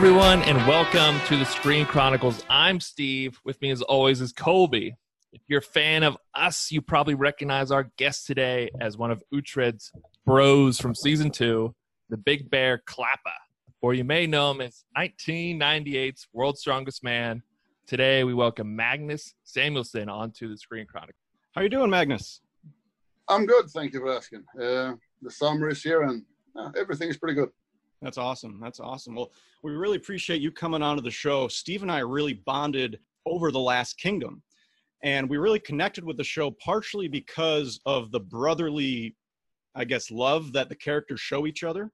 Hello, 0.00 0.12
everyone, 0.12 0.42
and 0.48 0.66
welcome 0.66 1.20
to 1.26 1.36
the 1.36 1.44
Screen 1.44 1.84
Chronicles. 1.84 2.42
I'm 2.48 2.80
Steve. 2.80 3.38
With 3.44 3.60
me, 3.60 3.70
as 3.70 3.82
always, 3.82 4.22
is 4.22 4.32
Colby. 4.32 4.96
If 5.30 5.42
you're 5.46 5.58
a 5.58 5.62
fan 5.62 6.04
of 6.04 6.16
us, 6.34 6.72
you 6.72 6.80
probably 6.80 7.12
recognize 7.12 7.70
our 7.70 7.90
guest 7.98 8.26
today 8.26 8.70
as 8.80 8.96
one 8.96 9.10
of 9.10 9.22
Uhtred's 9.30 9.92
bros 10.24 10.80
from 10.80 10.94
season 10.94 11.30
two, 11.30 11.74
the 12.08 12.16
Big 12.16 12.48
Bear 12.48 12.82
Clapa, 12.88 13.34
or 13.82 13.92
you 13.92 14.02
may 14.02 14.26
know 14.26 14.52
him 14.52 14.62
as 14.62 14.86
1998's 14.96 16.28
World's 16.32 16.60
Strongest 16.60 17.04
Man. 17.04 17.42
Today, 17.86 18.24
we 18.24 18.32
welcome 18.32 18.74
Magnus 18.74 19.34
Samuelsson 19.44 20.08
onto 20.08 20.48
the 20.48 20.56
Screen 20.56 20.86
Chronicles. 20.86 21.20
How 21.54 21.60
are 21.60 21.64
you 21.64 21.70
doing, 21.70 21.90
Magnus? 21.90 22.40
I'm 23.28 23.44
good, 23.44 23.68
thank 23.68 23.92
you 23.92 24.00
for 24.00 24.16
asking. 24.16 24.44
Uh, 24.58 24.94
the 25.20 25.30
summer 25.30 25.68
is 25.68 25.82
here, 25.82 26.04
and 26.04 26.24
uh, 26.56 26.70
everything 26.74 27.10
is 27.10 27.18
pretty 27.18 27.34
good. 27.34 27.50
That's 28.02 28.18
awesome. 28.18 28.58
That's 28.60 28.80
awesome. 28.80 29.14
Well, 29.14 29.30
we 29.62 29.72
really 29.72 29.96
appreciate 29.96 30.40
you 30.40 30.50
coming 30.50 30.82
onto 30.82 31.02
the 31.02 31.10
show. 31.10 31.48
Steve 31.48 31.82
and 31.82 31.92
I 31.92 31.98
really 31.98 32.32
bonded 32.32 32.98
over 33.26 33.50
The 33.50 33.60
Last 33.60 33.98
Kingdom. 33.98 34.42
And 35.02 35.28
we 35.28 35.38
really 35.38 35.60
connected 35.60 36.04
with 36.04 36.16
the 36.16 36.24
show 36.24 36.50
partially 36.50 37.08
because 37.08 37.80
of 37.86 38.10
the 38.10 38.20
brotherly, 38.20 39.16
I 39.74 39.84
guess, 39.84 40.10
love 40.10 40.52
that 40.52 40.68
the 40.68 40.74
characters 40.74 41.20
show 41.20 41.46
each 41.46 41.62
other. 41.62 41.90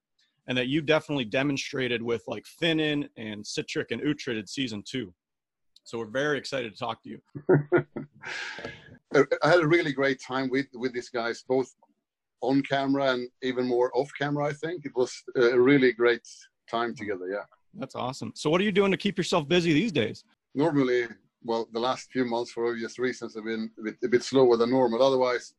And 0.48 0.56
that 0.56 0.68
you 0.68 0.80
definitely 0.80 1.24
demonstrated 1.24 2.00
with 2.00 2.22
like 2.28 2.44
Finan 2.44 3.08
and 3.16 3.44
Sihtric 3.44 3.86
and 3.90 4.00
Uhtred 4.00 4.38
in 4.38 4.46
season 4.46 4.84
two. 4.86 5.12
So 5.82 5.98
we're 5.98 6.06
very 6.06 6.38
excited 6.38 6.72
to 6.72 6.78
talk 6.78 7.02
to 7.02 7.10
you. 7.10 7.20
I 9.42 9.48
had 9.48 9.60
a 9.60 9.66
really 9.66 9.92
great 9.92 10.20
time 10.20 10.50
with 10.50 10.66
with 10.74 10.92
these 10.92 11.08
guys, 11.08 11.44
both 11.48 11.74
on 12.40 12.62
camera 12.62 13.12
and 13.12 13.28
even 13.42 13.66
more 13.66 13.90
off 13.94 14.10
camera. 14.18 14.46
I 14.46 14.52
think 14.52 14.84
it 14.84 14.92
was 14.94 15.22
a 15.36 15.58
really 15.58 15.92
great 15.92 16.26
time 16.70 16.94
together. 16.94 17.28
Yeah, 17.30 17.44
that's 17.74 17.94
awesome. 17.94 18.32
So, 18.34 18.50
what 18.50 18.60
are 18.60 18.64
you 18.64 18.72
doing 18.72 18.90
to 18.90 18.96
keep 18.96 19.18
yourself 19.18 19.48
busy 19.48 19.72
these 19.72 19.92
days? 19.92 20.24
Normally, 20.54 21.06
well, 21.42 21.68
the 21.72 21.80
last 21.80 22.10
few 22.10 22.24
months, 22.24 22.52
for 22.52 22.66
obvious 22.70 22.98
reasons, 22.98 23.34
have 23.34 23.44
been 23.44 23.70
a 23.78 23.82
bit, 23.82 23.96
a 24.04 24.08
bit 24.08 24.22
slower 24.22 24.56
than 24.56 24.70
normal. 24.70 25.02
Otherwise, 25.02 25.54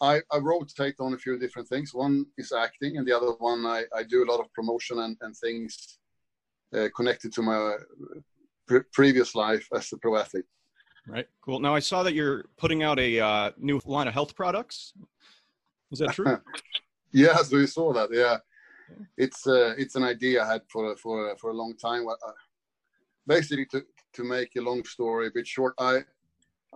I, 0.00 0.20
I, 0.30 0.38
rotate 0.38 0.96
on 1.00 1.14
a 1.14 1.18
few 1.18 1.38
different 1.38 1.68
things. 1.68 1.94
One 1.94 2.26
is 2.36 2.52
acting, 2.52 2.98
and 2.98 3.06
the 3.06 3.16
other 3.16 3.32
one 3.38 3.64
I, 3.64 3.84
I 3.94 4.02
do 4.02 4.24
a 4.24 4.30
lot 4.30 4.40
of 4.40 4.52
promotion 4.52 4.98
and, 4.98 5.16
and 5.22 5.34
things 5.34 5.98
uh, 6.76 6.88
connected 6.94 7.32
to 7.34 7.42
my 7.42 7.76
pre- 8.66 8.82
previous 8.92 9.34
life 9.34 9.66
as 9.74 9.90
a 9.92 9.96
pro 9.96 10.16
athlete. 10.16 10.44
Right. 11.06 11.26
Cool. 11.40 11.60
Now 11.60 11.74
I 11.74 11.78
saw 11.78 12.02
that 12.02 12.14
you're 12.14 12.46
putting 12.58 12.82
out 12.82 12.98
a 12.98 13.20
uh, 13.20 13.50
new 13.58 13.80
line 13.86 14.08
of 14.08 14.14
health 14.14 14.34
products. 14.34 14.92
Is 15.92 15.98
that 16.00 16.12
true? 16.12 16.38
yeah, 17.12 17.36
so 17.36 17.56
you 17.56 17.66
saw 17.66 17.92
that. 17.92 18.08
Yeah, 18.12 18.38
it's 19.16 19.46
uh, 19.46 19.74
it's 19.78 19.94
an 19.94 20.04
idea 20.04 20.42
I 20.42 20.52
had 20.52 20.62
for 20.68 20.96
for 20.96 21.36
for 21.38 21.50
a 21.50 21.54
long 21.54 21.76
time. 21.76 22.06
Uh, 22.08 22.14
basically, 23.26 23.66
to 23.66 23.84
to 24.14 24.24
make 24.24 24.56
a 24.56 24.60
long 24.60 24.84
story 24.84 25.28
a 25.28 25.30
bit 25.30 25.46
short, 25.46 25.74
I 25.78 26.00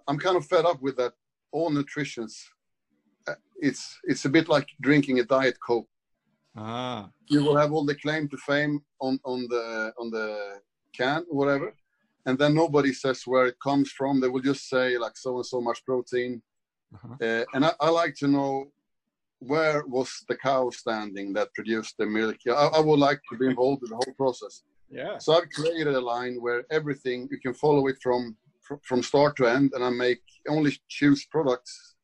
I'm 0.09 0.19
kind 0.19 0.37
of 0.37 0.47
fed 0.47 0.65
up 0.65 0.81
with 0.81 0.97
that. 0.97 1.13
All 1.53 1.71
nutritions, 1.71 2.49
uh, 3.27 3.35
it's 3.61 3.99
it's 4.05 4.25
a 4.25 4.29
bit 4.29 4.49
like 4.49 4.69
drinking 4.81 5.19
a 5.19 5.25
diet 5.25 5.59
coke. 5.67 5.89
Ah. 6.57 7.11
You 7.29 7.45
will 7.45 7.57
have 7.57 7.73
all 7.73 7.85
the 7.85 7.95
claim 7.95 8.29
to 8.29 8.37
fame 8.37 8.81
on 9.01 9.19
on 9.25 9.47
the 9.49 9.93
on 9.99 10.11
the 10.11 10.61
can, 10.97 11.25
whatever, 11.29 11.75
and 12.27 12.39
then 12.39 12.55
nobody 12.55 12.93
says 12.93 13.23
where 13.27 13.47
it 13.47 13.57
comes 13.63 13.91
from. 13.91 14.21
They 14.21 14.29
will 14.29 14.41
just 14.43 14.69
say 14.69 14.99
like 14.99 15.17
so 15.17 15.37
and 15.37 15.47
so 15.47 15.61
much 15.61 15.85
protein. 15.85 16.43
Uh-huh. 16.95 17.15
Uh, 17.23 17.45
and 17.55 17.65
I, 17.65 17.73
I, 17.81 17.89
like 17.89 18.17
to 18.17 18.27
know 18.27 18.73
where 19.41 19.85
was 19.87 20.25
the 20.29 20.37
cow 20.37 20.71
standing 20.71 21.33
that 21.33 21.53
produced 21.55 21.97
the 21.99 22.07
milk? 22.07 22.37
I, 22.47 22.53
I, 22.53 22.81
would 22.81 22.99
like 22.99 23.21
to 23.31 23.39
be 23.39 23.47
involved 23.47 23.83
in 23.83 23.91
the 23.91 23.97
whole 23.97 24.15
process. 24.17 24.63
Yeah. 24.91 25.19
So 25.19 25.33
I've 25.33 25.51
created 25.51 25.95
a 25.95 26.01
line 26.01 26.37
where 26.41 26.65
everything 26.71 27.29
you 27.31 27.39
can 27.39 27.55
follow 27.55 27.87
it 27.89 27.97
from 28.03 28.37
from 28.85 29.03
start 29.03 29.35
to 29.37 29.47
end, 29.47 29.73
and 29.75 29.83
I 29.83 29.91
make 29.91 30.21
only 30.49 30.73
choose 30.89 31.27
products, 31.27 31.97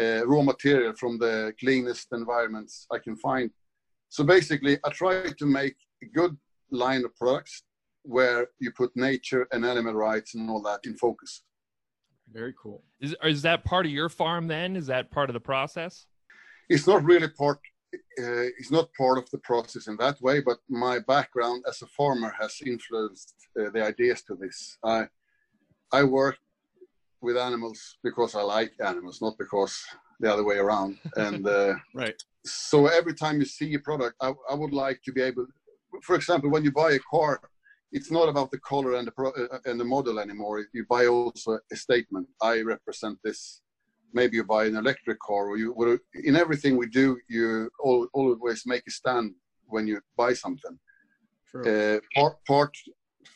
uh, 0.00 0.26
raw 0.26 0.40
material 0.40 0.94
from 0.94 1.18
the 1.18 1.52
cleanest 1.60 2.08
environments 2.12 2.86
I 2.90 2.98
can 2.98 3.16
find. 3.16 3.50
So 4.08 4.24
basically, 4.24 4.78
I 4.82 4.88
try 4.90 5.26
to 5.26 5.46
make 5.46 5.76
a 6.02 6.06
good 6.06 6.38
line 6.70 7.04
of 7.04 7.14
products 7.16 7.64
where 8.02 8.48
you 8.60 8.70
put 8.70 8.96
nature 8.96 9.46
and 9.52 9.64
animal 9.64 9.92
rights 9.92 10.34
and 10.34 10.48
all 10.48 10.62
that 10.62 10.80
in 10.84 10.96
focus. 10.96 11.42
Very 12.32 12.54
cool. 12.60 12.82
Is 13.00 13.14
is 13.22 13.42
that 13.42 13.64
part 13.64 13.84
of 13.84 13.92
your 13.92 14.08
farm 14.08 14.46
then? 14.46 14.76
Is 14.76 14.86
that 14.86 15.10
part 15.10 15.28
of 15.28 15.34
the 15.34 15.40
process? 15.40 16.06
It's 16.68 16.86
not 16.86 17.04
really 17.04 17.28
part 17.28 17.58
uh, 18.18 18.48
it's 18.58 18.72
not 18.72 18.92
part 18.98 19.18
of 19.18 19.30
the 19.30 19.38
process 19.38 19.86
in 19.86 19.96
that 19.96 20.20
way 20.20 20.40
but 20.40 20.58
my 20.68 20.98
background 20.98 21.64
as 21.68 21.82
a 21.82 21.86
farmer 21.86 22.34
has 22.40 22.60
influenced 22.66 23.34
uh, 23.60 23.70
the 23.70 23.84
ideas 23.84 24.22
to 24.22 24.34
this. 24.34 24.78
I 24.84 25.06
i 25.92 26.02
work 26.02 26.38
with 27.20 27.36
animals 27.36 27.98
because 28.02 28.34
i 28.34 28.42
like 28.42 28.72
animals 28.84 29.22
not 29.22 29.38
because 29.38 29.74
the 30.20 30.32
other 30.32 30.44
way 30.44 30.58
around. 30.58 30.98
And 31.16 31.46
uh, 31.46 31.74
right. 31.94 32.20
so 32.44 32.86
every 32.86 33.14
time 33.14 33.38
you 33.40 33.46
see 33.46 33.74
a 33.74 33.78
product 33.78 34.16
I, 34.20 34.32
I 34.50 34.54
would 34.54 34.72
like 34.72 35.00
to 35.04 35.12
be 35.12 35.22
able 35.22 35.46
for 36.02 36.14
example 36.16 36.50
when 36.50 36.64
you 36.64 36.72
buy 36.72 36.92
a 36.92 37.06
car 37.10 37.40
it's 37.94 38.10
not 38.10 38.28
about 38.28 38.50
the 38.50 38.58
color 38.58 38.94
and 38.96 39.06
the 39.06 39.12
pro, 39.12 39.30
uh, 39.30 39.58
and 39.66 39.78
the 39.78 39.84
model 39.84 40.18
anymore. 40.18 40.66
You 40.72 40.84
buy 40.90 41.06
also 41.06 41.60
a 41.72 41.76
statement. 41.76 42.26
I 42.42 42.60
represent 42.60 43.18
this 43.22 43.62
maybe 44.14 44.36
you 44.36 44.44
buy 44.44 44.64
an 44.66 44.76
electric 44.76 45.18
car 45.20 45.48
or 45.48 45.56
you 45.58 46.00
in 46.14 46.36
everything 46.36 46.76
we 46.76 46.86
do 46.86 47.18
you 47.28 47.68
all, 47.80 48.08
always 48.14 48.64
make 48.66 48.84
a 48.86 48.90
stand 48.90 49.34
when 49.66 49.86
you 49.86 50.00
buy 50.16 50.32
something. 50.32 50.78
Uh, 51.54 51.98
part, 52.16 52.44
part 52.46 52.76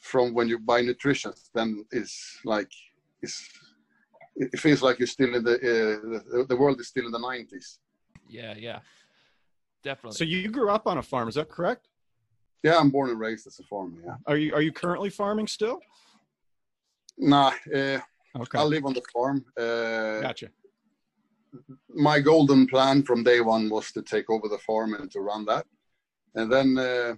from 0.00 0.34
when 0.34 0.48
you 0.48 0.58
buy 0.58 0.80
nutrition 0.80 1.32
then 1.54 1.84
is 1.92 2.12
like 2.44 2.70
is 3.22 3.48
it 4.34 4.58
feels 4.58 4.82
like 4.82 4.98
you're 4.98 5.06
still 5.06 5.34
in 5.34 5.44
the 5.44 5.54
uh, 5.54 6.44
the 6.48 6.56
world 6.56 6.80
is 6.80 6.88
still 6.88 7.06
in 7.06 7.12
the 7.12 7.18
90s 7.18 7.78
yeah 8.28 8.54
yeah. 8.56 8.80
Definitely. 9.84 10.16
So 10.16 10.24
you 10.24 10.50
grew 10.50 10.70
up 10.70 10.88
on 10.88 10.98
a 10.98 11.02
farm 11.02 11.28
is 11.28 11.36
that 11.36 11.48
correct? 11.48 11.86
Yeah 12.64 12.76
i'm 12.78 12.90
born 12.90 13.10
and 13.10 13.20
raised 13.20 13.46
as 13.46 13.58
a 13.60 13.62
farmer 13.62 13.98
yeah. 14.04 14.16
Are 14.26 14.36
you 14.36 14.52
are 14.52 14.62
you 14.62 14.72
currently 14.72 15.10
farming 15.10 15.46
still? 15.46 15.78
Nah 17.16 17.52
uh, 17.72 18.00
okay. 18.42 18.58
I 18.58 18.62
live 18.64 18.84
on 18.84 18.94
the 18.94 19.02
farm 19.12 19.44
uh, 19.56 20.20
gotcha 20.20 20.48
my 21.94 22.20
golden 22.20 22.66
plan 22.66 23.02
from 23.02 23.24
day 23.24 23.40
one 23.40 23.68
was 23.70 23.92
to 23.92 24.02
take 24.02 24.30
over 24.30 24.48
the 24.48 24.58
farm 24.58 24.94
and 24.94 25.10
to 25.12 25.20
run 25.20 25.44
that. 25.46 25.66
And 26.34 26.52
then 26.52 26.78
uh, 26.78 27.14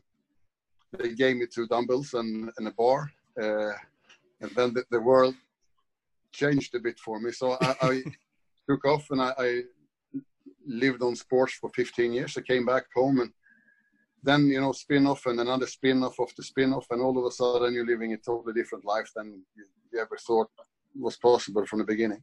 they 0.93 1.15
gave 1.15 1.37
me 1.37 1.47
two 1.47 1.67
dumbbells 1.67 2.15
and, 2.15 2.51
and 2.57 2.69
a 2.69 2.73
bar. 2.73 3.11
Uh, 3.41 3.73
and 4.41 4.51
then 4.57 4.73
the, 4.75 4.85
the, 4.91 5.01
world 5.01 5.35
changed 6.33 6.75
a 6.75 6.81
bit 6.81 6.99
for 6.99 7.21
me. 7.21 7.33
So 7.33 7.57
I, 7.61 7.75
I 7.83 8.03
took 8.69 8.85
off 8.85 9.11
and 9.11 9.21
I, 9.21 9.35
I, 9.39 9.63
lived 10.67 11.03
on 11.03 11.17
sports 11.17 11.55
for 11.55 11.71
15 11.71 12.13
years. 12.13 12.37
I 12.37 12.43
came 12.43 12.67
back 12.67 12.85
home 12.95 13.21
and 13.21 13.33
then, 14.23 14.47
you 14.47 14.61
know, 14.61 14.73
spin 14.73 15.07
off 15.07 15.25
and 15.27 15.41
another 15.41 15.67
spin 15.67 16.05
off 16.05 16.21
of 16.21 16.35
the 16.37 16.43
spin 16.43 16.75
off. 16.75 16.87
And 16.91 17.01
all 17.01 17.19
of 17.19 17.25
a 17.25 17.31
sudden 17.31 17.73
you're 17.73 17.87
living 17.87 18.13
a 18.13 18.19
totally 18.19 18.53
different 18.53 18.85
life 18.85 19.11
than 19.17 19.43
you, 19.57 19.65
you 19.93 20.01
ever 20.01 20.19
thought 20.19 20.51
was 20.99 21.17
possible 21.17 21.65
from 21.67 21.79
the 21.79 21.85
beginning 21.85 22.23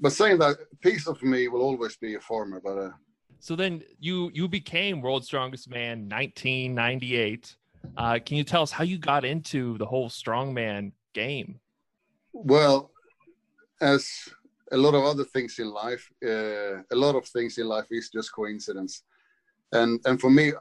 but 0.00 0.12
saying 0.12 0.38
that, 0.38 0.56
piece 0.80 1.06
of 1.06 1.22
me 1.22 1.48
will 1.48 1.62
always 1.62 1.96
be 1.96 2.14
a 2.14 2.20
former. 2.20 2.60
But 2.62 2.78
uh, 2.78 2.90
so 3.38 3.56
then 3.56 3.82
you 3.98 4.30
you 4.34 4.48
became 4.48 5.00
World's 5.00 5.26
Strongest 5.26 5.68
Man 5.68 6.08
1998. 6.08 7.56
Uh, 7.96 8.18
can 8.24 8.36
you 8.36 8.44
tell 8.44 8.62
us 8.62 8.72
how 8.72 8.84
you 8.84 8.98
got 8.98 9.24
into 9.24 9.78
the 9.78 9.86
whole 9.86 10.08
strongman 10.08 10.92
game? 11.14 11.60
Well, 12.32 12.90
as 13.80 14.28
a 14.72 14.76
lot 14.76 14.94
of 14.94 15.04
other 15.04 15.24
things 15.24 15.58
in 15.58 15.70
life, 15.70 16.10
uh, 16.24 16.82
a 16.90 16.96
lot 16.96 17.14
of 17.14 17.24
things 17.26 17.58
in 17.58 17.68
life 17.68 17.86
is 17.90 18.10
just 18.10 18.32
coincidence. 18.32 19.02
And 19.72 20.00
and 20.06 20.20
for 20.20 20.30
me, 20.30 20.52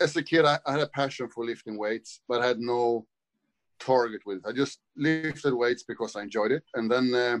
as 0.00 0.16
a 0.16 0.22
kid, 0.22 0.44
I, 0.44 0.58
I 0.66 0.72
had 0.72 0.80
a 0.80 0.88
passion 0.88 1.28
for 1.28 1.44
lifting 1.44 1.76
weights, 1.76 2.20
but 2.28 2.40
I 2.40 2.46
had 2.46 2.58
no 2.58 3.06
target 3.78 4.22
with 4.24 4.38
it. 4.38 4.44
I 4.46 4.52
just 4.52 4.80
lifted 4.96 5.54
weights 5.54 5.82
because 5.82 6.16
I 6.16 6.22
enjoyed 6.22 6.52
it, 6.52 6.64
and 6.74 6.90
then. 6.90 7.14
Uh, 7.14 7.38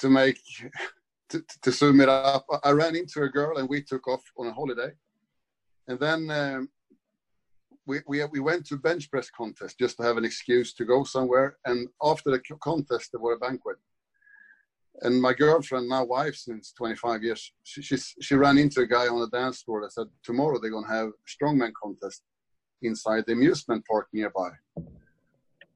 to 0.00 0.08
make 0.08 0.38
to, 1.30 1.42
to 1.62 1.72
sum 1.72 2.00
it 2.00 2.08
up, 2.08 2.44
I 2.62 2.70
ran 2.70 2.94
into 2.94 3.22
a 3.22 3.28
girl 3.28 3.58
and 3.58 3.68
we 3.68 3.82
took 3.82 4.06
off 4.06 4.22
on 4.36 4.46
a 4.46 4.52
holiday, 4.52 4.92
and 5.88 5.98
then 5.98 6.30
um, 6.30 6.68
we, 7.86 8.00
we 8.06 8.24
we 8.26 8.40
went 8.40 8.66
to 8.66 8.76
bench 8.76 9.10
press 9.10 9.30
contest 9.30 9.78
just 9.78 9.96
to 9.96 10.02
have 10.02 10.16
an 10.16 10.24
excuse 10.24 10.74
to 10.74 10.84
go 10.84 11.04
somewhere. 11.04 11.56
And 11.64 11.88
after 12.02 12.30
the 12.30 12.40
contest, 12.60 13.10
there 13.12 13.20
was 13.20 13.36
a 13.36 13.44
banquet, 13.44 13.76
and 15.00 15.20
my 15.20 15.32
girlfriend, 15.32 15.88
now 15.88 16.04
wife 16.04 16.36
since 16.36 16.72
25 16.72 17.22
years, 17.22 17.52
she 17.62 17.82
she's, 17.82 18.14
she 18.20 18.34
ran 18.34 18.58
into 18.58 18.80
a 18.82 18.86
guy 18.86 19.08
on 19.08 19.20
the 19.20 19.28
dance 19.28 19.62
floor 19.62 19.82
that 19.82 19.92
said 19.92 20.06
tomorrow 20.22 20.58
they're 20.60 20.70
gonna 20.70 20.86
have 20.86 21.10
strongman 21.26 21.72
contest 21.80 22.22
inside 22.82 23.24
the 23.26 23.32
amusement 23.32 23.84
park 23.86 24.08
nearby. 24.12 24.50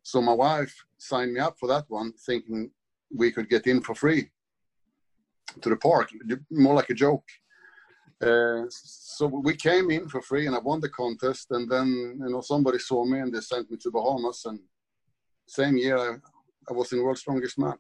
So 0.03 0.21
my 0.21 0.35
wife 0.35 0.75
signed 0.99 1.33
me 1.33 1.41
up 1.41 1.57
for 1.59 1.67
that 1.69 1.85
one, 1.89 2.13
thinking 2.27 2.71
we 3.17 3.33
could 3.33 3.49
get 3.49 3.67
in 3.67 3.81
for 3.81 3.95
free 3.95 4.31
to 5.61 5.69
the 5.69 5.77
park, 5.77 6.11
more 6.51 6.75
like 6.75 6.91
a 6.91 6.95
joke. 6.95 7.25
Uh, 8.21 8.65
so 8.71 9.27
we 9.27 9.55
came 9.55 9.91
in 9.91 10.09
for 10.09 10.23
free, 10.23 10.47
and 10.47 10.57
I 10.57 10.59
won 10.59 10.81
the 10.81 10.89
contest. 10.89 11.49
And 11.51 11.71
then 11.71 12.19
you 12.23 12.31
know 12.31 12.41
somebody 12.41 12.79
saw 12.79 13.05
me, 13.05 13.21
and 13.21 13.33
they 13.33 13.41
sent 13.41 13.71
me 13.71 13.77
to 13.79 13.91
Bahamas. 13.91 14.43
And 14.47 14.61
same 15.47 15.77
year, 15.77 15.99
I, 15.99 16.17
I 16.71 16.73
was 16.73 16.93
in 16.93 17.03
World's 17.03 17.21
Strongest 17.21 17.59
Man. 17.59 17.75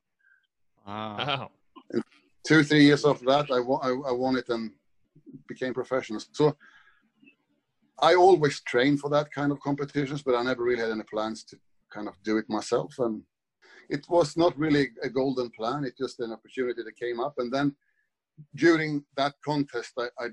Wow. 0.86 1.16
Wow. 1.16 1.50
Two, 2.46 2.62
three 2.62 2.84
years 2.84 3.04
after 3.04 3.24
that, 3.26 3.50
I 3.50 3.60
won, 3.60 3.80
I, 3.82 4.10
I 4.10 4.12
won 4.12 4.36
it 4.36 4.48
and 4.50 4.70
became 5.48 5.74
professional. 5.74 6.20
So 6.32 6.56
I 7.98 8.14
always 8.14 8.60
trained 8.60 9.00
for 9.00 9.10
that 9.10 9.32
kind 9.32 9.50
of 9.50 9.60
competitions, 9.60 10.22
but 10.22 10.36
I 10.36 10.42
never 10.42 10.62
really 10.62 10.82
had 10.82 10.90
any 10.90 11.02
plans 11.02 11.42
to 11.44 11.56
kind 11.90 12.06
of 12.06 12.14
do 12.22 12.36
it 12.36 12.48
myself. 12.48 12.94
And 12.98 13.22
it 13.88 14.06
was 14.08 14.36
not 14.36 14.56
really 14.58 14.90
a 15.02 15.08
golden 15.08 15.50
plan. 15.50 15.84
It's 15.84 15.98
just 15.98 16.20
an 16.20 16.32
opportunity 16.32 16.82
that 16.82 16.96
came 16.96 17.20
up. 17.20 17.34
And 17.38 17.52
then 17.52 17.74
during 18.54 19.04
that 19.16 19.34
contest, 19.44 19.92
I, 19.98 20.08
I, 20.18 20.28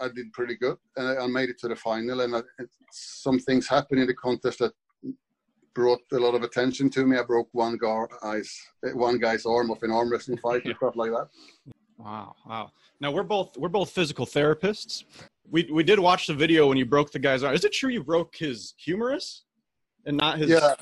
I 0.00 0.08
did 0.08 0.32
pretty 0.32 0.56
good. 0.56 0.76
And 0.96 1.18
I, 1.18 1.26
made 1.26 1.50
it 1.50 1.58
to 1.60 1.68
the 1.68 1.76
final. 1.76 2.20
And 2.20 2.36
I, 2.36 2.42
some 2.90 3.38
things 3.38 3.68
happened 3.68 4.00
in 4.00 4.06
the 4.06 4.14
contest 4.14 4.60
that 4.60 4.72
brought 5.74 6.00
a 6.12 6.18
lot 6.18 6.34
of 6.34 6.42
attention 6.42 6.88
to 6.90 7.06
me. 7.06 7.18
I 7.18 7.22
broke 7.22 7.48
one 7.52 7.76
guy's 7.76 8.58
one 8.94 9.18
guy's 9.18 9.44
arm 9.44 9.70
off 9.70 9.82
an 9.82 9.90
arm 9.90 10.10
wrestling 10.10 10.38
fight 10.38 10.64
and 10.64 10.74
stuff 10.78 10.96
like 10.96 11.10
that. 11.10 11.28
Wow, 11.98 12.34
wow. 12.46 12.70
Now 13.00 13.10
we're 13.12 13.22
both 13.22 13.56
we're 13.58 13.68
both 13.68 13.90
physical 13.90 14.26
therapists. 14.26 15.04
We 15.50 15.68
we 15.70 15.84
did 15.84 15.98
watch 15.98 16.26
the 16.26 16.34
video 16.34 16.66
when 16.66 16.78
you 16.78 16.86
broke 16.86 17.12
the 17.12 17.18
guy's 17.18 17.42
arm. 17.42 17.54
Is 17.54 17.64
it 17.64 17.72
true 17.72 17.90
you 17.90 18.02
broke 18.02 18.34
his 18.36 18.74
humerus 18.78 19.44
and 20.06 20.16
not 20.16 20.38
his? 20.38 20.50
Yeah, 20.50 20.74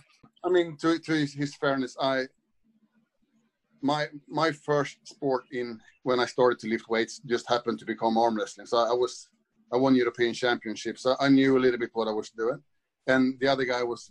I 0.44 0.50
mean 0.50 0.76
to 0.78 0.98
to 0.98 1.12
his, 1.12 1.32
his 1.34 1.54
fairness, 1.56 1.96
I 2.00 2.26
my 3.82 4.06
my 4.28 4.50
first 4.52 4.96
sport 5.04 5.44
in 5.52 5.80
when 6.02 6.20
I 6.20 6.26
started 6.26 6.58
to 6.60 6.68
lift 6.68 6.88
weights 6.88 7.20
just 7.26 7.48
happened 7.48 7.78
to 7.78 7.86
become 7.86 8.18
arm 8.18 8.36
wrestling. 8.36 8.66
So 8.66 8.76
I 8.78 8.92
was 8.92 9.28
I 9.72 9.76
won 9.76 9.94
European 9.94 10.34
championships. 10.34 11.02
So 11.02 11.16
I 11.18 11.28
knew 11.28 11.56
a 11.56 11.62
little 11.64 11.78
bit 11.78 11.90
what 11.94 12.08
I 12.08 12.12
was 12.12 12.30
doing, 12.30 12.62
and 13.06 13.38
the 13.40 13.48
other 13.48 13.64
guy 13.64 13.82
was 13.82 14.10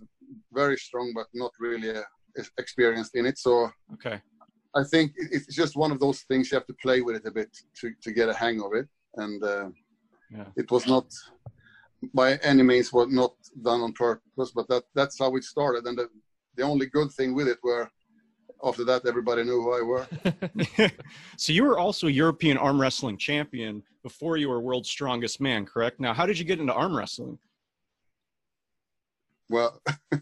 very 0.52 0.78
strong 0.78 1.12
but 1.16 1.28
not 1.34 1.52
really 1.60 1.92
uh, 1.92 2.02
experienced 2.58 3.16
in 3.16 3.26
it. 3.26 3.38
So 3.38 3.70
Okay. 3.94 4.20
I 4.76 4.84
think 4.84 5.12
it- 5.16 5.32
it's 5.36 5.56
just 5.56 5.76
one 5.76 5.92
of 5.92 6.00
those 6.00 6.20
things 6.30 6.52
you 6.52 6.56
have 6.58 6.66
to 6.68 6.74
play 6.86 7.02
with 7.02 7.16
it 7.16 7.26
a 7.28 7.32
bit 7.32 7.52
to, 7.80 7.94
to 8.02 8.12
get 8.12 8.28
a 8.28 8.34
hang 8.34 8.60
of 8.62 8.74
it. 8.74 8.88
And 9.24 9.44
uh, 9.44 9.70
Yeah. 10.32 10.48
it 10.56 10.72
was 10.72 10.88
not 10.88 11.06
by 12.14 12.36
any 12.38 12.64
means 12.64 12.92
was 12.92 13.08
not 13.10 13.34
done 13.62 13.82
on 13.82 13.94
purpose, 13.94 14.52
but 14.52 14.68
that 14.70 14.84
that's 14.94 15.20
how 15.20 15.36
it 15.36 15.44
started. 15.44 15.86
And 15.86 15.98
the, 15.98 16.10
the 16.56 16.64
only 16.64 16.88
good 16.88 17.12
thing 17.12 17.34
with 17.34 17.48
it 17.48 17.60
were 17.64 17.90
after 18.64 18.84
that 18.86 19.06
everybody 19.06 19.44
knew 19.44 19.62
who 19.62 19.74
I 19.74 19.82
were. 19.82 20.92
so 21.38 21.52
you 21.52 21.64
were 21.64 21.78
also 21.78 22.08
European 22.08 22.58
arm 22.58 22.80
wrestling 22.80 23.18
champion 23.18 23.84
before 24.04 24.38
you 24.38 24.50
were 24.50 24.62
world's 24.62 24.90
strongest 24.90 25.42
man, 25.42 25.66
correct? 25.66 26.00
Now, 26.00 26.14
how 26.14 26.26
did 26.26 26.40
you 26.40 26.46
get 26.46 26.60
into 26.60 26.74
arm 26.74 26.96
wrestling? 26.96 27.38
Well, 29.50 29.82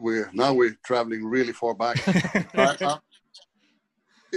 we're 0.00 0.30
now 0.32 0.52
we're 0.52 0.76
traveling 0.84 1.24
really 1.24 1.52
far 1.52 1.74
back. 1.74 2.02
I- 2.56 2.98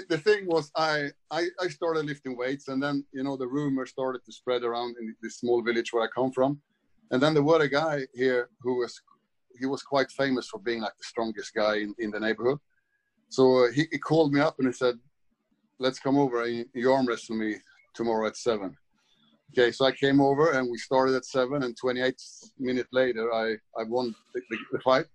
the 0.09 0.17
thing 0.17 0.45
was, 0.45 0.71
I, 0.75 1.09
I 1.31 1.47
I 1.61 1.67
started 1.67 2.05
lifting 2.05 2.37
weights, 2.37 2.67
and 2.67 2.81
then 2.81 3.05
you 3.11 3.23
know 3.23 3.37
the 3.37 3.47
rumor 3.47 3.85
started 3.85 4.23
to 4.25 4.31
spread 4.31 4.63
around 4.63 4.95
in 4.99 5.15
this 5.21 5.37
small 5.37 5.61
village 5.61 5.93
where 5.93 6.03
I 6.03 6.07
come 6.07 6.31
from, 6.31 6.59
and 7.11 7.21
then 7.21 7.33
there 7.33 7.43
was 7.43 7.63
a 7.63 7.69
guy 7.69 8.01
here 8.13 8.49
who 8.61 8.79
was 8.79 9.01
he 9.59 9.65
was 9.65 9.83
quite 9.83 10.11
famous 10.11 10.47
for 10.47 10.59
being 10.59 10.81
like 10.81 10.97
the 10.97 11.03
strongest 11.03 11.53
guy 11.53 11.75
in, 11.77 11.95
in 11.97 12.11
the 12.11 12.19
neighborhood. 12.19 12.59
So 13.29 13.65
uh, 13.65 13.71
he, 13.71 13.85
he 13.91 13.97
called 13.97 14.33
me 14.33 14.41
up 14.41 14.59
and 14.59 14.67
he 14.67 14.73
said, 14.73 14.95
"Let's 15.79 15.99
come 15.99 16.17
over 16.17 16.43
and 16.43 16.65
you 16.73 16.91
arm 16.91 17.07
wrestle 17.07 17.37
me 17.37 17.55
tomorrow 17.93 18.27
at 18.27 18.35
7. 18.35 18.75
Okay, 19.51 19.71
so 19.71 19.85
I 19.85 19.93
came 19.93 20.19
over 20.19 20.51
and 20.51 20.69
we 20.69 20.77
started 20.77 21.15
at 21.15 21.23
seven, 21.23 21.63
and 21.63 21.77
28 21.77 22.21
minutes 22.59 22.89
later, 22.91 23.33
I 23.33 23.53
I 23.79 23.83
won 23.87 24.13
the, 24.33 24.41
the, 24.49 24.57
the 24.73 24.79
fight 24.79 25.05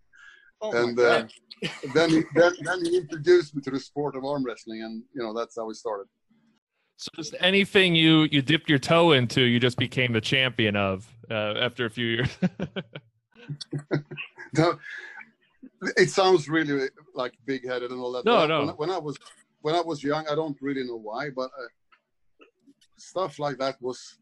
Oh 0.63 0.73
and 0.73 0.99
uh, 0.99 1.25
then, 1.95 2.11
he, 2.11 2.23
then 2.35 2.53
then 2.63 2.85
he 2.85 2.97
introduced 2.97 3.55
me 3.55 3.63
to 3.63 3.71
the 3.71 3.81
sport 3.81 4.17
of 4.17 4.25
arm 4.25 4.45
wrestling, 4.45 4.83
and 4.83 5.03
you 5.15 5.23
know 5.23 5.33
that's 5.35 5.57
how 5.57 5.67
we 5.67 5.75
started. 5.75 6.07
So 6.97 7.09
just 7.17 7.35
anything 7.41 7.95
you 7.95 8.29
you 8.31 8.43
dipped 8.43 8.69
your 8.69 8.79
toe 8.79 9.13
into, 9.13 9.43
you 9.43 9.59
just 9.59 9.79
became 9.79 10.13
the 10.13 10.21
champion 10.21 10.77
of 10.77 11.09
uh, 11.31 11.55
after 11.59 11.87
a 11.87 11.91
few 11.91 12.07
years. 12.07 12.29
No, 14.53 14.79
it 15.97 16.11
sounds 16.11 16.49
really 16.49 16.89
like 17.15 17.33
big 17.47 17.67
headed 17.67 17.93
and 17.93 18.01
all 18.01 18.13
that. 18.13 18.25
No, 18.25 18.47
no. 18.47 18.67
When, 18.67 18.69
when 18.77 18.91
I 18.91 18.99
was 18.99 19.17
when 19.61 19.75
I 19.75 19.81
was 19.81 20.03
young, 20.03 20.27
I 20.29 20.35
don't 20.35 20.57
really 20.61 20.85
know 20.85 20.97
why, 20.97 21.31
but 21.31 21.51
uh, 21.57 21.69
stuff 22.99 23.39
like 23.39 23.59
that 23.59 23.77
was 23.81 24.19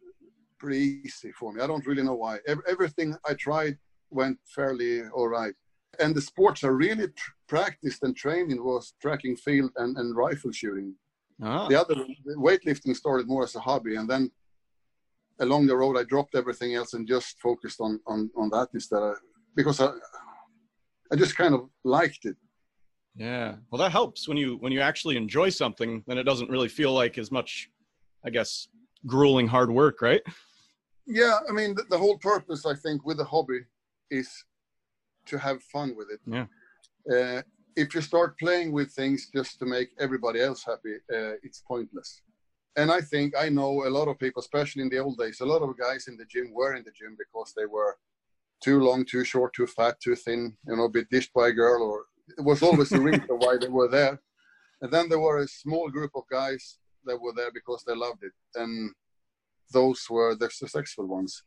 pretty 0.58 1.00
easy 1.04 1.32
for 1.32 1.52
me. 1.52 1.62
I 1.62 1.66
don't 1.66 1.86
really 1.86 2.02
know 2.02 2.14
why. 2.14 2.38
Ev- 2.46 2.60
everything 2.68 3.16
I 3.26 3.34
tried 3.34 3.78
went 4.10 4.38
fairly 4.46 5.02
all 5.08 5.28
right. 5.28 5.54
And 6.00 6.14
the 6.14 6.20
sports 6.20 6.64
I 6.64 6.68
really 6.68 7.08
tr- 7.08 7.32
practiced 7.48 8.02
and 8.02 8.16
trained 8.16 8.52
in 8.52 8.62
was 8.62 8.94
tracking 9.00 9.36
field 9.36 9.70
and, 9.76 9.96
and 9.96 10.16
rifle 10.16 10.52
shooting. 10.52 10.94
Ah, 11.42 11.68
the 11.68 11.80
other 11.80 11.94
the 12.24 12.34
weightlifting 12.34 12.94
started 12.96 13.28
more 13.28 13.44
as 13.44 13.54
a 13.54 13.60
hobby 13.60 13.94
and 13.94 14.10
then 14.10 14.28
along 15.38 15.68
the 15.68 15.76
road 15.76 15.96
i 15.96 16.02
dropped 16.02 16.34
everything 16.34 16.74
else 16.74 16.94
and 16.94 17.06
just 17.06 17.38
focused 17.40 17.80
on 17.80 18.00
on, 18.08 18.28
on 18.36 18.50
that 18.50 18.66
instead 18.74 19.00
of 19.00 19.14
because 19.54 19.78
i 19.80 19.88
i 21.12 21.14
just 21.14 21.36
kind 21.36 21.54
of 21.54 21.70
liked 21.84 22.24
it 22.24 22.36
yeah. 23.18 23.56
Well, 23.70 23.80
that 23.80 23.90
helps 23.90 24.28
when 24.28 24.36
you 24.36 24.58
when 24.58 24.72
you 24.72 24.80
actually 24.80 25.16
enjoy 25.16 25.48
something, 25.50 26.04
then 26.06 26.18
it 26.18 26.22
doesn't 26.22 26.50
really 26.50 26.68
feel 26.68 26.92
like 26.92 27.18
as 27.18 27.32
much, 27.32 27.68
I 28.24 28.30
guess, 28.30 28.68
grueling 29.06 29.48
hard 29.48 29.72
work, 29.72 30.00
right? 30.00 30.22
yeah 31.08 31.38
i 31.48 31.52
mean 31.52 31.74
the, 31.74 31.84
the 31.88 31.96
whole 31.96 32.18
purpose 32.18 32.66
i 32.66 32.74
think 32.74 33.04
with 33.04 33.18
a 33.18 33.24
hobby 33.24 33.60
is 34.10 34.44
to 35.30 35.38
have 35.38 35.62
fun 35.62 35.94
with 35.98 36.08
it. 36.14 36.20
Yeah. 36.36 36.46
uh, 37.14 37.42
if 37.76 37.94
you 37.94 38.00
start 38.00 38.38
playing 38.38 38.72
with 38.72 38.88
things 38.92 39.30
just 39.38 39.58
to 39.60 39.66
make 39.66 39.90
everybody 39.98 40.40
else 40.40 40.64
happy 40.64 40.96
uh, 41.16 41.34
it's 41.46 41.60
pointless. 41.72 42.10
And 42.80 42.88
i 42.98 43.00
think 43.12 43.28
i 43.44 43.48
know 43.58 43.72
a 43.88 43.92
lot 43.98 44.08
of 44.10 44.18
people 44.24 44.40
especially 44.46 44.82
in 44.82 44.90
the 44.92 45.02
old 45.06 45.16
days 45.22 45.40
a 45.40 45.50
lot 45.52 45.62
of 45.66 45.78
guys 45.86 46.02
in 46.10 46.16
the 46.16 46.28
gym 46.32 46.46
were 46.58 46.74
in 46.78 46.84
the 46.84 46.96
gym 46.98 47.16
because 47.24 47.48
they 47.54 47.68
were 47.76 47.92
too 48.66 48.78
long 48.88 49.00
too 49.04 49.24
short 49.32 49.50
too 49.54 49.68
fat 49.76 49.94
too 50.04 50.16
thin 50.24 50.40
you 50.68 50.76
know 50.76 50.88
be 50.88 51.04
dished 51.14 51.32
by 51.38 51.46
a 51.48 51.58
girl 51.62 51.80
or 51.90 51.98
it 52.36 52.44
was 52.44 52.62
always 52.62 52.90
the 52.90 53.00
reason 53.00 53.26
why 53.28 53.56
they 53.60 53.68
were 53.68 53.88
there. 53.88 54.20
And 54.82 54.92
then 54.92 55.08
there 55.08 55.18
were 55.18 55.38
a 55.38 55.48
small 55.48 55.88
group 55.88 56.10
of 56.14 56.24
guys 56.30 56.78
that 57.04 57.20
were 57.20 57.32
there 57.34 57.50
because 57.52 57.84
they 57.84 57.94
loved 57.94 58.22
it. 58.22 58.32
And 58.54 58.92
those 59.72 60.06
were 60.10 60.34
the 60.34 60.50
successful 60.50 61.06
ones 61.06 61.42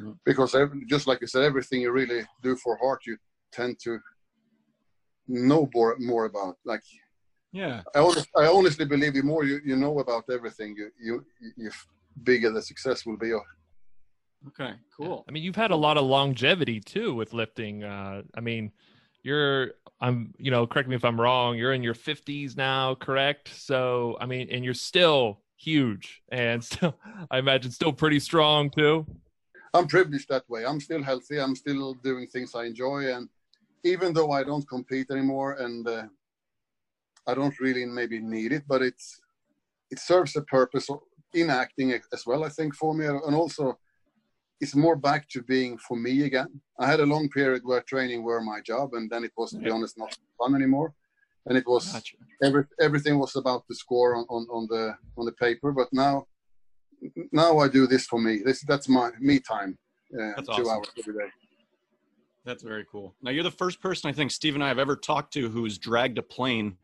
Mm. 0.00 0.18
because 0.24 0.54
every, 0.54 0.84
just 0.86 1.06
like 1.06 1.20
you 1.20 1.26
said 1.26 1.44
everything 1.44 1.80
you 1.82 1.92
really 1.92 2.22
do 2.42 2.56
for 2.56 2.76
heart 2.76 3.02
you 3.06 3.16
tend 3.52 3.78
to 3.78 4.00
know 5.28 5.68
more, 5.74 5.96
more 5.98 6.24
about 6.24 6.56
like 6.64 6.82
Yeah. 7.52 7.82
I, 7.94 8.00
honest, 8.00 8.28
I 8.36 8.46
honestly 8.46 8.84
believe 8.84 9.14
the 9.14 9.22
more 9.22 9.44
you, 9.44 9.60
you 9.64 9.76
know 9.76 10.00
about 10.00 10.24
everything 10.30 10.74
you 10.76 10.90
you 11.00 11.24
you 11.56 11.70
bigger 12.22 12.50
the 12.50 12.62
success 12.62 13.06
will 13.06 13.16
be 13.16 13.32
Okay. 14.48 14.74
Cool. 14.96 15.24
I 15.26 15.32
mean, 15.32 15.42
you've 15.42 15.56
had 15.56 15.70
a 15.70 15.76
lot 15.76 15.96
of 15.96 16.04
longevity 16.04 16.78
too 16.80 17.14
with 17.14 17.32
lifting. 17.32 17.82
Uh, 17.82 18.22
I 18.36 18.40
mean, 18.40 18.72
you're 19.22 19.72
I'm 20.00 20.34
you 20.38 20.50
know, 20.50 20.66
correct 20.66 20.88
me 20.88 20.96
if 20.96 21.04
I'm 21.04 21.20
wrong. 21.20 21.56
You're 21.56 21.72
in 21.72 21.82
your 21.82 21.94
50s 21.94 22.56
now, 22.56 22.94
correct? 22.96 23.48
So 23.54 24.16
I 24.20 24.26
mean, 24.26 24.48
and 24.50 24.64
you're 24.64 24.74
still 24.74 25.40
huge 25.56 26.22
and 26.30 26.62
still 26.70 26.98
I 27.30 27.38
imagine 27.38 27.70
still 27.70 27.92
pretty 27.92 28.18
strong 28.20 28.70
too. 28.70 29.06
I'm 29.74 29.88
privileged 29.88 30.28
that 30.28 30.48
way. 30.48 30.64
I'm 30.64 30.80
still 30.80 31.02
healthy. 31.02 31.40
I'm 31.40 31.56
still 31.56 31.94
doing 31.94 32.28
things 32.28 32.54
I 32.54 32.64
enjoy, 32.64 33.12
and 33.12 33.28
even 33.82 34.12
though 34.14 34.30
I 34.30 34.44
don't 34.44 34.68
compete 34.68 35.10
anymore, 35.10 35.54
and 35.54 35.86
uh, 35.86 36.04
I 37.26 37.34
don't 37.34 37.58
really 37.58 37.84
maybe 37.84 38.20
need 38.20 38.52
it, 38.52 38.64
but 38.68 38.82
it's 38.82 39.20
it 39.90 39.98
serves 39.98 40.36
a 40.36 40.42
purpose 40.42 40.88
in 41.34 41.50
acting 41.50 41.92
as 42.12 42.24
well. 42.24 42.44
I 42.44 42.48
think 42.48 42.74
for 42.74 42.94
me, 42.94 43.06
and 43.06 43.34
also 43.34 43.78
it's 44.60 44.76
more 44.76 44.96
back 44.96 45.28
to 45.30 45.42
being 45.42 45.76
for 45.76 45.96
me 45.96 46.24
again. 46.24 46.60
I 46.78 46.86
had 46.86 47.00
a 47.00 47.06
long 47.06 47.28
period 47.28 47.62
where 47.64 47.82
training 47.82 48.22
were 48.22 48.40
my 48.40 48.60
job, 48.60 48.94
and 48.94 49.10
then 49.10 49.24
it 49.24 49.32
was, 49.36 49.50
to 49.50 49.58
be 49.58 49.70
honest, 49.70 49.98
not 49.98 50.16
fun 50.38 50.54
anymore. 50.54 50.94
And 51.46 51.58
it 51.58 51.66
was 51.66 51.92
Gotcha. 51.92 52.16
every, 52.42 52.64
everything 52.80 53.18
was 53.18 53.36
about 53.36 53.64
the 53.68 53.74
score 53.74 54.16
on, 54.16 54.24
on, 54.30 54.46
on 54.50 54.66
the 54.70 54.96
on 55.18 55.26
the 55.26 55.32
paper. 55.32 55.72
But 55.72 55.88
now 55.92 56.26
now 57.32 57.58
I 57.58 57.68
do 57.68 57.86
this 57.86 58.06
for 58.06 58.20
me. 58.20 58.40
This 58.44 58.62
that's 58.62 58.88
my 58.88 59.10
me 59.20 59.40
time. 59.40 59.78
Uh, 60.12 60.32
That's 60.36 60.46
two 60.46 60.52
awesome. 60.52 60.68
hours 60.68 60.86
every 60.98 61.14
day. 61.14 61.30
That's 62.44 62.62
very 62.62 62.84
cool. 62.90 63.14
Now 63.22 63.30
you're 63.30 63.42
the 63.42 63.50
first 63.50 63.80
person 63.80 64.10
I 64.10 64.12
think 64.12 64.30
Steve 64.30 64.54
and 64.54 64.62
I 64.62 64.68
have 64.68 64.78
ever 64.78 64.96
talked 64.96 65.32
to 65.34 65.48
who's 65.48 65.78
dragged 65.78 66.18
a 66.18 66.22
plane. 66.22 66.76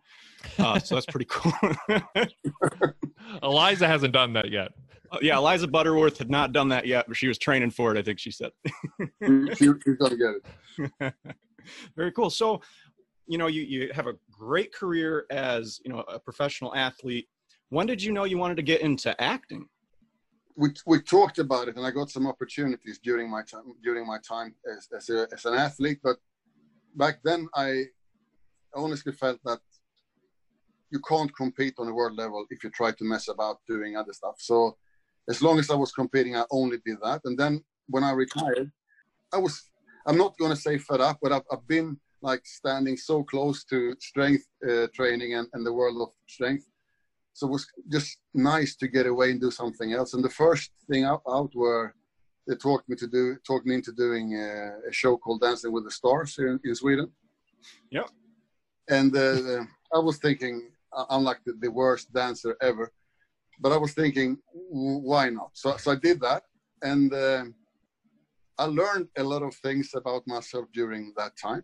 Uh, 0.58 0.78
so 0.78 0.94
that's 0.94 1.06
pretty 1.06 1.26
cool. 1.28 1.52
Eliza 3.42 3.86
hasn't 3.86 4.14
done 4.14 4.32
that 4.32 4.50
yet. 4.50 4.72
Uh, 5.12 5.18
yeah, 5.20 5.36
Eliza 5.36 5.68
Butterworth 5.68 6.18
had 6.18 6.30
not 6.30 6.52
done 6.52 6.68
that 6.68 6.86
yet, 6.86 7.06
but 7.08 7.16
she 7.16 7.28
was 7.28 7.36
training 7.36 7.70
for 7.70 7.94
it. 7.94 7.98
I 7.98 8.02
think 8.02 8.18
she 8.18 8.30
said. 8.30 8.52
she, 9.22 9.70
she's 9.84 9.96
gonna 9.98 10.16
get 10.16 10.34
it. 10.78 11.14
Very 11.96 12.12
cool. 12.12 12.30
So, 12.30 12.62
you 13.26 13.36
know, 13.36 13.48
you, 13.48 13.62
you 13.62 13.90
have 13.92 14.06
a 14.06 14.14
great 14.30 14.72
career 14.72 15.26
as, 15.30 15.80
you 15.84 15.92
know, 15.92 16.00
a 16.00 16.18
professional 16.18 16.74
athlete. 16.74 17.28
When 17.68 17.86
did 17.86 18.02
you 18.02 18.12
know 18.12 18.24
you 18.24 18.38
wanted 18.38 18.56
to 18.56 18.62
get 18.62 18.80
into 18.80 19.20
acting? 19.20 19.68
We 20.60 20.68
we 20.86 21.00
talked 21.00 21.38
about 21.38 21.68
it, 21.68 21.76
and 21.76 21.86
I 21.86 21.90
got 21.90 22.10
some 22.10 22.26
opportunities 22.26 22.98
during 23.08 23.28
my 23.36 23.42
time 23.42 23.68
during 23.82 24.06
my 24.06 24.18
time 24.32 24.54
as 24.74 24.82
as, 24.98 25.08
a, 25.16 25.26
as 25.32 25.44
an 25.46 25.54
athlete. 25.54 26.00
But 26.02 26.18
back 26.94 27.16
then, 27.24 27.48
I 27.54 27.68
honestly 28.74 29.12
felt 29.12 29.40
that 29.48 29.60
you 30.92 31.00
can't 31.10 31.34
compete 31.42 31.74
on 31.78 31.88
a 31.88 31.94
world 31.94 32.16
level 32.16 32.44
if 32.50 32.62
you 32.62 32.70
try 32.70 32.90
to 32.92 33.04
mess 33.04 33.28
about 33.28 33.56
doing 33.66 33.96
other 33.96 34.12
stuff. 34.12 34.36
So 34.38 34.76
as 35.32 35.40
long 35.40 35.58
as 35.58 35.70
I 35.70 35.76
was 35.76 35.92
competing, 35.92 36.36
I 36.36 36.44
only 36.50 36.78
did 36.84 36.98
that. 37.02 37.20
And 37.24 37.38
then 37.38 37.64
when 37.88 38.04
I 38.04 38.12
retired, 38.12 38.70
I 39.32 39.38
was 39.38 39.54
I'm 40.06 40.18
not 40.18 40.36
going 40.38 40.54
to 40.56 40.62
say 40.66 40.76
fed 40.78 41.00
up, 41.00 41.18
but 41.22 41.32
I've, 41.32 41.46
I've 41.52 41.66
been 41.66 41.98
like 42.22 42.44
standing 42.44 42.96
so 42.98 43.22
close 43.32 43.64
to 43.64 43.94
strength 43.98 44.46
uh, 44.68 44.88
training 44.98 45.34
and, 45.36 45.48
and 45.54 45.64
the 45.64 45.72
world 45.72 45.98
of 46.02 46.10
strength. 46.26 46.66
So 47.32 47.46
it 47.46 47.50
was 47.50 47.66
just 47.88 48.18
nice 48.34 48.76
to 48.76 48.88
get 48.88 49.06
away 49.06 49.30
and 49.30 49.40
do 49.40 49.50
something 49.50 49.92
else. 49.92 50.14
And 50.14 50.24
the 50.24 50.30
first 50.30 50.70
thing 50.90 51.04
out, 51.04 51.22
out 51.28 51.54
were 51.54 51.94
they 52.46 52.56
talked 52.56 52.88
me 52.88 52.96
to 52.96 53.06
do 53.06 53.36
talked 53.46 53.66
me 53.66 53.76
into 53.76 53.92
doing 53.92 54.34
a, 54.34 54.88
a 54.88 54.92
show 54.92 55.16
called 55.16 55.40
Dancing 55.40 55.72
with 55.72 55.84
the 55.84 55.90
Stars 55.90 56.34
here 56.34 56.48
in, 56.48 56.60
in 56.64 56.74
Sweden. 56.74 57.10
Yeah. 57.90 58.08
And 58.88 59.16
uh, 59.16 59.62
I 59.94 59.98
was 59.98 60.18
thinking, 60.18 60.70
I'm 61.08 61.22
like 61.22 61.38
the, 61.46 61.52
the, 61.60 61.70
worst 61.70 62.12
dancer 62.12 62.56
ever, 62.60 62.92
but 63.60 63.72
I 63.72 63.76
was 63.76 63.92
thinking, 63.92 64.38
why 64.52 65.28
not? 65.30 65.50
So, 65.52 65.76
so 65.76 65.92
I 65.92 65.96
did 65.96 66.20
that, 66.20 66.42
and 66.82 67.12
uh, 67.12 67.44
I 68.58 68.64
learned 68.64 69.08
a 69.16 69.22
lot 69.22 69.42
of 69.42 69.54
things 69.54 69.90
about 69.94 70.26
myself 70.26 70.66
during 70.72 71.12
that 71.16 71.36
time. 71.36 71.62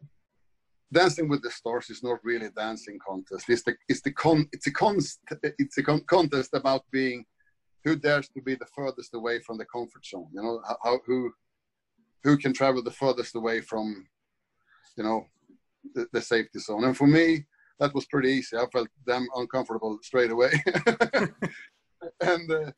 Dancing 0.93 1.29
with 1.29 1.43
the 1.43 1.51
Stars 1.51 1.91
is 1.91 2.03
not 2.03 2.19
really 2.23 2.47
a 2.47 2.51
dancing 2.51 2.99
contest. 3.07 3.47
It's 3.49 3.63
the 3.63 3.75
it's 3.89 4.03
the 4.03 4.13
con 4.13 4.49
it's 4.53 4.67
a 4.69 4.73
it's 5.59 5.79
a 5.79 5.83
con- 5.83 6.05
contest 6.07 6.51
about 6.55 6.83
being 6.93 7.25
who 7.85 7.97
dares 7.97 8.29
to 8.31 8.43
be 8.43 8.55
the 8.55 8.67
furthest 8.67 9.15
away 9.15 9.41
from 9.41 9.59
the 9.59 9.65
comfort 9.65 10.05
zone. 10.05 10.29
You 10.33 10.43
know 10.43 10.61
how 10.85 11.01
who 11.07 11.33
who 12.23 12.37
can 12.37 12.53
travel 12.53 12.83
the 12.83 12.91
furthest 12.91 13.35
away 13.35 13.61
from 13.61 14.07
you 14.97 15.05
know 15.05 15.27
the, 15.95 16.07
the 16.13 16.21
safety 16.21 16.59
zone. 16.61 16.85
And 16.85 16.97
for 16.97 17.07
me, 17.07 17.47
that 17.79 17.95
was 17.95 18.07
pretty 18.07 18.31
easy. 18.31 18.57
I 18.57 18.67
felt 18.73 18.89
damn 19.07 19.27
uncomfortable 19.35 19.99
straight 20.03 20.31
away, 20.31 20.53
and 22.21 22.51
uh, 22.51 22.71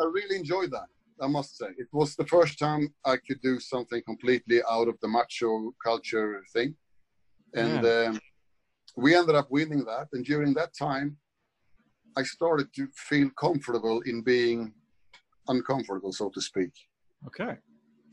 I 0.00 0.04
really 0.12 0.36
enjoyed 0.36 0.70
that. 0.70 0.86
I 1.20 1.26
must 1.26 1.56
say, 1.56 1.68
it 1.78 1.88
was 1.92 2.14
the 2.14 2.26
first 2.26 2.58
time 2.58 2.94
I 3.04 3.16
could 3.16 3.40
do 3.40 3.58
something 3.58 4.02
completely 4.02 4.60
out 4.70 4.88
of 4.88 4.98
the 5.00 5.08
macho 5.08 5.72
culture 5.82 6.42
thing, 6.52 6.74
and 7.56 7.84
yeah. 7.84 8.06
um, 8.08 8.20
we 8.96 9.16
ended 9.16 9.34
up 9.34 9.48
winning 9.50 9.84
that. 9.84 10.08
And 10.12 10.24
during 10.24 10.54
that 10.54 10.70
time, 10.78 11.16
I 12.16 12.22
started 12.22 12.72
to 12.74 12.88
feel 12.94 13.30
comfortable 13.38 14.00
in 14.06 14.22
being 14.22 14.72
uncomfortable, 15.48 16.12
so 16.12 16.30
to 16.30 16.40
speak. 16.40 16.72
Okay. 17.26 17.56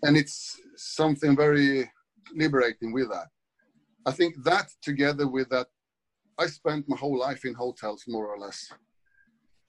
And 0.04 0.18
it's 0.18 0.60
something 0.76 1.36
very 1.36 1.90
liberating 2.36 2.92
with 2.92 3.10
that. 3.10 3.28
I 4.06 4.12
think 4.12 4.36
that 4.44 4.68
together 4.82 5.28
with 5.28 5.50
that 5.50 5.68
I 6.38 6.48
spent 6.48 6.90
my 6.90 6.98
whole 6.98 7.18
life 7.18 7.46
in 7.46 7.54
hotels, 7.54 8.04
more 8.08 8.28
or 8.28 8.40
less. 8.40 8.68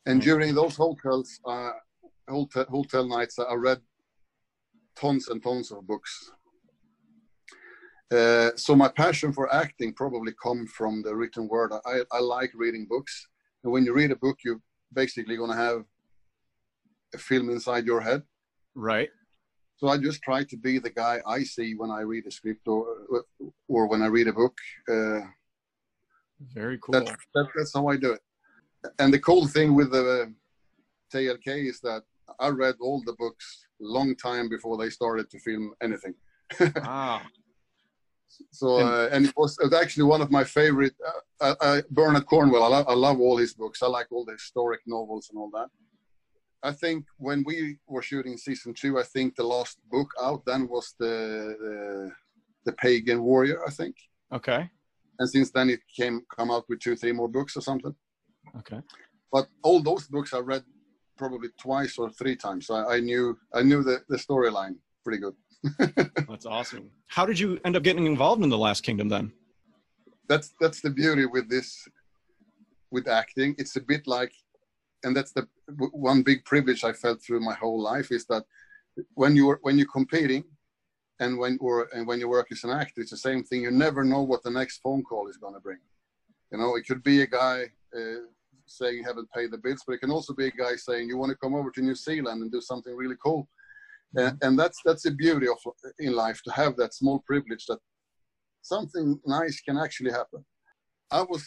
And 0.07 0.21
mm. 0.21 0.25
during 0.25 0.55
those 0.55 0.77
hotels, 0.77 1.39
uh, 1.47 1.73
hotel, 2.29 2.67
hotel 2.69 3.07
nights, 3.07 3.39
I 3.39 3.55
read 3.55 3.81
tons 4.97 5.29
and 5.29 5.43
tons 5.43 5.71
of 5.71 5.87
books. 5.87 6.33
Uh, 8.15 8.51
so 8.57 8.77
my 8.77 8.89
passion 8.89 9.33
for 9.33 9.53
acting 9.53 9.93
probably 9.93 10.33
come 10.41 10.67
from 10.67 11.03
the 11.03 11.15
written 11.15 11.49
word. 11.49 11.73
I, 11.85 12.01
I 12.13 12.21
like 12.21 12.53
reading 12.55 12.87
books, 12.89 13.29
and 13.63 13.73
when 13.73 13.85
you 13.85 13.93
read 13.93 14.13
a 14.13 14.17
book, 14.17 14.39
you're 14.45 14.61
basically 14.93 15.37
going 15.37 15.51
to 15.51 15.57
have 15.57 15.85
a 17.15 17.19
film 17.19 17.51
inside 17.51 17.87
your 17.87 18.01
head. 18.01 18.23
Right. 18.75 19.11
So 19.77 19.89
I 19.89 19.99
just 19.99 20.23
try 20.23 20.45
to 20.45 20.57
be 20.57 20.79
the 20.79 20.91
guy 20.91 21.21
I 21.27 21.43
see 21.43 21.75
when 21.75 21.91
I 21.91 22.01
read 22.01 22.27
a 22.27 22.31
script 22.31 22.69
or 22.69 22.87
or 23.69 23.89
when 23.89 24.03
I 24.03 24.07
read 24.07 24.29
a 24.29 24.33
book. 24.33 24.57
Uh, 24.89 25.21
very 26.55 26.79
cool. 26.79 26.93
That, 26.93 27.07
that, 27.35 27.47
that's 27.57 27.75
how 27.75 27.89
I 27.89 27.97
do 27.97 28.13
it. 28.13 28.21
And 28.99 29.13
the 29.13 29.19
cool 29.19 29.47
thing 29.47 29.75
with 29.75 29.91
the 29.91 30.33
TLK 31.13 31.69
is 31.69 31.81
that 31.81 32.03
I 32.39 32.49
read 32.49 32.77
all 32.81 33.03
the 33.05 33.15
books 33.15 33.67
long 33.81 34.15
time 34.15 34.49
before 34.49 34.77
they 34.77 34.91
started 34.91 35.31
to 35.31 35.39
film 35.41 35.75
anything. 35.83 36.15
wow. 36.77 37.23
So 38.51 38.79
uh, 38.79 39.09
and 39.13 39.27
it 39.27 39.35
was, 39.37 39.59
it 39.59 39.65
was, 39.65 39.75
actually 39.75 40.05
one 40.05 40.23
of 40.23 40.31
my 40.31 40.45
favorite. 40.45 40.95
Uh, 41.41 41.55
uh, 41.61 41.83
Bernard 41.91 42.27
Cornwell. 42.27 42.63
I, 42.65 42.69
lo- 42.69 42.85
I 42.89 42.95
love 42.95 43.21
all 43.21 43.37
his 43.37 43.55
books. 43.55 43.83
I 43.83 43.87
like 43.87 44.11
all 44.11 44.25
the 44.25 44.33
historic 44.33 44.81
novels 44.87 45.29
and 45.31 45.39
all 45.39 45.51
that. 45.55 45.69
I 46.63 46.73
think 46.73 47.05
when 47.19 47.45
we 47.47 47.79
were 47.87 48.03
shooting 48.03 48.37
season 48.39 48.73
two, 48.73 48.99
I 48.99 49.03
think 49.03 49.37
the 49.37 49.45
last 49.45 49.79
book 49.91 50.11
out 50.23 50.43
then 50.47 50.69
was 50.69 50.95
the 50.99 51.57
the, 51.61 52.13
the 52.65 52.73
Pagan 52.73 53.23
Warrior. 53.23 53.61
I 53.67 53.71
think. 53.71 53.97
Okay 54.33 54.71
and 55.19 55.29
since 55.29 55.51
then 55.51 55.71
it 55.71 55.81
came 55.95 56.23
come 56.35 56.51
out 56.51 56.65
with 56.69 56.81
two 56.81 56.97
three 56.97 57.13
more 57.13 57.29
books 57.29 57.57
or 57.57 57.61
something 57.61 57.95
okay 58.57 58.81
but 59.33 59.49
all 59.63 59.83
those 59.83 60.07
books 60.07 60.33
i 60.33 60.39
read 60.39 60.65
probably 61.17 61.49
twice 61.59 61.99
or 61.99 62.11
three 62.11 62.37
times 62.37 62.67
so 62.67 62.75
i, 62.75 62.97
I 62.97 63.01
knew 63.01 63.39
i 63.55 63.63
knew 63.63 63.83
the, 63.83 64.03
the 64.09 64.17
storyline 64.17 64.77
pretty 65.05 65.21
good 65.21 65.35
that's 66.29 66.47
awesome 66.47 66.91
how 67.07 67.25
did 67.25 67.39
you 67.39 67.59
end 67.65 67.77
up 67.77 67.83
getting 67.83 68.07
involved 68.07 68.43
in 68.43 68.51
the 68.51 68.59
last 68.59 68.83
kingdom 68.83 69.09
then 69.09 69.33
that's 70.29 70.55
that's 70.61 70.81
the 70.81 70.91
beauty 70.91 71.27
with 71.27 71.49
this 71.49 71.89
with 72.91 73.09
acting 73.09 73.55
it's 73.59 73.77
a 73.77 73.81
bit 73.81 74.07
like 74.07 74.33
and 75.05 75.17
that's 75.17 75.33
the 75.33 75.47
one 75.93 76.23
big 76.23 76.45
privilege 76.45 76.85
i 76.85 76.93
felt 76.93 77.23
through 77.23 77.41
my 77.41 77.55
whole 77.55 77.81
life 77.81 78.11
is 78.11 78.27
that 78.27 78.45
when 79.15 79.35
you're 79.35 79.59
when 79.63 79.79
you're 79.79 79.89
competing 79.89 80.45
and 81.21 81.39
when 81.39 81.59
or 81.61 81.89
and 81.93 82.07
when 82.07 82.19
you 82.21 82.29
work 82.29 82.49
as 82.51 82.65
an 82.65 82.71
actor, 82.71 83.01
it's 83.01 83.11
the 83.11 83.17
same 83.17 83.45
thing. 83.45 83.63
You 83.63 83.71
never 83.71 84.05
know 84.05 84.23
what 84.23 84.43
the 84.43 84.51
next 84.51 84.79
phone 84.79 85.03
call 85.03 85.29
is 85.29 85.37
going 85.37 85.55
to 85.55 85.61
bring. 85.61 85.79
You 86.51 86.59
know, 86.59 86.77
it 86.77 86.87
could 86.87 87.03
be 87.03 87.23
a 87.23 87.27
guy 87.27 87.65
uh, 87.97 88.27
saying 88.67 88.97
you 88.99 89.05
haven't 89.05 89.31
paid 89.33 89.51
the 89.51 89.59
bills, 89.59 89.83
but 89.87 89.95
it 89.95 90.01
can 90.01 90.11
also 90.11 90.35
be 90.35 90.47
a 90.47 90.51
guy 90.51 90.77
saying 90.77 91.09
you 91.09 91.17
want 91.17 91.31
to 91.31 91.37
come 91.37 91.55
over 91.55 91.71
to 91.71 91.83
New 91.83 91.95
Zealand 91.95 92.43
and 92.43 92.51
do 92.51 92.61
something 92.61 92.95
really 92.95 93.17
cool. 93.23 93.49
Mm-hmm. 94.17 94.27
And, 94.27 94.39
and 94.43 94.59
that's 94.59 94.79
that's 94.85 95.03
the 95.03 95.11
beauty 95.11 95.47
of 95.49 95.59
in 95.99 96.15
life 96.15 96.41
to 96.45 96.53
have 96.53 96.77
that 96.77 96.95
small 96.95 97.23
privilege 97.27 97.67
that 97.67 97.79
something 98.63 99.21
nice 99.27 99.61
can 99.61 99.77
actually 99.77 100.13
happen. 100.13 100.45
I 101.11 101.23
was 101.23 101.45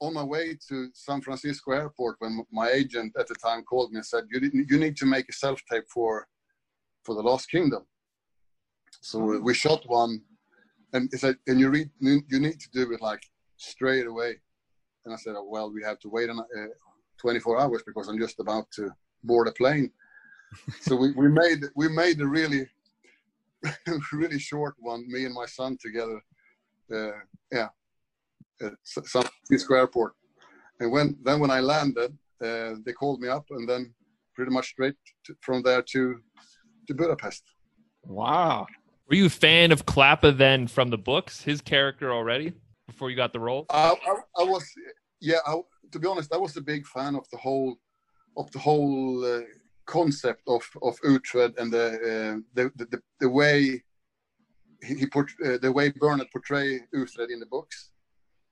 on 0.00 0.14
my 0.14 0.22
way 0.22 0.56
to 0.68 0.88
San 0.92 1.20
Francisco 1.20 1.72
airport 1.72 2.16
when 2.18 2.44
my 2.52 2.68
agent 2.70 3.14
at 3.18 3.28
the 3.28 3.34
time 3.34 3.62
called 3.62 3.90
me 3.92 3.98
and 3.98 4.06
said, 4.06 4.24
"You 4.30 4.64
you 4.70 4.78
need 4.78 4.96
to 4.98 5.06
make 5.06 5.28
a 5.28 5.32
self 5.32 5.60
tape 5.70 5.88
for 5.92 6.26
for 7.04 7.14
the 7.14 7.22
Last 7.22 7.50
Kingdom." 7.50 7.84
So 9.00 9.18
we 9.40 9.54
shot 9.54 9.82
one, 9.86 10.22
and 10.92 11.08
he 11.10 11.18
said, 11.18 11.36
"And 11.46 11.58
you 11.60 11.70
read, 11.70 11.90
you 12.00 12.40
need 12.40 12.60
to 12.60 12.70
do 12.72 12.92
it 12.92 13.00
like 13.00 13.22
straight 13.56 14.06
away." 14.06 14.40
And 15.04 15.12
I 15.14 15.18
said, 15.18 15.34
oh, 15.36 15.44
"Well, 15.44 15.70
we 15.72 15.82
have 15.82 15.98
to 16.00 16.08
wait 16.08 16.30
on, 16.30 16.38
uh, 16.40 16.74
24 17.18 17.60
hours 17.60 17.82
because 17.86 18.08
I'm 18.08 18.18
just 18.18 18.40
about 18.40 18.66
to 18.76 18.90
board 19.22 19.48
a 19.48 19.52
plane." 19.52 19.90
So 20.80 20.96
we, 20.96 21.12
we 21.12 21.28
made 21.28 21.64
we 21.74 21.88
made 21.88 22.20
a 22.20 22.26
really 22.26 22.66
really 24.12 24.38
short 24.38 24.74
one, 24.78 25.04
me 25.10 25.24
and 25.24 25.34
my 25.34 25.46
son 25.46 25.76
together. 25.80 26.20
Uh, 26.92 27.12
yeah, 27.50 27.68
at 28.60 28.72
San 28.82 29.22
Francisco 29.22 29.74
Airport. 29.74 30.14
And 30.80 30.92
when 30.92 31.16
then 31.22 31.40
when 31.40 31.50
I 31.50 31.60
landed, 31.60 32.16
uh, 32.42 32.74
they 32.84 32.92
called 32.92 33.20
me 33.20 33.28
up, 33.28 33.46
and 33.50 33.68
then 33.68 33.94
pretty 34.34 34.50
much 34.50 34.68
straight 34.68 34.96
to, 35.26 35.34
from 35.40 35.62
there 35.62 35.82
to 35.82 36.20
to 36.88 36.94
Budapest. 36.94 37.42
Wow. 38.04 38.66
Were 39.08 39.16
you 39.16 39.26
a 39.26 39.30
fan 39.30 39.72
of 39.72 39.84
Clapa 39.86 40.36
then 40.36 40.66
from 40.66 40.90
the 40.90 40.98
books, 40.98 41.42
his 41.42 41.60
character 41.60 42.12
already 42.12 42.54
before 42.86 43.10
you 43.10 43.16
got 43.16 43.32
the 43.32 43.40
role? 43.40 43.66
I, 43.70 43.94
I, 44.06 44.42
I 44.42 44.44
was, 44.44 44.64
yeah. 45.20 45.38
I, 45.46 45.60
to 45.92 45.98
be 45.98 46.06
honest, 46.06 46.32
I 46.32 46.38
was 46.38 46.56
a 46.56 46.62
big 46.62 46.86
fan 46.86 47.14
of 47.14 47.28
the 47.30 47.36
whole, 47.36 47.76
of 48.36 48.50
the 48.52 48.58
whole 48.58 49.24
uh, 49.24 49.42
concept 49.86 50.42
of 50.46 50.62
of 50.82 50.98
Uhtred 51.00 51.58
and 51.58 51.72
the 51.72 51.86
uh, 51.86 52.36
the, 52.54 52.70
the, 52.76 53.00
the 53.20 53.28
way 53.28 53.82
he 54.82 55.06
put 55.06 55.30
uh, 55.44 55.58
the 55.58 55.72
way 55.72 55.90
Bernard 55.90 56.30
portray 56.30 56.80
Uhtred 56.94 57.30
in 57.30 57.40
the 57.40 57.46
books. 57.46 57.90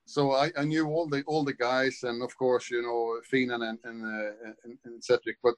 So 0.05 0.33
I, 0.33 0.51
I 0.57 0.65
knew 0.65 0.87
all 0.89 1.09
the 1.09 1.23
all 1.27 1.45
the 1.45 1.55
guys, 1.55 2.03
and 2.03 2.23
of 2.23 2.37
course, 2.37 2.71
you 2.71 2.83
know, 2.83 3.21
Finan 3.31 3.69
and 3.69 3.79
and, 3.85 4.05
uh, 4.05 4.53
and, 4.65 4.79
and 4.85 5.05
Cedric. 5.05 5.39
But 5.43 5.55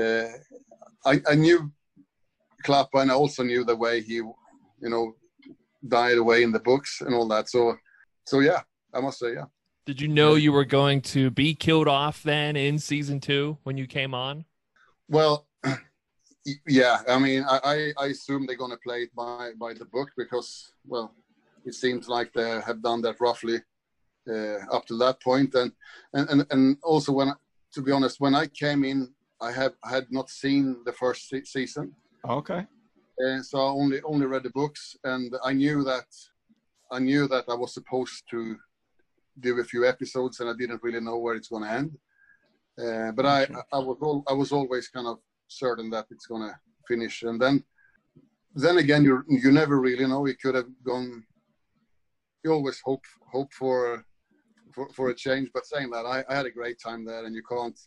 uh, 0.00 0.28
I, 1.04 1.20
I 1.28 1.34
knew 1.34 1.70
Clapa, 2.64 3.02
and 3.02 3.10
I 3.10 3.14
also 3.14 3.42
knew 3.42 3.64
the 3.64 3.76
way 3.76 4.00
he, 4.00 4.14
you 4.14 4.34
know, 4.80 5.14
died 5.86 6.18
away 6.18 6.42
in 6.42 6.52
the 6.52 6.60
books 6.60 7.00
and 7.00 7.14
all 7.14 7.28
that. 7.28 7.48
So, 7.48 7.76
so 8.24 8.40
yeah, 8.40 8.62
I 8.92 9.00
must 9.00 9.18
say, 9.18 9.34
yeah. 9.34 9.44
Did 9.86 10.00
you 10.00 10.08
know 10.08 10.34
you 10.34 10.52
were 10.52 10.66
going 10.66 11.00
to 11.02 11.30
be 11.30 11.54
killed 11.54 11.88
off 11.88 12.22
then 12.22 12.56
in 12.56 12.78
season 12.78 13.20
two 13.20 13.58
when 13.62 13.78
you 13.78 13.86
came 13.86 14.12
on? 14.12 14.44
Well, 15.08 15.46
yeah. 16.66 16.98
I 17.08 17.18
mean, 17.18 17.44
I, 17.48 17.92
I 17.98 18.06
assume 18.06 18.46
they're 18.46 18.56
going 18.56 18.70
to 18.70 18.78
play 18.78 19.02
it 19.02 19.14
by 19.14 19.52
by 19.58 19.74
the 19.74 19.86
book 19.86 20.10
because, 20.16 20.72
well, 20.86 21.14
it 21.64 21.74
seems 21.74 22.08
like 22.08 22.32
they 22.32 22.60
have 22.60 22.82
done 22.82 23.02
that 23.02 23.20
roughly 23.20 23.58
uh, 24.28 24.58
up 24.70 24.84
to 24.86 24.96
that 24.98 25.20
point. 25.22 25.54
And 25.54 25.72
and 26.12 26.30
and, 26.30 26.46
and 26.50 26.76
also 26.82 27.12
when, 27.12 27.32
to 27.74 27.82
be 27.82 27.92
honest, 27.92 28.20
when 28.20 28.34
I 28.34 28.46
came 28.46 28.84
in 28.84 29.12
I 29.40 29.52
have 29.52 29.74
had 29.84 30.06
not 30.10 30.28
seen 30.30 30.82
the 30.84 30.92
first 30.92 31.28
se- 31.28 31.44
season, 31.44 31.94
Okay. 32.28 32.66
and 33.18 33.44
so 33.46 33.58
I 33.58 33.70
only 33.70 34.00
only 34.02 34.26
read 34.26 34.42
the 34.42 34.50
books, 34.50 34.96
and 35.04 35.32
I 35.44 35.52
knew 35.52 35.84
that 35.84 36.06
I 36.90 36.98
knew 36.98 37.28
that 37.28 37.44
I 37.48 37.54
was 37.54 37.72
supposed 37.72 38.24
to 38.30 38.56
do 39.40 39.60
a 39.60 39.64
few 39.64 39.86
episodes, 39.86 40.40
and 40.40 40.50
I 40.50 40.54
didn't 40.58 40.82
really 40.82 41.00
know 41.00 41.18
where 41.18 41.36
it's 41.36 41.48
going 41.48 41.62
to 41.62 41.70
end. 41.70 41.96
Uh, 42.78 43.10
but 43.12 43.26
I 43.26 43.46
I 43.72 43.78
was 43.78 43.98
al- 44.02 44.24
I 44.28 44.32
was 44.32 44.52
always 44.52 44.88
kind 44.88 45.06
of 45.06 45.18
certain 45.48 45.90
that 45.90 46.06
it's 46.10 46.26
going 46.26 46.42
to 46.48 46.54
finish, 46.86 47.22
and 47.22 47.40
then 47.40 47.64
then 48.54 48.78
again 48.78 49.02
you 49.04 49.22
you 49.28 49.50
never 49.50 49.80
really 49.80 50.06
know. 50.06 50.26
It 50.26 50.40
could 50.40 50.54
have 50.54 50.68
gone. 50.84 51.24
You 52.44 52.52
always 52.52 52.80
hope 52.84 53.04
hope 53.32 53.52
for 53.52 54.04
for, 54.72 54.88
for 54.92 55.08
a 55.10 55.14
change, 55.14 55.50
but 55.52 55.66
saying 55.66 55.90
that 55.90 56.06
I, 56.06 56.24
I 56.28 56.34
had 56.36 56.46
a 56.46 56.50
great 56.50 56.78
time 56.80 57.04
there, 57.04 57.24
and 57.24 57.34
you 57.34 57.42
can't. 57.42 57.78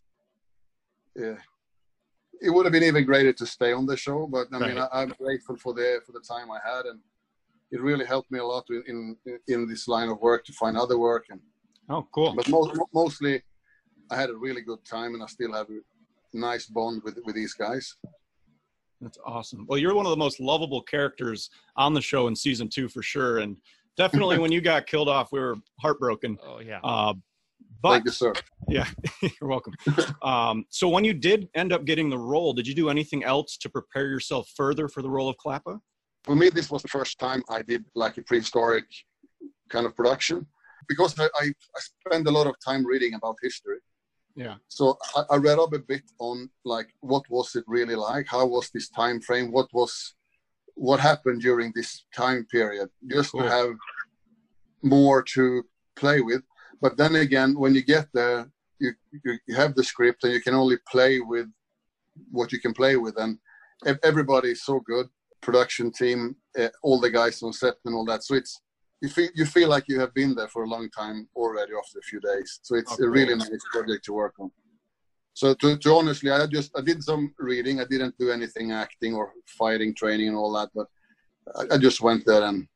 Yeah, 1.15 1.37
it 2.41 2.49
would 2.49 2.65
have 2.65 2.73
been 2.73 2.83
even 2.83 3.05
greater 3.05 3.33
to 3.33 3.45
stay 3.45 3.71
on 3.71 3.85
the 3.85 3.95
show, 3.95 4.27
but 4.27 4.47
I 4.51 4.59
mean 4.59 4.77
Right. 4.77 4.89
I, 4.91 5.01
I'm 5.03 5.13
grateful 5.17 5.55
for 5.55 5.73
the 5.73 6.01
for 6.05 6.11
the 6.11 6.19
time 6.33 6.51
I 6.51 6.59
had, 6.69 6.85
and 6.85 6.99
it 7.71 7.81
really 7.81 8.05
helped 8.05 8.29
me 8.31 8.39
a 8.39 8.45
lot 8.45 8.65
in 8.69 8.83
in, 9.25 9.39
in 9.47 9.67
this 9.69 9.87
line 9.87 10.09
of 10.09 10.19
work 10.19 10.43
to 10.45 10.53
find 10.53 10.75
other 10.77 10.97
work 10.97 11.27
and 11.29 11.39
Oh, 11.89 12.07
cool. 12.13 12.33
but 12.35 12.47
mo- 12.47 12.71
mo- 12.73 12.89
mostly 12.93 13.41
I 14.11 14.19
had 14.19 14.29
a 14.29 14.35
really 14.35 14.61
good 14.61 14.83
time 14.85 15.13
and 15.13 15.23
I 15.23 15.25
still 15.27 15.53
have 15.53 15.67
a 15.69 15.79
nice 16.33 16.65
bond 16.65 17.01
with 17.03 17.17
with 17.25 17.35
these 17.35 17.53
guys. 17.53 17.95
That's 18.99 19.17
awesome. 19.25 19.65
Well, 19.67 19.79
you're 19.79 19.95
one 19.95 20.05
of 20.05 20.11
the 20.11 20.17
most 20.17 20.39
lovable 20.39 20.81
characters 20.83 21.49
on 21.75 21.93
the 21.93 22.01
show 22.01 22.27
in 22.27 22.35
season 22.35 22.69
two 22.69 22.87
for 22.87 23.01
sure, 23.01 23.39
and 23.39 23.57
definitely 23.97 24.37
when 24.37 24.51
you 24.51 24.61
got 24.71 24.85
killed 24.85 25.09
off, 25.09 25.31
we 25.31 25.39
were 25.39 25.55
heartbroken. 25.79 26.37
Oh 26.45 26.59
yeah. 26.59 26.79
Uh, 26.83 27.13
but 27.81 27.93
Thank 27.93 28.05
you, 28.05 28.11
sir. 28.11 28.33
yeah, 28.67 28.87
you're 29.21 29.49
welcome. 29.49 29.73
Um, 30.21 30.65
so 30.69 30.87
when 30.87 31.03
you 31.03 31.13
did 31.13 31.49
end 31.55 31.73
up 31.73 31.85
getting 31.85 32.11
the 32.11 32.17
role, 32.17 32.53
did 32.53 32.67
you 32.67 32.75
do 32.75 32.89
anything 32.89 33.23
else 33.23 33.57
to 33.57 33.69
prepare 33.69 34.07
yourself 34.07 34.51
further 34.55 34.87
for 34.87 35.01
the 35.01 35.09
role 35.09 35.29
of 35.29 35.35
Clapa? 35.43 35.79
For 36.23 36.35
me, 36.35 36.49
this 36.49 36.69
was 36.69 36.83
the 36.83 36.89
first 36.89 37.17
time 37.17 37.41
I 37.49 37.63
did 37.63 37.83
like 37.95 38.17
a 38.19 38.21
prehistoric 38.21 38.85
kind 39.69 39.87
of 39.87 39.95
production 39.95 40.45
because 40.87 41.19
I, 41.19 41.23
I, 41.23 41.45
I 41.47 41.79
spend 42.05 42.27
a 42.27 42.31
lot 42.31 42.45
of 42.45 42.53
time 42.63 42.85
reading 42.85 43.15
about 43.15 43.35
history. 43.41 43.77
Yeah. 44.35 44.55
So 44.67 44.97
I, 45.15 45.23
I 45.31 45.35
read 45.37 45.59
up 45.59 45.73
a 45.73 45.79
bit 45.79 46.03
on 46.19 46.49
like 46.63 46.89
what 47.01 47.23
was 47.29 47.55
it 47.55 47.63
really 47.67 47.95
like? 47.95 48.27
How 48.27 48.45
was 48.45 48.69
this 48.69 48.89
time 48.89 49.21
frame? 49.21 49.51
What 49.51 49.67
was 49.73 50.15
what 50.75 50.99
happened 50.99 51.41
during 51.41 51.71
this 51.75 52.05
time 52.15 52.45
period? 52.51 52.89
Just 53.07 53.31
Cool. 53.31 53.43
to 53.43 53.49
have 53.49 53.73
more 54.81 55.21
to 55.35 55.63
play 55.95 56.21
with. 56.21 56.41
But 56.81 56.97
then 56.97 57.15
again, 57.15 57.57
when 57.57 57.75
you 57.75 57.83
get 57.83 58.07
there, 58.13 58.49
you, 58.79 58.93
you 59.23 59.37
you 59.47 59.55
have 59.55 59.75
the 59.75 59.83
script 59.83 60.23
and 60.23 60.33
you 60.33 60.41
can 60.41 60.55
only 60.55 60.77
play 60.91 61.19
with 61.19 61.47
what 62.31 62.51
you 62.51 62.59
can 62.59 62.73
play 62.73 62.95
with, 62.95 63.15
and 63.17 63.37
ev- 63.85 63.99
everybody 64.03 64.49
is 64.51 64.63
so 64.63 64.79
good. 64.79 65.07
Production 65.41 65.91
team, 65.91 66.35
uh, 66.59 66.69
all 66.83 66.99
the 66.99 67.09
guys 67.09 67.41
on 67.43 67.53
set 67.53 67.75
and 67.85 67.95
all 67.95 68.05
that. 68.05 68.23
So 68.23 68.35
it's 68.35 68.61
you 69.01 69.09
feel 69.09 69.29
you 69.33 69.45
feel 69.45 69.69
like 69.69 69.87
you 69.87 69.99
have 69.99 70.13
been 70.13 70.35
there 70.35 70.47
for 70.47 70.63
a 70.63 70.67
long 70.67 70.89
time 70.89 71.27
already 71.35 71.71
after 71.77 71.99
a 71.99 72.03
few 72.03 72.19
days. 72.19 72.59
So 72.61 72.75
it's 72.75 72.99
Oh, 72.99 73.05
a 73.05 73.09
really 73.09 73.35
nice 73.35 73.63
project 73.71 74.05
to 74.05 74.13
work 74.13 74.35
on. 74.39 74.51
So 75.33 75.53
to, 75.55 75.77
to 75.77 75.93
honestly, 75.93 76.29
I 76.29 76.45
just 76.45 76.71
I 76.77 76.81
did 76.81 77.03
some 77.03 77.33
reading. 77.39 77.79
I 77.79 77.85
didn't 77.85 78.15
do 78.19 78.31
anything 78.31 78.71
acting 78.71 79.15
or 79.15 79.31
fighting 79.47 79.95
training 79.95 80.27
and 80.27 80.37
all 80.37 80.51
that, 80.53 80.69
but 80.75 80.87
I, 81.55 81.75
I 81.75 81.77
just 81.77 82.01
went 82.01 82.25
there 82.25 82.43
and 82.43 82.67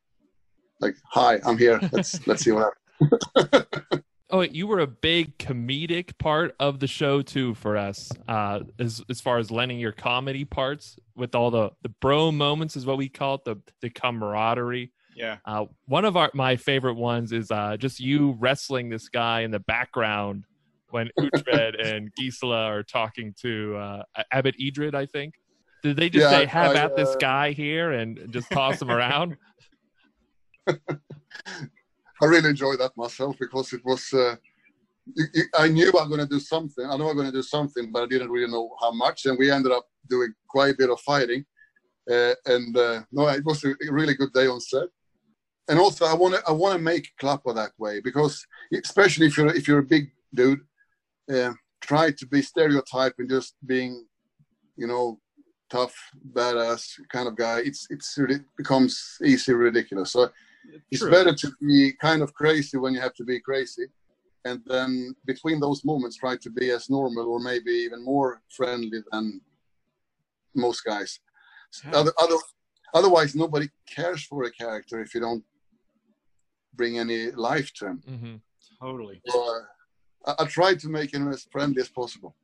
like, 0.80 0.96
hi, 1.04 1.38
I'm 1.44 1.58
here. 1.58 1.80
Let's 1.92 2.26
let's 2.26 2.42
see 2.44 2.52
what 2.52 2.72
happens. 3.00 3.66
Oh, 4.28 4.40
you 4.40 4.66
were 4.66 4.80
a 4.80 4.88
big 4.88 5.38
comedic 5.38 6.18
part 6.18 6.56
of 6.58 6.80
the 6.80 6.88
show 6.88 7.22
too 7.22 7.54
for 7.54 7.76
us, 7.76 8.10
uh, 8.26 8.60
as 8.76 9.00
as 9.08 9.20
far 9.20 9.38
as 9.38 9.52
lending 9.52 9.78
your 9.78 9.92
comedy 9.92 10.44
parts 10.44 10.98
with 11.14 11.36
all 11.36 11.52
the 11.52 11.70
the 11.82 11.90
bro 12.00 12.32
moments 12.32 12.74
is 12.74 12.84
what 12.84 12.98
we 12.98 13.08
call 13.08 13.36
it, 13.36 13.44
the 13.44 13.56
the 13.82 13.88
camaraderie. 13.90 14.90
Yeah. 15.16 15.38
Uh, 15.46 15.64
one 15.86 16.04
of 16.04 16.16
our 16.16 16.30
my 16.34 16.56
favorite 16.56 16.94
ones 16.94 17.32
is 17.32 17.50
uh, 17.50 17.78
just 17.78 17.98
you 17.98 18.36
wrestling 18.38 18.90
this 18.90 19.08
guy 19.08 19.40
in 19.40 19.50
the 19.50 19.60
background 19.60 20.44
when 20.90 21.08
Uhtred 21.18 21.82
and 21.84 22.10
Gisela 22.14 22.66
are 22.66 22.82
talking 22.82 23.34
to 23.40 23.76
uh, 23.76 24.02
Abbot 24.30 24.54
Eadred, 24.60 24.94
I 24.94 25.06
think. 25.06 25.34
Did 25.82 25.96
they 25.96 26.10
just 26.10 26.30
Yeah, 26.30 26.38
say, 26.40 26.44
"Have 26.44 26.72
I, 26.72 26.80
at 26.80 26.96
this 26.96 27.08
uh, 27.08 27.16
guy 27.18 27.52
here" 27.52 27.92
and 27.92 28.30
just 28.30 28.50
toss 28.50 28.80
him 28.80 28.90
around? 28.90 29.36
I 30.68 32.24
really 32.24 32.50
enjoyed 32.50 32.80
that 32.80 32.92
myself 32.96 33.36
because 33.40 33.72
it 33.72 33.80
was. 33.84 34.12
Uh, 34.12 34.36
I 35.56 35.68
knew 35.68 35.92
I'm 35.98 36.08
going 36.08 36.20
to 36.20 36.26
do 36.26 36.40
something. 36.40 36.84
I 36.84 36.96
know 36.96 37.08
I'm 37.08 37.16
going 37.16 37.30
to 37.30 37.32
do 37.32 37.42
something, 37.42 37.90
but 37.90 38.02
I 38.02 38.06
didn't 38.06 38.30
really 38.30 38.50
know 38.50 38.74
how 38.80 38.90
much. 38.90 39.24
And 39.26 39.38
we 39.38 39.50
ended 39.50 39.72
up 39.72 39.86
doing 40.10 40.34
quite 40.48 40.74
a 40.74 40.76
bit 40.76 40.90
of 40.90 41.00
fighting. 41.00 41.44
Uh, 42.10 42.34
and 42.46 42.76
uh, 42.76 43.02
no, 43.12 43.28
it 43.28 43.44
was 43.44 43.64
a 43.64 43.74
really 43.90 44.14
good 44.14 44.32
day 44.32 44.46
on 44.46 44.60
set. 44.60 44.88
And 45.68 45.78
also, 45.78 46.04
I 46.04 46.14
want 46.14 46.34
to 46.34 46.42
I 46.46 46.52
want 46.52 46.76
to 46.76 46.82
make 46.82 47.10
Clapa 47.20 47.54
that 47.54 47.72
way 47.78 48.00
because, 48.00 48.44
especially 48.84 49.26
if 49.26 49.36
you're 49.36 49.54
if 49.54 49.66
you're 49.66 49.80
a 49.80 49.94
big 49.96 50.10
dude, 50.34 50.60
uh, 51.32 51.52
try 51.80 52.12
to 52.12 52.26
be 52.26 52.42
stereotype 52.42 53.14
and 53.18 53.28
just 53.28 53.54
being, 53.66 54.06
you 54.76 54.86
know, 54.86 55.18
tough, 55.68 55.94
badass 56.32 57.00
kind 57.10 57.28
of 57.28 57.36
guy. 57.36 57.60
It's 57.64 57.86
it's 57.90 58.16
really 58.16 58.40
becomes 58.56 59.18
easy 59.24 59.52
ridiculous. 59.52 60.12
So 60.12 60.30
it's 60.90 61.04
better 61.04 61.34
to 61.34 61.52
be 61.60 61.92
kind 62.00 62.22
of 62.22 62.32
crazy 62.34 62.76
when 62.76 62.94
you 62.94 63.00
have 63.00 63.14
to 63.14 63.24
be 63.24 63.40
crazy 63.40 63.86
and 64.46 64.62
then 64.66 65.14
between 65.24 65.58
those 65.60 65.84
moments 65.84 66.16
try 66.16 66.36
to 66.36 66.50
be 66.50 66.70
as 66.70 66.88
normal 66.88 67.26
or 67.28 67.40
maybe 67.40 67.70
even 67.70 68.04
more 68.04 68.40
friendly 68.48 69.00
than 69.10 69.40
most 70.54 70.84
guys 70.84 71.20
Yeah. 71.84 71.98
other, 71.98 72.12
other, 72.18 72.36
otherwise 72.94 73.34
nobody 73.34 73.68
cares 73.96 74.22
for 74.24 74.44
a 74.44 74.50
character 74.50 75.00
if 75.00 75.14
you 75.14 75.20
don't 75.20 75.44
bring 76.76 76.98
any 76.98 77.30
life 77.32 77.72
to 77.74 77.86
him 77.86 78.02
hmm 78.06 78.36
Totally. 78.80 79.22
so, 79.26 79.38
uh, 80.26 80.32
I, 80.38 80.42
I 80.42 80.46
try 80.46 80.74
to 80.74 80.88
make 80.88 81.12
him 81.14 81.28
as 81.32 81.46
friendly 81.50 81.80
as 81.80 81.88
possible 81.88 82.34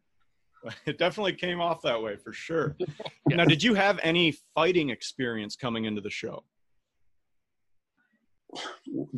It 0.87 0.97
definitely 0.99 1.35
came 1.35 1.61
off 1.61 1.83
that 1.83 2.01
way 2.01 2.17
for 2.17 2.33
sure. 2.33 2.77
Now, 3.29 3.45
did 3.45 3.63
you 3.63 3.75
have 3.75 3.99
any 4.03 4.37
fighting 4.55 4.91
experience 4.91 5.57
coming 5.57 5.85
into 5.87 6.01
the 6.01 6.11
show? 6.11 6.45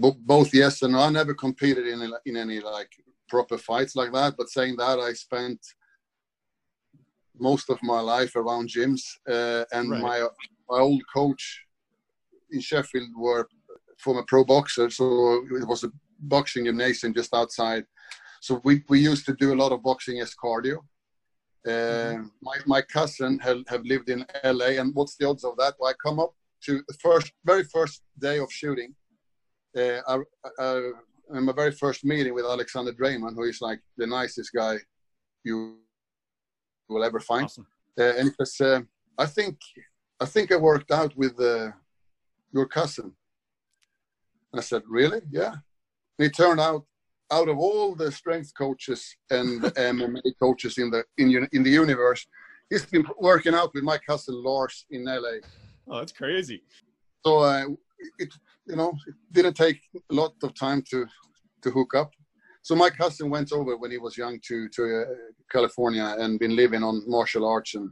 B- 0.03 0.21
both 0.21 0.55
yes 0.55 0.83
and 0.83 0.93
no. 0.93 1.01
I 1.01 1.11
never 1.11 1.35
competed 1.35 1.87
in 1.89 2.01
a- 2.03 2.21
in 2.27 2.37
any 2.37 2.61
like 2.61 2.93
proper 3.29 3.59
fights 3.59 3.97
like 3.97 4.13
that. 4.13 4.37
But 4.39 4.49
saying 4.51 4.77
that, 4.77 4.99
I 5.01 5.13
spent 5.15 5.61
most 7.39 7.71
of 7.71 7.79
my 7.83 8.01
life 8.01 8.37
around 8.37 8.69
gyms, 8.69 9.03
uh, 9.29 9.65
and 9.73 9.91
Right. 9.91 10.03
my 10.09 10.19
my 10.71 10.79
old 10.89 11.03
coach 11.13 11.43
in 12.51 12.61
Sheffield 12.61 13.11
were 13.17 13.49
former 13.99 14.25
pro 14.27 14.45
boxer, 14.45 14.91
so 14.91 15.45
it 15.61 15.67
was 15.67 15.85
a 15.85 15.91
boxing 16.21 16.65
gymnasium 16.65 17.15
just 17.15 17.35
outside. 17.35 17.85
So 18.41 18.61
we, 18.65 18.83
we 18.89 19.01
used 19.01 19.27
to 19.27 19.35
do 19.35 19.55
a 19.55 19.61
lot 19.63 19.73
of 19.73 19.83
boxing 19.83 20.21
as 20.21 20.35
cardio. 20.35 20.79
Uh, 21.67 22.25
my, 22.43 22.57
my 22.67 22.83
cousin 22.83 23.39
have, 23.39 23.63
have 23.69 23.83
lived 23.85 24.11
in 24.11 24.27
LA, 24.45 24.79
and 24.81 24.95
what's 24.95 25.17
the 25.17 25.27
odds 25.27 25.45
of 25.45 25.57
that? 25.57 25.75
Well, 25.79 25.91
I 25.91 25.95
come 26.07 26.21
up 26.21 26.35
to 26.67 26.83
the 26.87 26.95
first, 27.01 27.33
very 27.45 27.65
first 27.65 28.03
day 28.19 28.39
of 28.39 28.53
shooting. 28.53 28.95
Uh, 29.77 30.01
I, 30.07 30.19
I, 30.59 30.91
in 31.33 31.45
my 31.45 31.53
very 31.53 31.73
first 31.73 32.05
meeting 32.05 32.35
with 32.35 32.45
Alexander 32.45 32.93
Dreymon, 32.93 33.35
who 33.35 33.45
is 33.45 33.61
like 33.61 33.81
the 33.97 34.07
nicest 34.07 34.51
guy 34.55 34.77
you 35.43 35.79
will 36.89 37.05
ever 37.05 37.21
find. 37.21 37.45
Awesome. 37.45 37.67
Uh, 37.99 38.13
and 38.19 38.29
it 38.29 38.35
was, 38.39 38.61
uh, 38.61 38.81
I 39.17 39.27
think, 39.27 39.59
I 40.21 40.27
think 40.27 40.53
I 40.53 40.57
worked 40.57 40.91
out 40.91 41.17
with 41.17 41.41
uh, 41.41 41.71
your 42.53 42.67
cousin. 42.67 43.13
I 44.59 44.63
said, 44.63 44.83
really? 44.89 45.21
Yeah. 45.31 45.53
And 46.19 46.27
it 46.27 46.37
turned 46.37 46.61
out, 46.61 46.85
out 47.31 47.49
of 47.49 47.59
all 47.59 47.95
the 47.95 48.13
strength 48.13 48.53
coaches 48.57 49.17
and 49.31 49.63
MMA 49.63 50.23
coaches 50.41 50.79
in 50.79 50.91
the 50.91 51.05
in, 51.19 51.49
in 51.53 51.63
the 51.63 51.71
universe, 51.71 52.27
he's 52.71 52.87
been 52.87 53.07
working 53.19 53.55
out 53.55 53.73
with 53.75 53.85
my 53.85 53.99
cousin 53.99 54.43
Lars 54.43 54.87
in 54.91 55.05
LA. 55.05 55.39
Oh, 55.89 55.99
that's 55.99 56.13
crazy. 56.13 56.63
So 57.25 57.39
uh, 57.39 57.67
it, 58.19 58.33
you 58.67 58.77
know, 58.77 58.93
it 59.07 59.15
didn't 59.33 59.55
take 59.55 59.81
a 60.11 60.15
lot 60.15 60.35
of 60.43 60.55
time 60.55 60.83
to 60.91 61.07
to 61.63 61.71
hook 61.71 61.95
up. 61.95 62.13
So 62.63 62.75
my 62.75 62.91
cousin 62.91 63.29
went 63.31 63.53
over 63.53 63.77
when 63.77 63.91
he 63.91 63.99
was 63.99 64.17
young 64.17 64.39
to 64.49 64.69
to 64.71 65.03
uh, 65.03 65.05
California 65.51 66.17
and 66.19 66.39
been 66.39 66.57
living 66.57 66.83
on 66.83 67.09
martial 67.09 67.47
arts, 67.47 67.75
and 67.75 67.91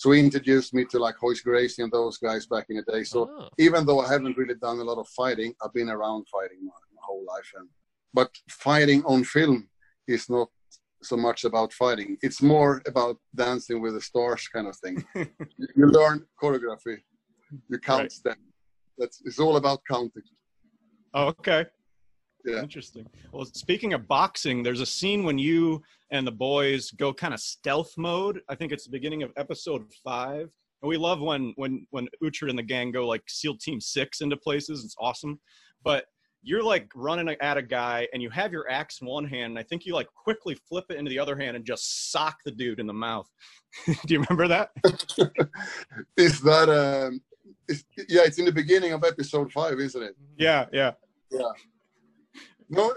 so 0.00 0.10
he 0.12 0.20
introduced 0.20 0.72
me 0.72 0.82
to 0.86 0.98
like 0.98 1.20
Royce 1.22 1.42
Gracie 1.42 1.82
and 1.82 1.92
those 1.92 2.16
guys 2.16 2.46
back 2.46 2.64
in 2.70 2.76
the 2.78 2.86
day. 2.90 3.04
So 3.04 3.18
Oh. 3.38 3.48
even 3.58 3.84
though 3.84 4.00
I 4.00 4.08
haven't 4.14 4.38
really 4.38 4.54
done 4.54 4.78
a 4.80 4.86
lot 4.90 4.98
of 4.98 5.06
fighting, 5.08 5.50
I've 5.62 5.74
been 5.74 5.90
around 5.90 6.22
fighting 6.36 6.60
my, 6.70 6.78
my 6.96 7.02
whole 7.08 7.22
life. 7.34 7.50
And 7.58 7.68
but 8.14 8.30
fighting 8.48 9.00
on 9.04 9.24
film 9.24 9.68
is 10.08 10.30
not 10.30 10.48
so 11.02 11.16
much 11.18 11.44
about 11.44 11.70
fighting. 11.74 12.16
It's 12.22 12.40
more 12.40 12.80
about 12.86 13.16
dancing 13.34 13.82
with 13.82 13.92
the 13.92 14.00
stars 14.00 14.48
kind 14.54 14.66
of 14.68 14.76
thing. 14.82 14.96
you, 15.80 15.86
learn 15.98 16.24
choreography, 16.42 16.96
you 17.70 17.78
count 17.78 18.00
Right. 18.04 18.14
them. 18.24 18.38
That's 18.96 19.20
it's 19.26 19.38
all 19.38 19.56
about 19.62 19.80
counting. 19.92 20.28
Oh, 21.12 21.26
okay. 21.40 21.66
Yeah. 22.44 22.62
Interesting. 22.62 23.06
Well, 23.32 23.44
speaking 23.44 23.92
of 23.92 24.08
boxing, 24.08 24.62
there's 24.62 24.80
a 24.80 24.86
scene 24.86 25.24
when 25.24 25.38
you 25.38 25.82
and 26.10 26.26
the 26.26 26.32
boys 26.32 26.90
go 26.92 27.12
kind 27.12 27.34
of 27.34 27.40
stealth 27.40 27.92
mode. 27.96 28.40
I 28.48 28.54
think 28.54 28.72
it's 28.72 28.84
the 28.84 28.90
beginning 28.90 29.22
of 29.22 29.32
episode 29.36 29.84
five. 30.02 30.50
And 30.82 30.88
we 30.88 30.96
love 30.96 31.20
when 31.20 31.52
when 31.56 31.86
when 31.90 32.08
Uhtred 32.22 32.48
and 32.48 32.58
the 32.58 32.62
gang 32.62 32.92
go 32.92 33.06
like 33.06 33.22
SEAL 33.28 33.58
Team 33.58 33.80
Six 33.80 34.20
into 34.20 34.36
places. 34.36 34.84
It's 34.84 34.96
awesome. 34.98 35.38
But 35.84 36.06
you're 36.42 36.62
like 36.62 36.90
running 36.94 37.28
at 37.40 37.56
a 37.56 37.62
guy 37.62 38.08
and 38.12 38.22
you 38.22 38.30
have 38.30 38.52
your 38.52 38.70
axe 38.70 39.00
in 39.00 39.06
one 39.06 39.24
hand 39.24 39.50
and 39.50 39.58
i 39.58 39.62
think 39.62 39.84
you 39.84 39.94
like 39.94 40.08
quickly 40.14 40.56
flip 40.68 40.86
it 40.88 40.96
into 40.96 41.10
the 41.10 41.18
other 41.18 41.36
hand 41.36 41.56
and 41.56 41.64
just 41.64 42.10
sock 42.10 42.38
the 42.44 42.50
dude 42.50 42.80
in 42.80 42.86
the 42.86 42.92
mouth 42.92 43.28
do 43.86 44.14
you 44.14 44.20
remember 44.20 44.48
that 44.48 44.70
is 46.16 46.40
that 46.40 46.68
um 46.68 47.20
it's, 47.68 47.84
yeah 48.08 48.22
it's 48.24 48.38
in 48.38 48.44
the 48.44 48.52
beginning 48.52 48.92
of 48.92 49.04
episode 49.04 49.52
five 49.52 49.78
isn't 49.78 50.02
it 50.02 50.16
yeah 50.38 50.66
yeah 50.72 50.92
yeah 51.30 51.40
no 52.70 52.94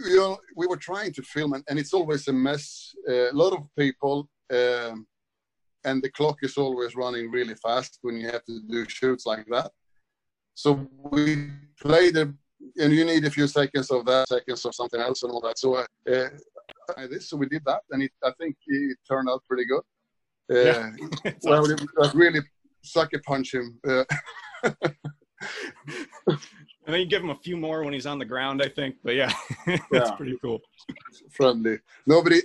you 0.00 0.16
know 0.16 0.38
we 0.56 0.66
were 0.66 0.76
trying 0.76 1.12
to 1.12 1.22
film 1.22 1.52
and, 1.52 1.64
and 1.68 1.78
it's 1.78 1.92
always 1.92 2.26
a 2.28 2.32
mess 2.32 2.94
uh, 3.08 3.30
a 3.30 3.36
lot 3.42 3.52
of 3.52 3.62
people 3.78 4.28
um, 4.52 5.06
and 5.84 6.02
the 6.02 6.10
clock 6.10 6.38
is 6.42 6.56
always 6.56 6.96
running 6.96 7.30
really 7.30 7.54
fast 7.54 7.98
when 8.02 8.16
you 8.16 8.26
have 8.26 8.44
to 8.44 8.60
do 8.68 8.88
shoots 8.88 9.26
like 9.26 9.46
that 9.46 9.70
so 10.54 10.86
we 11.10 11.50
played 11.80 12.16
a, 12.18 12.32
and 12.78 12.92
you 12.92 13.04
need 13.04 13.24
a 13.24 13.30
few 13.30 13.46
seconds 13.46 13.90
of 13.90 14.04
that, 14.04 14.28
seconds 14.28 14.64
of 14.66 14.74
something 14.74 15.00
else, 15.00 15.22
and 15.22 15.32
all 15.32 15.40
that. 15.40 15.58
So 15.58 15.76
uh, 15.76 15.86
uh, 16.06 16.26
this, 17.10 17.30
so 17.30 17.38
we 17.38 17.46
did 17.46 17.62
that, 17.64 17.80
and 17.90 18.02
it, 18.02 18.12
I 18.22 18.32
think 18.38 18.56
it 18.66 18.98
turned 19.08 19.30
out 19.30 19.42
pretty 19.48 19.64
good. 19.64 19.82
Uh, 20.52 20.90
yeah. 21.24 21.32
well, 21.44 21.66
awesome. 21.98 22.18
really 22.18 22.40
sucker 22.82 23.20
punch 23.24 23.54
him. 23.54 23.80
And 26.90 26.94
then 26.96 27.02
you 27.02 27.06
give 27.06 27.22
him 27.22 27.30
a 27.30 27.36
few 27.36 27.56
more 27.56 27.84
when 27.84 27.94
he's 27.94 28.04
on 28.04 28.18
the 28.18 28.24
ground, 28.24 28.60
I 28.60 28.68
think. 28.68 28.96
But 29.04 29.14
yeah, 29.14 29.32
that's 29.64 29.80
yeah. 29.92 30.10
pretty 30.16 30.36
cool. 30.42 30.60
Friendly. 31.30 31.78
Nobody. 32.04 32.40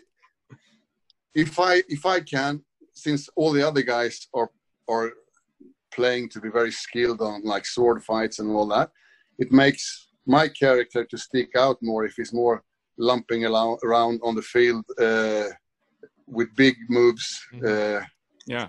If 1.34 1.60
I 1.60 1.82
if 1.90 2.06
I 2.06 2.20
can, 2.20 2.64
since 2.94 3.28
all 3.36 3.52
the 3.52 3.68
other 3.68 3.82
guys 3.82 4.28
are 4.36 4.52
are 4.88 5.14
playing 5.92 6.30
to 6.30 6.40
be 6.40 6.50
very 6.50 6.72
skilled 6.72 7.22
on 7.22 7.42
like 7.44 7.66
sword 7.66 8.04
fights 8.04 8.38
and 8.38 8.52
all 8.52 8.68
that, 8.68 8.92
it 9.40 9.52
makes 9.52 10.10
my 10.28 10.48
character 10.48 11.04
to 11.04 11.18
stick 11.18 11.50
out 11.58 11.78
more 11.82 12.06
if 12.06 12.14
he's 12.16 12.32
more 12.32 12.64
lumping 13.00 13.46
around, 13.46 13.80
around 13.84 14.20
on 14.22 14.36
the 14.36 14.44
field 14.44 14.86
uh, 15.02 15.46
with 16.28 16.56
big 16.56 16.76
moves. 16.88 17.44
Mm-hmm. 17.52 17.66
Uh, 17.66 18.06
yeah, 18.46 18.68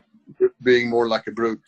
being 0.63 0.89
more 0.89 1.07
like 1.07 1.27
a 1.27 1.33
brute. 1.33 1.61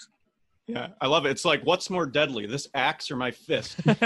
Yeah, 0.68 0.88
I 1.00 1.06
love 1.06 1.24
it. 1.24 1.30
It's 1.30 1.46
like, 1.46 1.64
what's 1.64 1.88
more 1.88 2.04
deadly, 2.04 2.44
this 2.44 2.68
axe 2.74 3.10
or 3.10 3.16
my 3.16 3.30
fist? 3.30 3.80
yeah. 3.86 3.96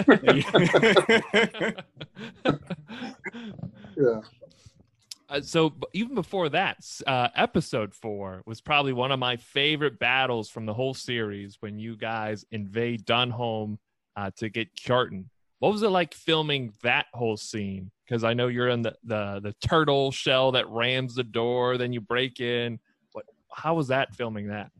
Uh, 5.29 5.41
so 5.41 5.73
even 5.93 6.15
before 6.15 6.49
that, 6.51 6.79
uh, 7.07 7.29
episode 7.35 7.93
four 7.93 8.43
was 8.47 8.61
probably 8.61 8.93
one 8.93 9.11
of 9.11 9.19
my 9.19 9.37
favorite 9.37 9.99
battles 9.99 10.49
from 10.49 10.67
the 10.67 10.75
whole 10.75 10.95
series 10.95 11.57
when 11.61 11.81
you 11.81 11.97
guys 11.97 12.45
invade 12.53 13.05
Dunholm 13.07 13.79
uh, 14.15 14.31
to 14.37 14.49
get 14.49 14.77
Kjartan. 14.77 15.25
What 15.59 15.73
was 15.73 15.83
it 15.83 15.89
like 15.89 16.15
filming 16.15 16.73
that 16.83 17.07
whole 17.13 17.37
scene? 17.37 17.91
Because 18.05 18.23
I 18.23 18.35
know 18.35 18.47
you're 18.49 18.69
in 18.69 18.83
the, 18.83 18.95
the 19.05 19.41
the 19.43 19.55
turtle 19.67 20.13
shell 20.13 20.53
that 20.53 20.69
rams 20.69 21.15
the 21.15 21.25
door, 21.25 21.79
then 21.79 21.93
you 21.93 22.01
break 22.01 22.39
in. 22.39 22.79
What? 23.13 23.25
How 23.53 23.75
was 23.75 23.89
that 23.89 24.15
filming 24.15 24.49
that? 24.49 24.71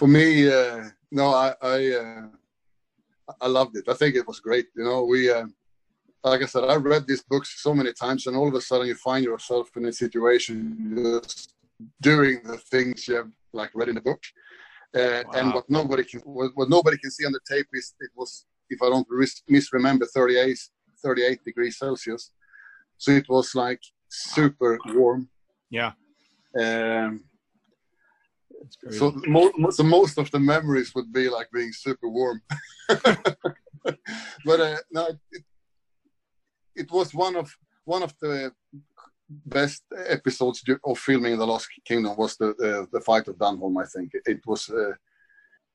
For 0.00 0.08
me, 0.08 0.50
uh, 0.50 0.84
no, 1.12 1.26
I 1.34 1.48
I, 1.60 1.78
uh, 2.02 2.28
I 3.38 3.48
loved 3.48 3.76
it. 3.76 3.86
I 3.86 3.92
think 3.92 4.14
it 4.14 4.26
was 4.26 4.40
great. 4.40 4.68
You 4.74 4.84
know, 4.84 5.04
we 5.04 5.30
uh, 5.30 5.44
like 6.24 6.40
I 6.40 6.46
said, 6.46 6.64
I've 6.64 6.84
read 6.84 7.06
these 7.06 7.22
books 7.22 7.60
so 7.62 7.74
many 7.74 7.92
times, 7.92 8.26
and 8.26 8.34
all 8.34 8.48
of 8.48 8.54
a 8.54 8.62
sudden 8.62 8.86
you 8.86 8.94
find 8.94 9.22
yourself 9.22 9.68
in 9.76 9.84
a 9.84 9.92
situation 9.92 10.94
just 10.96 11.52
doing 12.00 12.40
the 12.44 12.56
things 12.72 13.06
you 13.08 13.16
have 13.16 13.30
like 13.52 13.72
read 13.74 13.90
in 13.90 13.96
the 13.96 14.00
book. 14.00 14.22
Uh, 14.96 15.22
wow. 15.26 15.32
And 15.34 15.52
what 15.52 15.68
nobody 15.68 16.04
can 16.04 16.20
what, 16.20 16.52
what, 16.54 16.70
nobody 16.70 16.96
can 16.96 17.10
see 17.10 17.26
on 17.26 17.32
the 17.32 17.44
tape 17.46 17.68
is 17.74 17.92
it 18.00 18.12
was, 18.16 18.46
if 18.70 18.80
I 18.80 18.88
don't 18.88 19.06
misremember, 19.48 20.06
38, 20.06 20.58
38 21.04 21.44
degrees 21.44 21.76
Celsius. 21.76 22.30
So 22.96 23.10
it 23.10 23.28
was 23.28 23.54
like 23.54 23.82
super 24.08 24.78
warm. 24.86 25.28
Yeah. 25.68 25.92
Um, 26.58 27.24
so, 28.90 29.12
mo- 29.26 29.52
so 29.70 29.82
most 29.82 30.18
of 30.18 30.30
the 30.30 30.38
memories 30.38 30.94
would 30.94 31.12
be 31.12 31.28
like 31.28 31.48
being 31.52 31.72
super 31.72 32.08
warm. 32.08 32.42
but 32.88 34.60
uh, 34.60 34.76
no, 34.90 35.08
it, 35.32 35.44
it 36.74 36.90
was 36.90 37.14
one 37.14 37.36
of 37.36 37.54
one 37.84 38.02
of 38.02 38.14
the 38.20 38.52
best 39.46 39.82
episodes 40.06 40.62
of 40.84 40.98
filming 40.98 41.38
the 41.38 41.46
Last 41.46 41.68
Kingdom 41.84 42.16
was 42.16 42.36
the 42.36 42.54
the, 42.58 42.88
the 42.92 43.00
fight 43.00 43.28
of 43.28 43.36
Dunholm. 43.36 43.80
I 43.82 43.86
think 43.86 44.10
it, 44.14 44.22
it 44.26 44.40
was 44.46 44.68
uh, 44.70 44.92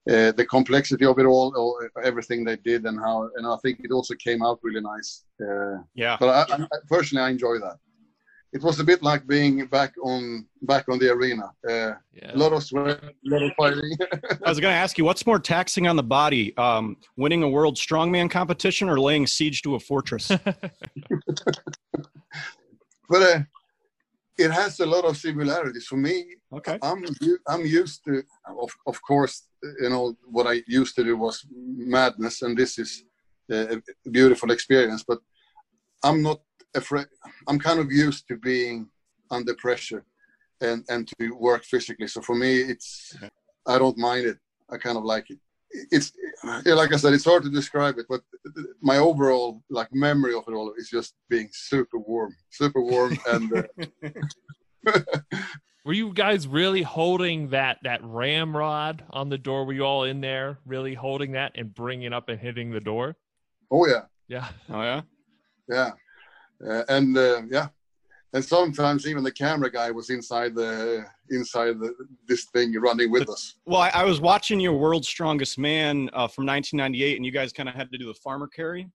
uh, 0.07 0.31
the 0.33 0.45
complexity 0.49 1.05
of 1.05 1.17
it 1.17 1.25
all, 1.25 1.53
all, 1.55 1.79
everything 2.03 2.43
they 2.43 2.57
did, 2.57 2.85
and 2.85 2.99
how, 2.99 3.29
and 3.35 3.47
I 3.47 3.57
think 3.63 3.79
it 3.83 3.91
also 3.91 4.13
came 4.15 4.43
out 4.43 4.59
really 4.61 4.81
nice. 4.81 5.23
Uh, 5.41 5.77
yeah. 5.95 6.17
But 6.19 6.29
I, 6.29 6.63
I, 6.63 6.67
personally, 6.87 7.23
I 7.23 7.29
enjoy 7.29 7.57
that 7.59 7.77
it 8.55 8.63
was 8.63 8.79
a 8.79 8.83
bit 8.85 9.03
like 9.03 9.27
being 9.27 9.65
back 9.65 9.93
on 10.01 10.47
back 10.61 10.87
on 10.87 10.97
the 10.97 11.11
arena. 11.11 11.51
Uh, 11.69 11.95
yeah. 12.13 12.33
A 12.33 12.37
lot 12.37 12.53
of 12.53 12.63
sweat, 12.63 13.03
a 13.03 13.11
lot 13.25 13.43
of 13.43 13.51
fighting. 13.57 13.97
I 14.45 14.49
was 14.49 14.61
going 14.61 14.71
to 14.71 14.81
ask 14.85 14.97
you, 14.97 15.03
what's 15.03 15.27
more 15.27 15.39
taxing 15.39 15.89
on 15.89 15.97
the 15.97 16.03
body, 16.03 16.55
um, 16.57 16.95
winning 17.17 17.43
a 17.43 17.49
world 17.49 17.75
strongman 17.75 18.31
competition 18.31 18.87
or 18.87 18.97
laying 18.97 19.27
siege 19.27 19.61
to 19.63 19.75
a 19.75 19.79
fortress? 19.79 20.29
but 23.09 23.21
uh, 23.21 23.39
it 24.37 24.51
has 24.51 24.79
a 24.79 24.85
lot 24.85 25.03
of 25.03 25.17
similarities 25.17 25.85
for 25.87 25.97
me. 25.97 26.23
Okay, 26.53 26.79
I'm 26.81 27.03
I'm 27.49 27.65
used 27.65 28.05
to, 28.05 28.23
of 28.47 28.71
of 28.87 29.01
course, 29.01 29.49
you 29.81 29.89
know 29.89 30.15
what 30.31 30.47
I 30.47 30.63
used 30.65 30.95
to 30.95 31.03
do 31.03 31.17
was 31.17 31.45
madness, 31.51 32.41
and 32.41 32.57
this 32.57 32.79
is 32.79 33.03
a 33.51 33.81
beautiful 34.09 34.51
experience. 34.51 35.03
But 35.05 35.19
I'm 36.01 36.21
not 36.21 36.39
afraid. 36.75 37.07
I'm 37.47 37.59
kind 37.59 37.79
of 37.79 37.91
used 37.91 38.27
to 38.27 38.37
being 38.37 38.89
under 39.31 39.53
pressure 39.55 40.05
and 40.61 40.83
and 40.89 41.07
to 41.19 41.31
work 41.35 41.63
physically. 41.63 42.07
So 42.07 42.21
for 42.21 42.35
me, 42.35 42.57
it's 42.57 43.17
I 43.67 43.77
don't 43.77 43.97
mind 43.97 44.25
it. 44.25 44.37
I 44.69 44.77
kind 44.77 44.97
of 44.97 45.03
like 45.03 45.29
it. 45.29 45.39
It's 45.91 46.13
yeah, 46.65 46.73
like 46.73 46.93
I 46.93 46.97
said, 46.97 47.13
it's 47.13 47.25
hard 47.25 47.43
to 47.43 47.49
describe 47.49 47.97
it, 47.97 48.05
but 48.07 48.21
my 48.81 48.97
overall 48.97 49.63
like 49.69 49.93
memory 49.93 50.33
of 50.33 50.43
it 50.47 50.53
all 50.53 50.73
is 50.77 50.89
just 50.89 51.15
being 51.29 51.49
super 51.51 51.97
warm, 51.97 52.35
super 52.49 52.81
warm, 52.81 53.17
and. 53.27 53.53
Uh, 53.53 54.09
Were 55.85 55.93
you 55.93 56.13
guys 56.13 56.47
really 56.47 56.81
holding 56.81 57.49
that 57.49 57.77
that 57.83 57.99
ramrod 58.03 59.03
on 59.11 59.29
the 59.29 59.37
door? 59.37 59.65
Were 59.65 59.73
you 59.73 59.83
all 59.83 60.03
in 60.03 60.19
there, 60.19 60.57
really 60.65 60.95
holding 60.95 61.33
that 61.33 61.51
and 61.53 61.71
bringing 61.75 62.11
up 62.11 62.27
and 62.27 62.39
hitting 62.39 62.71
the 62.71 62.79
door? 62.79 63.15
Oh 63.69 63.85
yeah. 63.85 64.05
Yeah. 64.27 64.47
Oh 64.71 64.81
yeah. 64.81 65.01
Yeah. 65.69 65.91
Uh, 66.65 66.83
and 66.89 67.17
uh, 67.17 67.41
yeah, 67.49 67.67
and 68.33 68.43
sometimes 68.43 69.07
even 69.07 69.23
the 69.23 69.31
camera 69.31 69.71
guy 69.71 69.91
was 69.91 70.09
inside 70.09 70.55
the 70.55 71.05
inside 71.29 71.79
the, 71.79 71.95
this 72.27 72.45
thing 72.45 72.73
running 72.79 73.11
with 73.11 73.29
us. 73.29 73.55
Well, 73.65 73.81
I, 73.81 73.89
I 73.89 74.03
was 74.03 74.19
watching 74.21 74.59
your 74.59 74.73
World's 74.73 75.07
Strongest 75.07 75.57
Man 75.57 76.09
uh, 76.13 76.27
from 76.27 76.45
1998, 76.45 77.15
and 77.15 77.25
you 77.25 77.31
guys 77.31 77.51
kind 77.51 77.69
of 77.69 77.75
had 77.75 77.91
to 77.91 77.97
do 77.97 78.07
the 78.07 78.13
farmer 78.13 78.47
carry. 78.47 78.89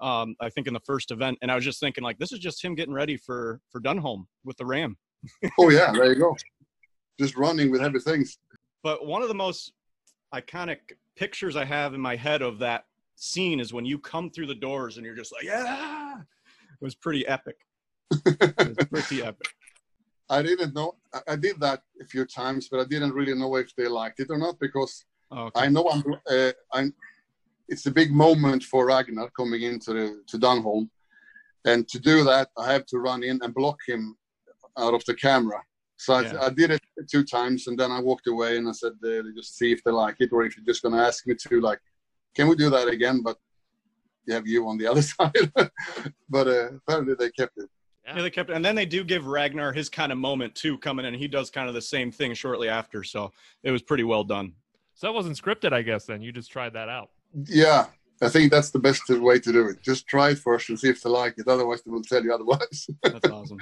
Um, 0.00 0.36
I 0.40 0.50
think 0.50 0.66
in 0.66 0.74
the 0.74 0.80
first 0.80 1.10
event, 1.10 1.38
and 1.42 1.50
I 1.50 1.54
was 1.54 1.64
just 1.64 1.80
thinking 1.80 2.04
like 2.04 2.18
this 2.18 2.32
is 2.32 2.38
just 2.38 2.62
him 2.62 2.74
getting 2.74 2.94
ready 2.94 3.16
for 3.16 3.60
for 3.70 3.80
Dunholm 3.80 4.26
with 4.44 4.56
the 4.56 4.66
Ram. 4.66 4.96
oh 5.58 5.70
yeah, 5.70 5.92
there 5.92 6.12
you 6.12 6.20
go, 6.20 6.36
just 7.18 7.36
running 7.36 7.70
with 7.70 7.80
heavy 7.80 7.98
things. 7.98 8.38
But 8.82 9.06
one 9.06 9.22
of 9.22 9.28
the 9.28 9.34
most 9.34 9.72
iconic 10.34 10.78
pictures 11.16 11.56
I 11.56 11.64
have 11.64 11.94
in 11.94 12.00
my 12.00 12.14
head 12.14 12.42
of 12.42 12.58
that 12.58 12.84
scene 13.16 13.58
is 13.58 13.72
when 13.72 13.84
you 13.84 13.98
come 13.98 14.30
through 14.30 14.46
the 14.46 14.54
doors 14.54 14.96
and 14.96 15.04
you're 15.04 15.16
just 15.16 15.32
like, 15.32 15.44
yeah, 15.44 16.18
was 16.80 16.94
pretty 16.94 17.26
epic. 17.26 17.56
it 18.10 18.76
was 18.76 18.86
pretty 18.88 19.22
epic. 19.30 19.48
I 20.28 20.42
didn't 20.42 20.74
know. 20.74 20.94
I 21.28 21.36
did 21.36 21.60
that 21.60 21.82
a 22.00 22.04
few 22.04 22.24
times, 22.24 22.68
but 22.68 22.80
I 22.80 22.84
didn't 22.84 23.12
really 23.12 23.34
know 23.34 23.54
if 23.56 23.74
they 23.76 23.86
liked 23.86 24.20
it 24.20 24.28
or 24.30 24.38
not 24.38 24.58
because 24.58 25.04
oh, 25.30 25.44
okay. 25.44 25.60
I 25.60 25.68
know 25.68 25.88
I'm. 25.88 26.04
Uh, 26.28 26.52
I'm. 26.72 26.94
It's 27.68 27.86
a 27.86 27.90
big 27.90 28.12
moment 28.12 28.64
for 28.64 28.86
Ragnar 28.86 29.30
coming 29.30 29.62
into 29.62 29.92
the 29.92 30.22
to 30.26 30.38
Dunholm, 30.38 30.88
and 31.64 31.86
to 31.88 31.98
do 31.98 32.24
that, 32.24 32.48
I 32.58 32.72
have 32.72 32.86
to 32.86 32.98
run 32.98 33.22
in 33.22 33.38
and 33.42 33.54
block 33.54 33.78
him 33.86 34.16
out 34.76 34.94
of 34.94 35.04
the 35.04 35.14
camera. 35.14 35.62
So 35.96 36.18
yeah. 36.18 36.34
I, 36.40 36.46
I, 36.46 36.50
did 36.50 36.72
it 36.72 36.82
two 37.10 37.24
times, 37.24 37.68
and 37.68 37.78
then 37.78 37.90
I 37.90 38.00
walked 38.00 38.26
away 38.26 38.58
and 38.58 38.68
I 38.68 38.72
said, 38.72 38.92
uh, 39.04 39.22
"Just 39.34 39.56
see 39.56 39.72
if 39.72 39.82
they 39.82 39.90
like 39.90 40.16
it, 40.20 40.32
or 40.32 40.44
if 40.44 40.56
you're 40.56 40.66
just 40.66 40.82
going 40.82 40.94
to 40.94 41.00
ask 41.00 41.26
me 41.26 41.34
to, 41.34 41.60
like, 41.60 41.80
can 42.34 42.48
we 42.48 42.56
do 42.56 42.68
that 42.70 42.88
again?" 42.88 43.22
But 43.22 43.38
have 44.32 44.46
you 44.46 44.66
on 44.68 44.78
the 44.78 44.86
other 44.86 45.02
side. 45.02 45.52
but 46.28 46.48
uh, 46.48 46.68
apparently 46.76 47.14
they 47.14 47.30
kept 47.30 47.58
it. 47.58 47.68
Yeah. 48.04 48.22
they 48.22 48.30
kept 48.30 48.50
it. 48.50 48.56
And 48.56 48.64
then 48.64 48.74
they 48.74 48.86
do 48.86 49.02
give 49.02 49.26
Ragnar 49.26 49.72
his 49.72 49.88
kind 49.88 50.12
of 50.12 50.18
moment 50.18 50.54
too 50.54 50.78
coming 50.78 51.04
in. 51.04 51.14
He 51.14 51.28
does 51.28 51.50
kind 51.50 51.68
of 51.68 51.74
the 51.74 51.82
same 51.82 52.12
thing 52.12 52.34
shortly 52.34 52.68
after. 52.68 53.02
So 53.02 53.32
it 53.62 53.70
was 53.70 53.82
pretty 53.82 54.04
well 54.04 54.24
done. 54.24 54.52
So 54.94 55.08
that 55.08 55.12
wasn't 55.12 55.36
scripted, 55.36 55.72
I 55.72 55.82
guess, 55.82 56.06
then. 56.06 56.22
You 56.22 56.32
just 56.32 56.50
tried 56.50 56.72
that 56.74 56.88
out. 56.88 57.10
Yeah. 57.44 57.86
I 58.22 58.28
think 58.28 58.50
that's 58.50 58.70
the 58.70 58.78
best 58.78 59.08
way 59.10 59.38
to 59.40 59.52
do 59.52 59.68
it. 59.68 59.82
Just 59.82 60.06
try 60.06 60.30
it 60.30 60.38
first 60.38 60.68
and 60.70 60.78
see 60.78 60.88
if 60.88 61.02
they 61.02 61.10
like 61.10 61.34
it. 61.36 61.48
Otherwise, 61.48 61.82
they 61.82 61.90
will 61.90 62.02
tell 62.02 62.22
you 62.24 62.32
otherwise. 62.32 62.88
That's 63.02 63.28
awesome. 63.28 63.58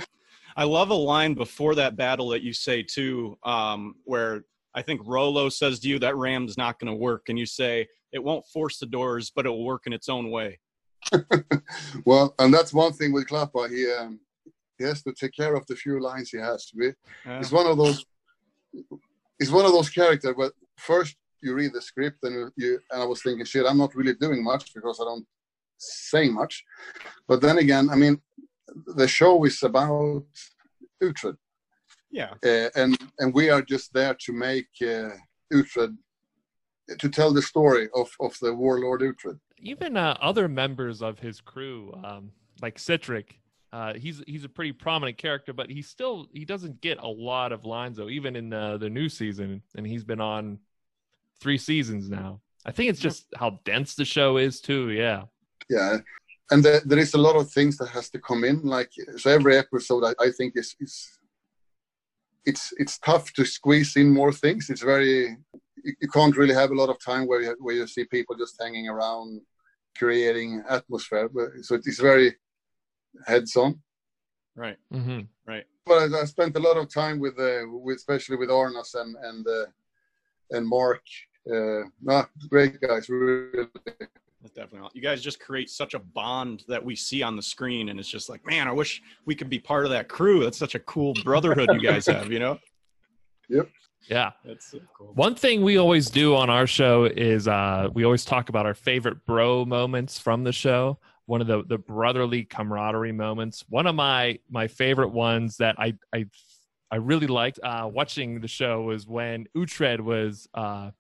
I 0.57 0.63
love 0.63 0.91
a 0.91 0.95
line 0.95 1.35
before 1.35 1.75
that 1.75 1.97
battle 1.97 2.29
that 2.29 2.43
you 2.43 2.53
say 2.53 2.85
too, 2.85 3.37
um, 3.43 3.97
where 4.05 4.45
I 4.73 4.83
think 4.83 5.01
Rolo 5.05 5.49
says 5.49 5.81
to 5.81 5.89
you 5.89 5.99
that 5.99 6.17
ram's 6.17 6.57
not 6.57 6.79
going 6.79 6.93
to 6.93 6.97
work, 6.97 7.29
and 7.29 7.39
you 7.39 7.47
say 7.47 7.89
it 8.15 8.23
won't 8.23 8.47
force 8.47 8.79
the 8.79 8.87
doors, 8.87 9.31
but 9.35 9.45
it 9.45 9.51
will 9.51 9.65
work 9.65 9.83
in 9.87 9.93
its 9.93 10.09
own 10.09 10.31
way. 10.31 10.59
well, 12.07 12.35
and 12.39 12.55
that's 12.55 12.73
one 12.73 12.93
thing 12.93 13.13
with 13.13 13.27
Clapa. 13.29 13.69
He 13.69 13.83
um, 13.93 14.21
he 14.79 14.85
has 14.85 15.03
to 15.03 15.13
take 15.13 15.35
care 15.35 15.55
of 15.55 15.67
the 15.67 15.77
few 15.77 16.01
lines 16.01 16.31
he 16.31 16.39
has. 16.39 16.67
to 16.67 16.95
Yeah. 17.27 17.39
He's 17.39 17.53
one 17.53 17.67
of 17.67 17.77
those. 17.77 18.07
He's 19.39 19.51
one 19.53 19.67
of 19.67 19.73
those 19.73 19.91
characters. 19.91 20.35
But 20.37 20.53
first, 20.79 21.17
you 21.43 21.55
read 21.55 21.73
the 21.75 21.83
script, 21.83 22.19
and 22.23 22.51
you, 22.57 22.81
and 22.91 23.03
I 23.03 23.05
was 23.05 23.21
thinking, 23.23 23.45
shit, 23.45 23.67
I'm 23.67 23.79
not 23.79 23.95
really 23.95 24.15
doing 24.15 24.43
much 24.43 24.73
because 24.73 24.99
I 25.01 25.05
don't 25.05 25.27
say 25.77 26.29
much. 26.31 26.65
But 27.29 27.41
then 27.43 27.59
again, 27.59 27.91
I 27.91 27.97
mean, 27.97 28.21
the 29.01 29.09
show 29.09 29.45
is 29.45 29.63
about 29.63 30.25
Uhtred, 31.03 31.37
Yeah. 32.11 32.33
uh, 32.51 32.71
and 32.81 32.97
and 33.19 33.35
we 33.35 33.51
are 33.51 33.63
just 33.63 33.93
there 33.93 34.15
to 34.25 34.33
make 34.33 34.69
uh, 34.83 35.11
Uhtred 35.53 35.97
to 36.99 37.09
tell 37.09 37.33
the 37.33 37.43
story 37.43 37.89
of 37.95 38.11
of 38.21 38.39
the 38.41 38.55
warlord 38.55 39.01
Uhtred. 39.01 39.39
Even 39.59 39.97
uh, 39.97 40.17
other 40.21 40.49
members 40.49 41.03
of 41.03 41.19
his 41.19 41.41
crew, 41.41 41.93
um, 42.05 42.33
like 42.61 42.77
Sihtric, 42.77 43.39
uh, 43.73 43.95
he's 43.95 44.23
he's 44.27 44.45
a 44.45 44.49
pretty 44.49 44.73
prominent 44.73 45.19
character, 45.19 45.53
but 45.53 45.71
he 45.71 45.83
still 45.83 46.29
he 46.33 46.45
doesn't 46.45 46.81
get 46.81 46.99
a 46.99 47.09
lot 47.09 47.53
of 47.53 47.65
lines 47.65 47.97
though. 47.97 48.11
Even 48.11 48.37
in 48.37 48.51
the 48.51 48.79
the 48.79 48.91
new 48.91 49.09
season, 49.09 49.63
and 49.77 49.87
he's 49.87 50.05
been 50.05 50.21
on 50.21 50.59
three 51.41 51.59
seasons 51.59 52.09
now. 52.09 52.41
I 52.67 52.73
think 52.73 52.91
it's 52.91 53.01
just 53.01 53.27
how 53.37 53.61
dense 53.65 53.95
the 53.95 54.05
show 54.05 54.39
is 54.39 54.61
too. 54.61 54.91
Yeah. 54.91 55.25
yeah 55.69 55.99
and 56.51 56.63
there, 56.63 56.81
there 56.85 56.99
is 56.99 57.15
a 57.15 57.19
lot 57.19 57.37
of 57.37 57.51
things 57.51 57.77
that 57.79 57.89
has 57.89 58.11
to 58.11 58.19
come 58.19 58.45
in 58.45 58.63
like 58.63 58.91
so 59.17 59.31
every 59.31 59.57
episode 59.57 60.05
i, 60.05 60.25
I 60.25 60.31
think 60.31 60.55
is, 60.57 60.75
is 60.81 61.19
it's 62.45 62.73
it's 62.77 62.99
tough 62.99 63.33
to 63.35 63.45
squeeze 63.45 63.97
in 63.97 64.11
more 64.11 64.33
things 64.33 64.69
it's 64.71 64.83
very 64.83 65.37
you, 65.85 65.95
you 66.01 66.09
can't 66.09 66.37
really 66.37 66.55
have 66.55 66.71
a 66.71 66.75
lot 66.75 66.89
of 66.89 67.03
time 67.05 67.27
where 67.27 67.43
you, 67.43 67.57
where 67.61 67.75
you 67.75 67.87
see 67.87 68.05
people 68.05 68.37
just 68.37 68.61
hanging 68.61 68.89
around 68.89 69.41
creating 69.97 70.63
atmosphere 70.69 71.29
so 71.63 71.77
it's 71.77 72.01
very 72.01 72.35
heads 73.27 73.55
on 73.57 73.81
Right. 74.57 74.77
Mm-hmm. 74.93 75.21
Right. 75.47 75.65
But 75.87 76.15
I, 76.15 76.21
I 76.21 76.25
spent 76.25 76.57
a 76.57 76.61
lot 76.61 76.77
of 76.77 76.93
time 76.93 77.19
with 77.19 77.39
uh, 77.39 77.63
with 77.67 77.97
especially 77.97 78.37
with 78.37 78.51
Arnas 78.51 78.95
and 78.95 79.17
and 79.23 79.47
uh, 79.47 79.67
and 80.51 80.67
Mark 80.67 81.03
uh 81.53 81.83
nah, 82.01 82.25
great 82.49 82.81
guys 82.81 83.09
really 83.11 83.67
That's 84.41 84.55
definitely. 84.55 84.91
You 84.95 85.03
guys 85.03 85.21
just 85.21 85.41
create 85.41 85.69
such 85.71 85.95
a 85.95 85.99
bond 85.99 86.65
that 86.69 86.83
we 86.83 86.97
see 86.97 87.23
on 87.23 87.37
the 87.37 87.43
screen, 87.43 87.89
and 87.89 87.99
it's 87.99 88.09
just 88.09 88.29
like, 88.29 88.47
man, 88.47 88.69
I 88.69 88.73
wish 88.73 89.03
we 89.27 89.35
could 89.35 89.51
be 89.51 89.59
part 89.59 89.85
of 89.85 89.91
that 89.91 90.09
crew. 90.09 90.43
That's 90.45 90.59
such 90.59 90.75
a 90.75 90.81
cool 90.81 91.15
brotherhood 91.25 91.69
you 91.73 91.81
guys 91.81 92.07
have. 92.15 92.31
You 92.33 92.39
know. 92.39 92.59
Yeah. 94.09 94.33
That's 94.45 94.71
so 94.71 94.81
cool. 94.97 95.13
One 95.15 95.35
thing 95.35 95.63
we 95.63 95.79
always 95.79 96.11
do 96.11 96.35
on 96.37 96.51
our 96.51 96.67
show 96.67 97.05
is 97.05 97.49
uh, 97.49 97.89
we 97.93 98.05
always 98.05 98.25
talk 98.25 98.49
about 98.49 98.67
our 98.67 98.75
favorite 98.75 99.25
bro 99.27 99.65
moments 99.65 100.19
from 100.19 100.45
the 100.45 100.53
show. 100.53 100.99
One 101.27 101.41
of 101.41 101.47
the 101.47 101.65
the 101.65 101.79
brotherly 101.79 102.45
camaraderie 102.45 103.13
moments. 103.13 103.65
One 103.69 103.87
of 103.87 103.95
my 103.95 104.39
my 104.51 104.69
favorite 104.69 105.09
ones 105.09 105.57
that 105.57 105.77
I 105.79 105.95
I 106.13 106.27
I 106.91 106.97
really 106.97 107.27
liked 107.27 107.59
uh, 107.63 107.89
watching 107.93 108.41
the 108.41 108.49
show 108.49 108.83
was 108.83 109.07
when 109.07 109.47
Uhtred 109.57 110.01
was 110.01 110.49
uh, 110.55 110.91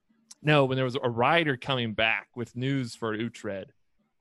no 0.43 0.64
when 0.64 0.77
there 0.77 0.85
was 0.85 0.97
a 1.03 1.11
rider 1.11 1.57
coming 1.57 1.93
back 1.93 2.29
with 2.35 2.57
news 2.57 2.95
for 2.95 3.17
Uhtred 3.17 3.67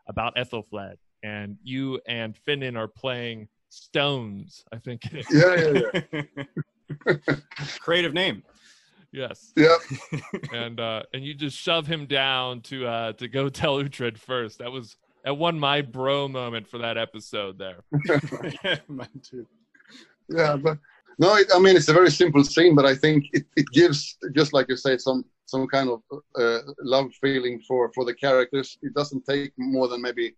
about 0.08 0.36
Ethelfled, 0.36 0.98
and 1.24 1.58
you 1.64 2.02
and 2.06 2.38
Finan 2.46 2.78
are 2.78 2.90
playing 2.90 3.48
Stones. 3.70 4.66
I 4.72 4.78
think. 4.78 5.02
yeah 5.32 5.56
yeah 5.56 6.02
yeah 6.12 6.24
Creative 7.80 8.14
name. 8.14 8.44
Yes. 9.14 9.54
yeah 9.56 9.78
and 10.54 10.80
uh 10.80 11.04
and 11.14 11.24
you 11.24 11.34
just 11.34 11.58
shove 11.58 11.88
him 11.88 12.06
down 12.06 12.62
to 12.62 12.86
uh 12.88 13.14
to 13.14 13.28
go 13.28 13.48
tell 13.62 13.78
Uhtred 13.78 14.18
first. 14.18 14.60
That 14.60 14.72
was 14.72 14.98
that 15.24 15.36
won 15.36 15.58
my 15.60 15.82
bro 15.82 16.28
moment 16.28 16.68
for 16.68 16.80
that 16.80 16.98
episode 16.98 17.58
there. 17.58 17.84
Mine 18.88 19.08
too. 19.22 19.48
yeah 20.30 20.56
but 20.56 20.78
no 21.20 21.36
it, 21.36 21.48
i 21.54 21.60
mean 21.60 21.76
it's 21.76 21.90
a 21.90 21.94
very 21.94 22.10
simple 22.10 22.44
scene 22.44 22.74
but 22.76 22.86
i 22.86 22.96
think 22.96 23.26
it, 23.34 23.46
it 23.56 23.66
gives 23.74 24.18
just 24.36 24.54
like 24.54 24.66
you 24.70 24.76
say 24.76 24.98
some 24.98 25.24
some 25.46 25.68
kind 25.68 25.90
of 25.90 26.02
uh, 26.40 26.60
love 26.82 27.12
feeling 27.22 27.62
for 27.68 27.92
for 27.94 28.06
the 28.06 28.14
characters 28.14 28.78
it 28.82 28.94
doesn't 28.94 29.24
take 29.26 29.52
more 29.58 29.88
than 29.88 30.02
maybe 30.02 30.36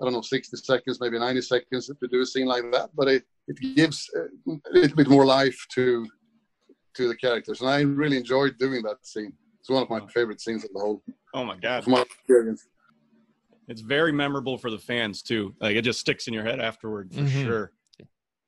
i 0.00 0.04
don't 0.04 0.12
know 0.12 0.20
60 0.20 0.56
seconds 0.58 1.00
maybe 1.00 1.18
90 1.18 1.40
seconds 1.40 1.86
to 1.86 2.08
do 2.08 2.20
a 2.20 2.26
scene 2.26 2.46
like 2.46 2.62
that 2.72 2.90
but 2.94 3.08
it 3.08 3.24
it 3.48 3.56
gives 3.74 4.08
uh, 4.16 4.52
a 4.52 4.72
little 4.72 4.96
bit 4.96 5.08
more 5.08 5.26
life 5.26 5.58
to 5.74 6.06
to 6.94 7.08
the 7.08 7.16
characters 7.16 7.60
and 7.60 7.70
i 7.70 7.80
really 7.80 8.16
enjoyed 8.16 8.56
doing 8.58 8.82
that 8.82 9.04
scene 9.06 9.32
it's 9.60 9.70
one 9.70 9.82
of 9.82 9.90
my 9.90 10.00
favorite 10.12 10.40
scenes 10.40 10.64
of 10.64 10.70
the 10.72 10.80
whole 10.80 11.02
Oh 11.34 11.44
my 11.44 11.56
god. 11.56 11.78
of 11.82 11.88
my 11.88 12.02
experience 12.02 12.66
It's 13.68 13.80
very 13.80 14.12
memorable 14.12 14.58
for 14.58 14.70
the 14.70 14.78
fans 14.78 15.22
too. 15.22 15.54
Like 15.60 15.76
it 15.76 15.82
just 15.82 16.00
sticks 16.00 16.26
in 16.26 16.34
your 16.34 16.44
head 16.44 16.60
afterward 16.60 17.12
for 17.12 17.20
Mhm. 17.20 17.42
sure. 17.42 17.72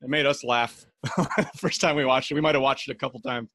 It 0.02 0.09
made 0.09 0.26
us 0.26 0.44
laugh 0.44 0.85
first 1.57 1.80
time 1.80 1.96
we 1.96 2.04
watched 2.04 2.30
it. 2.30 2.35
We 2.35 2.40
might 2.40 2.54
have 2.57 2.62
watched 2.62 2.88
it 2.88 2.92
a 2.92 2.98
couple 2.98 3.20
times, 3.20 3.48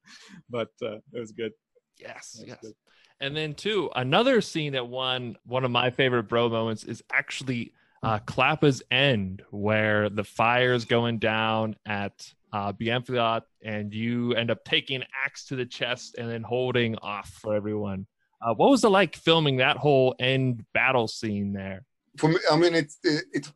but 0.48 0.68
uh, 0.82 0.96
it 1.12 1.20
was 1.20 1.32
good. 1.32 1.52
Yes, 1.98 2.36
That's 2.38 2.48
yes. 2.48 2.58
good. 2.62 2.72
And 3.20 3.36
then 3.36 3.54
too, 3.54 3.90
another 3.94 4.40
scene 4.40 4.72
that 4.72 4.88
won 4.88 5.36
one 5.44 5.64
of 5.64 5.70
my 5.70 5.90
favorite 5.90 6.24
bro 6.24 6.48
moments 6.48 6.82
is 6.84 7.04
actually 7.12 7.72
uh 8.02 8.18
Clapa's 8.20 8.82
end, 8.90 9.42
where 9.50 10.08
the 10.08 10.24
fire's 10.24 10.86
going 10.86 11.18
down 11.18 11.76
at 11.84 12.34
uh 12.52 12.72
Beamfleot 12.72 13.42
and 13.62 13.92
you 13.94 14.34
end 14.34 14.50
up 14.50 14.64
taking 14.64 15.02
axe 15.24 15.46
to 15.46 15.56
the 15.56 15.66
chest 15.66 16.16
and 16.18 16.28
then 16.30 16.42
holding 16.42 16.96
off 16.98 17.28
for 17.28 17.54
everyone. 17.54 18.06
Uh, 18.42 18.54
what 18.54 18.70
was 18.70 18.82
it 18.84 18.88
like 18.88 19.14
filming 19.16 19.58
that 19.58 19.76
whole 19.76 20.14
end 20.18 20.64
battle 20.74 21.08
scene 21.08 21.52
there? 21.52 21.84
for 22.18 22.28
me 22.28 22.36
i 22.50 22.56
mean 22.56 22.74
it, 22.74 22.92
it 23.04 23.24
it 23.32 23.52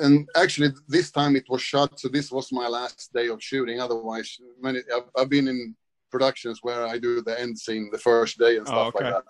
and 0.00 0.28
actually 0.34 0.70
this 0.88 1.12
time 1.12 1.36
it 1.36 1.44
was 1.48 1.62
shot 1.62 2.00
so 2.00 2.08
this 2.08 2.32
was 2.32 2.50
my 2.50 2.66
last 2.66 3.12
day 3.12 3.28
of 3.28 3.40
shooting 3.40 3.80
otherwise 3.80 4.38
many 4.60 4.80
I've, 4.94 5.04
I've 5.16 5.28
been 5.28 5.46
in 5.46 5.76
productions 6.10 6.58
where 6.62 6.84
i 6.84 6.98
do 6.98 7.22
the 7.22 7.38
end 7.40 7.56
scene 7.56 7.88
the 7.92 7.98
first 7.98 8.38
day 8.38 8.56
and 8.56 8.66
Oh, 8.66 8.72
stuff 8.72 8.94
okay. 8.96 9.04
like 9.04 9.14
that 9.14 9.24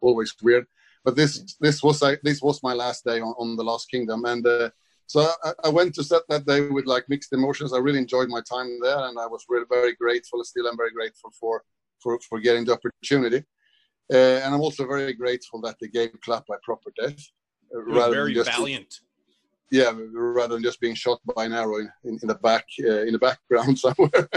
always 0.00 0.34
weird 0.42 0.66
but 1.04 1.14
this 1.14 1.54
this 1.60 1.84
was 1.84 2.02
like 2.02 2.20
this 2.22 2.42
was 2.42 2.62
my 2.64 2.72
last 2.72 3.04
day 3.04 3.20
on, 3.20 3.32
on 3.38 3.54
the 3.54 3.62
Last 3.62 3.88
kingdom 3.88 4.24
and 4.24 4.44
uh, 4.44 4.70
so 5.06 5.30
I, 5.44 5.52
I 5.64 5.68
went 5.68 5.94
to 5.94 6.04
set 6.04 6.22
that 6.28 6.46
day 6.46 6.68
with 6.68 6.86
like 6.86 7.04
mixed 7.08 7.32
emotions 7.32 7.72
i 7.72 7.78
really 7.78 7.98
enjoyed 7.98 8.28
my 8.28 8.40
time 8.40 8.78
there 8.80 8.98
and 9.06 9.18
i 9.18 9.26
was 9.26 9.44
really 9.48 9.66
very 9.70 9.94
grateful 9.94 10.42
still 10.44 10.66
i'm 10.66 10.76
very 10.76 10.92
grateful 10.92 11.30
for 11.38 11.62
for 12.02 12.18
for 12.28 12.40
getting 12.40 12.64
the 12.64 12.72
opportunity 12.72 13.44
uh, 14.12 14.16
and 14.42 14.54
i'm 14.54 14.60
also 14.60 14.86
very 14.86 15.12
grateful 15.12 15.60
that 15.60 15.76
they 15.80 15.88
gave 15.88 16.10
clap 16.22 16.46
by 16.46 16.56
proper 16.62 16.90
death 17.00 17.20
uh, 17.74 17.82
rather 17.82 18.14
very 18.14 18.34
than 18.34 18.44
just 18.44 18.56
valiant. 18.56 19.00
yeah, 19.70 19.92
rather 20.12 20.54
than 20.54 20.62
just 20.62 20.80
being 20.80 20.94
shot 20.94 21.20
by 21.34 21.44
an 21.44 21.52
arrow 21.52 21.78
in, 21.78 21.90
in, 22.04 22.18
in 22.22 22.28
the 22.28 22.34
back 22.36 22.64
uh, 22.84 23.02
in 23.02 23.12
the 23.12 23.18
background 23.18 23.78
somewhere. 23.86 24.28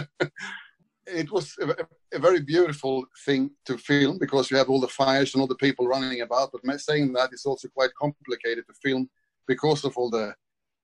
it 1.06 1.32
was 1.32 1.56
a, 1.62 1.76
a 2.16 2.20
very 2.20 2.42
beautiful 2.42 3.06
thing 3.26 3.52
to 3.66 3.78
film 3.78 4.18
because 4.18 4.50
you 4.50 4.58
have 4.58 4.70
all 4.70 4.82
the 4.82 4.88
fires 4.88 5.34
and 5.34 5.42
all 5.42 5.48
the 5.48 5.56
people 5.56 5.88
running 5.88 6.22
about. 6.22 6.52
But 6.52 6.82
saying 6.82 7.14
that, 7.14 7.30
it's 7.32 7.46
also 7.46 7.68
quite 7.70 7.92
complicated 8.00 8.66
to 8.68 8.74
film 8.82 9.10
because 9.48 9.84
of 9.86 9.96
all 9.98 10.10
the 10.10 10.34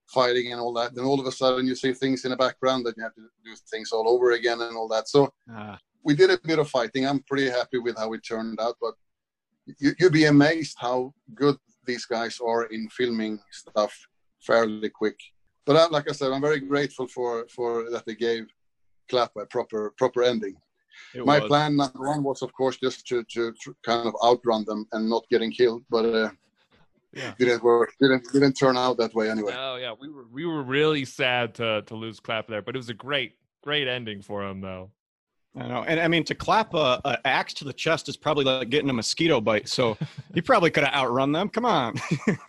fighting 0.07 0.51
and 0.51 0.59
all 0.61 0.73
that. 0.73 0.93
Then 0.95 1.05
all 1.05 1.19
of 1.19 1.25
a 1.27 1.31
sudden 1.31 1.67
you 1.67 1.75
see 1.75 1.93
things 1.93 2.25
in 2.25 2.31
the 2.31 2.37
background 2.37 2.85
that 2.85 2.95
you 2.97 3.03
have 3.03 3.15
to 3.15 3.21
do 3.43 3.55
things 3.71 3.91
all 3.91 4.07
over 4.09 4.31
again 4.31 4.61
and 4.61 4.75
all 4.75 4.87
that. 4.89 5.07
So 5.07 5.33
Ah, 5.51 5.79
we 6.03 6.15
did 6.15 6.29
a 6.29 6.39
bit 6.43 6.59
of 6.59 6.69
fighting. 6.69 7.05
I'm 7.07 7.21
pretty 7.23 7.49
happy 7.49 7.79
with 7.79 7.97
how 7.97 8.13
it 8.13 8.21
turned 8.27 8.59
out, 8.59 8.75
but 8.81 8.93
you, 9.79 9.93
you'd 9.99 10.13
be 10.13 10.25
amazed 10.25 10.75
how 10.79 11.13
good 11.33 11.55
these 11.85 12.05
guys 12.05 12.39
are 12.45 12.65
in 12.65 12.87
filming 12.89 13.39
stuff 13.51 13.93
fairly 14.41 14.89
quick. 14.89 15.17
But 15.65 15.77
I, 15.77 15.87
like 15.87 16.09
I 16.09 16.13
said, 16.13 16.31
I'm 16.31 16.41
very 16.41 16.59
grateful 16.59 17.07
for 17.07 17.45
for 17.47 17.89
that 17.91 18.05
they 18.05 18.15
gave 18.15 18.45
Clap 19.09 19.31
a 19.37 19.45
proper 19.45 19.93
proper 19.97 20.23
ending. 20.23 20.55
it 21.13 21.25
My 21.25 21.39
was. 21.39 21.47
plan 21.47 21.75
number 21.77 22.07
one 22.07 22.23
was, 22.23 22.41
of 22.41 22.51
course, 22.53 22.77
just 22.77 23.05
to, 23.07 23.23
to, 23.33 23.51
to 23.63 23.75
kind 23.85 24.07
of 24.07 24.13
outrun 24.23 24.63
them 24.65 24.85
and 24.93 25.09
not 25.09 25.23
getting 25.29 25.51
killed, 25.51 25.83
but 25.89 26.05
uh, 26.05 26.29
Yeah. 27.13 27.33
didn't 27.37 27.63
work. 27.63 27.93
Didn't 27.99 28.23
didn't 28.31 28.53
turn 28.53 28.77
out 28.77 28.97
that 28.97 29.13
way 29.13 29.29
anyway. 29.29 29.53
Oh 29.55 29.75
yeah, 29.75 29.93
we 29.99 30.09
were 30.09 30.25
we 30.31 30.45
were 30.45 30.63
really 30.63 31.05
sad 31.05 31.55
to 31.55 31.83
to 31.83 31.95
lose 31.95 32.19
Clapa 32.19 32.47
there, 32.47 32.61
but 32.61 32.75
it 32.75 32.79
was 32.79 32.89
a 32.89 32.93
great 32.93 33.33
great 33.63 33.87
ending 33.87 34.21
for 34.21 34.43
him 34.43 34.61
though. 34.61 34.91
I 35.55 35.67
know, 35.67 35.83
and 35.83 35.99
I 35.99 36.07
mean 36.07 36.23
to 36.25 36.35
clap 36.35 36.73
a, 36.73 36.99
a 37.05 37.19
axe 37.25 37.53
to 37.55 37.65
the 37.65 37.73
chest 37.73 38.09
is 38.09 38.17
probably 38.17 38.43
like 38.43 38.69
getting 38.69 38.89
a 38.89 38.93
mosquito 38.93 39.39
bite. 39.39 39.69
So 39.69 39.97
you 40.33 40.41
probably 40.41 40.71
could 40.71 40.83
have 40.83 40.93
outrun 40.93 41.31
them. 41.31 41.49
Come 41.49 41.65
on. 41.65 41.93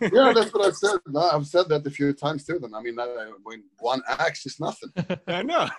yeah, 0.01 0.33
that's 0.33 0.51
what 0.53 0.65
I've 0.65 0.75
said. 0.75 0.97
No, 1.07 1.19
I've 1.19 1.45
said 1.45 1.69
that 1.69 1.85
a 1.85 1.91
few 1.91 2.13
times 2.13 2.45
to 2.45 2.57
them. 2.57 2.73
I 2.73 2.81
mean, 2.81 2.99
I, 2.99 3.03
I 3.03 3.31
mean 3.47 3.63
one 3.77 4.01
axe 4.07 4.47
is 4.47 4.59
nothing. 4.59 4.89
I 5.27 5.43
know. 5.43 5.69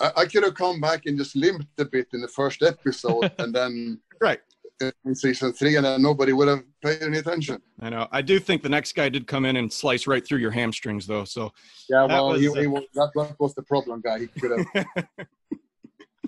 I, 0.00 0.12
I 0.16 0.26
could 0.26 0.42
have 0.42 0.54
come 0.54 0.80
back 0.80 1.06
and 1.06 1.16
just 1.16 1.36
limped 1.36 1.78
a 1.78 1.84
bit 1.84 2.08
in 2.12 2.20
the 2.20 2.28
first 2.28 2.62
episode, 2.62 3.30
and 3.38 3.54
then 3.54 4.00
right. 4.20 4.40
In 4.80 5.14
season 5.14 5.52
three, 5.52 5.76
and 5.76 5.84
then 5.84 6.02
nobody 6.02 6.32
would 6.32 6.48
have 6.48 6.62
paid 6.82 7.02
any 7.02 7.18
attention. 7.18 7.60
I 7.80 7.90
know. 7.90 8.08
I 8.10 8.22
do 8.22 8.38
think 8.38 8.62
the 8.62 8.68
next 8.68 8.94
guy 8.94 9.08
did 9.08 9.26
come 9.26 9.44
in 9.44 9.56
and 9.56 9.72
slice 9.72 10.06
right 10.06 10.24
through 10.24 10.38
your 10.38 10.50
hamstrings, 10.50 11.06
though. 11.06 11.24
So 11.24 11.52
Yeah, 11.88 12.06
That 12.06 12.14
well, 12.14 12.34
he, 12.34 12.48
was, 12.48 12.58
he 12.58 12.66
uh, 12.66 12.70
was, 12.70 12.84
that, 12.94 13.10
that 13.14 13.36
was 13.40 13.54
the 13.54 13.62
problem, 13.62 14.00
guy. 14.00 14.20
He 14.20 14.26
could 14.26 14.66
have. 14.74 14.86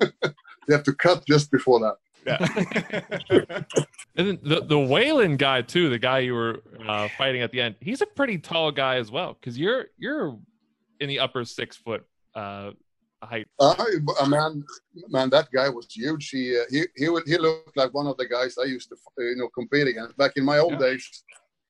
they 0.69 0.75
have 0.75 0.83
to 0.85 0.95
cut 0.95 1.25
just 1.27 1.51
before 1.51 1.81
that. 1.81 1.97
yeah. 2.27 3.63
And 4.17 4.29
then 4.29 4.39
the 4.43 4.61
the 4.63 4.79
Whalen 4.79 5.37
guy 5.37 5.63
too, 5.63 5.89
the 5.89 5.99
guy 5.99 6.19
you 6.19 6.35
were 6.35 6.63
uh, 6.87 7.09
fighting 7.17 7.41
at 7.43 7.53
the 7.53 7.61
end. 7.61 7.77
He's 7.81 8.03
a 8.03 8.07
pretty 8.07 8.37
tall 8.39 8.71
guy 8.73 8.97
as 8.97 9.11
well, 9.11 9.35
because 9.41 9.57
you're 9.57 9.87
you're 9.97 10.37
in 10.99 11.09
the 11.09 11.21
upper 11.21 11.45
six 11.45 11.77
foot 11.77 12.05
uh, 12.35 12.73
height. 13.27 13.47
Uh, 13.59 13.75
uh, 14.21 14.27
man, 14.27 14.65
man, 15.09 15.31
that 15.31 15.49
guy 15.53 15.69
was 15.69 15.87
huge. 15.91 16.29
He 16.31 16.57
uh, 16.59 16.63
he 16.71 16.85
he 16.97 17.09
would, 17.09 17.25
he 17.27 17.37
looked 17.39 17.77
like 17.77 17.93
one 17.95 18.07
of 18.07 18.17
the 18.17 18.27
guys 18.27 18.57
I 18.59 18.65
used 18.65 18.89
to 18.91 18.97
you 19.19 19.37
know 19.37 19.49
compete 19.49 19.87
against 19.89 20.17
back 20.17 20.33
in 20.37 20.45
my 20.45 20.59
old 20.59 20.73
Yeah. 20.73 20.79
days. 20.91 21.25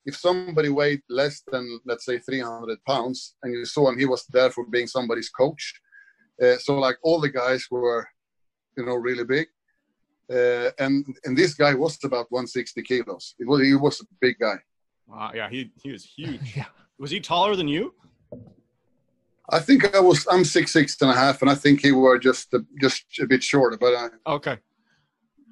If 0.06 0.16
somebody 0.16 0.70
weighed 0.70 1.02
less 1.08 1.42
than 1.52 1.78
let's 1.84 2.04
say 2.06 2.18
300 2.18 2.78
pounds, 2.84 3.36
and 3.42 3.52
you 3.52 3.64
saw 3.66 3.88
him, 3.90 3.98
he 3.98 4.06
was 4.06 4.24
there 4.32 4.50
for 4.50 4.64
being 4.66 4.86
somebody's 4.86 5.28
coach. 5.28 5.74
Uh, 6.42 6.56
so 6.56 6.78
like 6.78 6.96
all 7.02 7.20
the 7.20 7.28
guys 7.28 7.66
were, 7.70 8.08
you 8.76 8.86
know, 8.86 8.94
really 8.94 9.24
big. 9.24 9.46
Uh, 10.32 10.70
and 10.78 11.04
and 11.24 11.36
this 11.36 11.54
guy 11.54 11.74
was 11.74 11.98
about 12.04 12.26
160 12.30 12.82
kilos. 12.82 13.34
It 13.38 13.46
was 13.46 13.62
he 13.62 13.74
was 13.74 14.00
a 14.00 14.04
big 14.20 14.38
guy. 14.38 14.58
wow, 15.06 15.32
yeah, 15.34 15.50
he 15.50 15.70
he 15.82 15.92
was 15.92 16.04
huge. 16.04 16.40
Yeah. 16.56 16.66
Was 16.98 17.10
he 17.10 17.20
taller 17.20 17.56
than 17.56 17.66
you? 17.68 17.94
I 19.50 19.58
think 19.58 19.94
I 19.94 20.00
was 20.00 20.26
I'm 20.30 20.44
six 20.44 20.72
six 20.72 20.96
and 21.00 21.10
a 21.10 21.14
half, 21.14 21.42
and 21.42 21.50
I 21.50 21.54
think 21.54 21.80
he 21.80 21.92
were 21.92 22.18
just 22.18 22.52
a, 22.54 22.60
just 22.80 23.04
a 23.20 23.26
bit 23.26 23.42
shorter. 23.42 23.76
But 23.76 23.94
I, 23.94 24.08
Okay. 24.32 24.58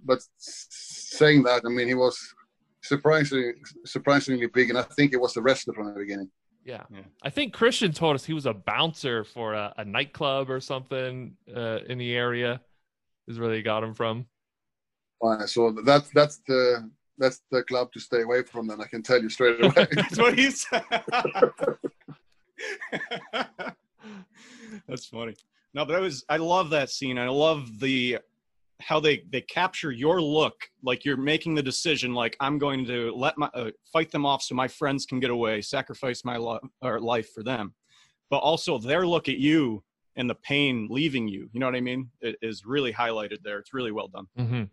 but 0.04 0.20
saying 0.38 1.42
that, 1.44 1.62
I 1.66 1.68
mean, 1.68 1.88
he 1.88 1.94
was 1.94 2.16
surprisingly 2.82 3.52
surprisingly 3.84 4.46
big, 4.46 4.70
and 4.70 4.78
I 4.78 4.82
think 4.82 5.12
it 5.12 5.20
was 5.20 5.34
the 5.34 5.42
wrestler 5.42 5.74
from 5.74 5.92
the 5.92 5.98
beginning. 5.98 6.30
Yeah. 6.64 6.84
Yeah. 6.90 7.00
I 7.22 7.30
think 7.30 7.54
Christian 7.54 7.92
told 7.92 8.14
us 8.14 8.24
he 8.24 8.34
was 8.34 8.46
a 8.46 8.52
bouncer 8.52 9.24
for 9.24 9.54
a, 9.54 9.72
a 9.78 9.84
nightclub 9.84 10.50
or 10.50 10.60
something 10.60 11.34
uh, 11.56 11.78
in 11.88 11.98
the 11.98 12.14
area. 12.14 12.60
Is 13.26 13.38
where 13.38 13.50
they 13.50 13.62
got 13.62 13.84
him 13.84 13.94
from. 13.94 14.26
Uh, 15.22 15.46
so 15.46 15.74
that's 15.84 16.08
that's 16.10 16.38
the 16.46 16.90
that's 17.18 17.42
the 17.50 17.62
club 17.64 17.92
to 17.92 18.00
stay 18.00 18.22
away 18.22 18.42
from. 18.42 18.66
Then 18.66 18.80
I 18.80 18.86
can 18.86 19.02
tell 19.02 19.20
you 19.20 19.28
straight 19.28 19.62
away. 19.64 19.86
That's 19.92 20.18
what 20.18 20.38
he 20.38 20.50
said. 20.50 20.84
That's 24.88 25.06
funny. 25.06 25.34
No, 25.74 25.84
but 25.84 25.96
I 25.96 26.00
was 26.00 26.24
I 26.28 26.36
love 26.36 26.70
that 26.70 26.90
scene. 26.90 27.18
I 27.18 27.28
love 27.28 27.78
the 27.80 28.18
how 28.80 29.00
they 29.00 29.24
they 29.30 29.40
capture 29.40 29.90
your 29.90 30.22
look 30.22 30.54
like 30.82 31.04
you're 31.04 31.16
making 31.16 31.54
the 31.54 31.62
decision 31.62 32.14
like 32.14 32.36
I'm 32.40 32.58
going 32.58 32.84
to 32.86 33.12
let 33.14 33.36
my 33.36 33.48
uh, 33.54 33.70
fight 33.92 34.10
them 34.10 34.24
off 34.24 34.42
so 34.42 34.54
my 34.54 34.68
friends 34.68 35.04
can 35.04 35.20
get 35.20 35.30
away, 35.30 35.60
sacrifice 35.60 36.24
my 36.24 36.36
lo- 36.36 36.60
or 36.82 37.00
life 37.00 37.32
for 37.32 37.42
them. 37.42 37.74
But 38.30 38.38
also 38.38 38.78
their 38.78 39.06
look 39.06 39.28
at 39.28 39.38
you 39.38 39.82
and 40.16 40.28
the 40.28 40.34
pain 40.36 40.88
leaving 40.90 41.28
you, 41.28 41.48
you 41.52 41.60
know 41.60 41.66
what 41.66 41.74
I 41.74 41.80
mean? 41.80 42.10
It 42.20 42.36
is 42.42 42.64
really 42.64 42.92
highlighted 42.92 43.38
there. 43.42 43.58
It's 43.58 43.72
really 43.72 43.92
well 43.92 44.08
done. 44.08 44.26
Mm-hmm. 44.38 44.64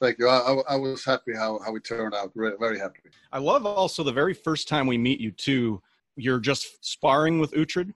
Thank 0.00 0.18
you. 0.18 0.28
I, 0.28 0.38
I, 0.38 0.74
I 0.74 0.76
was 0.76 1.04
happy 1.04 1.34
how 1.34 1.58
how 1.64 1.74
it 1.74 1.84
turned 1.84 2.14
out. 2.14 2.32
Very 2.34 2.78
happy. 2.78 3.00
I 3.32 3.38
love 3.38 3.66
also 3.66 4.02
the 4.02 4.12
very 4.12 4.34
first 4.34 4.68
time 4.68 4.86
we 4.86 4.96
meet 4.96 5.20
you 5.20 5.30
too. 5.30 5.82
You're 6.18 6.40
just 6.40 6.84
sparring 6.84 7.38
with 7.38 7.52
Uhtred, 7.52 7.92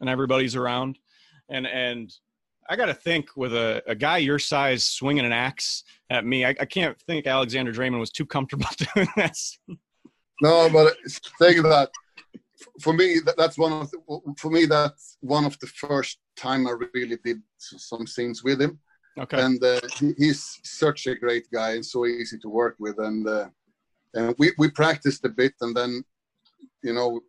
and 0.00 0.10
everybody's 0.10 0.56
around, 0.56 0.98
and 1.48 1.66
and 1.66 2.12
I 2.68 2.76
got 2.76 2.86
to 2.86 2.94
think 2.94 3.36
with 3.36 3.54
a, 3.54 3.82
a 3.86 3.94
guy 3.94 4.18
your 4.18 4.38
size 4.38 4.84
swinging 4.84 5.24
an 5.24 5.32
axe 5.32 5.84
at 6.10 6.26
me, 6.26 6.44
I, 6.44 6.50
I 6.50 6.66
can't 6.66 7.00
think 7.02 7.26
Alexander 7.26 7.72
Dreymon 7.72 7.98
was 7.98 8.10
too 8.10 8.26
comfortable 8.26 8.66
doing 8.94 9.08
this. 9.16 9.58
No, 10.42 10.68
but 10.70 10.96
saying 11.38 11.62
that 11.62 11.90
for 12.80 12.92
me, 12.92 13.20
that, 13.24 13.36
that's 13.36 13.56
one 13.56 13.72
of 13.72 13.90
the, 13.90 14.34
for 14.36 14.50
me 14.50 14.66
that's 14.66 15.16
one 15.20 15.44
of 15.44 15.58
the 15.60 15.66
first 15.66 16.18
time 16.36 16.66
I 16.66 16.74
really 16.94 17.18
did 17.24 17.42
some 17.58 18.06
scenes 18.06 18.44
with 18.44 18.60
him. 18.60 18.78
Okay, 19.18 19.40
and 19.40 19.62
uh, 19.64 19.80
he, 19.96 20.12
he's 20.16 20.60
such 20.62 21.06
a 21.06 21.14
great 21.14 21.50
guy 21.50 21.72
and 21.72 21.84
so 21.84 22.06
easy 22.06 22.38
to 22.38 22.48
work 22.48 22.76
with 22.78 22.98
and 22.98 23.26
uh, 23.26 23.48
and 24.14 24.34
we 24.38 24.52
we 24.58 24.70
practiced 24.70 25.24
a 25.24 25.28
bit 25.28 25.54
and 25.60 25.76
then 25.76 26.04
you 26.82 26.92
know 26.92 27.20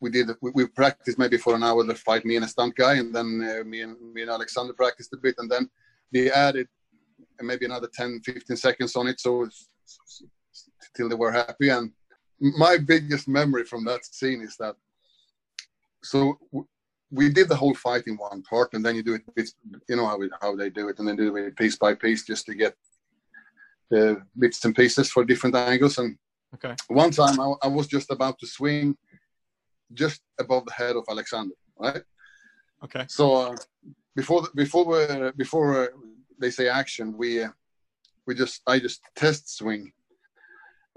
we 0.00 0.10
did 0.10 0.30
we, 0.42 0.50
we 0.54 0.66
practiced 0.66 1.18
maybe 1.18 1.36
for 1.36 1.54
an 1.54 1.62
hour 1.62 1.82
the 1.84 1.94
fight 1.94 2.24
me 2.24 2.36
and 2.36 2.44
a 2.44 2.48
stunt 2.48 2.74
guy 2.76 2.94
and 2.94 3.14
then 3.14 3.26
uh, 3.42 3.64
me 3.64 3.82
and 3.82 3.96
me 4.14 4.22
and 4.22 4.30
alexander 4.30 4.72
practiced 4.72 5.12
a 5.12 5.16
bit 5.16 5.34
and 5.38 5.50
then 5.50 5.68
they 6.12 6.30
added 6.30 6.68
maybe 7.40 7.64
another 7.64 7.88
10 7.94 8.20
15 8.24 8.56
seconds 8.56 8.96
on 8.96 9.06
it 9.06 9.20
so 9.20 9.42
it's, 9.42 9.68
till 10.96 11.08
they 11.08 11.14
were 11.14 11.32
happy 11.32 11.68
and 11.68 11.92
my 12.38 12.76
biggest 12.76 13.28
memory 13.28 13.64
from 13.64 13.84
that 13.84 14.04
scene 14.04 14.42
is 14.42 14.56
that 14.58 14.74
so 16.02 16.38
we 17.10 17.28
did 17.28 17.48
the 17.48 17.56
whole 17.56 17.74
fight 17.74 18.04
in 18.06 18.16
one 18.16 18.42
part, 18.42 18.74
and 18.74 18.84
then 18.84 18.96
you 18.96 19.02
do 19.02 19.18
it. 19.36 19.50
You 19.88 19.96
know 19.96 20.06
how 20.06 20.18
we, 20.18 20.30
how 20.40 20.56
they 20.56 20.70
do 20.70 20.88
it, 20.88 20.98
and 20.98 21.06
then 21.06 21.16
do 21.16 21.36
it 21.36 21.56
piece 21.56 21.76
by 21.76 21.94
piece 21.94 22.24
just 22.24 22.46
to 22.46 22.54
get 22.54 22.74
the 23.90 24.22
bits 24.36 24.64
and 24.64 24.74
pieces 24.74 25.10
for 25.10 25.24
different 25.24 25.54
angles. 25.54 25.98
And 25.98 26.18
okay, 26.54 26.74
one 26.88 27.10
time 27.10 27.40
I, 27.40 27.54
I 27.62 27.68
was 27.68 27.86
just 27.86 28.10
about 28.10 28.38
to 28.40 28.46
swing 28.46 28.96
just 29.92 30.20
above 30.38 30.64
the 30.66 30.72
head 30.72 30.96
of 30.96 31.04
Alexander, 31.08 31.54
right? 31.78 32.02
okay, 32.84 33.04
So 33.08 33.34
uh, 33.34 33.56
before 34.14 34.42
the, 34.42 34.50
before 34.54 34.84
we, 34.84 35.30
before 35.36 35.84
uh, 35.84 35.86
they 36.38 36.50
say 36.50 36.68
action, 36.68 37.16
we 37.16 37.44
uh, 37.44 37.50
we 38.26 38.34
just 38.34 38.62
I 38.66 38.78
just 38.78 39.00
test 39.14 39.56
swing. 39.56 39.92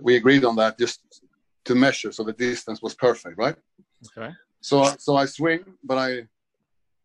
We 0.01 0.15
agreed 0.15 0.45
on 0.45 0.55
that 0.55 0.77
just 0.79 1.23
to 1.65 1.75
measure, 1.75 2.12
so 2.12 2.23
the 2.23 2.33
distance 2.33 2.81
was 2.81 2.95
perfect, 2.95 3.38
right? 3.38 3.55
okay. 4.07 4.33
So 4.62 4.83
so 4.97 5.15
I 5.15 5.25
swing, 5.25 5.62
but 5.83 5.97
I 5.97 6.27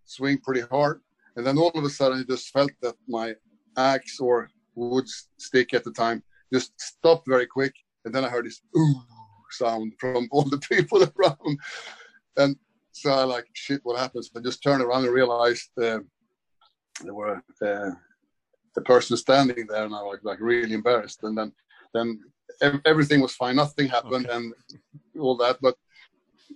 swing 0.05 0.39
pretty 0.39 0.63
hard, 0.63 1.01
and 1.37 1.47
then 1.47 1.59
all 1.59 1.71
of 1.75 1.85
a 1.85 1.91
sudden 1.91 2.21
I 2.21 2.25
just 2.25 2.51
felt 2.51 2.73
that 2.83 2.95
my 3.09 3.35
axe 3.77 4.21
or 4.21 4.49
wood 4.75 5.07
stick 5.39 5.75
at 5.75 5.85
the 5.85 5.93
time 5.93 6.23
just 6.53 6.73
stopped 6.81 7.27
very 7.27 7.47
quick, 7.47 7.75
and 8.05 8.15
then 8.15 8.25
I 8.25 8.29
heard 8.29 8.47
this 8.47 8.61
ooh 8.77 8.95
sound 9.51 9.93
from 9.99 10.29
all 10.31 10.45
the 10.45 10.59
people 10.71 11.03
around, 11.03 11.59
and 12.37 12.57
so 12.93 13.11
I 13.11 13.25
like 13.25 13.47
shit, 13.55 13.81
what 13.85 13.99
happens? 13.99 14.31
I 14.37 14.41
just 14.41 14.63
turned 14.63 14.83
around 14.83 15.05
and 15.05 15.13
realized 15.15 15.71
uh, 15.79 15.99
there 17.03 17.15
were 17.15 17.37
uh, 17.63 17.91
the 18.75 18.83
person 18.85 19.17
standing 19.17 19.67
there, 19.69 19.85
and 19.85 19.95
I 19.95 20.03
was 20.03 20.21
like 20.23 20.41
really 20.41 20.75
embarrassed, 20.75 21.21
and 21.23 21.37
then 21.37 21.53
then 21.93 22.21
everything 22.85 23.21
was 23.21 23.35
fine, 23.35 23.57
nothing 23.57 23.89
happened, 23.89 24.27
Okay. 24.27 24.37
and 24.37 24.55
all 25.21 25.37
that, 25.39 25.59
but. 25.61 25.77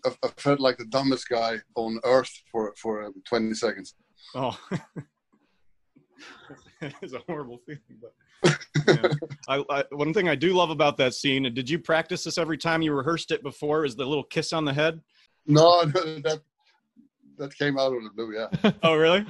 I, 0.05 0.11
I 0.23 0.29
felt 0.37 0.61
like 0.61 0.77
the 0.79 0.85
dumbest 0.85 1.29
guy 1.29 1.57
on 1.75 1.99
earth 2.05 2.31
for 2.53 2.73
for 2.77 3.03
uh, 3.05 3.11
20 3.29 3.55
seconds. 3.55 3.95
Oh, 4.35 4.57
it's 7.03 7.13
a 7.13 7.21
horrible 7.27 7.61
feeling. 7.67 7.81
But 8.01 8.59
yeah. 8.87 9.09
I, 9.49 9.65
I, 9.71 9.85
one 9.91 10.15
thing 10.15 10.29
I 10.29 10.35
do 10.35 10.55
love 10.55 10.71
about 10.71 10.97
that 10.99 11.15
scene, 11.15 11.47
and 11.47 11.55
did 11.55 11.69
you 11.69 11.79
practice 11.79 12.25
this 12.25 12.39
every 12.39 12.59
time 12.59 12.83
you 12.83 12.93
rehearsed 12.93 13.31
it 13.31 13.43
before? 13.43 13.85
Is 13.85 13.97
the 13.97 14.05
little 14.05 14.25
kiss 14.25 14.53
on 14.53 14.65
the 14.65 14.73
head? 14.73 15.01
No, 15.47 15.83
no, 15.95 16.19
that 16.21 16.41
that 17.39 17.57
came 17.57 17.79
out 17.79 17.93
of 17.93 18.03
the 18.03 18.11
blue. 18.15 18.35
Yeah. 18.35 18.73
Oh, 18.83 18.97
really? 18.97 19.25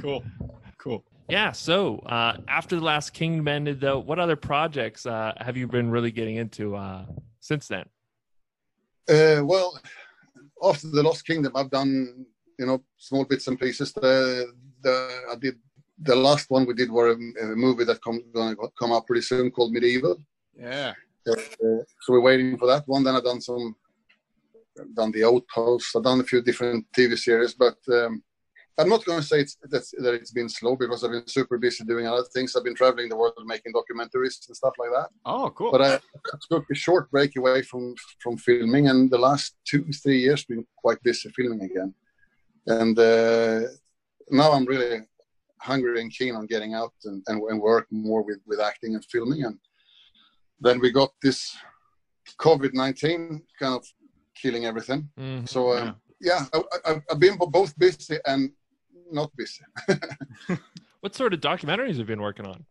Cool, 0.00 0.24
cool. 0.78 1.04
Yeah. 1.28 1.52
So 1.52 1.98
uh, 2.00 2.38
after 2.48 2.76
the 2.76 2.84
last 2.84 3.12
Kingdom 3.12 3.48
ended, 3.48 3.80
though, 3.80 3.98
what 3.98 4.18
other 4.18 4.36
projects 4.36 5.06
uh, 5.06 5.32
have 5.38 5.56
you 5.56 5.66
been 5.66 5.90
really 5.90 6.10
getting 6.10 6.36
into 6.36 6.76
uh, 6.76 7.06
since 7.40 7.68
then? 7.68 7.84
Uh, 9.08 9.44
well, 9.44 9.78
after 10.62 10.88
the 10.88 11.02
Lost 11.02 11.26
Kingdom, 11.26 11.52
I've 11.54 11.70
done 11.70 12.26
you 12.58 12.66
know 12.66 12.82
small 12.96 13.24
bits 13.24 13.46
and 13.48 13.58
pieces. 13.58 13.92
The 13.92 14.52
the 14.82 15.22
I 15.30 15.36
did 15.36 15.56
the 15.98 16.16
last 16.16 16.50
one 16.50 16.66
we 16.66 16.74
did 16.74 16.90
were 16.90 17.10
a, 17.10 17.44
a 17.44 17.56
movie 17.56 17.84
that 17.84 18.02
come 18.02 18.22
gonna 18.34 18.56
come 18.78 18.92
out 18.92 19.06
pretty 19.06 19.22
soon 19.22 19.50
called 19.50 19.72
Medieval. 19.72 20.16
Yeah. 20.58 20.94
Uh, 21.26 21.34
so 21.56 22.08
we're 22.08 22.20
waiting 22.20 22.58
for 22.58 22.66
that 22.66 22.86
one. 22.86 23.02
Then 23.04 23.16
I've 23.16 23.24
done 23.24 23.40
some, 23.40 23.74
done 24.94 25.10
the 25.12 25.24
Outpost. 25.24 25.96
I've 25.96 26.02
done 26.02 26.20
a 26.20 26.24
few 26.24 26.42
different 26.42 26.84
TV 26.96 27.16
series, 27.16 27.54
but 27.54 27.76
um, 27.92 28.22
I'm 28.76 28.88
not 28.88 29.04
going 29.04 29.20
to 29.20 29.26
say 29.26 29.40
it's 29.40 29.56
that's, 29.70 29.92
that 29.98 30.14
it's 30.14 30.32
been 30.32 30.48
slow 30.48 30.76
because 30.76 31.04
I've 31.04 31.12
been 31.12 31.28
super 31.28 31.58
busy 31.58 31.84
doing 31.84 32.06
other 32.06 32.24
things. 32.34 32.54
I've 32.54 32.64
been 32.64 32.74
traveling 32.74 33.08
the 33.08 33.16
world 33.16 33.34
making 33.46 33.72
documentaries 33.72 34.46
and 34.46 34.56
stuff 34.56 34.74
like 34.78 34.90
that. 34.90 35.08
Oh, 35.24 35.50
cool. 35.50 35.70
But 35.70 35.82
I 35.82 36.00
took 36.50 36.64
a 36.70 36.74
short 36.74 37.10
break 37.10 37.36
away 37.36 37.62
from 37.62 37.94
from 38.20 38.36
filming, 38.36 38.88
and 38.88 39.10
the 39.10 39.18
last 39.18 39.54
two 39.64 39.84
three 40.02 40.20
years 40.20 40.44
been 40.44 40.66
quite 40.76 41.02
busy 41.02 41.30
filming 41.30 41.62
again. 41.62 41.94
And 42.66 42.98
uh, 42.98 43.60
now 44.30 44.52
I'm 44.52 44.64
really 44.64 45.02
hungry 45.64 46.00
and 46.00 46.12
keen 46.12 46.34
on 46.36 46.46
getting 46.46 46.74
out 46.74 46.92
and, 47.04 47.22
and, 47.28 47.42
and 47.50 47.60
work 47.60 47.86
more 47.90 48.22
with, 48.22 48.38
with 48.46 48.60
acting 48.60 48.94
and 48.94 49.04
filming. 49.06 49.44
And 49.44 49.58
then 50.60 50.78
we 50.80 50.90
got 50.92 51.10
this 51.22 51.56
COVID 52.38 52.72
nineteen 52.74 53.42
kind 53.58 53.74
of 53.74 53.84
killing 54.40 54.66
everything. 54.66 55.08
Mhm. 55.18 55.48
So 55.48 55.70
uh, 55.70 55.92
yeah, 56.20 56.44
I, 56.54 56.62
I, 56.86 57.02
I've 57.10 57.20
been 57.20 57.36
both 57.38 57.76
busy 57.78 58.18
and 58.26 58.50
not 59.10 59.30
busy. 59.36 59.64
What 61.00 61.14
sort 61.14 61.34
of 61.34 61.40
documentaries 61.40 61.88
have 61.88 61.98
you 61.98 62.04
been 62.06 62.22
working 62.22 62.46
on? 62.46 62.64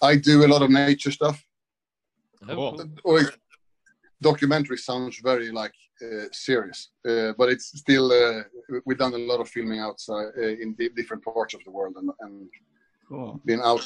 I 0.00 0.14
do 0.14 0.44
a 0.44 0.48
lot 0.48 0.62
of 0.62 0.70
nature 0.70 1.10
stuff. 1.10 1.44
Oh, 2.48 2.76
Cool. 3.02 3.26
Or 4.24 4.28
it- 4.28 4.32
documentary 4.32 4.78
sounds 4.78 5.18
very 5.22 5.50
like 5.50 5.74
uh, 6.02 6.26
serious, 6.32 6.90
uh, 7.08 7.32
but 7.38 7.48
it's 7.50 7.66
still 7.78 8.10
uh, 8.12 8.42
we've 8.86 8.98
done 8.98 9.14
a 9.14 9.18
lot 9.18 9.40
of 9.40 9.48
filming 9.48 9.80
outside 9.80 10.28
uh, 10.38 10.42
in 10.42 10.74
di- 10.74 10.88
different 10.90 11.22
parts 11.24 11.54
of 11.54 11.60
the 11.64 11.70
world 11.70 11.96
and, 11.96 12.10
and 12.20 12.48
Cool. 13.08 13.40
been 13.44 13.60
out 13.60 13.84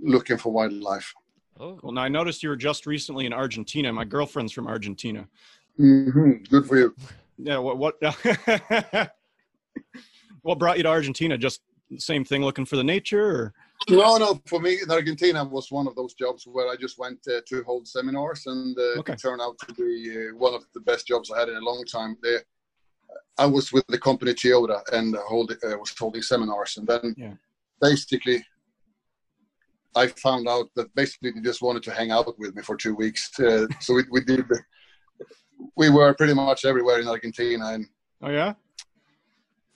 looking 0.00 0.36
for 0.36 0.52
wildlife. 0.52 1.12
Oh, 1.58 1.78
Well, 1.82 1.92
now 1.92 2.02
I 2.02 2.08
noticed 2.08 2.42
you 2.42 2.50
were 2.50 2.56
just 2.56 2.86
recently 2.86 3.24
in 3.24 3.32
Argentina. 3.32 3.90
My 3.92 4.04
girlfriend's 4.04 4.52
from 4.52 4.66
Argentina. 4.66 5.26
Mm-hmm. 5.80 6.42
Good 6.50 6.66
for 6.66 6.76
you. 6.76 6.94
Yeah. 7.38 7.58
What? 7.58 7.78
What? 7.78 7.94
what 10.42 10.58
brought 10.58 10.76
you 10.76 10.82
to 10.82 10.88
Argentina? 10.88 11.38
Just 11.38 11.62
the 11.90 11.98
same 11.98 12.24
thing, 12.24 12.42
looking 12.42 12.66
for 12.66 12.76
the 12.76 12.84
nature, 12.84 13.24
or 13.24 13.54
No, 13.88 14.16
no. 14.16 14.40
For 14.46 14.60
me, 14.60 14.78
in 14.82 14.90
Argentina 14.90 15.44
was 15.44 15.70
one 15.70 15.86
of 15.86 15.94
those 15.94 16.14
jobs 16.14 16.46
where 16.46 16.68
I 16.68 16.76
just 16.76 16.98
went 16.98 17.18
uh, 17.28 17.40
to 17.48 17.62
hold 17.64 17.86
seminars, 17.86 18.46
and 18.46 18.76
uh, 18.78 18.98
Okay. 19.00 19.12
it 19.12 19.20
turned 19.20 19.40
out 19.40 19.56
to 19.60 19.74
be 19.74 20.10
uh, 20.10 20.36
one 20.36 20.54
of 20.54 20.64
the 20.74 20.80
best 20.80 21.06
jobs 21.06 21.30
I 21.30 21.38
had 21.40 21.48
in 21.48 21.56
a 21.56 21.60
long 21.60 21.84
time. 21.84 22.16
There, 22.22 22.42
I 23.38 23.46
was 23.46 23.72
with 23.72 23.86
the 23.88 23.98
company 23.98 24.32
Toyota 24.34 24.82
and 24.92 25.14
hold, 25.16 25.52
uh, 25.52 25.76
was 25.78 25.94
holding 25.96 26.22
seminars, 26.22 26.76
and 26.78 26.86
then 26.86 27.14
Yeah. 27.16 27.34
basically, 27.80 28.44
I 29.94 30.08
found 30.08 30.48
out 30.48 30.68
that 30.74 30.94
basically 30.94 31.30
they 31.30 31.40
just 31.40 31.62
wanted 31.62 31.82
to 31.84 31.92
hang 31.92 32.10
out 32.10 32.38
with 32.38 32.54
me 32.56 32.62
for 32.62 32.76
two 32.76 32.94
weeks. 32.94 33.30
Uh, 33.38 33.66
so 33.80 33.94
we, 33.94 34.02
we 34.10 34.20
did. 34.24 34.44
We 35.76 35.90
were 35.90 36.12
pretty 36.14 36.34
much 36.34 36.64
everywhere 36.64 37.00
in 37.00 37.08
Argentina, 37.08 37.66
and 37.68 37.86
oh 38.22 38.30
yeah, 38.30 38.54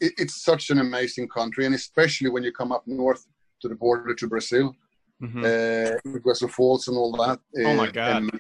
it, 0.00 0.12
it's 0.18 0.42
such 0.42 0.70
an 0.70 0.78
amazing 0.80 1.28
country, 1.28 1.64
and 1.66 1.74
especially 1.74 2.28
when 2.30 2.42
you 2.42 2.52
come 2.52 2.72
up 2.72 2.86
north 2.86 3.24
to 3.60 3.68
the 3.68 3.74
border 3.74 4.14
to 4.14 4.26
Brazil 4.26 4.74
Mhm. 5.22 5.44
uh, 5.44 6.48
Falls 6.48 6.88
and 6.88 6.96
all 6.96 7.12
that. 7.12 7.40
Oh 7.64 7.74
my 7.74 7.88
Uh, 7.88 7.92
God. 7.92 8.16
am- 8.16 8.30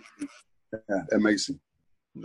yeah, 0.88 1.02
amazing. 1.12 1.60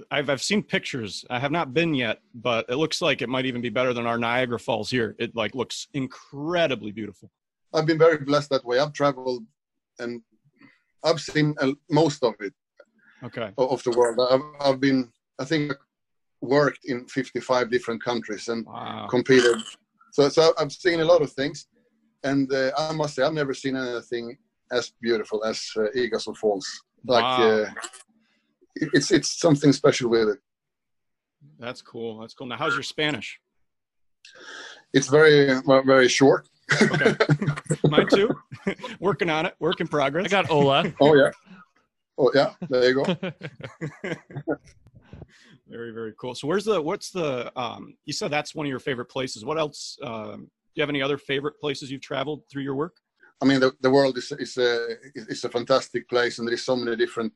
I've 0.10 0.30
I've 0.30 0.42
seen 0.42 0.64
pictures. 0.64 1.26
I 1.30 1.40
have 1.40 1.52
not 1.52 1.74
been 1.74 1.94
yet, 1.94 2.22
but 2.34 2.66
it 2.70 2.76
looks 2.78 3.02
like 3.02 3.22
it 3.22 3.30
might 3.30 3.46
even 3.46 3.62
be 3.62 3.70
better 3.70 3.94
than 3.94 4.08
our 4.08 4.18
Niagara 4.18 4.60
Falls 4.60 4.90
here. 4.90 5.16
It 5.20 5.36
like 5.36 5.54
looks 5.56 5.88
incredibly 5.94 6.92
beautiful. 6.92 7.30
I've 7.74 7.86
been 7.86 7.98
very 8.00 8.18
blessed 8.18 8.50
that 8.52 8.64
way. 8.66 8.80
I've 8.80 8.94
traveled 8.94 9.46
and 10.00 10.22
I've 11.04 11.20
seen 11.20 11.54
uh, 11.60 11.74
most 11.90 12.24
of 12.24 12.34
it 12.40 12.54
Okay. 13.24 13.52
of 13.58 13.84
the 13.84 13.92
world. 13.92 14.18
I've, 14.32 14.42
I've 14.68 14.80
been, 14.80 15.12
I 15.38 15.46
think, 15.46 15.74
worked 16.42 16.86
in 16.86 17.06
55 17.08 17.70
different 17.70 18.02
countries 18.02 18.48
and 18.48 18.66
Wow. 18.66 19.08
competed. 19.10 19.58
So, 20.14 20.30
so 20.30 20.54
I've 20.58 20.72
seen 20.72 21.02
a 21.02 21.06
lot 21.06 21.22
of 21.22 21.32
things, 21.34 21.68
and 22.24 22.52
uh, 22.54 22.72
I 22.78 22.92
must 22.94 23.16
say 23.16 23.24
I've 23.24 23.34
never 23.34 23.54
seen 23.54 23.76
anything 23.76 24.38
as 24.72 24.92
beautiful 25.02 25.44
as 25.44 25.70
uh, 25.78 25.82
Iguazu 25.96 26.36
Falls. 26.36 26.68
Like 27.06 27.24
Wow. 27.24 27.50
uh, 27.50 27.66
it- 28.76 28.90
it's 28.94 29.12
it's 29.12 29.40
something 29.40 29.72
special 29.74 30.10
with 30.10 30.30
it. 30.30 30.40
That's 31.60 31.82
cool. 31.82 32.20
That's 32.20 32.34
cool. 32.34 32.48
Now, 32.48 32.58
how's 32.58 32.74
your 32.74 32.84
Spanish? 32.84 33.40
It's 34.94 35.08
very 35.08 35.62
very 35.86 36.08
short. 36.08 36.50
Okay. 36.82 37.16
Mine 37.90 38.08
too. 38.08 38.30
Working 39.00 39.30
on 39.30 39.46
it. 39.46 39.56
Work 39.60 39.80
in 39.82 39.88
progress. 39.88 40.26
I 40.26 40.30
got 40.30 40.50
Ola. 40.50 40.92
Oh 41.00 41.14
yeah. 41.16 41.32
Oh 42.18 42.32
yeah. 42.34 42.54
There 42.70 42.90
you 42.90 42.96
go. 42.96 43.04
very 45.68 45.92
very 45.92 46.14
cool. 46.20 46.34
So 46.36 46.48
where's 46.48 46.66
the 46.66 46.82
what's 46.82 47.12
the 47.12 47.52
um 47.60 47.96
you 48.06 48.14
said 48.14 48.32
that's 48.32 48.56
one 48.56 48.66
of 48.66 48.70
your 48.70 48.80
favorite 48.80 49.06
places. 49.10 49.46
What 49.46 49.60
else 49.60 49.98
um 50.04 50.42
do 50.42 50.50
you 50.76 50.82
have 50.82 50.90
any 50.90 51.02
other 51.02 51.18
favorite 51.18 51.60
places 51.60 51.90
you've 51.92 52.02
traveled 52.02 52.44
through 52.50 52.64
your 52.64 52.76
work? 52.76 52.96
I 53.42 53.46
mean, 53.46 53.60
the, 53.60 53.72
the 53.82 53.90
world 53.90 54.18
is 54.18 54.32
is 54.32 54.58
a 54.58 54.96
is 55.16 55.44
a 55.44 55.50
fantastic 55.50 56.08
place, 56.10 56.40
and 56.40 56.48
there 56.48 56.54
is 56.56 56.66
so 56.66 56.76
many 56.76 56.96
different, 56.96 57.34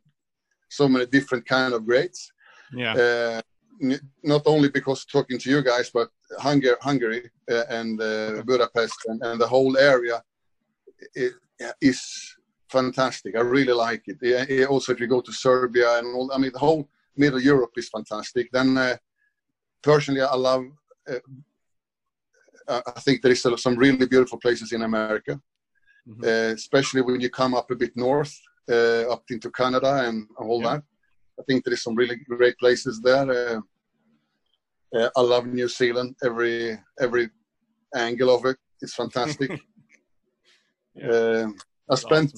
so 0.69 0.87
many 0.87 1.05
different 1.05 1.45
kind 1.45 1.73
of 1.73 1.85
grades. 1.85 2.31
Yeah. 2.73 2.93
Uh, 2.93 3.41
n- 3.81 3.99
not 4.23 4.43
only 4.45 4.69
because 4.69 5.05
talking 5.05 5.37
to 5.39 5.49
you 5.49 5.61
guys, 5.61 5.89
but 5.89 6.09
Hungary, 6.39 6.75
Hungary, 6.81 7.29
uh, 7.51 7.63
and 7.69 8.01
uh, 8.01 8.43
Budapest, 8.45 8.97
and, 9.07 9.21
and 9.23 9.39
the 9.41 9.47
whole 9.47 9.77
area 9.77 10.23
i- 11.17 11.73
is 11.81 12.01
fantastic. 12.69 13.35
I 13.35 13.41
really 13.41 13.73
like 13.73 14.03
it. 14.07 14.17
Yeah, 14.21 14.45
yeah, 14.49 14.65
Also, 14.65 14.93
if 14.93 14.99
you 14.99 15.07
go 15.07 15.21
to 15.21 15.31
Serbia 15.33 15.97
and 15.99 16.07
all, 16.15 16.31
I 16.31 16.37
mean, 16.37 16.51
the 16.53 16.59
whole 16.59 16.87
Middle 17.17 17.41
Europe 17.41 17.73
is 17.77 17.89
fantastic. 17.89 18.49
Then, 18.51 18.77
uh, 18.77 18.95
personally, 19.81 20.21
I 20.21 20.35
love. 20.35 20.63
Uh, 22.69 22.81
I 22.95 22.99
think 23.05 23.21
there 23.21 23.31
is 23.31 23.41
some 23.65 23.75
really 23.75 24.05
beautiful 24.05 24.39
places 24.39 24.71
in 24.71 24.81
America 24.83 25.33
Mhm. 26.07 26.23
uh, 26.25 26.53
especially 26.53 27.01
when 27.01 27.19
you 27.21 27.29
come 27.29 27.53
up 27.59 27.69
a 27.71 27.75
bit 27.83 27.93
north, 27.95 28.33
uh, 28.75 29.03
up 29.13 29.23
into 29.29 29.49
Canada 29.51 29.91
and 30.07 30.17
all 30.37 30.61
Yeah. 30.61 30.69
that. 30.69 30.83
I 31.39 31.43
think 31.47 31.63
there 31.63 31.73
is 31.77 31.83
some 31.83 31.95
really 32.01 32.15
great 32.15 32.57
places 32.63 32.95
there. 33.07 33.25
Uh, 33.39 33.61
uh, 34.97 35.09
I 35.19 35.21
love 35.21 35.45
New 35.45 35.67
Zealand. 35.79 36.15
Every 36.29 36.55
every 37.05 37.25
angle 38.07 38.29
of 38.35 38.41
it 38.51 38.57
is 38.85 38.93
fantastic. 39.01 39.49
Yeah. 40.95 41.43
Um, 41.43 41.55
I 41.93 41.95
spent 41.95 42.29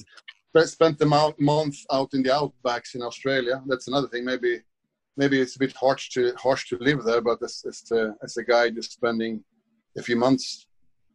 awesome. 0.54 0.68
spent 0.76 0.98
the 0.98 1.06
mou- 1.06 1.34
month 1.52 1.76
out 1.90 2.10
in 2.14 2.22
the 2.22 2.30
outbacks 2.40 2.94
in 2.94 3.02
Australia. 3.02 3.56
That's 3.66 3.88
another 3.88 4.08
thing. 4.08 4.24
Maybe 4.24 4.52
maybe 5.16 5.36
it's 5.40 5.56
a 5.56 5.58
bit 5.64 5.72
harsh 5.84 6.04
to 6.14 6.20
harsh 6.44 6.68
to 6.68 6.76
live 6.88 7.00
there, 7.04 7.22
but 7.28 7.38
as 7.42 7.54
as, 7.70 7.78
a, 7.98 8.14
as 8.22 8.36
a 8.36 8.44
guy 8.52 8.64
just 8.70 8.92
spending 8.92 9.34
a 9.96 10.02
few 10.02 10.16
months, 10.16 10.66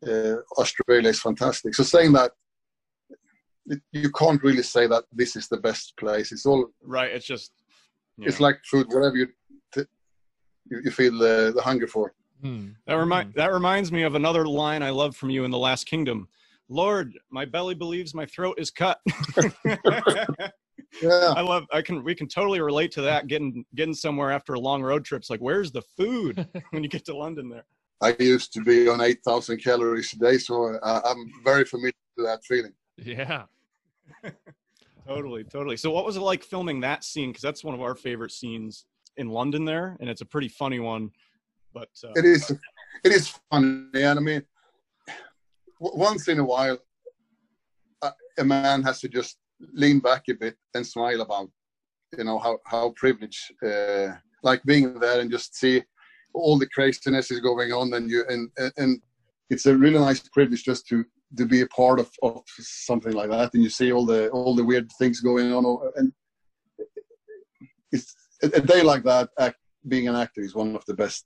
uh, 0.08 0.36
Australia 0.58 1.10
is 1.10 1.20
fantastic. 1.20 1.76
So 1.76 1.84
saying 1.84 2.14
that, 2.14 2.32
it, 3.66 3.82
you 3.92 4.12
can't 4.12 4.42
really 4.44 4.64
say 4.64 4.88
that 4.88 5.04
this 5.12 5.36
is 5.36 5.48
the 5.48 5.58
best 5.58 5.96
place. 5.98 6.32
It's 6.32 6.46
all 6.46 6.68
Right. 6.84 7.12
It's 7.12 7.26
just 7.26 7.52
yeah. 8.18 8.28
it's 8.28 8.40
like 8.40 8.60
food, 8.70 8.88
whatever 8.90 9.18
you 9.18 9.28
t- 9.74 9.84
you, 10.70 10.82
you 10.86 10.92
feel 10.92 11.16
uh, 11.16 11.52
the 11.52 11.62
hunger 11.62 11.88
for. 11.88 12.14
Hmm. 12.42 12.68
that 12.86 12.94
remind 12.94 13.34
that 13.34 13.52
reminds 13.52 13.92
me 13.92 14.04
of 14.04 14.14
another 14.14 14.46
line 14.48 14.84
I 14.84 14.92
love 14.92 15.16
from 15.16 15.32
you 15.32 15.44
in 15.44 15.50
the 15.50 15.58
Last 15.58 15.86
Kingdom. 15.86 16.28
Lord, 16.70 17.18
my 17.32 17.46
belly 17.46 17.74
believes 17.74 18.14
my 18.14 18.28
throat 18.28 18.60
is 18.60 18.70
cut. 18.70 19.00
Yeah, 21.02 21.34
I 21.36 21.42
love 21.42 21.66
I 21.72 21.82
can 21.82 22.04
we 22.04 22.16
can 22.16 22.28
totally 22.28 22.62
relate 22.62 22.92
to 22.94 23.02
that 23.04 23.28
getting 23.28 23.66
getting 23.76 23.94
somewhere 23.94 24.32
after 24.32 24.54
a 24.54 24.60
long 24.60 24.82
road 24.82 25.06
trip. 25.06 25.20
It's 25.20 25.30
like 25.30 25.40
where's 25.40 25.72
the 25.72 25.82
food 25.82 26.48
when 26.72 26.84
you 26.84 26.90
get 26.90 27.06
to 27.06 27.16
London 27.16 27.50
there. 27.50 27.66
I 28.02 28.16
used 28.20 28.54
to 28.54 28.62
be 28.62 28.88
on 28.88 29.02
eight 29.02 29.20
thousand 29.26 29.64
calories 29.64 30.14
a 30.14 30.20
day, 30.20 30.38
so 30.38 30.76
uh, 30.76 31.02
I'm 31.04 31.32
very 31.44 31.66
familiar 31.66 31.94
with 32.16 32.28
that 32.28 32.44
feeling. 32.44 32.74
Yeah. 32.98 33.44
Totally, 35.08 35.46
totally. 35.46 35.78
So 35.78 35.90
what 35.90 36.06
was 36.06 36.18
it 36.18 36.22
like 36.22 36.44
filming 36.44 36.82
that 36.82 37.02
scene 37.02 37.34
cuz 37.34 37.42
that's 37.42 37.64
one 37.64 37.74
of 37.74 37.82
our 37.82 37.96
favorite 37.96 38.32
scenes 38.32 38.86
in 39.16 39.30
London 39.30 39.64
there 39.64 39.96
and 40.02 40.10
it's 40.10 40.20
a 40.20 40.26
pretty 40.26 40.50
funny 40.50 40.80
one 40.80 41.12
but 41.74 41.90
uh, 42.04 42.12
it 42.16 42.26
is 42.26 42.52
it 43.04 43.12
is 43.12 43.28
funny 43.50 44.04
and 44.08 44.20
i 44.20 44.22
mean 44.22 44.42
w- 45.80 46.00
once 46.08 46.28
in 46.28 46.40
a 46.40 46.44
while 46.44 46.78
a, 48.02 48.12
a 48.38 48.44
man 48.44 48.84
has 48.84 49.00
to 49.00 49.10
just 49.10 49.38
lean 49.74 50.00
back 50.00 50.24
a 50.30 50.34
bit 50.34 50.56
and 50.76 50.86
smile 50.86 51.22
about 51.22 51.50
you 52.18 52.24
know 52.24 52.38
how 52.40 52.58
how 52.66 52.90
privileged 52.96 53.44
uh, 53.64 54.10
like 54.44 54.62
being 54.64 55.00
there 55.00 55.20
and 55.20 55.32
just 55.32 55.56
see 55.56 55.84
all 56.38 56.58
the 56.58 56.70
craziness 56.70 57.32
is 57.32 57.40
going 57.40 57.72
on 57.72 57.94
and 57.94 58.10
you 58.10 58.24
and 58.30 58.50
and, 58.78 59.02
it's 59.50 59.66
a 59.66 59.78
really 59.78 59.98
nice 59.98 60.20
privilege 60.28 60.64
just 60.66 60.86
to 60.90 61.06
to 61.38 61.46
be 61.46 61.62
a 61.62 61.68
part 61.68 62.02
of, 62.02 62.10
of 62.22 62.42
something 62.60 63.14
like 63.14 63.30
that 63.30 63.54
and 63.54 63.64
you 63.64 63.70
see 63.70 63.94
all 63.94 64.06
the 64.06 64.28
all 64.30 64.54
the 64.56 64.64
weird 64.64 64.90
things 65.00 65.22
going 65.22 65.54
on 65.54 65.64
and 65.96 66.12
it's 67.92 68.16
a, 68.44 68.62
day 68.62 68.82
like 68.82 69.04
that 69.04 69.30
act, 69.40 69.58
being 69.88 70.08
an 70.08 70.16
actor 70.16 70.42
is 70.42 70.56
one 70.56 70.76
of 70.76 70.86
the 70.86 70.94
best 70.94 71.26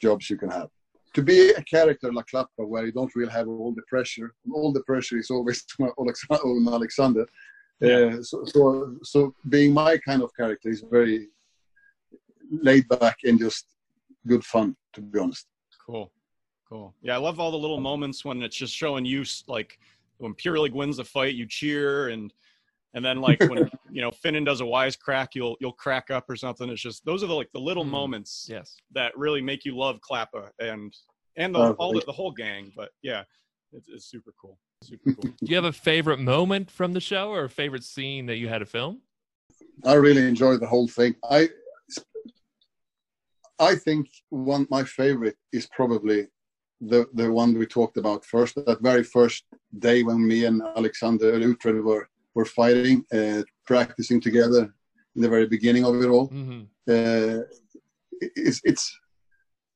jobs 0.00 0.28
you 0.30 0.36
can 0.36 0.50
have. 0.50 0.68
To 1.14 1.22
be 1.22 1.50
a 1.50 1.62
character 1.62 2.12
like 2.12 2.26
Clapa, 2.32 2.46
where 2.56 2.86
you 2.86 2.92
don't 2.92 3.14
really 3.14 3.32
have 3.32 3.48
all 3.48 3.72
the 3.74 3.82
pressure, 3.88 4.32
all 4.52 4.72
the 4.72 4.82
pressure 4.82 5.18
is 5.18 5.30
always 5.30 5.64
on 5.80 6.68
Alexander. 6.72 7.26
Uh, 7.82 8.22
so, 8.22 8.44
so, 8.44 8.94
so 9.02 9.34
being 9.48 9.72
my 9.72 9.96
kind 9.98 10.22
of 10.22 10.30
character 10.36 10.68
is 10.68 10.84
very 10.90 11.28
laid 12.50 12.86
back 12.88 13.16
and 13.24 13.38
just 13.38 13.64
good 14.26 14.44
fun, 14.44 14.76
to 14.94 15.00
be 15.00 15.18
honest. 15.18 15.46
Cool. 15.84 16.12
Cool. 16.68 16.94
Yeah, 17.02 17.14
I 17.14 17.18
love 17.18 17.40
all 17.40 17.50
the 17.50 17.58
little 17.58 17.80
moments 17.80 18.24
when 18.24 18.42
it's 18.42 18.56
just 18.56 18.72
showing 18.74 19.04
you 19.04 19.24
like 19.48 19.78
when 20.18 20.34
Pyrlig 20.34 20.72
wins 20.72 20.98
the 20.98 21.04
fight, 21.04 21.34
you 21.34 21.46
cheer 21.46 22.10
and 22.10 22.32
and 22.94 23.04
then 23.04 23.20
like 23.20 23.40
when 23.48 23.68
you 23.90 24.00
know 24.02 24.10
Finan 24.10 24.44
does 24.44 24.60
a 24.60 24.66
wise 24.66 24.94
crack, 24.94 25.30
you'll 25.34 25.56
you'll 25.60 25.72
crack 25.72 26.10
up 26.12 26.26
or 26.28 26.36
something. 26.36 26.68
It's 26.70 26.80
just 26.80 27.04
those 27.04 27.24
are 27.24 27.26
the 27.26 27.34
like 27.34 27.50
the 27.52 27.60
little 27.60 27.84
Mm. 27.84 27.90
moments 27.90 28.46
Yes. 28.48 28.76
that 28.92 29.16
really 29.16 29.40
make 29.40 29.64
you 29.64 29.76
love 29.76 29.98
Clapa 30.08 30.50
and 30.60 30.94
and 31.36 31.54
the, 31.54 31.72
all 31.72 31.92
the, 31.92 32.02
the 32.06 32.12
whole 32.12 32.30
gang. 32.30 32.72
But 32.76 32.90
yeah, 33.02 33.24
it's, 33.72 33.88
it's 33.88 34.04
super 34.06 34.32
cool. 34.40 34.58
Super 34.82 35.12
cool. 35.14 35.24
Do 35.42 35.50
you 35.50 35.56
have 35.56 35.64
a 35.64 35.72
favorite 35.72 36.20
moment 36.20 36.70
from 36.70 36.92
the 36.92 37.00
show 37.00 37.30
or 37.30 37.44
a 37.44 37.50
favorite 37.50 37.82
scene 37.84 38.26
that 38.26 38.36
you 38.36 38.48
had 38.48 38.58
to 38.58 38.66
film? 38.66 39.00
I 39.84 39.94
really 39.94 40.26
enjoy 40.26 40.56
the 40.56 40.66
whole 40.66 40.86
thing. 40.86 41.16
I 41.28 41.48
I 43.60 43.74
think 43.74 44.08
one 44.30 44.66
my 44.70 44.84
favorite 44.84 45.36
is 45.52 45.66
probably 45.66 46.28
the 46.80 47.06
the 47.14 47.30
one 47.30 47.58
we 47.58 47.66
talked 47.66 47.98
about 47.98 48.24
first. 48.24 48.54
That 48.54 48.80
very 48.80 49.04
first 49.04 49.44
day 49.78 50.02
when 50.02 50.26
me 50.26 50.46
and 50.46 50.62
Alexander 50.76 51.38
Uhtred 51.38 51.84
were 51.84 52.08
were 52.34 52.46
fighting 52.46 53.04
uh, 53.12 53.42
practicing 53.66 54.20
together 54.20 54.62
in 55.14 55.22
the 55.22 55.28
very 55.28 55.46
beginning 55.46 55.84
of 55.84 56.02
it 56.02 56.08
all. 56.08 56.28
Mhm. 56.30 56.66
Uh, 56.88 57.42
it's, 58.20 58.60
it's 58.64 58.84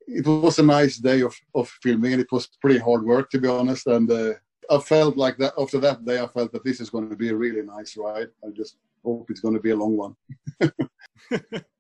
it 0.07 0.27
was 0.27 0.59
a 0.59 0.63
nice 0.63 0.97
day 0.99 1.23
of, 1.23 1.35
of 1.55 1.69
filming 1.83 2.13
and 2.13 2.23
it 2.23 2.33
was 2.33 2.49
pretty 2.61 2.79
hard 2.79 3.05
work 3.05 3.31
to 3.31 3.39
be 3.39 3.49
honest 3.49 3.87
and 3.87 4.11
uh, 4.11 4.33
i 4.71 4.79
felt 4.79 5.17
like 5.17 5.37
that 5.39 5.55
after 5.59 5.79
that 5.81 6.05
day 6.05 6.21
i 6.21 6.27
felt 6.27 6.53
that 6.53 6.65
this 6.65 6.81
is 6.81 6.91
going 6.91 7.09
to 7.09 7.17
be 7.17 7.31
a 7.31 7.37
really 7.37 7.63
nice 7.63 7.97
ride 7.97 8.29
i 8.47 8.51
just 8.51 8.77
hope 9.05 9.31
it's 9.31 9.41
going 9.41 9.55
to 9.55 9.61
be 9.61 9.71
a 9.71 9.77
long 9.77 9.97
one 9.97 10.15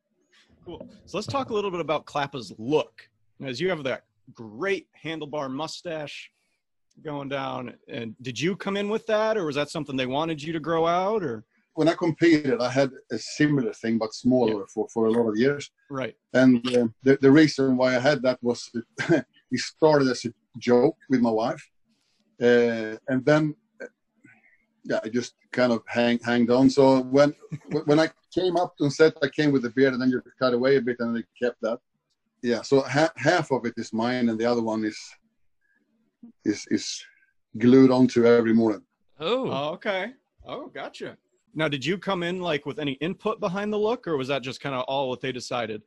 Cool. 0.64 0.88
So 1.04 1.18
let's 1.18 1.26
talk 1.26 1.50
a 1.50 1.54
little 1.54 1.70
bit 1.70 1.80
about 1.80 2.06
Clapa's 2.06 2.52
look. 2.58 3.08
As 3.44 3.60
you 3.60 3.68
have 3.68 3.82
that 3.84 4.04
great 4.32 4.86
handlebar 5.02 5.50
mustache 5.50 6.30
going 7.04 7.28
down, 7.28 7.74
and 7.88 8.14
did 8.22 8.40
you 8.40 8.56
come 8.56 8.76
in 8.76 8.88
with 8.88 9.06
that, 9.06 9.36
or 9.36 9.44
was 9.44 9.56
that 9.56 9.68
something 9.68 9.96
they 9.96 10.06
wanted 10.06 10.42
you 10.42 10.52
to 10.52 10.60
grow 10.60 10.86
out, 10.86 11.22
or 11.22 11.44
when 11.74 11.88
i 11.88 11.94
competed 11.94 12.60
i 12.60 12.70
had 12.70 12.90
a 13.12 13.18
similar 13.18 13.72
thing 13.72 13.98
but 13.98 14.14
smaller 14.14 14.64
for, 14.72 14.88
for 14.88 15.06
a 15.06 15.10
lot 15.10 15.28
of 15.28 15.36
years 15.36 15.70
right? 15.90 16.14
and 16.32 16.66
uh, 16.68 16.86
the, 17.02 17.18
the 17.20 17.30
reason 17.30 17.76
why 17.76 17.96
i 17.96 17.98
had 17.98 18.22
that 18.22 18.38
was 18.42 18.70
it 19.10 19.24
started 19.56 20.08
as 20.08 20.24
a 20.24 20.32
joke 20.58 20.96
with 21.10 21.20
my 21.20 21.30
wife 21.30 21.68
uh, 22.42 22.96
and 23.08 23.24
then 23.24 23.54
uh, 23.82 23.86
yeah 24.84 25.00
i 25.04 25.08
just 25.08 25.34
kind 25.58 25.72
of 25.72 25.80
hang 25.86 26.18
hanged 26.30 26.50
on 26.50 26.68
so 26.68 26.84
when 27.16 27.30
when 27.88 27.98
i 28.04 28.08
came 28.38 28.56
up 28.56 28.72
and 28.80 28.92
said 28.92 29.12
i 29.22 29.28
came 29.28 29.50
with 29.52 29.64
a 29.70 29.70
beard 29.70 29.92
and 29.94 30.02
then 30.02 30.10
you 30.10 30.20
cut 30.42 30.52
away 30.58 30.72
a 30.76 30.80
bit 30.88 30.96
and 31.00 31.16
they 31.16 31.24
kept 31.42 31.58
that 31.66 31.78
yeah 32.42 32.62
so 32.70 32.80
ha- 32.96 33.16
half 33.16 33.50
of 33.52 33.64
it 33.64 33.74
is 33.76 33.92
mine 33.92 34.28
and 34.28 34.38
the 34.38 34.48
other 34.52 34.64
one 34.72 34.84
is 34.84 34.98
is 36.44 36.66
is 36.70 36.86
glued 37.64 37.90
onto 37.90 38.26
every 38.26 38.54
morning 38.62 38.84
Oh, 39.20 39.48
Oh, 39.48 39.68
okay. 39.74 40.12
Oh, 40.46 40.66
gotcha. 40.66 41.16
Now, 41.54 41.68
did 41.68 41.86
you 41.86 41.98
come 41.98 42.22
in 42.22 42.40
like 42.40 42.66
with 42.66 42.78
any 42.78 42.92
input 42.94 43.38
behind 43.38 43.72
the 43.72 43.78
look, 43.78 44.08
or 44.08 44.16
was 44.16 44.28
that 44.28 44.42
just 44.42 44.60
kind 44.60 44.74
of 44.74 44.82
all 44.82 45.08
what 45.08 45.20
they 45.20 45.30
decided? 45.30 45.82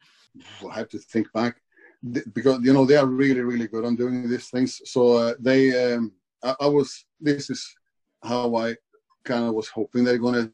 I 0.71 0.75
have 0.75 0.89
to 0.89 0.99
think 0.99 1.31
back 1.33 1.57
because 2.33 2.59
you 2.63 2.73
know 2.73 2.85
they 2.85 2.95
are 2.95 3.05
really 3.05 3.41
really 3.41 3.67
good 3.67 3.83
on 3.83 3.95
doing 3.95 4.29
these 4.29 4.49
things. 4.49 4.81
So 4.85 5.13
uh, 5.13 5.33
they, 5.39 5.93
um, 5.93 6.13
I, 6.43 6.55
I 6.61 6.67
was. 6.67 7.05
This 7.19 7.49
is 7.49 7.61
how 8.23 8.55
I 8.55 8.75
kind 9.31 9.43
of 9.45 9.53
was 9.53 9.69
hoping 9.69 10.03
they're 10.03 10.25
gonna 10.27 10.49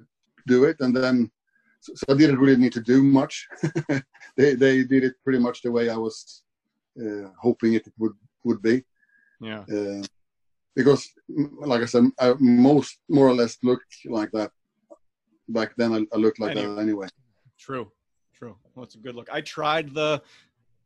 do 0.47 0.65
it, 0.65 0.77
and 0.81 0.95
then 0.95 1.31
so, 1.79 1.93
so 1.95 2.05
I 2.13 2.17
didn't 2.17 2.39
really 2.39 2.61
need 2.63 2.73
to 2.73 2.81
do 2.93 3.03
much. 3.03 3.47
they 4.37 4.55
they 4.63 4.83
did 4.83 5.03
it 5.07 5.15
pretty 5.23 5.39
much 5.39 5.61
the 5.61 5.71
way 5.71 5.89
I 5.89 5.97
was 6.07 6.43
uh, 7.01 7.29
hoping 7.45 7.73
it 7.73 7.85
would 7.99 8.15
would 8.43 8.61
be. 8.61 8.83
Yeah. 9.39 9.63
Uh, 9.71 10.03
because, 10.75 11.07
like 11.73 11.81
I 11.81 11.85
said, 11.85 12.05
I 12.19 12.33
most 12.39 12.97
more 13.09 13.27
or 13.27 13.35
less 13.35 13.57
looked 13.63 13.93
like 14.05 14.31
that 14.31 14.51
back 15.49 15.75
then. 15.77 15.93
I, 15.93 16.15
I 16.15 16.17
looked 16.17 16.39
like 16.39 16.55
Any- 16.57 16.65
that 16.65 16.79
anyway. 16.79 17.07
True. 17.59 17.91
True. 18.33 18.55
Well, 18.73 18.83
it's 18.83 18.95
a 18.95 18.99
good 18.99 19.15
look. 19.15 19.29
I 19.31 19.41
tried 19.41 19.93
the 19.93 20.21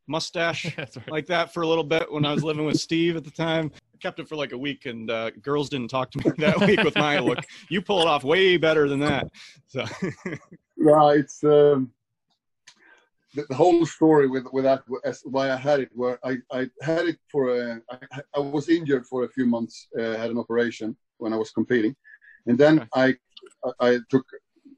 mustache 0.08 0.66
right. 0.78 0.98
like 1.10 1.26
that 1.28 1.54
for 1.54 1.64
a 1.64 1.68
little 1.68 1.84
bit 1.84 2.12
when 2.12 2.26
I 2.26 2.34
was 2.34 2.44
living 2.44 2.66
with 2.66 2.80
Steve 2.80 3.16
at 3.16 3.24
the 3.24 3.32
time. 3.32 3.72
I 3.98 4.00
kept 4.00 4.20
it 4.20 4.30
for 4.30 4.36
like 4.36 4.52
a 4.52 4.58
week, 4.58 4.86
and 4.86 5.10
uh, 5.10 5.32
girls 5.42 5.70
didn't 5.70 5.88
talk 5.88 6.12
to 6.12 6.20
me 6.20 6.32
that 6.38 6.62
week 6.68 6.84
with 6.84 6.96
my 6.98 7.18
look. 7.20 7.40
You 7.70 7.82
pull 7.82 8.02
it 8.02 8.08
off 8.08 8.24
way 8.24 8.58
better 8.58 8.88
than 8.88 9.00
that. 9.00 9.28
So, 9.66 9.86
Yeah, 10.78 11.14
it's 11.14 11.44
um, 11.44 11.92
the, 13.34 13.46
the 13.50 13.56
whole 13.56 13.84
story 13.88 14.28
with 14.28 14.46
with 14.54 14.66
that 14.66 14.84
as 15.04 15.22
why 15.24 15.52
I 15.52 15.56
had 15.56 15.80
it. 15.80 15.90
Where 15.94 16.20
I, 16.24 16.38
I 16.52 16.70
had 16.82 17.08
it 17.08 17.18
for 17.32 17.58
a, 17.58 17.82
I, 17.90 18.22
I 18.36 18.40
was 18.40 18.70
injured 18.70 19.08
for 19.08 19.24
a 19.24 19.30
few 19.30 19.48
months. 19.48 19.88
Uh, 20.00 20.16
had 20.16 20.30
an 20.30 20.38
operation 20.38 20.96
when 21.18 21.34
I 21.34 21.38
was 21.38 21.50
competing, 21.50 21.96
and 22.46 22.56
then 22.56 22.82
Okay. 22.82 22.88
I 22.94 23.16
I 23.80 23.98
took 24.12 24.26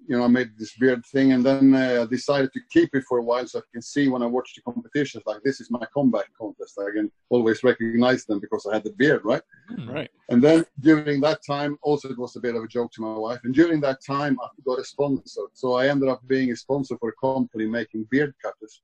you 0.09 0.17
know 0.17 0.23
I 0.23 0.27
made 0.27 0.57
this 0.57 0.75
beard 0.75 1.05
thing, 1.05 1.33
and 1.33 1.45
then 1.45 1.75
uh, 1.75 2.05
decided 2.05 2.51
to 2.53 2.59
keep 2.71 2.89
it 2.95 3.03
for 3.07 3.19
a 3.19 3.23
while 3.23 3.45
so 3.45 3.59
I 3.59 3.61
can 3.71 3.83
see 3.83 4.09
when 4.09 4.23
I 4.23 4.25
watch 4.25 4.55
the 4.55 4.61
competitions 4.63 5.23
like 5.27 5.41
this 5.43 5.61
is 5.61 5.69
my 5.69 5.85
comeback 5.93 6.29
contest. 6.35 6.79
I 6.79 6.91
can 6.95 7.11
always 7.29 7.63
recognize 7.63 8.25
them 8.25 8.39
because 8.39 8.65
I 8.65 8.73
had 8.73 8.83
the 8.83 8.93
beard, 8.93 9.21
right? 9.23 9.43
Hmm. 9.69 9.87
right. 9.87 10.09
And 10.29 10.43
then 10.43 10.65
during 10.79 11.21
that 11.21 11.45
time, 11.45 11.77
also 11.83 12.09
it 12.09 12.17
was 12.17 12.35
a 12.35 12.39
bit 12.39 12.55
of 12.55 12.63
a 12.63 12.67
joke 12.67 12.91
to 12.93 13.01
my 13.01 13.13
wife. 13.13 13.41
And 13.43 13.53
during 13.53 13.79
that 13.81 14.03
time, 14.03 14.35
I 14.41 14.47
got 14.65 14.79
a 14.79 14.83
sponsor. 14.83 15.43
So 15.53 15.73
I 15.73 15.89
ended 15.89 16.09
up 16.09 16.27
being 16.27 16.51
a 16.51 16.55
sponsor 16.55 16.97
for 16.97 17.09
a 17.09 17.27
company 17.27 17.67
making 17.67 18.07
beard 18.09 18.33
cutters. 18.43 18.81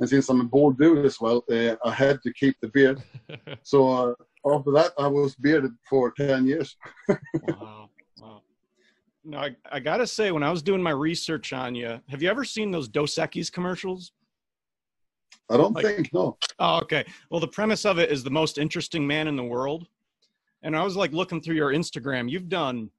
And 0.00 0.08
since 0.08 0.30
I'm 0.30 0.40
a 0.40 0.44
bald 0.44 0.78
dude 0.78 1.04
as 1.04 1.20
well, 1.20 1.44
uh, 1.50 1.76
I 1.84 1.92
had 1.92 2.22
to 2.22 2.32
keep 2.32 2.56
the 2.60 2.68
beard. 2.68 3.02
So 3.62 3.78
uh, 3.92 4.14
after 4.54 4.72
that, 4.72 4.92
I 4.98 5.06
was 5.06 5.34
bearded 5.34 5.72
for 5.88 6.12
10 6.12 6.46
years. 6.46 6.76
Wow. 7.48 7.90
No, 9.24 9.38
I, 9.38 9.56
I 9.72 9.80
gotta 9.80 10.06
say, 10.06 10.30
when 10.32 10.42
I 10.42 10.50
was 10.50 10.62
doing 10.62 10.82
my 10.82 10.90
research 10.90 11.52
on 11.52 11.74
you, 11.74 11.98
have 12.08 12.22
you 12.22 12.28
ever 12.28 12.44
seen 12.44 12.70
those 12.70 12.88
Dos 12.88 13.14
Equis 13.14 13.50
commercials? 13.50 14.12
I 15.50 15.56
don't 15.56 15.74
Like- 15.74 15.84
think, 15.86 16.12
no. 16.12 16.36
Oh, 16.58 16.78
okay. 16.82 17.04
Well, 17.30 17.40
the 17.40 17.48
premise 17.48 17.84
of 17.84 17.98
it 17.98 18.10
is 18.10 18.22
the 18.22 18.30
most 18.30 18.58
interesting 18.58 19.06
man 19.06 19.26
in 19.28 19.36
the 19.36 19.42
world. 19.44 19.86
And 20.62 20.76
I 20.76 20.82
was 20.82 20.96
like 20.96 21.12
looking 21.12 21.40
through 21.42 21.56
your 21.56 21.72
Instagram. 21.72 22.30
You've 22.30 22.48
done 22.48 22.90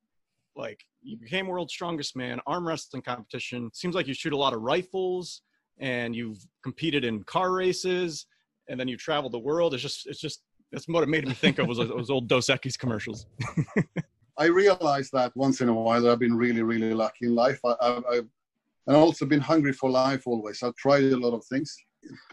like 0.55 0.85
you 1.01 1.17
became 1.17 1.47
world's 1.47 1.73
strongest 1.73 2.15
man, 2.15 2.39
arm 2.47 2.67
wrestling 2.67 3.01
competition. 3.03 3.69
Seems 3.73 3.93
like 3.95 4.07
you 4.07 4.13
shoot 4.13 4.33
a 4.33 4.37
lot 4.37 4.53
of 4.53 4.61
rifles 4.61 5.41
and 5.79 6.15
you've 6.15 6.45
competed 6.63 7.03
in 7.03 7.23
car 7.23 7.51
races 7.51 8.27
and 8.69 8.79
then 8.79 8.87
you 8.87 8.97
traveled 8.97 9.31
the 9.33 9.39
world. 9.39 9.73
It's 9.73 9.81
just 9.83 10.05
it's 10.07 10.19
just 10.19 10.41
that's 10.71 10.87
what 10.87 11.03
it 11.03 11.09
made 11.09 11.27
me 11.27 11.33
think 11.33 11.57
of 11.59 11.67
was 11.67 11.77
those 11.79 12.09
old 12.09 12.27
Dos 12.27 12.47
Equis 12.47 12.77
commercials. 12.77 13.25
I 14.37 14.45
realize 14.45 15.09
that 15.11 15.35
once 15.35 15.61
in 15.61 15.69
a 15.69 15.73
while 15.73 16.01
that 16.01 16.11
I've 16.11 16.19
been 16.19 16.35
really, 16.35 16.61
really 16.61 16.93
lucky 16.93 17.25
in 17.25 17.35
life. 17.35 17.59
I, 17.63 18.01
I've 18.09 18.27
and 18.87 18.95
also 18.95 19.25
been 19.25 19.39
hungry 19.39 19.73
for 19.73 19.89
life 19.89 20.27
always. 20.27 20.61
I've 20.61 20.75
tried 20.75 21.05
a 21.05 21.17
lot 21.17 21.33
of 21.33 21.43
things. 21.45 21.75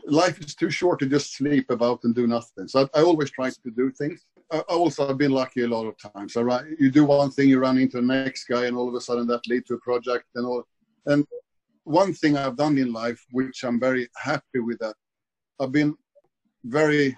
Life 0.06 0.38
is 0.40 0.54
too 0.54 0.70
short 0.70 0.98
to 0.98 1.06
just 1.06 1.34
sleep 1.34 1.70
about 1.70 2.00
and 2.04 2.14
do 2.14 2.26
nothing. 2.26 2.68
So 2.68 2.88
I, 2.94 3.00
I 3.00 3.02
always 3.02 3.30
try 3.30 3.48
to 3.48 3.70
do 3.74 3.90
things. 3.90 4.26
I 4.50 4.58
also 4.68 5.08
have 5.08 5.16
been 5.16 5.32
lucky 5.32 5.62
a 5.62 5.68
lot 5.68 5.86
of 5.86 6.12
times. 6.12 6.36
I, 6.36 6.64
you 6.78 6.90
do 6.90 7.06
one 7.06 7.30
thing, 7.30 7.48
you 7.48 7.58
run 7.58 7.78
into 7.78 7.96
the 7.96 8.06
next 8.06 8.44
guy, 8.44 8.66
and 8.66 8.76
all 8.76 8.88
of 8.88 8.94
a 8.94 9.00
sudden 9.00 9.26
that 9.28 9.46
leads 9.46 9.68
to 9.68 9.74
a 9.74 9.80
project 9.80 10.26
and 10.34 10.44
all. 10.44 10.64
And 11.06 11.24
one 11.84 12.12
thing 12.12 12.36
I've 12.36 12.56
done 12.56 12.76
in 12.76 12.92
life, 12.92 13.24
which 13.30 13.64
I'm 13.64 13.80
very 13.80 14.08
happy 14.14 14.58
with, 14.58 14.78
that 14.80 14.94
I've 15.58 15.72
been 15.72 15.96
very 16.64 17.16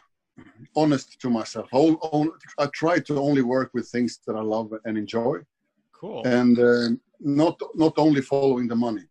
honest 0.77 1.21
to 1.21 1.31
myself. 1.31 1.69
I, 1.73 1.97
I 2.59 2.67
try 2.67 2.99
to 3.01 3.19
only 3.19 3.43
work 3.43 3.71
with 3.75 3.89
things 3.89 4.19
that 4.27 4.37
I 4.37 4.41
love 4.41 4.73
and 4.85 4.99
enjoy 4.99 5.39
Cool. 5.93 6.23
and 6.27 6.59
uh, 6.59 6.89
not 7.21 7.59
not 7.75 7.95
only 7.97 8.21
following 8.21 8.69
the 8.69 8.75
money 8.77 9.05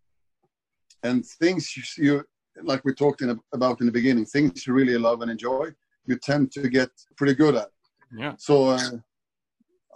and 1.04 1.26
things 1.26 1.76
you, 1.76 1.84
you 2.06 2.24
like 2.62 2.84
we 2.86 2.94
talked 2.94 3.22
in, 3.22 3.40
about 3.54 3.80
in 3.80 3.88
the 3.88 3.92
beginning 3.92 4.26
things 4.26 4.68
you 4.68 4.74
really 4.74 4.98
love 4.98 5.22
and 5.22 5.32
enjoy 5.32 5.70
you 6.06 6.16
tend 6.18 6.52
to 6.52 6.70
get 6.70 6.90
pretty 7.18 7.34
good 7.34 7.56
at 7.56 7.70
Yeah. 8.16 8.34
so 8.38 8.56
uh, 8.66 8.92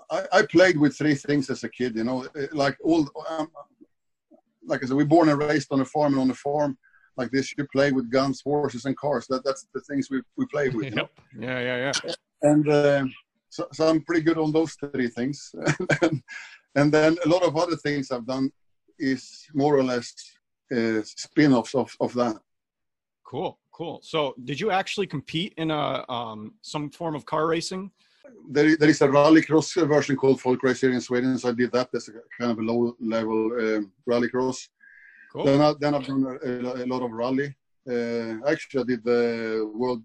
I, 0.09 0.19
I 0.39 0.41
played 0.43 0.78
with 0.78 0.97
three 0.97 1.13
things 1.15 1.49
as 1.49 1.63
a 1.63 1.69
kid 1.69 1.95
you 1.95 2.03
know 2.03 2.25
like 2.51 2.78
all 2.84 3.07
um, 3.30 3.49
like 4.65 4.82
i 4.82 4.88
said 4.88 4.95
we're 4.97 5.05
born 5.05 5.30
and 5.30 5.39
raised 5.39 5.71
on 5.71 5.82
a 5.82 5.86
farm 5.86 6.13
and 6.13 6.21
on 6.21 6.32
a 6.32 6.39
farm 6.47 6.78
like 7.18 7.32
this 7.32 7.53
you 7.57 7.68
play 7.72 7.91
with 7.91 8.11
guns 8.11 8.41
horses 8.41 8.86
and 8.86 8.95
cars 8.97 9.28
that 9.28 9.43
that's 9.43 9.68
the 9.74 9.82
things 9.82 10.09
we, 10.09 10.22
we 10.38 10.45
play 10.47 10.70
with? 10.78 10.95
Yep. 10.95 11.09
Yeah, 11.39 11.59
yeah, 11.59 11.91
yeah. 12.05 12.13
and 12.43 12.70
uh, 12.70 13.05
so, 13.49 13.68
so 13.74 13.88
I'm 13.88 14.01
pretty 14.01 14.22
good 14.22 14.38
on 14.38 14.51
those 14.51 14.74
three 14.74 15.07
things. 15.07 15.53
and, 16.01 16.22
and 16.76 16.91
then 16.91 17.18
a 17.26 17.30
lot 17.30 17.43
of 17.43 17.55
other 17.55 17.76
things 17.76 18.11
I've 18.11 18.28
done 18.28 18.51
is 18.99 19.47
more 19.53 19.76
or 19.76 19.84
less 19.84 20.13
uh, 20.76 21.01
spin-offs 21.03 21.76
of, 21.76 21.95
of 21.99 22.13
that. 22.13 22.38
Cool, 23.26 23.59
cool. 23.72 23.99
So, 24.03 24.36
did 24.43 24.59
you 24.59 24.72
actually 24.72 25.07
compete 25.07 25.53
in 25.57 25.72
a 25.72 26.05
um, 26.09 26.53
some 26.61 26.89
form 26.89 27.15
of 27.15 27.26
car 27.26 27.47
racing? 27.47 27.91
There, 28.49 28.78
there 28.78 28.89
is 28.89 29.01
a 29.01 29.07
rallycross 29.07 29.86
version 29.88 30.15
called 30.15 30.41
Folk 30.41 30.59
here 30.61 30.91
in 30.91 31.01
Sweden, 31.01 31.38
so 31.38 31.49
I 31.49 31.53
did 31.53 31.72
that 31.72 31.89
as 31.93 32.09
a 32.09 32.13
kind 32.39 32.51
of 32.51 32.59
a 32.59 32.61
low-level 32.61 33.51
um, 33.59 33.91
rallycross. 34.09 34.68
Cool. 35.32 35.45
Then, 35.45 35.61
I, 35.61 35.73
then 35.80 35.95
I've 35.95 36.05
done 36.05 36.39
a, 36.43 36.84
a 36.84 36.88
lot 36.88 37.03
of 37.03 37.11
rally. 37.11 37.55
Uh, 37.89 38.45
actually, 38.47 38.82
I 38.82 38.84
did 38.86 39.03
the 39.03 39.71
world 39.73 40.03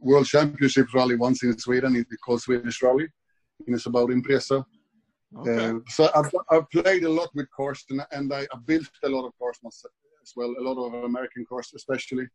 world 0.00 0.26
championship 0.26 0.92
rally 0.94 1.16
once 1.16 1.42
in 1.42 1.58
Sweden. 1.58 1.96
It's 1.96 2.16
called 2.22 2.40
Swedish 2.40 2.82
Rally. 2.82 3.08
And 3.66 3.74
it's 3.74 3.86
about 3.86 4.10
Impreza. 4.10 4.64
Okay. 5.36 5.66
Uh, 5.66 5.74
so 5.88 6.08
I've, 6.14 6.32
I've 6.50 6.70
played 6.70 7.04
a 7.04 7.08
lot 7.08 7.28
with 7.34 7.48
cars 7.50 7.84
and, 7.90 8.00
and 8.12 8.32
I, 8.32 8.42
I 8.52 8.56
built 8.64 8.88
a 9.04 9.08
lot 9.08 9.26
of 9.26 9.32
cars 9.38 9.58
myself 9.62 9.92
as 10.22 10.32
well, 10.34 10.54
a 10.58 10.62
lot 10.62 10.82
of 10.86 11.04
American 11.04 11.44
cars 11.46 11.70
especially, 11.74 12.26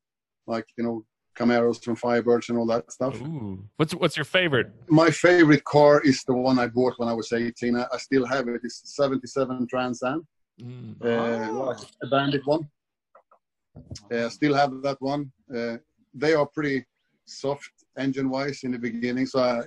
like, 0.45 0.66
you 0.78 0.84
know, 0.84 1.05
Camaros 1.36 1.88
and 1.88 1.99
Firebirds 1.99 2.49
and 2.49 2.57
all 2.59 2.68
that 2.68 2.91
stuff. 2.91 3.20
Ooh. 3.22 3.64
What's 3.78 3.95
what's 3.95 4.16
your 4.16 4.26
favorite? 4.26 4.72
My 4.88 5.09
favorite 5.09 5.64
car 5.64 5.99
is 6.01 6.24
the 6.24 6.34
one 6.34 6.59
I 6.59 6.68
bought 6.68 6.93
when 6.97 7.09
I 7.09 7.14
was 7.14 7.34
18. 7.34 7.76
I, 7.76 7.88
I 7.91 7.97
still 7.97 8.26
have 8.28 8.47
it. 8.47 8.61
It's 8.64 8.95
77 8.95 9.68
Trans 9.68 10.03
Am, 10.03 10.28
Mm. 10.62 10.95
uh, 11.04 11.49
Oh. 11.51 11.66
like 11.66 11.78
a 12.04 12.08
bandit 12.08 12.45
one. 12.45 12.70
Uh, 14.12 14.30
still 14.30 14.54
have 14.54 14.72
that 14.84 14.97
one. 15.01 15.32
Uh, 15.56 15.78
they 16.14 16.34
are 16.34 16.45
pretty 16.45 16.86
soft 17.26 17.72
engine-wise 17.97 18.64
in 18.64 18.72
the 18.72 18.78
beginning, 18.78 19.26
so 19.26 19.39
I, 19.39 19.62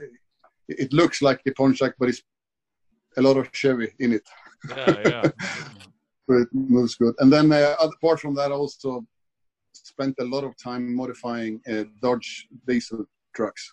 it 0.69 0.93
looks 0.93 1.23
like 1.23 1.41
a 1.47 1.53
Pontiac, 1.53 1.95
but 1.99 2.09
it's 2.09 2.23
a 3.17 3.23
lot 3.23 3.37
of 3.37 3.51
Chevy 3.53 3.93
in 3.99 4.13
it. 4.13 4.23
Yeah, 4.69 5.03
yeah. 5.07 5.31
it 6.29 6.49
moves 6.53 6.95
good. 6.97 7.15
And 7.19 7.33
then 7.33 7.51
uh, 7.53 7.75
apart 7.81 8.21
from 8.21 8.35
that, 8.37 8.51
I 8.53 8.55
also 8.55 9.05
spent 9.73 10.15
a 10.21 10.25
lot 10.25 10.45
of 10.45 10.57
time 10.57 10.95
modifying 10.95 11.61
uh, 11.71 11.85
Dodge 12.03 12.49
diesel 12.67 13.07
trucks. 13.35 13.73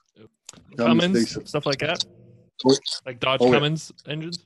Cummins, 0.78 1.18
diesel. 1.18 1.46
stuff 1.46 1.66
like 1.66 1.80
that. 1.80 2.04
Oh. 2.66 2.76
Like 3.06 3.20
Dodge 3.20 3.40
Oh, 3.42 3.48
yeah. 3.48 3.54
Cummins 3.54 3.92
engines. 4.08 4.46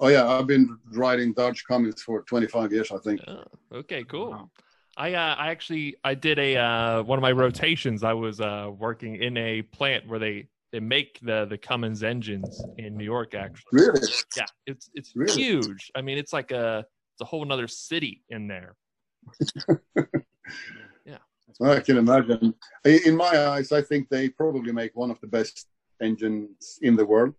Oh 0.00 0.08
yeah, 0.08 0.26
I've 0.26 0.46
been 0.46 0.78
riding 0.92 1.34
Dodge 1.34 1.64
Cummins 1.64 2.02
for 2.02 2.22
25 2.22 2.72
years, 2.72 2.90
I 2.90 2.96
think. 2.98 3.20
Oh, 3.28 3.44
okay, 3.74 4.02
cool. 4.04 4.30
Wow. 4.30 4.50
I 4.96 5.14
uh, 5.14 5.34
I 5.38 5.50
actually 5.50 5.96
I 6.02 6.14
did 6.14 6.38
a 6.38 6.56
uh, 6.56 7.02
one 7.02 7.18
of 7.18 7.22
my 7.22 7.32
rotations. 7.32 8.02
I 8.02 8.14
was 8.14 8.40
uh, 8.40 8.70
working 8.76 9.16
in 9.16 9.36
a 9.36 9.62
plant 9.62 10.08
where 10.08 10.18
they 10.18 10.48
they 10.72 10.80
make 10.80 11.20
the 11.22 11.46
the 11.48 11.58
Cummins 11.58 12.02
engines 12.02 12.64
in 12.78 12.96
New 12.96 13.04
York. 13.04 13.34
Actually, 13.34 13.68
Really? 13.72 14.08
yeah, 14.36 14.46
it's 14.66 14.88
it's 14.94 15.12
Really? 15.14 15.42
huge. 15.42 15.92
I 15.94 16.00
mean, 16.00 16.16
it's 16.16 16.32
like 16.32 16.50
a 16.50 16.86
it's 17.14 17.20
a 17.20 17.24
whole 17.26 17.42
another 17.42 17.68
city 17.68 18.24
in 18.30 18.48
there. 18.48 18.76
Yeah, 21.06 21.18
well, 21.58 21.72
I 21.72 21.80
can 21.80 21.96
imagine. 21.96 22.54
In 22.84 23.16
my 23.16 23.48
eyes, 23.48 23.72
I 23.72 23.80
think 23.80 24.08
they 24.10 24.28
probably 24.28 24.72
make 24.72 24.94
one 24.94 25.10
of 25.10 25.18
the 25.20 25.26
best 25.26 25.66
engines 26.02 26.78
in 26.82 26.94
the 26.94 27.06
world, 27.06 27.34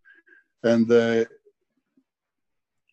and 0.64 0.91
uh, 0.91 1.26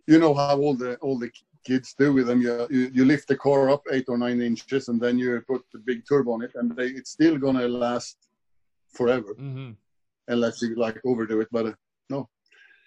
you 0.08 0.18
know 0.18 0.34
how 0.34 0.58
all 0.58 0.74
the 0.74 0.96
all 0.96 1.18
the 1.18 1.30
kids 1.64 1.94
do 1.98 2.12
with 2.14 2.26
them. 2.26 2.40
You, 2.40 2.66
you 2.70 2.90
you 2.94 3.04
lift 3.04 3.28
the 3.28 3.36
car 3.36 3.70
up 3.70 3.82
eight 3.92 4.06
or 4.08 4.16
nine 4.16 4.40
inches, 4.40 4.88
and 4.88 4.98
then 5.00 5.18
you 5.18 5.40
put 5.46 5.62
the 5.72 5.78
big 5.78 6.02
turbo 6.08 6.32
on 6.32 6.42
it, 6.42 6.52
and 6.54 6.74
they, 6.74 6.86
it's 6.86 7.10
still 7.10 7.36
gonna 7.38 7.68
last 7.68 8.16
forever 8.94 9.34
hmm 9.34 9.72
unless 10.28 10.60
you 10.62 10.74
like 10.76 10.98
overdo 11.04 11.40
it. 11.40 11.48
But 11.50 11.66
uh, 11.66 11.72
no, 12.10 12.28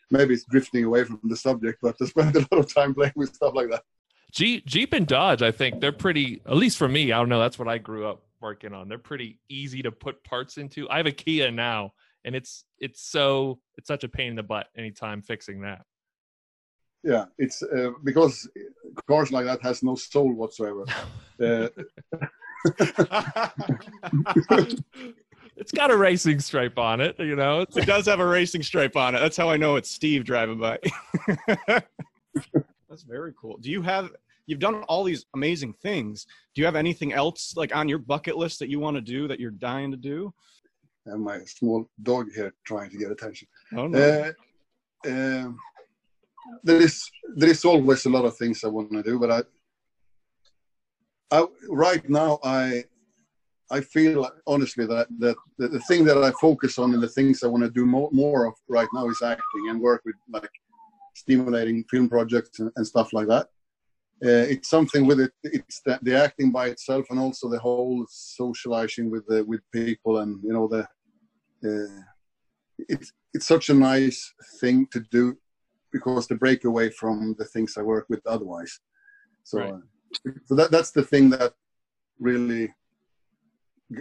maybe 0.09 0.33
it's 0.33 0.45
drifting 0.45 0.83
away 0.83 1.03
from 1.03 1.19
the 1.23 1.35
subject. 1.35 1.79
But 1.81 1.95
I 2.01 2.05
spend 2.05 2.35
a 2.41 2.47
lot 2.51 2.59
of 2.63 2.73
time 2.73 2.93
playing 2.93 3.13
with 3.15 3.33
stuff 3.35 3.53
like 3.55 3.69
that. 3.69 3.83
Jeep, 4.31 4.65
Jeep 4.65 4.93
and 4.93 5.05
Dodge, 5.05 5.41
I 5.41 5.51
think 5.51 5.79
they're 5.79 5.91
pretty. 5.91 6.41
At 6.47 6.55
least 6.55 6.77
for 6.77 6.87
me, 6.87 7.11
I 7.11 7.17
don't 7.19 7.29
know. 7.29 7.39
That's 7.39 7.59
what 7.59 7.67
I 7.67 7.77
grew 7.77 8.07
up 8.07 8.23
working 8.41 8.73
on. 8.73 8.89
They're 8.89 8.97
pretty 8.97 9.39
easy 9.49 9.83
to 9.83 9.91
put 9.91 10.23
parts 10.23 10.57
into. 10.57 10.89
I 10.89 10.97
have 10.97 11.05
a 11.05 11.11
Kia 11.11 11.51
now, 11.51 11.91
and 12.25 12.35
it's 12.35 12.63
it's 12.79 13.01
so 13.01 13.59
it's 13.77 13.87
such 13.87 14.03
a 14.03 14.09
pain 14.09 14.29
in 14.29 14.35
the 14.35 14.43
butt 14.43 14.67
anytime 14.75 15.21
fixing 15.21 15.61
that. 15.61 15.81
Yeah, 17.03 17.25
it's 17.37 17.63
uh, 17.63 17.91
because 18.03 18.47
cars 19.07 19.31
like 19.31 19.45
that 19.45 19.61
has 19.61 19.81
no 19.83 19.95
soul 19.95 20.33
whatsoever. 20.33 20.85
Uh, 21.41 21.69
it's 25.57 25.71
got 25.73 25.89
a 25.89 25.97
racing 25.97 26.39
stripe 26.39 26.77
on 26.77 27.01
it, 27.01 27.15
you 27.17 27.35
know. 27.35 27.61
It's, 27.61 27.75
it 27.77 27.87
does 27.87 28.05
have 28.05 28.19
a 28.19 28.25
racing 28.27 28.61
stripe 28.61 28.95
on 28.95 29.15
it. 29.15 29.19
That's 29.21 29.37
how 29.37 29.49
I 29.49 29.57
know 29.57 29.75
it's 29.75 29.89
Steve 29.89 30.23
driving 30.23 30.59
by. 30.59 30.77
That's 31.65 33.01
very 33.07 33.33
cool. 33.41 33.57
Do 33.57 33.71
you 33.71 33.81
have 33.81 34.11
you've 34.45 34.59
done 34.59 34.83
all 34.83 35.03
these 35.03 35.25
amazing 35.33 35.73
things. 35.81 36.27
Do 36.53 36.61
you 36.61 36.65
have 36.67 36.75
anything 36.75 37.11
else 37.11 37.55
like 37.57 37.75
on 37.75 37.89
your 37.89 37.97
bucket 37.97 38.37
list 38.37 38.59
that 38.59 38.69
you 38.69 38.79
want 38.79 38.97
to 38.97 39.01
do 39.01 39.27
that 39.27 39.39
you're 39.39 39.49
dying 39.49 39.89
to 39.89 39.97
do? 39.97 40.31
and 41.05 41.23
my 41.23 41.39
small 41.45 41.89
dog 42.03 42.27
here 42.33 42.53
trying 42.63 42.89
to 42.89 42.97
get 42.97 43.11
attention. 43.11 43.47
Oh 43.75 43.87
no. 43.87 44.33
Uh, 45.05 45.09
um, 45.09 45.57
there 46.63 46.81
is 46.81 47.09
there 47.35 47.49
is 47.49 47.65
always 47.65 48.05
a 48.05 48.09
lot 48.09 48.25
of 48.25 48.37
things 48.37 48.63
I 48.63 48.67
want 48.67 48.91
to 48.91 49.03
do, 49.03 49.19
but 49.19 49.31
I, 49.31 49.41
I 51.37 51.45
right 51.69 52.09
now 52.09 52.39
I 52.43 52.85
I 53.69 53.81
feel 53.81 54.29
honestly 54.45 54.85
that 54.85 55.07
that 55.19 55.35
the, 55.57 55.67
the 55.67 55.79
thing 55.81 56.03
that 56.05 56.17
I 56.17 56.31
focus 56.31 56.77
on 56.77 56.93
and 56.93 57.01
the 57.01 57.07
things 57.07 57.43
I 57.43 57.47
want 57.47 57.63
to 57.63 57.69
do 57.69 57.85
more, 57.85 58.09
more 58.11 58.45
of 58.45 58.53
right 58.67 58.87
now 58.93 59.07
is 59.07 59.21
acting 59.21 59.69
and 59.69 59.79
work 59.79 60.01
with 60.05 60.15
like 60.31 60.49
stimulating 61.15 61.83
film 61.89 62.09
projects 62.09 62.59
and, 62.59 62.71
and 62.75 62.85
stuff 62.85 63.13
like 63.13 63.27
that. 63.27 63.47
Uh, 64.23 64.45
it's 64.53 64.69
something 64.69 65.07
with 65.07 65.19
it. 65.19 65.31
It's 65.43 65.81
the, 65.81 65.97
the 66.03 66.15
acting 66.15 66.51
by 66.51 66.67
itself, 66.67 67.07
and 67.09 67.19
also 67.19 67.49
the 67.49 67.59
whole 67.59 68.05
socializing 68.07 69.09
with 69.09 69.25
the 69.27 69.43
with 69.45 69.61
people, 69.71 70.19
and 70.19 70.39
you 70.43 70.53
know 70.53 70.67
the. 70.67 70.87
Uh, 71.63 72.01
it's 72.89 73.13
it's 73.33 73.47
such 73.47 73.69
a 73.69 73.73
nice 73.73 74.33
thing 74.59 74.87
to 74.91 74.99
do 75.11 75.37
because 75.91 76.27
to 76.27 76.35
break 76.35 76.63
away 76.65 76.89
from 76.89 77.35
the 77.37 77.45
things 77.45 77.77
I 77.77 77.81
work 77.81 78.05
with 78.09 78.25
otherwise. 78.25 78.79
So, 79.43 79.59
Right. 79.59 79.73
uh, 79.73 80.31
so 80.45 80.55
that 80.55 80.71
that's 80.71 80.91
the 80.91 81.03
thing 81.03 81.29
that 81.31 81.53
really 82.19 82.73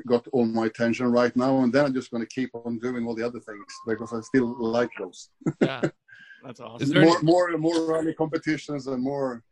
got 0.07 0.26
all 0.28 0.45
my 0.45 0.66
attention 0.66 1.11
right 1.11 1.34
now. 1.36 1.62
And 1.62 1.72
then 1.72 1.84
I'm 1.86 1.95
just 1.95 2.11
going 2.11 2.22
to 2.22 2.28
keep 2.28 2.51
on 2.55 2.78
doing 2.78 3.07
all 3.07 3.14
the 3.14 3.26
other 3.26 3.41
things 3.41 3.64
because 3.86 4.12
I 4.12 4.20
still 4.20 4.55
like 4.61 4.91
those. 4.99 5.30
yeah. 5.61 5.80
That's 6.45 6.61
awesome. 6.61 6.82
Is 6.82 6.95
more, 6.95 7.16
any- 7.18 7.22
more, 7.22 7.59
more 7.59 7.86
rally 7.93 8.14
competitions 8.14 8.86
and 8.86 9.03
more, 9.03 9.43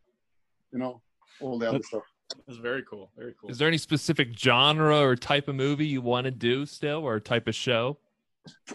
you 0.71 0.79
know, 0.79 1.01
all 1.41 1.59
the 1.59 1.69
other 1.69 1.83
stuff. 1.83 2.03
That's 2.47 2.59
very 2.59 2.83
cool. 2.83 3.11
Very 3.17 3.33
cool. 3.39 3.49
Is 3.49 3.57
there 3.57 3.67
any 3.67 3.77
specific 3.77 4.37
genre 4.37 4.99
or 4.99 5.15
type 5.15 5.47
of 5.47 5.55
movie 5.55 5.85
you 5.87 6.01
want 6.01 6.25
to 6.25 6.31
do 6.31 6.65
still, 6.65 6.99
or 7.03 7.19
type 7.19 7.47
of 7.47 7.55
show? 7.55 7.97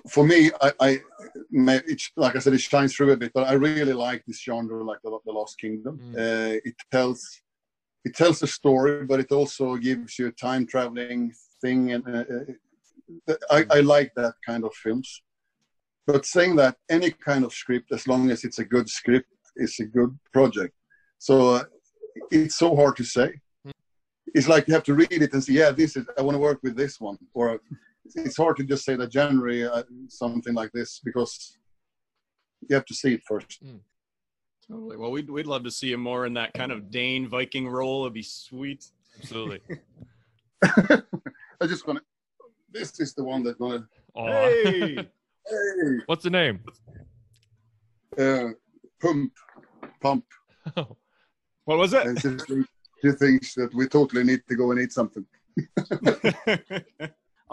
For 0.09 0.25
me, 0.27 0.51
I, 0.61 0.73
I 0.81 1.01
like 2.17 2.37
I 2.37 2.39
said, 2.39 2.55
it 2.55 2.61
shines 2.61 2.95
through 2.95 3.13
a 3.13 3.17
bit, 3.17 3.33
but 3.35 3.47
I 3.47 3.53
really 3.55 3.93
like 3.93 4.25
this 4.27 4.43
genre, 4.43 4.83
like 4.85 4.99
the, 5.03 5.19
the 5.25 5.33
Lost 5.33 5.59
Kingdom. 5.61 5.99
Mm. 5.99 6.15
Uh, 6.15 6.61
it 6.65 6.75
tells 6.91 7.43
it 8.05 8.15
tells 8.15 8.43
a 8.43 8.47
story, 8.47 9.05
but 9.07 9.21
it 9.21 9.33
also 9.33 9.77
gives 9.77 10.19
you 10.19 10.27
a 10.27 10.33
time 10.33 10.67
traveling 10.67 11.33
thing, 11.63 11.93
and 11.93 12.07
uh, 12.07 12.25
uh, 13.29 13.35
I, 13.51 13.67
I 13.71 13.81
like 13.81 14.13
that 14.17 14.35
kind 14.47 14.65
of 14.65 14.75
films. 14.75 15.23
But 16.07 16.27
saying 16.27 16.57
that, 16.57 16.77
any 16.91 17.11
kind 17.11 17.45
of 17.45 17.53
script, 17.53 17.93
as 17.93 18.07
long 18.07 18.31
as 18.31 18.45
it's 18.45 18.59
a 18.59 18.65
good 18.65 18.89
script, 18.89 19.29
is 19.57 19.79
a 19.81 19.87
good 19.87 20.19
project. 20.33 20.75
So 21.19 21.55
uh, 21.55 21.65
it's 22.31 22.57
so 22.57 22.77
hard 22.77 22.97
to 22.97 23.05
say. 23.05 23.33
Mm. 23.67 23.73
It's 24.35 24.49
like 24.49 24.69
you 24.69 24.75
have 24.75 24.85
to 24.85 24.95
read 24.95 25.11
it 25.11 25.33
and 25.33 25.43
say, 25.43 25.55
yeah, 25.55 25.71
this 25.71 25.97
is 25.97 26.07
I 26.19 26.23
want 26.23 26.35
to 26.35 26.41
work 26.41 26.61
with 26.63 26.77
this 26.77 27.01
one, 27.01 27.19
or 27.33 27.61
it's 28.15 28.37
hard 28.37 28.57
to 28.59 28.65
just 28.65 28.85
say 28.85 28.97
that 28.97 29.11
January 29.11 29.67
uh, 29.67 29.83
something 30.09 30.55
like 30.55 30.73
this 30.73 31.01
because 31.05 31.59
you 32.69 32.75
have 32.75 32.85
to 32.87 32.95
see 32.95 33.15
it 33.15 33.23
first. 33.27 33.63
Totally. 34.69 34.97
Well, 34.97 35.11
we'd 35.11 35.29
we'd 35.31 35.47
love 35.47 35.65
to 35.65 35.71
see 35.71 35.93
him 35.93 36.01
more 36.01 36.27
in 36.27 36.35
that 36.35 36.55
kind 36.55 36.73
of 36.73 36.91
Dane 36.91 37.29
Viking 37.29 37.69
role. 37.69 38.03
It'd 38.05 38.15
be 38.15 38.23
sweet. 38.23 38.87
Absolutely. 39.19 39.61
I 40.65 41.67
just 41.67 41.85
gonna. 41.85 42.01
This 42.73 42.99
is 43.01 43.15
the 43.15 43.25
one 43.25 43.43
that 43.45 43.59
gonna. 43.59 43.87
Aw. 44.15 44.27
Hey. 44.27 45.09
Hey, 45.47 45.99
What's 46.07 46.25
the 46.25 46.31
name? 46.31 46.61
uh, 48.19 48.49
pump, 48.99 49.31
pump. 50.01 50.25
what 51.67 51.77
was 51.77 51.93
it? 51.93 52.07
And 52.07 52.19
two 52.19 53.13
things 53.13 53.53
that 53.55 53.75
we 53.75 53.87
totally 53.87 54.25
need 54.25 54.41
to 54.49 54.57
go 54.57 54.71
and 54.71 54.81
eat 54.81 54.93
something. 54.95 55.27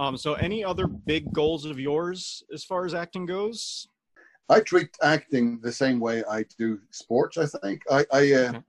Um. 0.02 0.18
So, 0.18 0.34
any 0.34 0.64
other 0.64 0.88
big 0.88 1.32
goals 1.32 1.66
of 1.66 1.80
yours 1.80 2.44
as 2.54 2.64
far 2.64 2.86
as 2.86 2.94
acting 2.94 3.26
goes? 3.26 3.88
I 4.50 4.60
treat 4.60 4.90
acting 5.02 5.60
the 5.62 5.72
same 5.72 6.00
way 6.00 6.24
I 6.30 6.44
do 6.58 6.80
sports. 6.90 7.38
I 7.38 7.46
think 7.46 7.82
I 7.90 8.06
I, 8.12 8.24
uh, 8.34 8.50
Okay. 8.50 8.62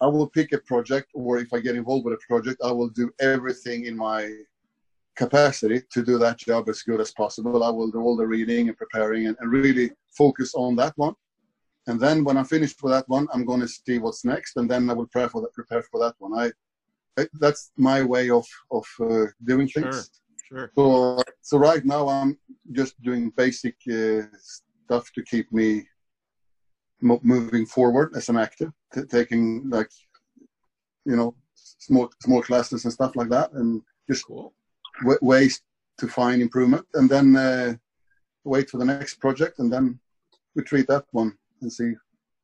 I 0.00 0.06
will 0.06 0.28
pick 0.28 0.52
a 0.52 0.58
project, 0.58 1.08
or 1.12 1.38
if 1.38 1.52
I 1.52 1.58
get 1.60 1.76
involved 1.76 2.04
with 2.04 2.14
a 2.14 2.22
project, 2.26 2.58
I 2.64 2.72
will 2.78 2.88
do 2.88 3.10
everything 3.20 3.86
in 3.86 3.96
my 3.96 4.20
capacity 5.16 5.82
to 5.94 6.04
do 6.04 6.18
that 6.18 6.38
job 6.38 6.68
as 6.68 6.82
good 6.82 7.00
as 7.00 7.10
possible. 7.12 7.64
I 7.64 7.70
will 7.70 7.90
do 7.90 8.00
all 8.00 8.16
the 8.16 8.26
reading 8.26 8.68
and 8.68 8.76
preparing, 8.76 9.26
and, 9.26 9.36
and 9.40 9.50
really 9.50 9.90
focus 10.16 10.54
on 10.54 10.76
that 10.76 10.94
one. 10.96 11.14
And 11.88 11.98
then 11.98 12.22
when 12.22 12.36
I'm 12.36 12.44
finished 12.44 12.80
with 12.82 12.92
that 12.92 13.08
one, 13.08 13.26
I'm 13.32 13.44
going 13.44 13.60
to 13.60 13.68
see 13.68 13.98
what's 13.98 14.24
next, 14.24 14.56
and 14.56 14.70
then 14.70 14.88
I 14.88 14.92
will 14.92 15.06
prepare 15.06 15.28
for 15.28 15.40
that. 15.42 15.52
Prepare 15.52 15.82
for 15.90 15.98
that 16.04 16.14
one. 16.18 16.32
I, 16.44 16.46
I 17.20 17.26
that's 17.40 17.72
my 17.76 18.02
way 18.02 18.30
of 18.30 18.46
of 18.70 18.86
uh, 19.00 19.26
doing 19.44 19.68
things. 19.68 20.10
Sure. 20.48 20.72
So, 20.76 21.22
so 21.42 21.58
right 21.58 21.84
now 21.84 22.08
I'm 22.08 22.38
just 22.72 23.00
doing 23.02 23.30
basic 23.36 23.76
uh, 23.90 24.22
stuff 24.84 25.12
to 25.14 25.22
keep 25.22 25.52
me 25.52 25.86
mo- 27.02 27.20
moving 27.22 27.66
forward 27.66 28.12
as 28.16 28.28
an 28.30 28.38
actor, 28.38 28.72
t- 28.94 29.02
taking 29.02 29.68
like, 29.68 29.90
you 31.04 31.16
know, 31.16 31.34
small 31.54 32.10
small 32.22 32.42
classes 32.42 32.84
and 32.84 32.92
stuff 32.92 33.14
like 33.14 33.28
that, 33.28 33.52
and 33.52 33.82
just 34.08 34.24
Cool. 34.26 34.54
ways 35.20 35.60
to 35.98 36.08
find 36.08 36.40
improvement, 36.40 36.86
and 36.94 37.10
then 37.10 37.36
uh, 37.36 37.74
wait 38.44 38.70
for 38.70 38.78
the 38.78 38.84
next 38.84 39.16
project, 39.16 39.58
and 39.58 39.70
then 39.70 39.98
we 40.54 40.62
treat 40.62 40.86
that 40.88 41.04
one 41.10 41.36
and 41.60 41.72
see 41.72 41.92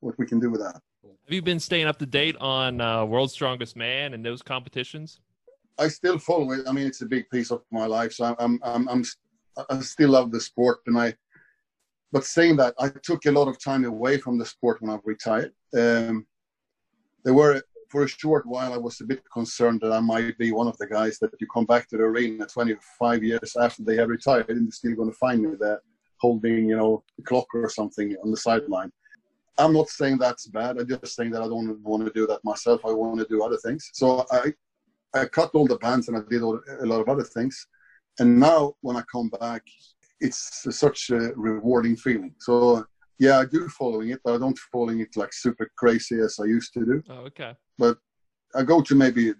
what 0.01 0.17
we 0.19 0.27
can 0.27 0.39
do 0.39 0.51
with 0.51 0.61
that. 0.61 0.79
Have 1.03 1.33
you 1.33 1.41
been 1.41 1.59
staying 1.59 1.87
up 1.87 1.97
to 1.99 2.05
date 2.05 2.35
on 2.37 2.81
uh, 2.81 3.03
World's 3.03 3.33
Strongest 3.33 3.75
Man 3.75 4.13
and 4.13 4.23
those 4.23 4.43
competitions? 4.43 5.19
I 5.77 5.87
still 5.87 6.17
follow 6.17 6.51
it. 6.51 6.67
I 6.67 6.71
mean, 6.71 6.87
it's 6.87 7.01
a 7.01 7.05
big 7.05 7.29
piece 7.29 7.51
of 7.51 7.61
my 7.71 7.85
life. 7.85 8.13
So 8.13 8.35
I'm, 8.39 8.59
I'm, 8.63 8.87
I'm, 8.87 9.03
I 9.69 9.79
still 9.79 10.11
love 10.11 10.31
the 10.31 10.39
sport, 10.39 10.79
and 10.87 10.97
I. 10.97 11.13
But 12.11 12.23
saying 12.23 12.55
that, 12.57 12.75
I 12.79 12.89
took 12.89 13.25
a 13.25 13.31
lot 13.31 13.47
of 13.47 13.61
time 13.61 13.83
away 13.83 14.17
from 14.17 14.37
the 14.37 14.45
sport 14.45 14.81
when 14.81 14.91
I 14.91 14.97
retired. 15.03 15.51
Um, 15.77 16.25
there 17.23 17.33
were 17.33 17.61
for 17.89 18.03
a 18.03 18.07
short 18.07 18.45
while, 18.45 18.73
I 18.73 18.77
was 18.77 18.99
a 19.01 19.05
bit 19.05 19.23
concerned 19.31 19.81
that 19.81 19.91
I 19.91 19.99
might 19.99 20.37
be 20.37 20.51
one 20.51 20.67
of 20.67 20.77
the 20.77 20.87
guys 20.87 21.19
that 21.19 21.31
you 21.39 21.47
come 21.47 21.65
back 21.65 21.87
to 21.89 21.97
the 21.97 22.03
arena 22.03 22.45
25 22.45 23.23
years 23.23 23.55
after 23.59 23.83
they 23.83 23.95
have 23.97 24.09
retired, 24.09 24.49
and 24.49 24.63
you're 24.63 24.71
still 24.71 24.95
going 24.95 25.11
to 25.11 25.17
find 25.17 25.41
me 25.41 25.55
there 25.59 25.81
holding, 26.17 26.69
you 26.69 26.77
know, 26.77 27.03
a 27.19 27.21
clock 27.23 27.47
or 27.53 27.69
something 27.69 28.15
on 28.23 28.31
the 28.31 28.37
sideline. 28.37 28.91
I'm 29.57 29.73
not 29.73 29.89
saying 29.89 30.17
that's 30.17 30.47
bad. 30.47 30.77
I'm 30.77 30.87
just 30.87 31.15
saying 31.15 31.31
that 31.31 31.41
I 31.41 31.47
don't 31.47 31.81
want 31.81 32.05
to 32.05 32.11
do 32.11 32.27
that 32.27 32.43
myself. 32.43 32.81
I 32.85 32.91
want 32.91 33.19
to 33.19 33.27
do 33.27 33.43
other 33.43 33.57
things. 33.57 33.89
So 33.93 34.25
I, 34.31 34.53
I 35.15 35.25
cut 35.25 35.51
all 35.53 35.67
the 35.67 35.77
bands 35.77 36.07
and 36.07 36.17
I 36.17 36.21
did 36.29 36.41
all, 36.41 36.59
a 36.81 36.85
lot 36.85 37.01
of 37.01 37.09
other 37.09 37.23
things. 37.23 37.67
And 38.19 38.39
now 38.39 38.73
when 38.81 38.97
I 38.97 39.03
come 39.11 39.29
back, 39.29 39.63
it's 40.19 40.65
such 40.77 41.09
a 41.09 41.31
rewarding 41.35 41.95
feeling. 41.95 42.33
So 42.39 42.85
yeah, 43.19 43.39
I 43.39 43.45
do 43.45 43.67
following 43.69 44.09
it, 44.09 44.19
but 44.23 44.35
I 44.35 44.37
don't 44.37 44.57
following 44.71 44.99
it 44.99 45.15
like 45.15 45.33
super 45.33 45.69
crazy 45.77 46.19
as 46.19 46.37
I 46.39 46.45
used 46.45 46.73
to 46.73 46.85
do. 46.85 47.03
Oh, 47.09 47.25
okay. 47.29 47.55
But 47.77 47.97
I 48.53 48.63
go 48.63 48.81
to 48.81 48.95
maybe 48.95 49.33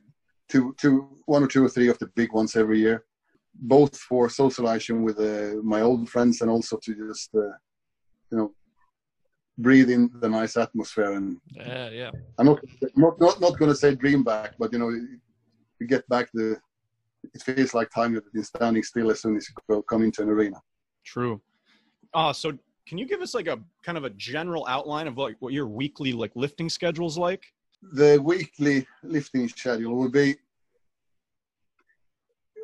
two, 0.50 0.74
two, 0.78 1.10
one 1.26 1.44
or 1.44 1.48
two 1.48 1.66
or 1.66 1.70
three 1.70 1.90
of 1.90 2.00
the 2.00 2.08
big 2.08 2.34
ones 2.34 2.56
every 2.56 2.80
year, 2.80 3.06
both 3.54 3.98
for 3.98 4.30
socializing 4.30 5.04
with 5.04 5.20
uh, 5.20 5.62
my 5.64 5.82
old 5.82 6.10
friends 6.10 6.42
and 6.42 6.50
also 6.50 6.78
to 6.84 7.08
just, 7.08 7.30
uh, 7.36 7.56
you 8.32 8.38
know, 8.38 8.54
breathe 9.58 9.90
in 9.90 10.10
the 10.20 10.30
nice 10.30 10.58
atmosphere. 10.58 11.14
And 11.14 11.38
Yeah, 11.54 11.90
yeah. 11.90 12.12
I'm 12.38 12.48
not 12.48 12.60
not 12.96 13.20
not, 13.20 13.42
not 13.42 13.58
going 13.60 13.72
to 13.72 13.76
say 13.76 13.96
dream 13.96 14.24
back, 14.24 14.56
but 14.60 14.72
you 14.74 14.80
know, 14.80 14.92
you 15.80 15.88
get 15.88 16.08
back 16.10 16.30
the. 16.34 16.58
It 17.34 17.42
feels 17.42 17.74
like 17.74 17.90
time 17.90 18.14
you've 18.14 18.32
been 18.32 18.44
standing 18.44 18.84
still 18.84 19.10
as 19.10 19.22
soon 19.22 19.36
as 19.36 19.50
you 19.50 19.56
go, 19.68 19.82
come 19.82 20.04
into 20.04 20.22
an 20.22 20.30
arena. 20.30 20.58
True. 21.04 21.42
Uh, 22.14 22.32
so 22.32 22.54
can 22.88 23.00
you 23.00 23.08
give 23.08 23.22
us 23.22 23.34
like 23.34 23.48
a 23.48 23.58
kind 23.84 23.98
of 23.98 24.04
a 24.04 24.12
general 24.12 24.64
outline 24.68 25.08
of 25.08 25.18
like 25.18 25.36
what 25.40 25.52
your 25.52 25.68
weekly 25.68 26.14
like 26.14 26.32
lifting 26.36 26.70
schedule 26.70 27.08
is 27.08 27.18
like? 27.18 27.44
the 27.94 28.20
weekly 28.24 28.88
lifting 29.04 29.48
schedule 29.48 29.96
will 29.96 30.10
be 30.10 30.36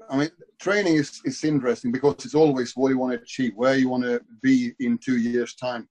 i 0.10 0.18
mean 0.18 0.30
training 0.60 0.96
is, 0.96 1.22
is 1.26 1.44
interesting 1.44 1.92
because 1.92 2.16
it's 2.26 2.36
always 2.36 2.76
what 2.76 2.90
you 2.90 2.98
want 2.98 3.14
to 3.14 3.22
achieve 3.22 3.52
where 3.56 3.76
you 3.76 3.90
want 3.90 4.04
to 4.04 4.20
be 4.42 4.74
in 4.80 4.98
two 4.98 5.18
years 5.18 5.54
time 5.56 5.88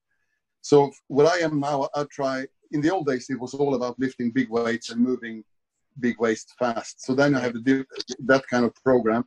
so 0.63 0.91
what 1.09 1.27
i 1.27 1.39
am 1.39 1.61
now 1.61 1.89
i 1.95 2.05
try 2.11 2.45
in 2.73 2.81
the 2.81 2.91
old 2.91 3.07
days 3.07 3.29
it 3.31 3.39
was 3.39 3.55
all 3.55 3.75
about 3.75 3.99
lifting 3.99 4.31
big 4.31 4.51
weights 4.51 4.91
and 4.91 5.01
moving 5.01 5.45
big 5.99 6.19
weights 6.21 6.47
fast 6.59 7.05
so 7.05 7.15
then 7.15 7.35
i 7.35 7.41
have 7.41 7.53
to 7.53 7.61
do 7.61 7.85
that 8.21 8.47
kind 8.49 8.65
of 8.65 8.75
program 8.85 9.25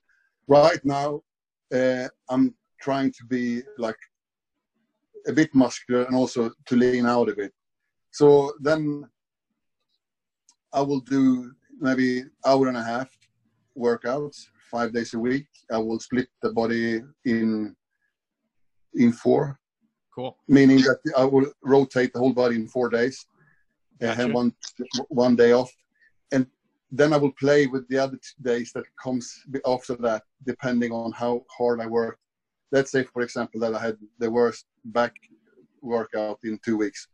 right 0.47 0.83
now 0.83 1.21
uh, 1.73 2.07
i'm 2.29 2.53
trying 2.81 3.11
to 3.11 3.25
be 3.25 3.61
like 3.77 3.97
a 5.27 5.33
bit 5.33 5.53
muscular 5.53 6.03
and 6.03 6.15
also 6.15 6.51
to 6.65 6.75
lean 6.75 7.05
out 7.05 7.29
a 7.29 7.35
bit 7.35 7.51
so 8.11 8.53
then 8.61 9.03
I 10.73 10.81
will 10.81 10.99
do 11.01 11.51
maybe 11.79 12.23
hour 12.45 12.67
and 12.67 12.77
a 12.77 12.83
half 12.83 13.09
workouts 13.77 14.47
five 14.71 14.91
days 14.91 15.13
a 15.13 15.19
week. 15.19 15.47
I 15.71 15.77
will 15.77 15.99
split 15.99 16.27
the 16.41 16.51
body 16.51 17.01
in 17.25 17.75
in 18.95 19.11
four, 19.11 19.59
Cool. 20.13 20.37
meaning 20.47 20.77
that 20.81 20.99
I 21.17 21.25
will 21.25 21.51
rotate 21.63 22.13
the 22.13 22.19
whole 22.19 22.33
body 22.33 22.55
in 22.55 22.67
four 22.67 22.89
days. 22.89 23.25
I 24.01 24.05
Gotcha. 24.05 24.21
have 24.21 24.33
one 24.33 24.53
one 25.09 25.35
day 25.35 25.51
off, 25.51 25.71
and 26.31 26.47
then 26.91 27.11
I 27.11 27.17
will 27.17 27.31
play 27.33 27.65
with 27.67 27.87
the 27.87 27.97
other 27.97 28.19
days 28.41 28.71
that 28.73 28.85
comes 29.01 29.43
after 29.67 29.95
that, 29.95 30.23
depending 30.45 30.91
on 30.91 31.11
how 31.11 31.43
hard 31.49 31.81
I 31.81 31.87
work. 31.87 32.19
Let's 32.71 32.91
say, 32.91 33.03
for 33.03 33.21
example, 33.23 33.59
that 33.61 33.73
I 33.73 33.79
had 33.79 33.97
the 34.19 34.29
worst 34.29 34.65
back 34.85 35.13
workout 35.81 36.39
in 36.43 36.59
two 36.63 36.77
weeks. 36.77 37.07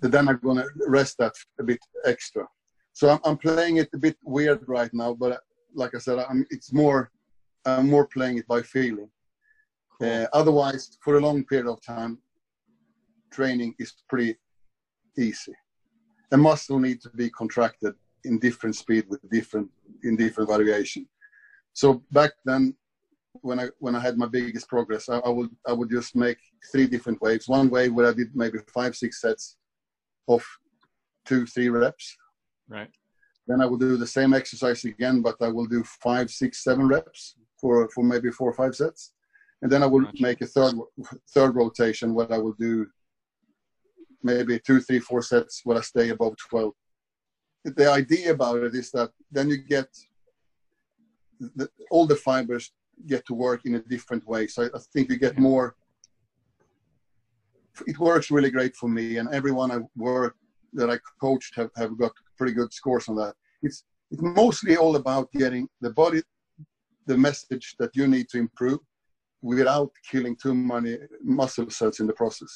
Then 0.00 0.28
I'm 0.28 0.40
gonna 0.42 0.66
rest 0.86 1.16
that 1.18 1.34
a 1.60 1.62
bit 1.62 1.78
extra. 2.04 2.46
So 2.92 3.10
I'm, 3.10 3.20
I'm 3.24 3.38
playing 3.38 3.76
it 3.76 3.88
a 3.94 3.98
bit 3.98 4.16
weird 4.24 4.64
right 4.66 4.92
now, 4.92 5.14
but 5.14 5.40
like 5.74 5.94
I 5.94 5.98
said, 5.98 6.18
I'm, 6.18 6.44
it's 6.50 6.72
more 6.72 7.10
I'm 7.64 7.88
more 7.88 8.06
playing 8.06 8.38
it 8.38 8.46
by 8.46 8.62
feeling. 8.62 9.10
Uh, 10.00 10.26
otherwise, 10.32 10.96
for 11.02 11.16
a 11.16 11.20
long 11.20 11.44
period 11.44 11.68
of 11.68 11.80
time, 11.82 12.18
training 13.30 13.74
is 13.78 13.92
pretty 14.08 14.36
easy. 15.16 15.52
A 16.32 16.36
muscle 16.36 16.78
needs 16.78 17.04
to 17.04 17.10
be 17.10 17.30
contracted 17.30 17.94
in 18.24 18.38
different 18.38 18.76
speed 18.76 19.04
with 19.08 19.20
different 19.30 19.68
in 20.02 20.16
different 20.16 20.48
variation. 20.48 21.06
So 21.72 22.02
back 22.12 22.32
then, 22.44 22.74
when 23.42 23.60
I 23.60 23.68
when 23.78 23.94
I 23.94 24.00
had 24.00 24.18
my 24.18 24.26
biggest 24.26 24.68
progress, 24.68 25.08
I, 25.08 25.18
I 25.18 25.28
would 25.28 25.50
I 25.66 25.72
would 25.72 25.90
just 25.90 26.16
make 26.16 26.38
three 26.72 26.86
different 26.86 27.20
waves. 27.20 27.48
One 27.48 27.68
wave 27.70 27.92
where 27.94 28.08
I 28.08 28.12
did 28.12 28.34
maybe 28.34 28.58
five 28.72 28.96
six 28.96 29.20
sets 29.20 29.56
of 30.26 30.44
two 31.24 31.46
three 31.46 31.68
reps. 31.68 32.16
Right. 32.68 32.90
Then 33.46 33.60
I 33.62 33.66
will 33.66 33.78
do 33.78 33.96
the 33.96 34.06
same 34.06 34.34
exercise 34.34 34.84
again, 34.84 35.22
but 35.22 35.36
I 35.40 35.48
will 35.48 35.66
do 35.66 35.82
five, 35.84 36.30
six, 36.30 36.62
seven 36.62 36.86
reps 36.86 37.36
for 37.60 37.88
for 37.94 38.04
maybe 38.04 38.30
four 38.30 38.50
or 38.50 38.54
five 38.54 38.74
sets, 38.74 39.12
and 39.62 39.70
then 39.72 39.82
I 39.82 39.86
will 39.86 40.04
Gotcha. 40.04 40.22
make 40.22 40.40
a 40.42 40.46
third 40.46 40.74
third 41.34 41.54
rotation 41.54 42.14
where 42.14 42.30
I 42.32 42.38
will 42.38 42.56
do 42.58 42.86
maybe 44.22 44.58
two, 44.58 44.80
three, 44.80 44.98
four 44.98 45.22
sets 45.22 45.62
where 45.64 45.78
I 45.78 45.80
stay 45.80 46.10
above 46.10 46.34
twelve. 46.36 46.74
The 47.64 47.90
idea 47.90 48.32
about 48.32 48.62
it 48.62 48.74
is 48.74 48.90
that 48.92 49.10
then 49.30 49.48
you 49.50 49.58
get 49.58 49.88
the, 51.40 51.68
all 51.90 52.06
the 52.06 52.16
fibers 52.16 52.72
get 53.06 53.26
to 53.26 53.34
work 53.34 53.64
in 53.64 53.76
a 53.76 53.80
different 53.80 54.26
way. 54.26 54.46
So 54.46 54.64
I, 54.64 54.66
I 54.66 54.80
think 54.92 55.10
you 55.10 55.18
get 55.18 55.38
more. 55.38 55.76
It 57.86 57.98
works 57.98 58.30
really 58.30 58.50
great 58.50 58.74
for 58.74 58.88
me, 58.88 59.18
and 59.18 59.28
everyone 59.32 59.70
I 59.70 59.78
work 59.96 60.34
that 60.72 60.90
I 60.90 60.98
coached 61.20 61.54
have, 61.56 61.70
have 61.76 61.96
got 61.96 62.12
pretty 62.36 62.52
good 62.52 62.72
scores 62.72 63.08
on 63.08 63.16
that. 63.16 63.34
It's 63.62 63.84
it's 64.10 64.22
mostly 64.22 64.76
all 64.76 64.96
about 64.96 65.30
getting 65.32 65.68
the 65.80 65.90
body, 65.90 66.22
the 67.06 67.16
message 67.16 67.76
that 67.78 67.94
you 67.94 68.08
need 68.08 68.28
to 68.30 68.38
improve, 68.38 68.80
without 69.42 69.90
killing 70.10 70.34
too 70.36 70.54
many 70.54 70.96
muscle 71.22 71.70
cells 71.70 72.00
in 72.00 72.06
the 72.06 72.12
process, 72.14 72.52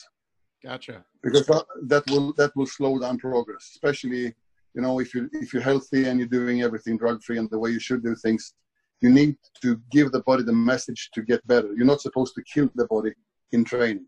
Gotcha. 0.64 1.04
because 1.22 1.46
that, 1.46 1.64
that 1.86 2.04
will 2.10 2.32
that 2.34 2.52
will 2.56 2.66
slow 2.66 2.98
down 2.98 3.18
progress. 3.18 3.70
Especially, 3.70 4.34
you 4.74 4.82
know, 4.82 5.00
if 5.00 5.14
you 5.14 5.28
if 5.32 5.52
you're 5.52 5.62
healthy 5.62 6.08
and 6.08 6.18
you're 6.18 6.28
doing 6.28 6.62
everything 6.62 6.96
drug 6.96 7.22
free 7.22 7.38
and 7.38 7.48
the 7.50 7.58
way 7.58 7.70
you 7.70 7.80
should 7.80 8.02
do 8.02 8.14
things, 8.14 8.54
you 9.00 9.10
need 9.10 9.36
to 9.60 9.80
give 9.90 10.12
the 10.12 10.22
body 10.22 10.42
the 10.42 10.52
message 10.52 11.10
to 11.14 11.22
get 11.22 11.46
better. 11.46 11.72
You're 11.74 11.86
not 11.86 12.00
supposed 12.00 12.34
to 12.36 12.42
kill 12.42 12.70
the 12.74 12.86
body 12.86 13.12
in 13.52 13.64
training. 13.64 14.06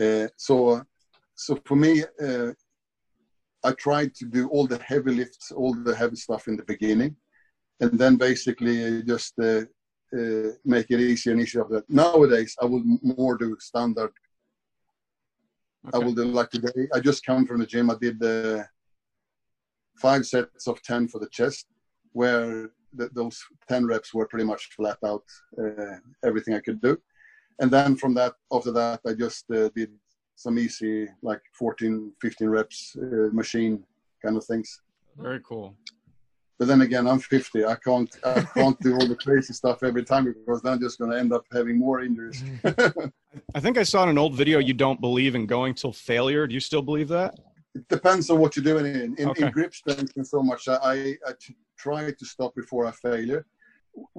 Uh, 0.00 0.28
so, 0.36 0.82
so 1.34 1.58
for 1.64 1.76
me, 1.76 2.04
uh, 2.22 2.52
I 3.64 3.72
tried 3.72 4.14
to 4.16 4.26
do 4.26 4.48
all 4.48 4.66
the 4.66 4.78
heavy 4.78 5.12
lifts, 5.12 5.50
all 5.52 5.74
the 5.74 5.94
heavy 5.94 6.16
stuff 6.16 6.48
in 6.48 6.56
the 6.56 6.64
beginning, 6.64 7.16
and 7.80 7.98
then 7.98 8.16
basically 8.16 9.02
just 9.02 9.34
uh, 9.40 9.62
uh, 10.16 10.50
make 10.64 10.90
it 10.90 11.00
easier 11.00 11.32
and 11.32 11.42
easier. 11.42 11.62
Of 11.62 11.70
that. 11.70 11.88
Nowadays, 11.88 12.54
I 12.60 12.66
will 12.66 12.82
more 13.02 13.36
do 13.36 13.56
standard. 13.60 14.12
I 15.92 15.96
Okay. 15.96 16.04
will 16.04 16.14
do 16.14 16.24
like 16.24 16.50
today. 16.50 16.88
I 16.94 17.00
just 17.00 17.24
come 17.24 17.46
from 17.46 17.60
the 17.60 17.66
gym. 17.66 17.90
I 17.90 17.96
did 18.00 18.20
the 18.20 18.66
five 19.96 20.26
sets 20.26 20.66
of 20.66 20.82
ten 20.82 21.08
for 21.08 21.18
the 21.18 21.28
chest, 21.28 21.66
where 22.12 22.70
the, 22.94 23.08
those 23.12 23.42
ten 23.68 23.86
reps 23.86 24.12
were 24.14 24.26
pretty 24.26 24.44
much 24.44 24.70
flat 24.76 24.98
out 25.04 25.24
uh, 25.58 25.96
everything 26.24 26.54
I 26.54 26.60
could 26.60 26.80
do, 26.80 26.98
and 27.60 27.70
then 27.70 27.96
from 27.96 28.14
that 28.14 28.34
after 28.52 28.72
that 28.72 29.00
I 29.06 29.12
just 29.14 29.50
uh, 29.50 29.68
did 29.74 29.90
some 30.36 30.58
easy 30.58 31.08
like 31.22 31.40
14, 31.52 32.12
15 32.20 32.48
reps 32.48 32.96
uh, 33.00 33.28
machine 33.32 33.84
kind 34.22 34.36
of 34.36 34.44
things. 34.44 34.80
Very 35.16 35.40
cool. 35.40 35.74
But 36.58 36.68
then 36.68 36.82
again, 36.82 37.06
I'm 37.08 37.18
50. 37.18 37.64
I 37.64 37.74
can't 37.74 38.14
I 38.24 38.42
can't 38.42 38.78
do 38.80 38.94
all 38.94 39.06
the 39.06 39.16
crazy 39.16 39.52
stuff 39.52 39.82
every 39.82 40.04
time 40.04 40.24
because 40.24 40.62
then 40.62 40.74
I'm 40.74 40.80
just 40.80 40.98
going 40.98 41.10
to 41.10 41.18
end 41.18 41.32
up 41.32 41.44
having 41.52 41.78
more 41.78 42.02
injuries. 42.02 42.44
I 43.54 43.60
think 43.60 43.78
I 43.78 43.82
saw 43.82 44.04
in 44.04 44.10
an 44.10 44.18
old 44.18 44.34
video 44.34 44.58
you 44.58 44.74
don't 44.74 45.00
believe 45.00 45.34
in 45.34 45.46
going 45.46 45.74
till 45.74 45.92
failure. 45.92 46.46
Do 46.46 46.54
you 46.54 46.60
still 46.60 46.82
believe 46.82 47.08
that? 47.08 47.34
It 47.74 47.88
depends 47.88 48.28
on 48.30 48.38
what 48.38 48.54
you're 48.56 48.64
doing 48.72 48.86
in 48.86 49.14
in, 49.18 49.28
Okay. 49.30 49.44
in 49.46 49.50
grip 49.50 49.74
strength 49.74 50.12
and 50.16 50.26
so 50.26 50.42
much. 50.42 50.68
I 50.68 51.16
I 51.28 51.32
try 51.78 52.10
to 52.10 52.24
stop 52.34 52.54
before 52.54 52.86
I 52.86 52.92
failure. 52.92 53.42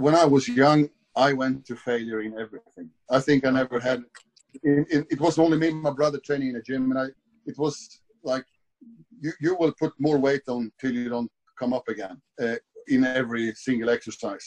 When 0.05 0.15
I 0.15 0.25
was 0.25 0.47
young, 0.47 0.89
I 1.15 1.33
went 1.33 1.65
to 1.67 1.75
failure 1.75 2.21
in 2.21 2.33
everything. 2.45 2.87
I 3.09 3.19
think 3.19 3.45
I 3.45 3.51
never 3.61 3.79
had. 3.79 3.99
In, 4.63 4.85
in, 4.93 5.05
it 5.09 5.19
was 5.19 5.39
only 5.39 5.57
me 5.57 5.69
and 5.69 5.81
my 5.81 5.91
brother 5.91 6.19
training 6.27 6.49
in 6.49 6.55
a 6.57 6.61
gym, 6.61 6.91
and 6.91 6.99
I. 6.99 7.07
It 7.45 7.57
was 7.57 7.75
like 8.23 8.45
you, 9.23 9.31
you 9.45 9.55
will 9.59 9.73
put 9.83 9.93
more 9.99 10.17
weight 10.17 10.45
on 10.47 10.71
till 10.79 10.93
you 10.93 11.09
don't 11.09 11.31
come 11.59 11.73
up 11.73 11.87
again 11.87 12.21
uh, 12.43 12.55
in 12.87 13.03
every 13.05 13.53
single 13.53 13.89
exercise, 13.89 14.45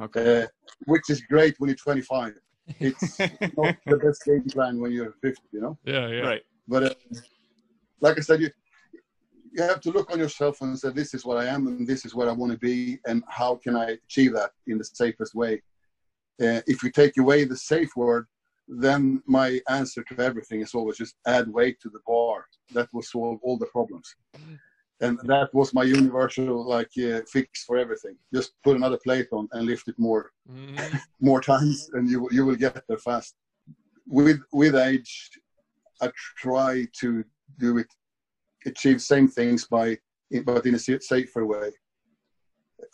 Okay. 0.00 0.42
uh, 0.42 0.46
which 0.86 1.06
is 1.10 1.20
great 1.22 1.54
when 1.58 1.68
you're 1.70 1.76
25. 1.76 2.34
It's 2.80 3.18
not 3.58 3.74
the 3.86 3.98
best 4.04 4.20
game 4.24 4.44
plan 4.54 4.80
when 4.80 4.90
you're 4.92 5.14
50, 5.22 5.42
you 5.52 5.60
know. 5.60 5.78
Yeah, 5.84 6.06
yeah. 6.08 6.26
Right. 6.30 6.42
But 6.66 6.82
uh, 6.84 6.94
like 8.04 8.18
I 8.18 8.20
said, 8.20 8.40
you 8.42 8.50
you 9.56 9.62
have 9.62 9.80
to 9.82 9.90
look 9.96 10.08
on 10.12 10.18
yourself 10.24 10.54
and 10.60 10.78
say, 10.78 10.90
"This 10.90 11.14
is 11.16 11.24
what 11.24 11.38
I 11.42 11.46
am, 11.54 11.62
and 11.68 11.86
this 11.92 12.04
is 12.06 12.12
where 12.14 12.28
I 12.28 12.38
want 12.40 12.52
to 12.52 12.58
be, 12.70 12.98
and 13.08 13.18
how 13.40 13.52
can 13.64 13.74
I 13.84 13.86
achieve 14.06 14.32
that 14.38 14.50
in 14.70 14.76
the 14.78 14.88
safest 15.02 15.32
way?" 15.42 15.54
Uh, 16.44 16.60
if 16.72 16.76
you 16.82 16.90
take 16.90 17.16
away 17.18 17.38
the 17.44 17.60
safe 17.72 17.92
word, 18.04 18.24
then 18.84 19.02
my 19.38 19.48
answer 19.78 20.02
to 20.08 20.14
everything 20.28 20.60
is 20.66 20.74
always 20.74 20.98
just 21.04 21.14
add 21.36 21.46
weight 21.58 21.76
to 21.80 21.88
the 21.94 22.02
bar. 22.10 22.38
That 22.76 22.88
will 22.92 23.06
solve 23.14 23.38
all 23.44 23.56
the 23.58 23.72
problems, 23.76 24.08
and 25.04 25.14
that 25.32 25.48
was 25.58 25.68
my 25.78 25.84
universal 25.98 26.56
like 26.76 26.92
uh, 27.08 27.20
fix 27.34 27.48
for 27.66 27.76
everything. 27.84 28.16
Just 28.36 28.50
put 28.66 28.76
another 28.80 29.00
plate 29.06 29.28
on 29.38 29.44
and 29.52 29.66
lift 29.72 29.86
it 29.92 29.98
more 30.08 30.24
Mhm. 30.50 30.76
more 31.30 31.40
times 31.52 31.78
and 31.94 32.04
you 32.12 32.18
you 32.36 32.42
will 32.46 32.60
get 32.66 32.82
there 32.88 33.02
fast 33.08 33.32
with 34.18 34.40
with 34.60 34.74
age 34.90 35.12
I 36.04 36.06
try 36.46 36.72
to 37.00 37.08
do 37.58 37.78
it, 37.78 37.86
achieve 38.66 38.96
the 38.96 39.00
same 39.00 39.28
things 39.28 39.66
by, 39.66 39.98
but 40.44 40.66
in 40.66 40.74
a 40.74 40.78
safer 40.78 41.46
way. 41.46 41.70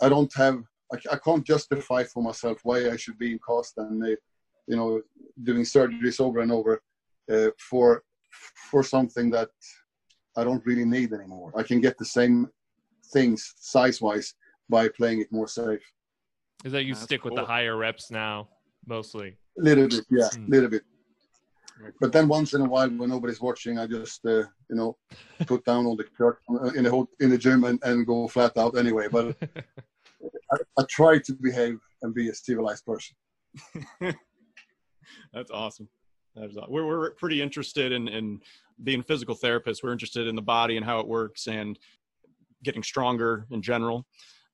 I 0.01 0.09
don't 0.09 0.33
have, 0.35 0.63
I, 0.93 0.97
I 1.13 1.17
can't 1.25 1.47
justify 1.47 2.05
for 2.05 2.23
myself 2.23 2.61
why 2.63 2.91
I 2.91 2.97
should 2.97 3.19
be 3.19 3.33
in 3.33 3.41
cast 3.47 3.79
and, 3.79 4.03
uh, 4.03 4.17
you 4.67 4.77
know, 4.77 5.01
doing 5.43 5.63
surgeries 5.63 6.21
over 6.21 6.41
and 6.41 6.53
over 6.53 6.81
uh, 7.31 7.51
for 7.59 8.03
for 8.71 8.83
something 8.83 9.31
that 9.31 9.51
I 10.37 10.45
don't 10.45 10.65
really 10.65 10.85
need 10.85 11.13
anymore. 11.13 11.53
I 11.57 11.63
can 11.63 11.81
get 11.81 11.99
the 11.99 12.05
same 12.05 12.49
things 13.13 13.55
size 13.57 14.01
wise 14.01 14.35
by 14.69 14.89
playing 14.89 15.21
it 15.21 15.33
more 15.33 15.49
safe. 15.49 15.83
Is 16.65 16.73
that 16.73 16.85
you 16.85 16.95
That's 16.95 17.05
stick 17.05 17.25
with 17.25 17.35
the 17.35 17.45
higher 17.45 17.77
reps 17.77 18.11
now, 18.11 18.49
mostly? 18.87 19.37
A 19.59 19.63
little 19.63 19.89
bit, 19.89 20.05
yeah, 20.11 20.27
a 20.27 20.29
mm. 20.29 20.49
little 20.49 20.71
bit. 20.71 20.83
But 22.01 22.13
then 22.13 22.29
once 22.29 22.55
in 22.55 22.61
a 22.61 22.69
while, 22.69 22.89
when 22.89 23.11
nobody's 23.11 23.41
watching, 23.41 23.79
I 23.79 23.87
just 23.87 24.25
uh, 24.27 24.45
you 24.69 24.77
know 24.77 24.97
put 25.47 25.65
down 25.65 25.87
all 25.87 25.97
the 25.97 26.07
shirt 26.17 26.39
uh, 26.51 26.71
in 26.71 26.85
the 26.85 26.91
whole, 26.91 27.09
in 27.21 27.31
the 27.31 27.39
gym 27.39 27.65
and, 27.65 27.79
and 27.83 28.07
go 28.07 28.29
flat 28.29 28.57
out 28.57 28.77
anyway. 28.77 29.09
But 29.11 29.37
I, 30.53 30.57
I 30.79 30.83
try 30.89 31.19
to 31.19 31.33
behave 31.35 31.79
and 32.03 32.15
be 32.15 32.29
a 32.29 32.35
civilized 32.35 32.85
person. 32.85 33.17
That's 35.33 35.51
awesome. 35.51 35.89
That's 36.35 36.57
awesome. 36.57 36.73
We're 36.73 36.87
we're 36.87 37.11
pretty 37.13 37.43
interested 37.43 37.93
in 37.93 38.09
in 38.09 38.41
being 38.83 39.03
physical 39.03 39.37
therapists. 39.37 39.83
We're 39.83 39.93
interested 39.93 40.27
in 40.27 40.37
the 40.37 40.43
body 40.43 40.77
and 40.77 40.85
how 40.85 41.01
it 41.01 41.09
works 41.09 41.47
and 41.47 41.79
getting 42.63 42.83
stronger 42.83 43.47
in 43.51 43.63
general. 43.63 44.07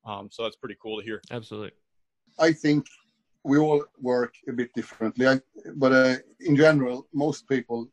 Um, 0.05 0.29
so 0.31 0.43
that's 0.43 0.55
pretty 0.55 0.77
cool 0.81 0.99
to 0.99 1.03
hear. 1.03 1.21
Absolutely. 1.31 1.71
I 2.39 2.53
think 2.53 2.85
we 3.47 3.57
all 3.57 3.83
work 4.01 4.33
a 4.49 4.53
bit 4.53 4.73
differently, 4.73 5.25
I, 5.27 5.39
but 5.75 5.91
uh, 5.93 6.15
in 6.41 6.55
general, 6.55 7.07
most 7.13 7.47
people 7.47 7.87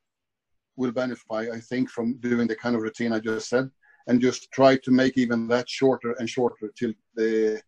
will 0.77 0.93
benefit, 0.93 1.25
I 1.31 1.61
think, 1.61 1.89
from 1.91 2.19
doing 2.29 2.49
the 2.49 2.57
kind 2.57 2.75
of 2.75 2.83
routine 2.83 3.13
I 3.13 3.21
just 3.21 3.49
said, 3.49 3.71
and 4.07 4.21
just 4.21 4.51
try 4.51 4.77
to 4.77 4.91
make 4.91 5.17
even 5.17 5.49
that 5.49 5.69
shorter 5.69 6.13
and 6.19 6.29
shorter 6.29 6.67
till 6.79 6.93
the 7.15 7.63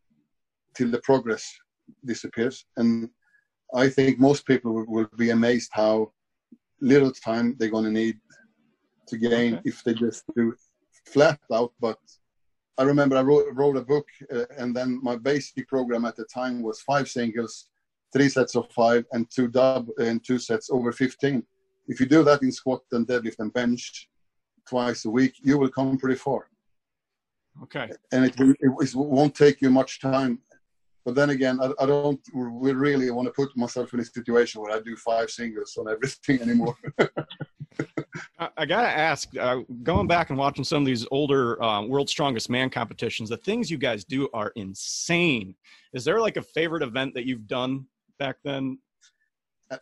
till 0.77 0.91
the 0.91 1.01
progress 1.01 1.45
disappears. 2.05 2.67
And 2.77 3.09
I 3.75 3.89
think 3.89 4.19
most 4.19 4.47
people 4.47 4.73
will, 4.75 4.87
will 4.89 5.09
be 5.17 5.31
amazed 5.31 5.71
how 5.73 6.13
little 6.81 7.13
time 7.13 7.57
they're 7.57 7.77
going 7.77 7.85
to 7.85 8.01
need 8.03 8.19
to 9.09 9.17
gain 9.17 9.55
okay. 9.55 9.63
if 9.71 9.83
they 9.85 9.95
just 9.95 10.25
do 10.35 10.55
flat 11.07 11.41
out, 11.53 11.73
but 11.81 11.99
I 12.79 12.83
remember 12.83 13.17
I 13.17 13.23
wrote, 13.23 13.47
wrote 13.55 13.77
a 13.77 13.83
book, 13.83 14.07
uh, 14.35 14.45
and 14.59 14.77
then 14.77 15.01
my 15.03 15.17
basic 15.17 15.67
program 15.69 16.05
at 16.05 16.17
the 16.17 16.27
time 16.27 16.63
was 16.63 16.81
five 16.83 17.09
singles, 17.09 17.69
three 18.17 18.29
sets 18.29 18.57
of 18.57 18.71
five, 18.71 19.05
and 19.13 19.31
two 19.31 19.49
dub 19.49 19.89
and 19.99 20.25
two 20.25 20.39
sets 20.39 20.71
over 20.71 20.91
15. 20.91 21.43
If 21.89 22.01
you 22.01 22.07
do 22.07 22.25
that 22.25 22.43
in 22.43 22.51
squat 22.51 22.81
and 22.93 23.07
deadlift 23.07 23.39
and 23.41 23.53
bench 23.53 24.09
twice 24.69 25.05
a 25.05 25.11
week, 25.11 25.35
you 25.43 25.59
will 25.59 25.69
come 25.69 25.99
pretty 25.99 26.17
far. 26.17 26.49
Okay. 27.63 27.91
And 28.13 28.25
it, 28.25 28.35
it 28.39 28.95
won't 28.95 29.35
take 29.35 29.61
you 29.61 29.71
much 29.71 30.01
time. 30.01 30.41
But 31.05 31.15
then 31.15 31.31
again, 31.31 31.61
I, 31.61 31.71
I 31.81 31.87
don't 31.87 32.21
really 32.33 33.11
want 33.11 33.27
to 33.27 33.33
put 33.33 33.57
myself 33.57 33.95
in 33.95 34.01
a 34.01 34.05
situation 34.05 34.61
where 34.61 34.77
I 34.77 34.81
do 34.81 34.97
five 34.97 35.31
singles 35.31 35.77
on 35.79 35.89
everything 35.89 36.43
anymore. 36.47 36.77
I, 38.39 38.49
I 38.57 38.67
gotta 38.67 38.89
ask, 38.89 39.29
uh, 39.39 39.59
going 39.83 40.09
back 40.09 40.31
and 40.31 40.39
watching 40.39 40.65
some 40.65 40.83
of 40.83 40.87
these 40.87 41.07
older 41.11 41.63
um, 41.63 41.89
World's 41.89 42.11
Strongest 42.11 42.51
Man 42.51 42.71
competitions, 42.71 43.29
the 43.29 43.37
things 43.37 43.71
you 43.71 43.79
guys 43.79 44.05
do 44.05 44.29
are 44.35 44.53
insane. 44.57 45.55
Is 45.93 46.05
there 46.05 46.21
like 46.21 46.39
a 46.39 46.43
favorite 46.43 46.83
event 46.83 47.15
that 47.15 47.25
you've 47.25 47.47
done 47.47 47.87
back 48.19 48.37
then? 48.45 48.79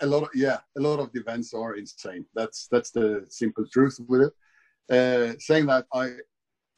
A 0.00 0.06
lot 0.06 0.22
of 0.22 0.30
yeah, 0.34 0.58
a 0.78 0.80
lot 0.80 0.98
of 0.98 1.12
the 1.12 1.20
events 1.20 1.52
are 1.52 1.74
insane. 1.74 2.24
That's 2.34 2.68
that's 2.70 2.90
the 2.90 3.26
simple 3.28 3.66
truth 3.70 3.98
with 4.08 4.22
it. 4.22 4.32
Uh, 4.90 5.34
saying 5.38 5.66
that, 5.66 5.86
I 5.92 6.12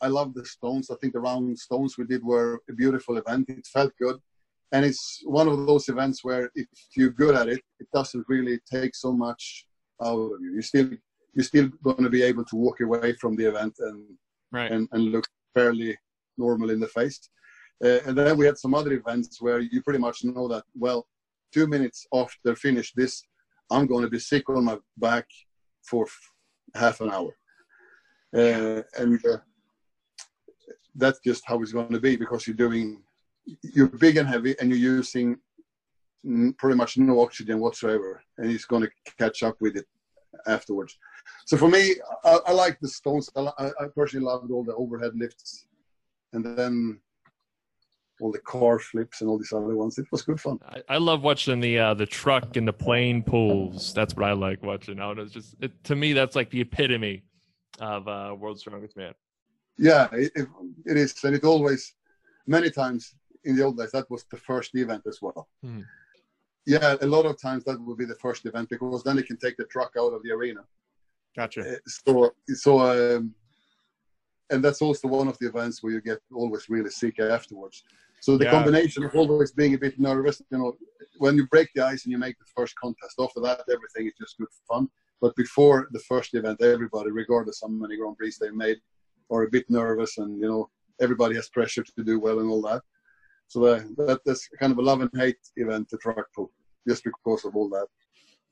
I 0.01 0.09
love 0.09 0.35
the 0.35 0.45
stones. 0.45 0.91
I 0.91 0.97
think 0.97 1.13
the 1.13 1.21
round 1.21 1.57
stones 1.59 1.97
we 1.97 2.05
did 2.05 2.25
were 2.25 2.61
a 2.69 2.73
beautiful 2.73 3.17
event. 3.17 3.49
It 3.49 3.67
felt 3.67 3.93
good, 4.01 4.17
and 4.73 4.85
it's 4.85 5.23
one 5.25 5.47
of 5.47 5.67
those 5.67 5.89
events 5.89 6.25
where 6.25 6.51
if 6.57 6.67
you're 6.97 7.11
good 7.11 7.37
at 7.37 7.49
it, 7.49 7.61
it 7.79 7.87
doesn't 7.95 8.27
really 8.29 8.59
take 8.71 8.95
so 8.97 9.13
much 9.13 9.67
out 10.03 10.19
of 10.19 10.41
you. 10.41 10.55
You 10.55 10.63
still 10.63 10.91
you're 11.35 11.45
still 11.45 11.69
going 11.83 12.03
to 12.03 12.11
be 12.11 12.23
able 12.23 12.45
to 12.47 12.57
walk 12.57 12.81
away 12.81 13.13
from 13.15 13.37
the 13.37 13.45
event 13.45 13.75
and 13.79 14.05
right. 14.51 14.73
and, 14.73 14.89
and 14.93 15.13
look 15.13 15.27
fairly 15.55 15.97
normal 16.37 16.71
in 16.71 16.81
the 16.81 16.89
face. 16.89 17.29
Uh, 17.85 18.01
and 18.07 18.17
then 18.17 18.37
we 18.37 18.47
had 18.47 18.57
some 18.57 18.75
other 18.75 18.93
events 18.93 19.41
where 19.41 19.61
you 19.61 19.83
pretty 19.83 19.99
much 19.99 20.25
know 20.25 20.49
that 20.49 20.65
well, 20.75 21.07
two 21.53 21.67
minutes 21.67 22.07
after 22.13 22.55
finish 22.55 22.93
this, 22.95 23.23
I'm 23.71 23.87
going 23.87 24.05
to 24.05 24.11
be 24.11 24.19
sick 24.19 24.49
on 24.49 24.65
my 24.65 24.79
back 24.97 25.27
for 25.83 26.07
half 26.75 27.01
an 27.01 27.11
hour, 27.11 27.37
uh, 28.35 28.83
and 28.99 29.25
uh, 29.27 29.39
that's 30.95 31.21
just 31.21 31.45
how 31.47 31.61
it's 31.63 31.73
going 31.73 31.93
to 31.93 32.01
be 32.01 32.17
because 32.17 32.47
you're 32.47 32.57
doing 32.57 33.03
you're 33.63 33.89
big 33.89 34.17
and 34.17 34.29
heavy 34.29 34.57
and 34.61 34.71
you're 34.71 34.97
using 34.97 35.39
pretty 36.59 36.77
much 36.77 36.99
no 36.99 37.21
oxygen 37.21 37.61
whatsoever, 37.61 38.23
and 38.39 38.51
it's 38.51 38.65
going 38.65 38.83
to 38.83 38.91
catch 39.19 39.43
up 39.43 39.57
with 39.61 39.77
it 39.77 39.87
afterwards. 40.47 40.99
So 41.47 41.57
for 41.57 41.69
me, 41.69 41.95
I, 42.25 42.39
I 42.47 42.53
like 42.53 42.79
the 42.81 42.89
stones. 42.89 43.31
I, 43.37 43.51
I, 43.59 43.87
personally 43.95 44.27
loved 44.27 44.51
all 44.51 44.65
the 44.65 44.75
overhead 44.75 45.13
lifts, 45.15 45.67
and 46.33 46.45
then 46.45 47.01
all 48.21 48.33
the 48.33 48.41
car 48.41 48.79
flips 48.79 49.21
and 49.21 49.29
all 49.29 49.39
these 49.39 49.53
other 49.53 49.77
ones. 49.77 49.99
It 49.99 50.07
was 50.11 50.23
good 50.23 50.41
fun. 50.41 50.59
I, 50.69 50.83
I 50.89 50.99
love 50.99 51.23
watching 51.23 51.61
the 51.61 51.79
uh, 51.79 51.95
the 51.95 52.07
truck 52.07 52.57
and 52.57 52.67
the 52.67 52.73
plane 52.73 53.23
pulls. 53.23 53.93
That's 53.93 54.15
what 54.15 54.27
I 54.27 54.33
like 54.33 54.63
watching. 54.63 54.97
Now 54.97 55.13
it's 55.13 55.33
just 55.33 55.55
it, 55.61 55.73
to 55.85 55.97
me 55.97 56.13
that's 56.13 56.37
like 56.37 56.51
the 56.51 56.61
epitome 56.61 57.23
of 57.81 58.09
uh, 58.09 58.35
World's 58.39 58.61
Strongest 58.61 58.97
Man. 58.97 59.13
Yeah, 59.79 60.09
it, 60.13 60.33
it, 60.87 60.97
is, 60.97 61.23
and 61.25 61.35
it 61.35 61.45
always 61.45 61.95
many 62.47 62.71
times 62.71 63.15
in 63.45 63.57
the 63.57 63.63
old 63.63 63.77
days 63.77 63.93
that 63.93 64.11
was 64.11 64.25
the 64.31 64.37
first 64.37 64.75
event 64.75 65.03
as 65.07 65.21
well. 65.21 65.49
Hmm. 65.63 65.83
Yeah, 66.67 66.97
a 67.01 67.07
lot 67.07 67.27
of 67.27 67.41
times 67.41 67.65
that 67.65 67.81
will 67.85 67.95
be 67.95 68.07
the 68.07 68.17
first 68.17 68.47
event 68.47 68.71
because 68.71 69.05
then 69.05 69.17
they 69.17 69.23
can 69.23 69.37
take 69.37 69.57
the 69.57 69.65
truck 69.67 69.93
out 69.99 70.13
of 70.13 70.23
the 70.23 70.33
arena. 70.33 70.63
Gotcha. 71.37 71.61
Uh, 71.61 71.77
so, 71.87 72.35
so, 72.49 72.81
um, 72.81 73.35
and 74.51 74.65
that's 74.65 74.83
also 74.83 75.07
one 75.07 75.29
of 75.29 75.39
the 75.39 75.49
events 75.49 75.83
where 75.83 75.93
you 75.93 76.01
get 76.01 76.19
always 76.35 76.69
really 76.69 76.91
sick 76.91 77.21
afterwards. 77.21 77.85
So 78.21 78.37
the 78.37 78.45
yeah. 78.45 78.51
combination 78.51 79.05
of 79.05 79.15
always 79.15 79.53
being 79.53 79.75
a 79.75 79.79
bit 79.79 79.99
nervous, 80.01 80.43
you 80.51 80.59
know, 80.59 80.77
when 81.19 81.37
you 81.37 81.47
break 81.49 81.69
the 81.75 81.85
ice 81.85 82.05
and 82.05 82.13
you 82.13 82.19
make 82.19 82.39
the 82.39 82.53
first 82.57 82.75
contest, 82.77 83.17
after 83.21 83.41
that 83.41 83.61
everything 83.73 84.07
is 84.07 84.15
just 84.19 84.39
good 84.39 84.49
fun. 84.69 84.89
But 85.21 85.35
before 85.37 85.89
the 85.93 86.01
first 86.01 86.35
event, 86.35 86.63
everybody, 86.63 87.11
regardless 87.11 87.63
of 87.63 87.71
how 87.71 87.77
many 87.77 87.97
Grand 87.97 88.17
Prix 88.17 88.35
they 88.41 88.51
made, 88.51 88.79
are 89.31 89.45
a 89.45 89.51
bit 89.51 89.65
nervous, 89.69 90.19
and 90.19 90.41
you 90.41 90.49
know, 90.49 90.71
everybody 91.01 91.35
has 91.37 91.49
pressure 91.49 91.83
to 91.83 92.05
do 92.05 92.21
well 92.21 92.41
and 92.41 92.51
all 92.51 92.63
that. 92.63 92.83
So 93.49 93.65
uh, 93.65 93.83
that, 93.97 94.21
that's 94.25 94.49
kind 94.61 94.73
of 94.73 94.79
a 94.79 94.83
love 94.83 95.01
and 95.01 95.11
hate 95.15 95.39
event, 95.57 95.89
the 95.91 95.99
truck 95.99 96.27
pull, 96.35 96.51
just 96.89 97.05
because 97.05 97.45
of 97.45 97.55
all 97.57 97.69
that. 97.71 97.87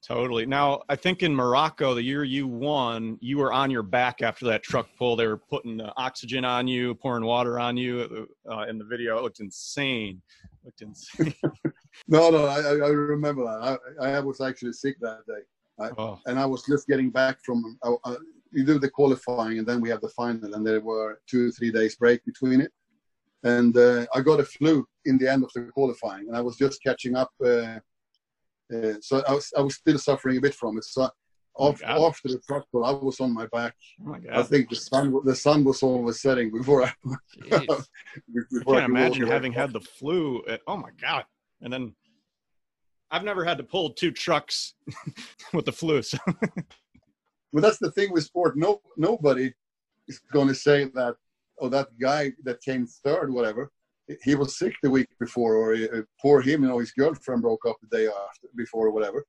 Totally. 0.06 0.44
Now, 0.44 0.82
I 0.90 0.96
think 0.96 1.22
in 1.22 1.34
Morocco, 1.34 1.94
the 1.94 2.02
year 2.02 2.24
you 2.24 2.46
won, 2.46 3.16
you 3.22 3.38
were 3.38 3.54
on 3.54 3.70
your 3.70 3.82
back 3.82 4.20
after 4.20 4.44
that 4.46 4.62
truck 4.62 4.86
pull. 4.98 5.16
They 5.16 5.26
were 5.26 5.38
putting 5.38 5.78
the 5.78 5.94
oxygen 5.96 6.44
on 6.44 6.68
you, 6.68 6.94
pouring 6.94 7.24
water 7.24 7.58
on 7.58 7.78
you 7.78 8.28
uh, 8.46 8.52
uh 8.52 8.66
in 8.66 8.76
the 8.76 8.84
video. 8.84 9.16
It 9.16 9.22
looked 9.22 9.40
insane. 9.40 10.20
It 10.42 10.66
looked 10.66 10.82
insane. 10.82 11.34
no, 12.08 12.28
no, 12.28 12.44
I, 12.44 12.60
I 12.60 12.88
remember 12.88 13.44
that. 13.44 13.80
I, 13.98 14.16
I 14.16 14.20
was 14.20 14.42
actually 14.42 14.74
sick 14.74 14.96
that 15.00 15.20
day. 15.26 15.42
I, 15.80 15.90
oh. 15.96 16.20
And 16.26 16.38
I 16.38 16.44
was 16.44 16.64
just 16.64 16.86
getting 16.86 17.08
back 17.08 17.38
from, 17.42 17.78
I, 17.82 18.16
you 18.52 18.64
do 18.64 18.78
the 18.78 18.90
qualifying 18.90 19.58
and 19.58 19.66
then 19.66 19.80
we 19.80 19.88
have 19.88 20.02
the 20.02 20.10
final, 20.10 20.54
and 20.54 20.66
there 20.66 20.80
were 20.80 21.20
two 21.26 21.50
three 21.50 21.72
days 21.72 21.96
break 21.96 22.22
between 22.26 22.60
it. 22.60 22.72
And 23.42 23.74
uh, 23.76 24.04
I 24.14 24.20
got 24.20 24.40
a 24.40 24.44
flu 24.44 24.86
in 25.06 25.16
the 25.16 25.30
end 25.30 25.44
of 25.44 25.50
the 25.54 25.70
qualifying, 25.72 26.28
and 26.28 26.36
I 26.36 26.42
was 26.42 26.56
just 26.56 26.82
catching 26.82 27.16
up. 27.16 27.30
Uh, 27.42 27.78
Uh, 28.72 28.76
uh, 28.76 28.94
so 29.00 29.22
I 29.28 29.34
was, 29.34 29.52
I 29.56 29.60
was 29.60 29.76
still 29.76 29.98
suffering 29.98 30.38
a 30.38 30.40
bit 30.40 30.54
from 30.54 30.78
it. 30.78 30.84
So 30.84 31.08
oh 31.56 31.70
after, 31.70 31.86
after 31.86 32.28
the 32.28 32.40
truck 32.46 32.66
pull, 32.72 32.84
I 32.84 32.92
was 32.92 33.20
on 33.20 33.32
my 33.32 33.46
back. 33.46 33.74
Oh 34.06 34.16
I 34.32 34.42
think 34.42 34.70
the 34.70 34.76
sun 34.76 35.14
the 35.24 35.34
sun 35.34 35.64
was 35.64 35.82
almost 35.82 36.22
setting 36.22 36.50
before 36.50 36.84
I. 36.84 36.92
before 38.50 38.76
I 38.76 38.80
can't 38.80 38.82
I 38.82 38.84
imagine 38.84 39.26
having 39.26 39.52
had 39.52 39.72
the 39.72 39.80
flu. 39.80 40.42
At, 40.48 40.60
oh 40.66 40.76
my 40.76 40.90
god! 41.00 41.24
And 41.60 41.72
then 41.72 41.94
I've 43.10 43.24
never 43.24 43.44
had 43.44 43.58
to 43.58 43.64
pull 43.64 43.90
two 43.90 44.10
trucks 44.10 44.74
with 45.52 45.66
the 45.66 45.72
flu. 45.72 46.02
So. 46.02 46.18
well, 47.52 47.62
that's 47.62 47.78
the 47.78 47.92
thing 47.92 48.12
with 48.12 48.24
sport. 48.24 48.56
No, 48.56 48.80
nobody 48.96 49.52
is 50.08 50.20
going 50.32 50.48
to 50.48 50.54
say 50.54 50.84
that. 50.94 51.16
Oh, 51.60 51.68
that 51.68 51.96
guy 52.00 52.32
that 52.42 52.60
came 52.62 52.84
third, 52.84 53.32
whatever 53.32 53.70
he 54.22 54.34
was 54.34 54.58
sick 54.58 54.74
the 54.82 54.90
week 54.90 55.08
before, 55.18 55.54
or 55.54 55.74
uh, 55.74 56.02
poor 56.20 56.40
him, 56.40 56.62
you 56.62 56.68
know, 56.68 56.78
his 56.78 56.92
girlfriend 56.92 57.42
broke 57.42 57.64
up 57.66 57.76
the 57.80 57.96
day 57.96 58.06
after, 58.06 58.48
before, 58.56 58.86
or 58.86 58.90
whatever. 58.90 59.24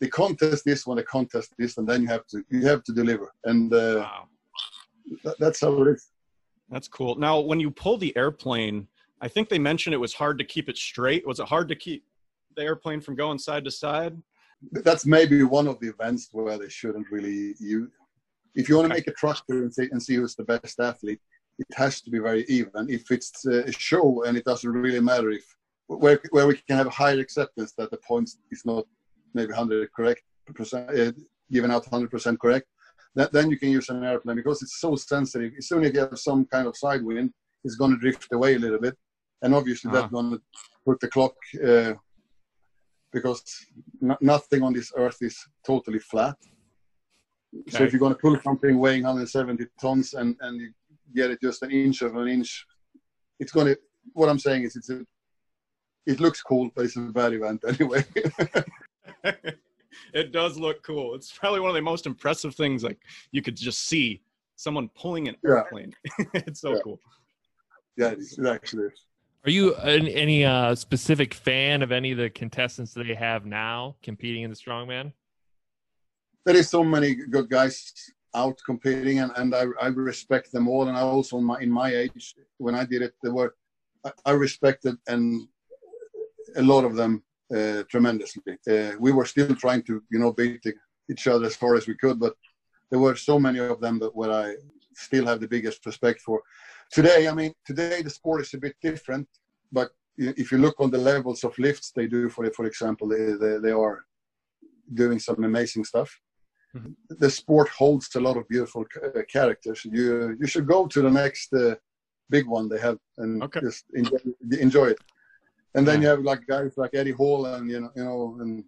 The 0.00 0.08
contest 0.08 0.64
this 0.64 0.86
one, 0.86 0.96
the 0.96 1.02
contest 1.02 1.52
this, 1.58 1.76
and 1.78 1.88
then 1.88 2.02
you 2.02 2.08
have 2.08 2.26
to 2.28 2.42
you 2.50 2.66
have 2.66 2.82
to 2.84 2.92
deliver, 2.92 3.32
and 3.44 3.72
uh, 3.72 4.06
wow. 4.06 4.28
th- 5.22 5.36
that's 5.38 5.60
how 5.60 5.82
it 5.82 5.88
is. 5.88 6.08
That's 6.70 6.88
cool. 6.88 7.16
Now, 7.16 7.40
when 7.40 7.60
you 7.60 7.70
pull 7.70 7.98
the 7.98 8.16
airplane, 8.16 8.88
I 9.20 9.28
think 9.28 9.48
they 9.48 9.58
mentioned 9.58 9.92
it 9.94 9.98
was 9.98 10.14
hard 10.14 10.38
to 10.38 10.44
keep 10.44 10.68
it 10.68 10.78
straight. 10.78 11.26
Was 11.26 11.40
it 11.40 11.48
hard 11.48 11.68
to 11.68 11.74
keep 11.74 12.04
the 12.56 12.62
airplane 12.62 13.00
from 13.00 13.16
going 13.16 13.38
side 13.38 13.64
to 13.64 13.70
side? 13.70 14.16
that's 14.72 15.06
maybe 15.06 15.42
one 15.42 15.66
of 15.66 15.78
the 15.80 15.88
events 15.88 16.28
where 16.32 16.58
they 16.58 16.68
shouldn't 16.68 17.10
really 17.10 17.54
you. 17.58 17.90
If 18.54 18.68
you 18.68 18.76
want 18.76 18.88
to 18.88 18.94
make 18.94 19.06
a 19.06 19.12
trucker 19.12 19.62
and 19.62 19.72
see, 19.72 19.88
and 19.90 20.02
see 20.02 20.16
who's 20.16 20.34
the 20.34 20.44
best 20.44 20.80
athlete, 20.80 21.20
it 21.60 21.66
has 21.76 22.00
to 22.00 22.10
be 22.10 22.18
very 22.18 22.44
even. 22.48 22.88
If 22.88 23.10
it's 23.10 23.44
a 23.46 23.70
show 23.70 24.24
and 24.24 24.36
it 24.36 24.44
doesn't 24.44 24.70
really 24.70 25.00
matter 25.00 25.30
if 25.30 25.44
where 25.86 26.20
where 26.30 26.46
we 26.46 26.56
can 26.56 26.76
have 26.76 26.86
a 26.86 26.98
higher 27.02 27.20
acceptance 27.20 27.72
that 27.78 27.90
the 27.90 27.98
points 27.98 28.38
is 28.50 28.62
not 28.64 28.84
maybe 29.34 29.52
100 29.52 29.92
correct 29.92 30.22
percent 30.54 30.88
uh, 30.90 31.12
given 31.52 31.70
out 31.70 31.86
100 31.86 32.10
percent 32.10 32.40
correct, 32.40 32.66
that, 33.14 33.32
then 33.32 33.50
you 33.50 33.58
can 33.58 33.70
use 33.70 33.88
an 33.88 34.04
airplane 34.04 34.36
because 34.36 34.62
it's 34.62 34.80
so 34.80 34.96
sensitive. 34.96 35.52
As 35.58 35.68
soon 35.68 35.84
as 35.84 35.92
you 35.92 36.00
have 36.00 36.18
some 36.18 36.46
kind 36.46 36.66
of 36.66 36.76
side 36.76 37.02
wind, 37.04 37.32
it's 37.64 37.76
going 37.76 37.92
to 37.92 37.98
drift 37.98 38.32
away 38.32 38.54
a 38.54 38.58
little 38.58 38.80
bit, 38.80 38.96
and 39.42 39.54
obviously 39.54 39.90
uh-huh. 39.90 40.00
that's 40.00 40.12
going 40.12 40.30
to 40.30 40.40
put 40.86 40.98
the 41.00 41.08
clock 41.08 41.34
uh, 41.68 41.92
because 43.12 43.42
nothing 44.20 44.62
on 44.62 44.72
this 44.72 44.92
earth 44.96 45.18
is 45.20 45.36
totally 45.66 45.98
flat. 45.98 46.36
Okay. 47.52 47.76
So 47.76 47.84
if 47.84 47.92
you're 47.92 48.00
going 48.00 48.14
to 48.14 48.18
pull 48.18 48.38
something 48.40 48.78
weighing 48.78 49.02
170 49.02 49.66
tons 49.80 50.14
and 50.14 50.36
and 50.40 50.60
you 50.60 50.72
get 51.14 51.30
it 51.30 51.40
just 51.40 51.62
an 51.62 51.70
inch 51.70 52.02
of 52.02 52.16
an 52.16 52.28
inch, 52.28 52.66
it's 53.38 53.52
going 53.52 53.68
to. 53.68 53.78
What 54.14 54.28
I'm 54.28 54.38
saying 54.38 54.64
is, 54.64 54.76
it's 54.76 54.90
a, 54.90 55.04
it 56.06 56.20
looks 56.20 56.42
cool, 56.42 56.70
but 56.74 56.86
it's 56.86 56.96
a 56.96 57.00
bad 57.00 57.32
event 57.34 57.62
anyway. 57.68 58.04
it 60.14 60.32
does 60.32 60.58
look 60.58 60.82
cool. 60.82 61.14
It's 61.14 61.32
probably 61.32 61.60
one 61.60 61.70
of 61.70 61.74
the 61.74 61.82
most 61.82 62.06
impressive 62.06 62.54
things. 62.54 62.82
Like 62.82 62.98
you 63.32 63.42
could 63.42 63.56
just 63.56 63.86
see 63.86 64.22
someone 64.56 64.88
pulling 64.94 65.28
an 65.28 65.36
airplane. 65.46 65.94
Yeah. 66.18 66.24
it's 66.34 66.60
so 66.60 66.74
yeah. 66.74 66.80
cool. 66.82 67.00
Yeah, 67.96 68.08
it, 68.08 68.18
is. 68.18 68.38
it 68.38 68.46
actually 68.46 68.84
is. 68.84 69.04
Are 69.44 69.50
you 69.50 69.74
any 69.76 70.44
uh, 70.44 70.74
specific 70.74 71.32
fan 71.32 71.82
of 71.82 71.92
any 71.92 72.12
of 72.12 72.18
the 72.18 72.28
contestants 72.28 72.92
that 72.94 73.06
they 73.06 73.14
have 73.14 73.46
now 73.46 73.96
competing 74.02 74.42
in 74.42 74.50
the 74.50 74.56
strongman? 74.56 75.12
There 76.44 76.56
is 76.56 76.68
so 76.68 76.84
many 76.84 77.14
good 77.14 77.48
guys 77.48 77.92
out 78.34 78.58
competing, 78.64 79.20
and, 79.20 79.32
and 79.36 79.54
I, 79.54 79.64
I 79.80 79.88
respect 79.88 80.52
them 80.52 80.68
all. 80.68 80.88
And 80.88 80.96
I 80.96 81.00
also, 81.00 81.38
in 81.38 81.44
my, 81.44 81.60
in 81.60 81.70
my 81.70 81.94
age, 81.94 82.34
when 82.58 82.74
I 82.74 82.84
did 82.84 83.02
it, 83.02 83.14
there 83.22 83.32
were 83.32 83.54
I, 84.04 84.12
I 84.26 84.30
respected 84.32 84.96
and 85.06 85.48
a 86.56 86.62
lot 86.62 86.84
of 86.84 86.94
them 86.94 87.22
uh, 87.54 87.82
tremendously. 87.88 88.42
Uh, 88.70 88.92
we 88.98 89.12
were 89.12 89.24
still 89.24 89.54
trying 89.54 89.82
to, 89.84 90.02
you 90.10 90.18
know, 90.18 90.32
beat 90.32 90.64
each 91.10 91.26
other 91.26 91.46
as 91.46 91.56
far 91.56 91.74
as 91.76 91.86
we 91.86 91.94
could, 91.94 92.18
but 92.18 92.34
there 92.90 93.00
were 93.00 93.16
so 93.16 93.38
many 93.38 93.58
of 93.58 93.80
them 93.80 93.98
that 94.00 94.14
what 94.14 94.30
I 94.30 94.54
still 94.94 95.26
have 95.26 95.40
the 95.40 95.48
biggest 95.48 95.84
respect 95.86 96.20
for. 96.20 96.42
Today, 96.90 97.28
I 97.28 97.34
mean, 97.34 97.52
today 97.64 98.02
the 98.02 98.10
sport 98.10 98.42
is 98.42 98.54
a 98.54 98.58
bit 98.58 98.76
different, 98.82 99.28
but 99.70 99.90
if 100.16 100.52
you 100.52 100.58
look 100.58 100.80
on 100.80 100.90
the 100.90 100.98
levels 100.98 101.44
of 101.44 101.58
lifts 101.58 101.92
they 101.92 102.06
do, 102.06 102.28
for 102.28 102.50
for 102.50 102.66
example, 102.66 103.08
they, 103.08 103.32
they, 103.42 103.58
they 103.58 103.70
are 103.70 104.04
doing 104.92 105.18
some 105.18 105.44
amazing 105.44 105.84
stuff. 105.84 106.20
Mm-hmm. 106.76 106.92
The 107.18 107.30
sport 107.30 107.68
holds 107.68 108.14
a 108.14 108.20
lot 108.20 108.36
of 108.36 108.48
beautiful 108.48 108.84
uh, 109.04 109.22
characters. 109.28 109.84
You 109.84 110.36
you 110.40 110.46
should 110.46 110.66
go 110.66 110.86
to 110.86 111.02
the 111.02 111.10
next 111.10 111.52
uh, 111.52 111.74
big 112.30 112.46
one 112.46 112.68
they 112.68 112.78
have 112.78 112.98
and 113.18 113.42
okay. 113.42 113.60
just 113.60 113.84
enjoy, 113.94 114.18
enjoy 114.52 114.86
it. 114.86 115.00
And 115.74 115.86
then 115.86 116.00
yeah. 116.00 116.02
you 116.02 116.08
have 116.14 116.22
like 116.22 116.46
guys 116.46 116.74
like 116.76 116.94
Eddie 116.94 117.10
Hall 117.10 117.46
and 117.46 117.70
you 117.70 117.80
know 117.80 117.90
you 117.96 118.04
know 118.04 118.36
and 118.40 118.64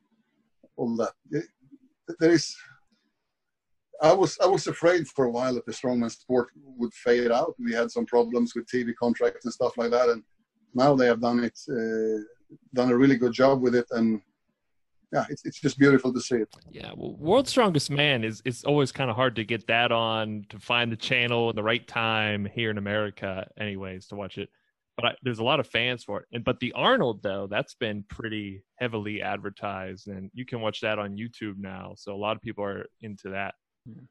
all 0.76 0.96
that. 0.96 1.12
there 2.18 2.30
is. 2.30 2.54
I 4.00 4.12
was 4.12 4.36
I 4.40 4.46
was 4.46 4.66
afraid 4.66 5.06
for 5.06 5.26
a 5.26 5.30
while 5.30 5.54
that 5.54 5.66
the 5.66 5.72
strongman 5.72 6.10
sport 6.10 6.48
would 6.78 6.92
fade 6.92 7.30
out. 7.30 7.54
We 7.58 7.72
had 7.72 7.90
some 7.90 8.06
problems 8.06 8.52
with 8.54 8.66
TV 8.66 8.92
contracts 8.98 9.44
and 9.44 9.54
stuff 9.54 9.74
like 9.76 9.92
that, 9.92 10.08
and 10.08 10.22
now 10.74 10.96
they 10.96 11.06
have 11.06 11.20
done 11.20 11.44
it, 11.44 11.56
uh, 11.70 12.22
done 12.74 12.90
a 12.90 12.96
really 12.96 13.16
good 13.16 13.32
job 13.32 13.62
with 13.62 13.76
it, 13.76 13.86
and 13.92 14.20
yeah, 15.12 15.26
it's 15.28 15.44
it's 15.44 15.60
just 15.60 15.78
beautiful 15.78 16.12
to 16.12 16.20
see 16.20 16.36
it. 16.36 16.48
Yeah, 16.70 16.92
well, 16.96 17.16
World's 17.16 17.50
Strongest 17.50 17.90
Man 17.90 18.24
is 18.24 18.42
it's 18.44 18.64
always 18.64 18.92
kind 18.92 19.10
of 19.10 19.16
hard 19.16 19.36
to 19.36 19.44
get 19.44 19.66
that 19.66 19.92
on 19.92 20.46
to 20.48 20.58
find 20.58 20.90
the 20.90 20.96
channel 20.96 21.50
at 21.50 21.56
the 21.56 21.62
right 21.62 21.86
time 21.86 22.48
here 22.52 22.70
in 22.70 22.78
America, 22.78 23.46
anyways, 23.58 24.06
to 24.08 24.16
watch 24.16 24.38
it 24.38 24.48
but 24.96 25.06
I, 25.06 25.14
there's 25.22 25.38
a 25.38 25.44
lot 25.44 25.60
of 25.60 25.66
fans 25.66 26.04
for 26.04 26.20
it. 26.20 26.26
And 26.32 26.44
but 26.44 26.60
the 26.60 26.72
Arnold 26.72 27.22
though, 27.22 27.46
that's 27.46 27.74
been 27.74 28.04
pretty 28.08 28.62
heavily 28.76 29.22
advertised, 29.22 30.08
and 30.08 30.30
you 30.34 30.44
can 30.44 30.60
watch 30.60 30.80
that 30.80 30.98
on 30.98 31.16
YouTube 31.16 31.58
now. 31.58 31.94
So 31.96 32.14
a 32.14 32.16
lot 32.16 32.36
of 32.36 32.42
people 32.42 32.64
are 32.64 32.86
into 33.00 33.30
that. 33.30 33.54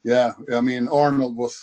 Yeah, 0.03 0.33
I 0.53 0.61
mean 0.61 0.87
Arnold 0.87 1.35
was 1.35 1.59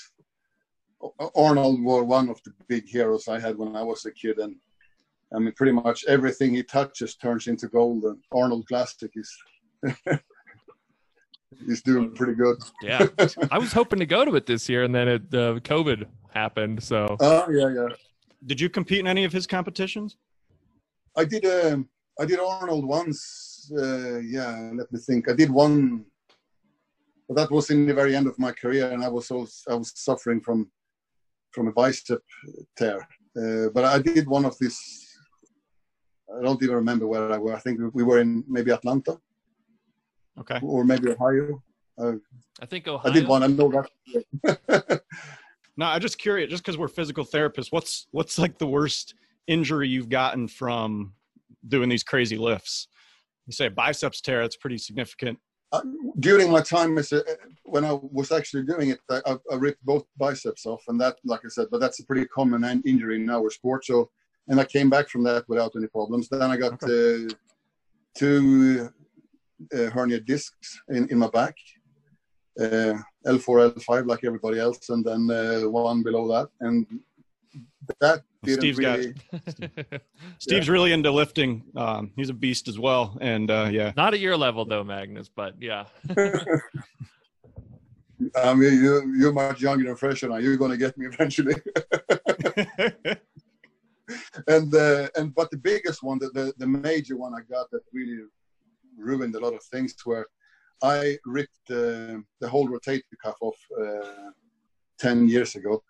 Arnold 1.35 1.83
was 1.83 2.05
one 2.05 2.29
of 2.29 2.43
the 2.45 2.53
big 2.69 2.89
heroes 2.89 3.29
I 3.29 3.39
had 3.39 3.57
when 3.57 3.77
I 3.77 3.83
was 3.83 4.05
a 4.07 4.13
kid, 4.13 4.39
and 4.39 4.57
I 5.35 5.39
mean 5.39 5.53
pretty 5.57 5.73
much 5.73 6.05
everything 6.07 6.55
he 6.55 6.63
touches 6.63 7.17
turns 7.17 7.47
into 7.47 7.69
gold. 7.69 8.05
And 8.05 8.19
Arnold 8.33 8.67
Classic 8.67 9.11
is. 9.15 9.31
he's 11.67 11.83
doing 11.83 12.15
pretty 12.15 12.35
good. 12.35 12.57
yeah, 12.83 13.07
I 13.51 13.59
was 13.59 13.73
hoping 13.73 13.99
to 13.99 14.07
go 14.07 14.25
to 14.25 14.35
it 14.37 14.47
this 14.47 14.69
year, 14.69 14.85
and 14.85 14.95
then 14.95 15.09
it, 15.09 15.23
uh, 15.33 15.61
COVID 15.61 16.05
happened. 16.31 16.83
So. 16.83 17.17
Oh 17.21 17.51
yeah, 17.51 17.69
yeah. 17.69 17.89
Did 18.47 18.61
you 18.61 18.69
compete 18.69 19.01
in 19.01 19.07
any 19.07 19.25
of 19.25 19.33
his 19.33 19.47
competitions? 19.47 20.17
I 21.17 21.25
did. 21.25 21.45
Um, 21.45 21.89
I 22.21 22.25
did 22.25 22.39
Arnold 22.41 22.85
once. 22.85 23.71
Uh, 23.77 24.19
yeah, 24.19 24.71
let 24.75 24.91
me 24.93 24.99
think. 25.01 25.29
I 25.29 25.35
did 25.35 25.51
one, 25.51 26.05
but 27.29 27.37
that 27.37 27.51
was 27.51 27.71
in 27.71 27.87
the 27.87 27.95
very 27.95 28.15
end 28.15 28.27
of 28.27 28.39
my 28.39 28.53
career, 28.53 28.91
and 28.91 29.05
I 29.05 29.09
was 29.09 29.31
also, 29.31 29.51
I 29.71 29.75
was 29.75 29.93
suffering 29.95 30.41
from 30.41 30.71
from 31.53 31.69
a 31.69 31.73
bicep 31.73 32.23
tear. 32.77 33.01
Uh, 33.37 33.69
but 33.75 33.85
I 33.85 33.99
did 33.99 34.29
one 34.29 34.45
of 34.45 34.57
these. 34.61 35.08
I 36.37 36.43
don't 36.43 36.63
even 36.63 36.77
remember 36.77 37.07
where 37.07 37.33
I 37.33 37.39
were. 37.39 37.55
I 37.55 37.61
think 37.61 37.81
we 37.95 38.03
were 38.03 38.21
in 38.21 38.45
maybe 38.47 38.71
Atlanta. 38.71 39.19
Okay. 40.39 40.59
Or 40.63 40.85
maybe 40.85 41.11
Ohio. 41.11 41.63
Uh, 41.97 42.13
I 42.61 42.67
think 42.67 42.87
Ohio. 42.87 43.11
I 43.11 43.15
did 43.15 43.27
one. 43.27 43.43
I 43.43 43.47
know 43.49 43.87
that. 44.45 45.03
No, 45.79 45.87
I'm 45.87 46.01
just 46.01 46.19
curious, 46.19 46.51
just 46.51 46.65
because 46.65 46.77
we're 46.77 46.89
physical 46.89 47.25
therapists, 47.25 47.69
what's 47.71 48.09
what's 48.11 48.37
like 48.37 48.59
the 48.59 48.67
worst 48.67 49.15
injury 49.47 49.89
you've 49.89 50.09
gotten 50.09 50.49
from 50.49 51.15
doing 51.69 51.89
these 51.89 52.03
crazy 52.03 52.37
lifts? 52.37 52.89
You 53.47 53.53
say 53.53 53.69
biceps 53.69 54.21
tear, 54.21 54.43
it's 54.43 54.57
pretty 54.57 54.77
significant. 54.77 55.39
Uh, 55.71 55.83
during 56.19 56.51
my 56.51 56.63
time 56.63 56.99
as 56.99 57.13
a, 57.13 57.23
when 57.63 57.85
I 57.85 57.93
was 57.93 58.33
actually 58.33 58.65
doing 58.65 58.91
it, 58.91 58.99
I, 59.09 59.37
I, 59.53 59.55
ripped 59.55 59.85
both 59.85 60.05
biceps 60.17 60.67
off, 60.67 60.83
and 60.89 61.01
that, 61.01 61.17
like 61.25 61.41
I 61.45 61.49
said, 61.49 61.69
but 61.71 61.79
that's 61.79 62.01
a 62.01 62.07
pretty 62.07 62.27
common 62.27 62.65
injury 62.85 63.23
in 63.23 63.31
our 63.31 63.49
sport. 63.51 63.85
So, 63.85 64.11
and 64.49 64.61
I 64.61 64.65
came 64.65 64.91
back 64.91 65.09
from 65.09 65.23
that 65.25 65.49
without 65.49 65.73
any 65.77 65.87
problems. 65.87 66.29
Then 66.29 66.43
I 66.43 66.57
got 66.57 66.83
okay. 66.83 67.27
uh, 67.27 67.29
two 68.17 68.89
uh, 69.75 69.91
hernia 69.91 70.21
discs 70.21 70.81
in, 70.89 71.09
in 71.09 71.19
my 71.19 71.29
back, 71.29 71.57
uh, 72.61 72.95
L4, 73.27 73.75
L5 73.75 74.07
like 74.07 74.25
everybody 74.25 74.59
else, 74.59 74.89
and 74.89 75.05
then 75.05 75.31
uh, 75.31 75.69
one 75.69 76.03
below 76.03 76.27
that. 76.29 76.49
And 76.61 76.87
that 78.01 78.23
Steve's 78.47 78.79
really, 78.79 79.15
got 79.33 79.43
Steve's 80.39 80.67
yeah. 80.67 80.73
really 80.73 80.93
into 80.93 81.11
lifting. 81.11 81.65
Um, 81.77 82.13
he's 82.17 82.31
a 82.31 82.35
beast 82.35 82.69
as 82.69 82.79
well, 82.79 83.19
and 83.21 83.51
uh, 83.51 83.69
yeah, 83.71 83.93
not 83.97 84.15
at 84.15 84.21
your 84.21 84.37
level 84.37 84.65
though, 84.65 84.85
Magnus, 84.85 85.29
but 85.29 85.55
yeah. 85.61 85.85
I 88.37 88.53
mean, 88.53 88.75
you 88.75 89.15
you're 89.17 89.33
much 89.33 89.61
younger 89.61 89.89
and 89.89 89.99
fresher 89.99 90.29
now. 90.29 90.37
You're 90.39 90.57
going 90.57 90.73
to 90.73 90.77
get 90.77 90.99
me 90.99 91.07
eventually. 91.07 91.55
And 94.47 94.75
uh, 94.75 95.09
and 95.17 95.35
but 95.35 95.51
the 95.51 95.57
biggest 95.57 96.03
one, 96.03 96.19
the, 96.19 96.31
the 96.31 96.53
the 96.59 96.67
major 96.67 97.17
one 97.17 97.35
I 97.35 97.41
got 97.51 97.71
that 97.71 97.83
really 97.93 98.23
ruined 98.97 99.35
a 99.35 99.41
lot 99.41 99.55
of 99.55 99.63
things 99.65 99.95
were 100.05 100.27
I 100.83 101.19
ripped 101.25 101.71
uh, 101.71 102.19
the 102.41 102.49
whole 102.49 102.69
rotator 102.69 103.03
cuff 103.23 103.37
off 103.41 103.57
uh, 103.81 104.31
ten 104.99 105.29
years 105.29 105.55
ago, 105.55 105.83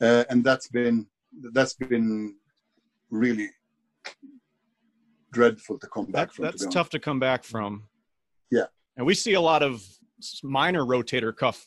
uh, 0.00 0.24
and 0.30 0.42
that's 0.42 0.68
been 0.68 1.06
that's 1.52 1.74
been 1.74 2.36
really 3.10 3.50
dreadful 5.32 5.78
to 5.78 5.86
come 5.88 6.06
back 6.06 6.28
that, 6.28 6.34
from. 6.34 6.44
That's 6.44 6.64
to 6.64 6.70
tough 6.70 6.90
to 6.90 6.98
come 6.98 7.18
back 7.18 7.44
from. 7.44 7.84
Yeah, 8.50 8.66
and 8.96 9.06
we 9.06 9.14
see 9.14 9.34
a 9.34 9.40
lot 9.40 9.62
of 9.62 9.82
minor 10.42 10.84
rotator 10.84 11.36
cuff 11.36 11.66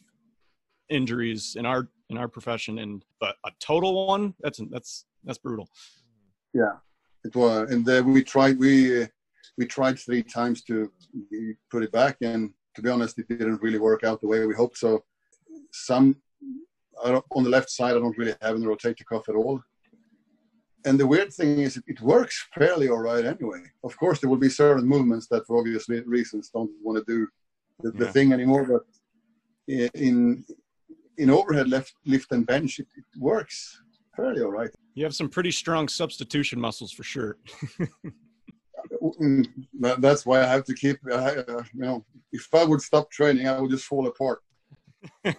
injuries 0.89 1.55
in 1.57 1.65
our 1.65 1.89
in 2.09 2.17
our 2.17 2.27
profession, 2.27 2.79
and 2.79 3.03
but 3.19 3.35
a 3.45 3.51
total 3.59 4.07
one 4.07 4.33
that's 4.39 4.59
that's 4.71 5.05
that's 5.23 5.37
brutal. 5.37 5.69
Yeah, 6.55 6.75
it 7.25 7.35
was, 7.35 7.69
and 7.71 7.85
then 7.85 8.13
we 8.13 8.23
tried 8.23 8.57
we 8.57 9.05
we 9.57 9.65
tried 9.65 9.99
three 9.99 10.23
times 10.23 10.63
to 10.63 10.89
put 11.69 11.83
it 11.83 11.91
back, 11.91 12.15
and 12.21 12.51
to 12.75 12.81
be 12.81 12.89
honest, 12.89 13.19
it 13.19 13.27
didn't 13.27 13.61
really 13.61 13.79
work 13.89 14.05
out 14.05 14.21
the 14.21 14.27
way 14.27 14.45
we 14.45 14.55
hoped. 14.55 14.77
So, 14.77 15.03
some 15.71 16.15
on 17.03 17.43
the 17.43 17.49
left 17.49 17.69
side, 17.69 17.95
I 17.95 17.99
don't 17.99 18.17
really 18.17 18.35
have 18.41 18.55
any 18.55 18.65
rotator 18.65 19.05
cuff 19.05 19.27
at 19.27 19.35
all. 19.35 19.61
And 20.85 20.97
the 20.97 21.07
weird 21.07 21.33
thing 21.33 21.59
is, 21.59 21.81
it 21.87 21.99
works 21.99 22.47
fairly 22.57 22.87
all 22.89 22.99
right 22.99 23.25
anyway. 23.25 23.63
Of 23.83 23.97
course, 23.97 24.21
there 24.21 24.29
will 24.29 24.37
be 24.37 24.49
certain 24.49 24.87
movements 24.87 25.27
that, 25.31 25.45
for 25.45 25.57
obvious 25.57 25.89
reasons, 25.89 26.51
don't 26.53 26.71
want 26.81 26.97
to 26.99 27.11
do 27.11 27.27
the, 27.81 27.91
the 27.91 28.05
yeah. 28.05 28.11
thing 28.11 28.31
anymore. 28.31 28.65
But 28.65 28.83
in 29.93 30.45
in 31.17 31.29
overhead 31.29 31.67
left 31.67 31.93
lift 32.05 32.31
and 32.31 32.45
bench, 32.45 32.79
it, 32.79 32.87
it 32.95 33.05
works 33.19 33.81
fairly 34.15 34.41
all 34.41 34.51
right. 34.51 34.69
You 34.93 35.03
have 35.03 35.15
some 35.15 35.29
pretty 35.29 35.51
strong 35.51 35.87
substitution 35.87 36.59
muscles 36.59 36.91
for 36.91 37.03
sure. 37.03 37.37
Mm, 39.21 39.47
That's 39.99 40.25
why 40.25 40.41
I 40.41 40.45
have 40.45 40.63
to 40.65 40.73
keep. 40.73 40.97
Uh, 41.11 41.43
you 41.73 41.81
know, 41.81 42.05
if 42.31 42.47
I 42.53 42.63
would 42.63 42.81
stop 42.81 43.11
training, 43.11 43.47
I 43.47 43.59
would 43.59 43.71
just 43.71 43.85
fall 43.85 44.07
apart. 44.07 44.39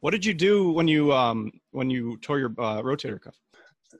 What 0.00 0.12
did 0.12 0.24
you 0.24 0.32
do 0.32 0.72
when 0.72 0.88
you 0.88 1.12
um 1.12 1.52
when 1.72 1.90
you 1.90 2.16
tore 2.18 2.38
your 2.38 2.54
uh, 2.58 2.82
rotator 2.82 3.20
cuff? 3.20 3.36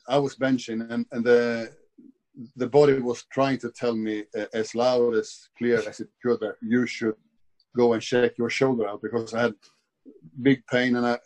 I 0.09 0.19
was 0.19 0.35
benching, 0.37 0.91
and 0.91 1.05
and 1.13 1.25
the 1.25 1.73
the 2.57 2.67
body 2.67 2.99
was 3.01 3.25
trying 3.31 3.59
to 3.59 3.71
tell 3.71 3.95
me 3.95 4.25
uh, 4.39 4.47
as 4.55 4.75
loud 4.75 5.15
as 5.15 5.49
clear 5.59 5.77
as 5.77 6.01
it 6.01 6.09
could 6.23 6.41
that 6.41 6.57
you 6.63 6.87
should 6.87 7.15
go 7.77 7.93
and 7.93 8.03
check 8.03 8.39
your 8.39 8.49
shoulder 8.49 8.89
out 8.89 9.03
because 9.03 9.35
I 9.35 9.43
had 9.43 9.55
big 10.41 10.67
pain, 10.67 10.97
and 10.97 11.07
I 11.07 11.19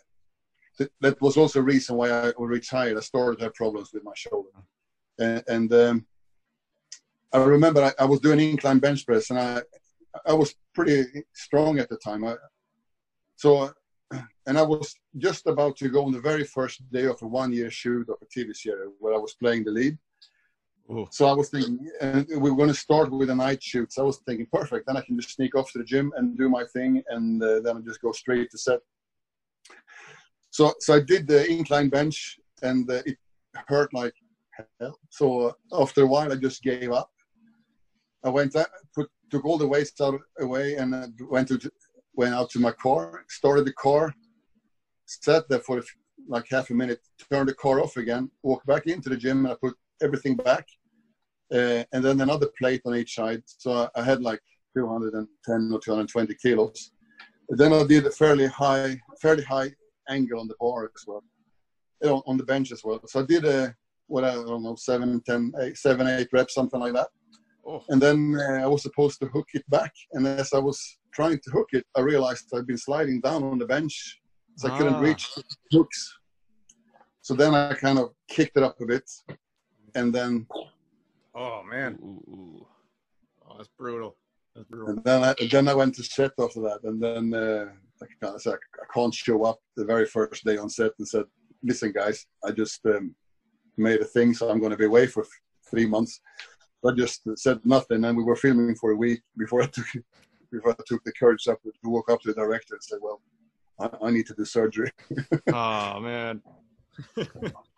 th- 0.77 0.91
that 1.01 1.21
was 1.21 1.37
also 1.37 1.59
a 1.59 1.63
reason 1.63 1.95
why 1.95 2.09
I 2.09 2.31
retired. 2.37 2.97
I 2.97 3.01
started 3.01 3.37
to 3.39 3.45
have 3.45 3.53
problems 3.53 3.91
with 3.93 4.03
my 4.03 4.13
shoulder, 4.15 4.49
and, 5.19 5.43
and 5.47 5.73
um, 5.73 6.05
I 7.33 7.37
remember 7.37 7.83
I, 7.83 7.91
I 7.99 8.05
was 8.05 8.19
doing 8.19 8.39
incline 8.39 8.79
bench 8.79 9.05
press, 9.05 9.29
and 9.29 9.39
I 9.39 9.61
I 10.25 10.33
was 10.33 10.55
pretty 10.73 11.23
strong 11.33 11.79
at 11.79 11.89
the 11.89 11.97
time. 11.97 12.23
I, 12.23 12.35
so 13.35 13.73
and 14.45 14.57
I 14.57 14.61
was 14.61 14.95
just 15.17 15.47
about 15.47 15.75
to 15.77 15.89
go 15.89 16.05
on 16.05 16.11
the 16.11 16.19
very 16.19 16.43
first 16.43 16.89
day 16.91 17.05
of 17.05 17.21
a 17.21 17.27
one-year 17.27 17.71
shoot 17.71 18.07
of 18.09 18.17
a 18.21 18.25
TV 18.25 18.55
series 18.55 18.91
where 18.99 19.13
I 19.13 19.17
was 19.17 19.33
playing 19.33 19.63
the 19.63 19.71
lead. 19.71 19.97
Ooh. 20.91 21.07
So 21.11 21.25
I 21.25 21.33
was 21.33 21.49
thinking, 21.49 21.79
and 21.99 22.27
we 22.29 22.51
were 22.51 22.55
going 22.55 22.69
to 22.69 22.75
start 22.75 23.11
with 23.11 23.31
a 23.31 23.35
night 23.35 23.63
shoot. 23.63 23.91
So 23.91 24.03
I 24.03 24.05
was 24.05 24.19
thinking, 24.19 24.47
perfect. 24.53 24.85
Then 24.85 24.97
I 24.97 25.01
can 25.01 25.19
just 25.19 25.33
sneak 25.33 25.55
off 25.55 25.71
to 25.71 25.79
the 25.79 25.83
gym 25.83 26.13
and 26.15 26.37
do 26.37 26.47
my 26.47 26.63
thing, 26.65 27.01
and 27.09 27.41
uh, 27.41 27.59
then 27.61 27.77
I 27.77 27.79
just 27.81 28.01
go 28.01 28.11
straight 28.11 28.51
to 28.51 28.57
set. 28.57 28.79
So, 30.55 30.73
so 30.79 30.95
I 30.95 31.01
did 31.01 31.27
the 31.27 31.45
incline 31.51 31.89
bench, 31.89 32.39
and 32.61 32.89
uh, 32.89 33.01
it 33.05 33.17
hurt 33.67 33.93
like 33.93 34.13
hell. 34.79 34.97
So 35.09 35.27
uh, 35.47 35.81
after 35.81 36.03
a 36.03 36.07
while, 36.07 36.31
I 36.31 36.37
just 36.37 36.63
gave 36.63 36.93
up. 36.93 37.09
I 38.23 38.29
went 38.29 38.55
out, 38.55 38.67
put, 38.95 39.09
took 39.29 39.43
all 39.43 39.57
the 39.57 39.67
weights 39.67 39.99
out 39.99 40.17
away, 40.39 40.75
and 40.75 40.95
uh, 40.95 41.07
went 41.29 41.49
to 41.49 41.59
went 42.13 42.33
out 42.33 42.49
to 42.51 42.59
my 42.59 42.71
car, 42.71 43.25
started 43.27 43.65
the 43.65 43.73
car, 43.73 44.13
sat 45.05 45.43
there 45.49 45.59
for 45.59 45.83
like 46.29 46.45
half 46.49 46.69
a 46.69 46.73
minute, 46.73 47.01
turned 47.29 47.49
the 47.49 47.53
car 47.55 47.81
off 47.81 47.97
again, 47.97 48.31
walked 48.41 48.65
back 48.65 48.87
into 48.87 49.09
the 49.09 49.17
gym, 49.17 49.45
and 49.45 49.53
I 49.53 49.57
put 49.61 49.75
everything 50.01 50.37
back, 50.37 50.65
uh, 51.53 51.83
and 51.91 52.01
then 52.01 52.21
another 52.21 52.47
plate 52.57 52.81
on 52.85 52.95
each 52.95 53.15
side. 53.15 53.43
So 53.45 53.89
I 53.93 54.01
had 54.01 54.21
like 54.21 54.39
210 54.77 55.73
or 55.73 55.79
220 55.81 56.33
kilos. 56.35 56.91
Then 57.49 57.73
I 57.73 57.83
did 57.83 58.05
a 58.05 58.11
fairly 58.11 58.47
high, 58.47 59.01
fairly 59.21 59.43
high 59.43 59.73
angle 60.09 60.39
on 60.39 60.47
the 60.47 60.55
bar 60.59 60.85
as 60.85 61.03
well, 61.07 61.23
you 62.01 62.09
know, 62.09 62.23
on 62.27 62.37
the 62.37 62.43
bench 62.43 62.71
as 62.71 62.81
well. 62.83 63.01
So 63.07 63.21
I 63.21 63.25
did 63.25 63.45
a 63.45 63.75
what 64.07 64.23
I 64.23 64.33
don't 64.35 64.63
know, 64.63 64.75
seven, 64.75 65.21
ten, 65.25 65.51
eight, 65.61 65.77
seven, 65.77 66.07
eight 66.07 66.27
reps, 66.31 66.53
something 66.53 66.79
like 66.79 66.93
that. 66.93 67.07
Oh, 67.67 67.83
And 67.89 67.99
then 67.99 68.37
uh, 68.39 68.63
I 68.63 68.67
was 68.67 68.83
supposed 68.83 69.19
to 69.21 69.27
hook 69.27 69.47
it 69.53 69.67
back. 69.69 69.91
And 70.13 70.27
as 70.27 70.53
I 70.53 70.59
was 70.59 70.79
trying 71.13 71.39
to 71.43 71.49
hook 71.51 71.69
it, 71.73 71.83
I 71.97 72.01
realized 72.01 72.45
I'd 72.53 72.67
been 72.67 72.77
sliding 72.77 73.21
down 73.21 73.43
on 73.43 73.57
the 73.57 73.65
bench, 73.65 74.19
so 74.57 74.67
I 74.67 74.77
couldn't 74.77 74.95
Ah. 74.97 74.99
reach 74.99 75.27
the 75.35 75.43
hooks. 75.71 76.13
So 77.21 77.33
then 77.33 77.55
I 77.55 77.73
kind 77.73 77.97
of 77.97 78.11
kicked 78.29 78.55
it 78.57 78.61
up 78.61 78.79
a 78.79 78.85
bit, 78.85 79.09
and 79.95 80.13
then 80.13 80.45
oh 81.33 81.63
man, 81.63 81.97
Ooh, 82.03 82.05
ooh, 82.29 82.31
ooh. 82.31 82.67
oh, 83.49 83.55
that's 83.57 83.69
brutal. 83.79 84.15
And 84.55 85.03
then 85.03 85.23
I 85.23 85.35
then 85.51 85.67
I 85.67 85.73
went 85.73 85.95
to 85.95 86.03
set 86.03 86.31
after 86.39 86.61
that, 86.61 86.79
and 86.83 87.01
then 87.01 87.33
uh, 87.33 87.65
I, 88.01 88.27
of 88.27 88.47
I 88.47 88.93
can't 88.93 89.13
show 89.13 89.43
up 89.43 89.59
the 89.75 89.85
very 89.85 90.05
first 90.05 90.45
day 90.45 90.57
on 90.57 90.69
set 90.69 90.91
and 90.97 91.07
said, 91.07 91.25
"Listen, 91.63 91.91
guys, 91.91 92.25
I 92.43 92.51
just 92.51 92.85
um, 92.85 93.15
made 93.77 94.01
a 94.01 94.05
thing, 94.05 94.33
so 94.33 94.49
I'm 94.49 94.59
going 94.59 94.71
to 94.71 94.77
be 94.77 94.85
away 94.85 95.07
for 95.07 95.23
f- 95.23 95.29
three 95.69 95.85
months." 95.85 96.21
I 96.85 96.91
just 96.91 97.21
said 97.35 97.59
nothing, 97.65 98.05
and 98.05 98.15
we 98.15 98.23
were 98.23 98.35
filming 98.35 98.75
for 98.75 98.91
a 98.91 98.95
week 98.95 99.21
before 99.37 99.63
I 99.63 99.67
took 99.67 99.87
before 100.51 100.71
I 100.71 100.83
took 100.85 101.03
the 101.03 101.11
courage 101.13 101.47
up 101.47 101.61
to 101.63 101.89
walk 101.89 102.09
up 102.09 102.21
to 102.21 102.29
the 102.29 102.35
director 102.35 102.75
and 102.75 102.83
say, 102.83 102.97
"Well, 103.01 103.21
I, 103.79 103.89
I 104.07 104.11
need 104.11 104.27
to 104.27 104.35
do 104.35 104.45
surgery." 104.45 104.91
oh 105.53 105.99
man. 105.99 106.41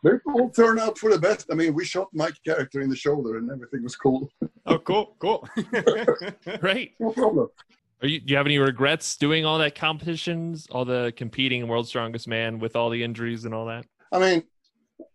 They 0.03 0.11
all 0.27 0.49
turned 0.51 0.79
out 0.79 0.97
for 0.97 1.09
the 1.11 1.17
best. 1.19 1.47
I 1.51 1.55
mean, 1.55 1.73
we 1.73 1.83
shot 1.83 2.07
my 2.13 2.29
character 2.45 2.81
in 2.81 2.89
the 2.89 2.95
shoulder, 2.95 3.37
and 3.37 3.49
everything 3.49 3.81
was 3.83 3.95
cool. 3.95 4.29
Oh, 4.67 4.77
cool, 4.77 5.15
cool. 5.19 5.47
Great. 6.59 6.93
No 6.99 7.11
problem. 7.11 7.47
Are 8.03 8.07
you, 8.07 8.19
do 8.19 8.31
you 8.31 8.37
have 8.37 8.45
any 8.45 8.59
regrets 8.59 9.17
doing 9.17 9.43
all 9.43 9.57
that 9.57 9.73
competitions, 9.73 10.67
all 10.69 10.85
the 10.85 11.11
competing 11.17 11.61
in 11.61 11.67
World's 11.67 11.89
Strongest 11.89 12.27
Man 12.27 12.59
with 12.59 12.75
all 12.75 12.91
the 12.91 13.03
injuries 13.03 13.45
and 13.45 13.55
all 13.55 13.65
that? 13.65 13.85
I 14.11 14.19
mean, 14.19 14.43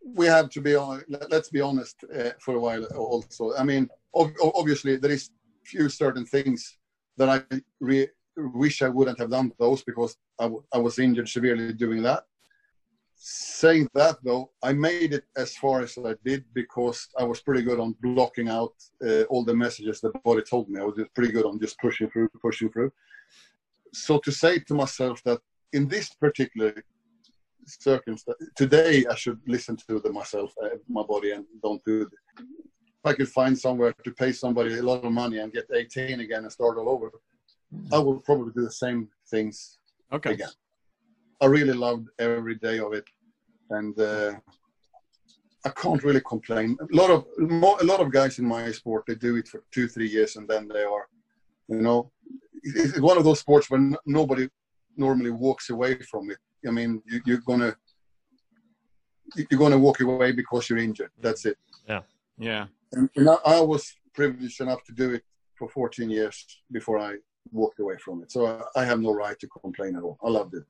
we 0.04 0.26
have 0.26 0.50
to 0.50 0.60
be 0.60 0.74
on. 0.74 1.04
let- 1.08 1.30
Let's 1.30 1.48
be 1.48 1.60
honest 1.60 2.04
uh, 2.14 2.30
for 2.40 2.56
a 2.56 2.60
while. 2.60 2.84
Also, 2.96 3.54
I 3.56 3.62
mean, 3.62 3.88
ob- 4.16 4.32
obviously 4.42 4.96
there 4.96 5.12
is 5.12 5.30
few 5.64 5.88
certain 5.88 6.26
things 6.26 6.76
that 7.18 7.28
I 7.28 7.60
re- 7.80 8.08
wish 8.36 8.82
I 8.82 8.88
wouldn't 8.88 9.20
have 9.20 9.30
done 9.30 9.52
those 9.60 9.84
because 9.84 10.16
I, 10.40 10.44
w- 10.44 10.64
I 10.74 10.78
was 10.78 10.98
injured 10.98 11.28
severely 11.28 11.72
doing 11.72 12.02
that. 12.02 12.24
Saying 13.24 13.88
that 13.94 14.16
though, 14.24 14.50
I 14.64 14.72
made 14.72 15.14
it 15.14 15.24
as 15.36 15.56
far 15.56 15.80
as 15.80 15.96
I 15.96 16.14
did 16.24 16.44
because 16.54 17.08
I 17.16 17.22
was 17.22 17.40
pretty 17.40 17.62
good 17.62 17.78
on 17.78 17.94
blocking 18.02 18.48
out 18.48 18.74
uh, 19.06 19.22
all 19.30 19.44
the 19.44 19.54
messages 19.54 20.00
the 20.00 20.10
body 20.24 20.42
told 20.42 20.68
me. 20.68 20.80
I 20.80 20.84
was 20.84 20.96
just 20.96 21.14
pretty 21.14 21.32
good 21.32 21.46
on 21.46 21.60
just 21.60 21.78
pushing 21.78 22.10
through, 22.10 22.30
pushing 22.40 22.68
through. 22.68 22.90
So 23.92 24.18
to 24.18 24.32
say 24.32 24.58
to 24.58 24.74
myself 24.74 25.22
that 25.22 25.38
in 25.72 25.86
this 25.86 26.08
particular 26.14 26.74
circumstance 27.66 28.38
today 28.56 29.04
i 29.10 29.14
should 29.14 29.40
listen 29.46 29.76
to 29.76 30.00
the 30.00 30.10
myself 30.10 30.52
uh, 30.64 30.70
my 30.88 31.02
body 31.02 31.30
and 31.30 31.44
don't 31.62 31.82
do 31.84 32.02
it 32.02 32.08
if 32.38 33.04
i 33.04 33.12
could 33.12 33.28
find 33.28 33.56
somewhere 33.56 33.94
to 34.04 34.10
pay 34.10 34.32
somebody 34.32 34.78
a 34.78 34.82
lot 34.82 35.04
of 35.04 35.12
money 35.12 35.38
and 35.38 35.52
get 35.52 35.64
18 35.72 36.18
again 36.20 36.42
and 36.42 36.50
start 36.50 36.76
all 36.76 36.88
over 36.88 37.12
i 37.92 37.98
would 37.98 38.24
probably 38.24 38.52
do 38.52 38.62
the 38.62 38.70
same 38.70 39.08
things 39.30 39.78
okay. 40.12 40.32
again 40.32 40.48
i 41.42 41.46
really 41.46 41.76
loved 41.86 42.08
every 42.18 42.56
day 42.56 42.78
of 42.78 42.92
it 42.92 43.04
and 43.70 43.98
uh, 43.98 44.32
i 45.64 45.70
can't 45.70 46.02
really 46.04 46.22
complain 46.32 46.76
a 46.80 46.96
lot 47.00 47.10
of 47.10 47.20
mo- 47.38 47.78
a 47.80 47.84
lot 47.92 48.00
of 48.00 48.10
guys 48.18 48.38
in 48.38 48.46
my 48.46 48.70
sport 48.70 49.04
they 49.06 49.14
do 49.14 49.36
it 49.36 49.48
for 49.48 49.62
two 49.74 49.86
three 49.88 50.08
years 50.08 50.36
and 50.36 50.48
then 50.48 50.68
they 50.68 50.84
are 50.94 51.06
you 51.68 51.82
know 51.86 52.10
it's 52.62 53.00
one 53.00 53.18
of 53.18 53.24
those 53.24 53.40
sports 53.40 53.68
where 53.68 53.80
n- 53.80 53.96
nobody 54.06 54.48
normally 54.96 55.30
walks 55.30 55.70
away 55.70 55.94
from 56.10 56.30
it 56.30 56.38
I 56.66 56.70
mean, 56.70 57.02
you, 57.06 57.20
you're 57.26 57.38
gonna 57.38 57.74
you're 59.34 59.58
gonna 59.58 59.78
walk 59.78 60.00
away 60.00 60.32
because 60.32 60.68
you're 60.68 60.78
injured. 60.78 61.10
That's 61.20 61.44
it. 61.46 61.58
Yeah. 62.38 62.66
And, 62.92 63.08
and 63.16 63.28
I, 63.30 63.36
I 63.44 63.60
was 63.60 63.92
privileged 64.14 64.60
enough 64.60 64.84
to 64.84 64.92
do 64.92 65.12
it 65.14 65.22
for 65.56 65.68
14 65.68 66.10
years 66.10 66.46
before 66.70 66.98
I 66.98 67.16
walked 67.50 67.80
away 67.80 67.96
from 67.98 68.22
it. 68.22 68.30
So 68.30 68.46
I, 68.46 68.82
I 68.82 68.84
have 68.84 69.00
no 69.00 69.12
right 69.12 69.38
to 69.38 69.48
complain 69.48 69.96
at 69.96 70.02
all. 70.02 70.18
I 70.22 70.28
loved 70.28 70.54
it. 70.54 70.64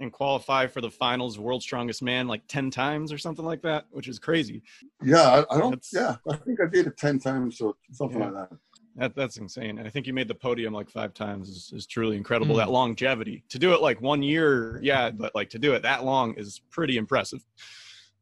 And 0.00 0.10
qualify 0.10 0.66
for 0.66 0.80
the 0.80 0.90
finals, 0.90 1.38
World's 1.38 1.64
Strongest 1.66 2.02
Man, 2.02 2.26
like 2.26 2.40
ten 2.48 2.70
times 2.70 3.12
or 3.12 3.18
something 3.18 3.44
like 3.44 3.60
that, 3.62 3.84
which 3.90 4.08
is 4.08 4.18
crazy. 4.18 4.62
Yeah, 5.02 5.44
I, 5.50 5.54
I 5.54 5.58
don't. 5.58 5.70
That's- 5.72 5.90
Yeah, 5.92 6.16
I 6.26 6.36
think 6.36 6.58
I 6.58 6.66
did 6.66 6.86
it 6.86 6.96
10 6.96 7.18
times 7.18 7.60
or 7.60 7.74
something 7.92 8.18
Yeah. 8.18 8.30
like 8.30 8.48
that. 8.50 8.58
That 8.96 9.14
that's 9.14 9.36
insane. 9.36 9.78
And 9.78 9.86
I 9.86 9.90
think 9.90 10.06
you 10.06 10.14
made 10.14 10.26
the 10.26 10.34
podium 10.34 10.72
like 10.72 10.88
five 10.90 11.12
times 11.12 11.48
is, 11.50 11.70
is 11.74 11.86
truly 11.86 12.16
incredible. 12.16 12.54
Mm. 12.54 12.58
That 12.58 12.70
longevity 12.70 13.44
to 13.50 13.58
do 13.58 13.72
it 13.74 13.82
like 13.82 14.00
one 14.00 14.22
year, 14.22 14.80
yeah, 14.82 15.10
but 15.10 15.34
like 15.34 15.50
to 15.50 15.58
do 15.58 15.74
it 15.74 15.82
that 15.82 16.02
long 16.04 16.34
is 16.34 16.60
pretty 16.70 16.96
impressive. 16.96 17.44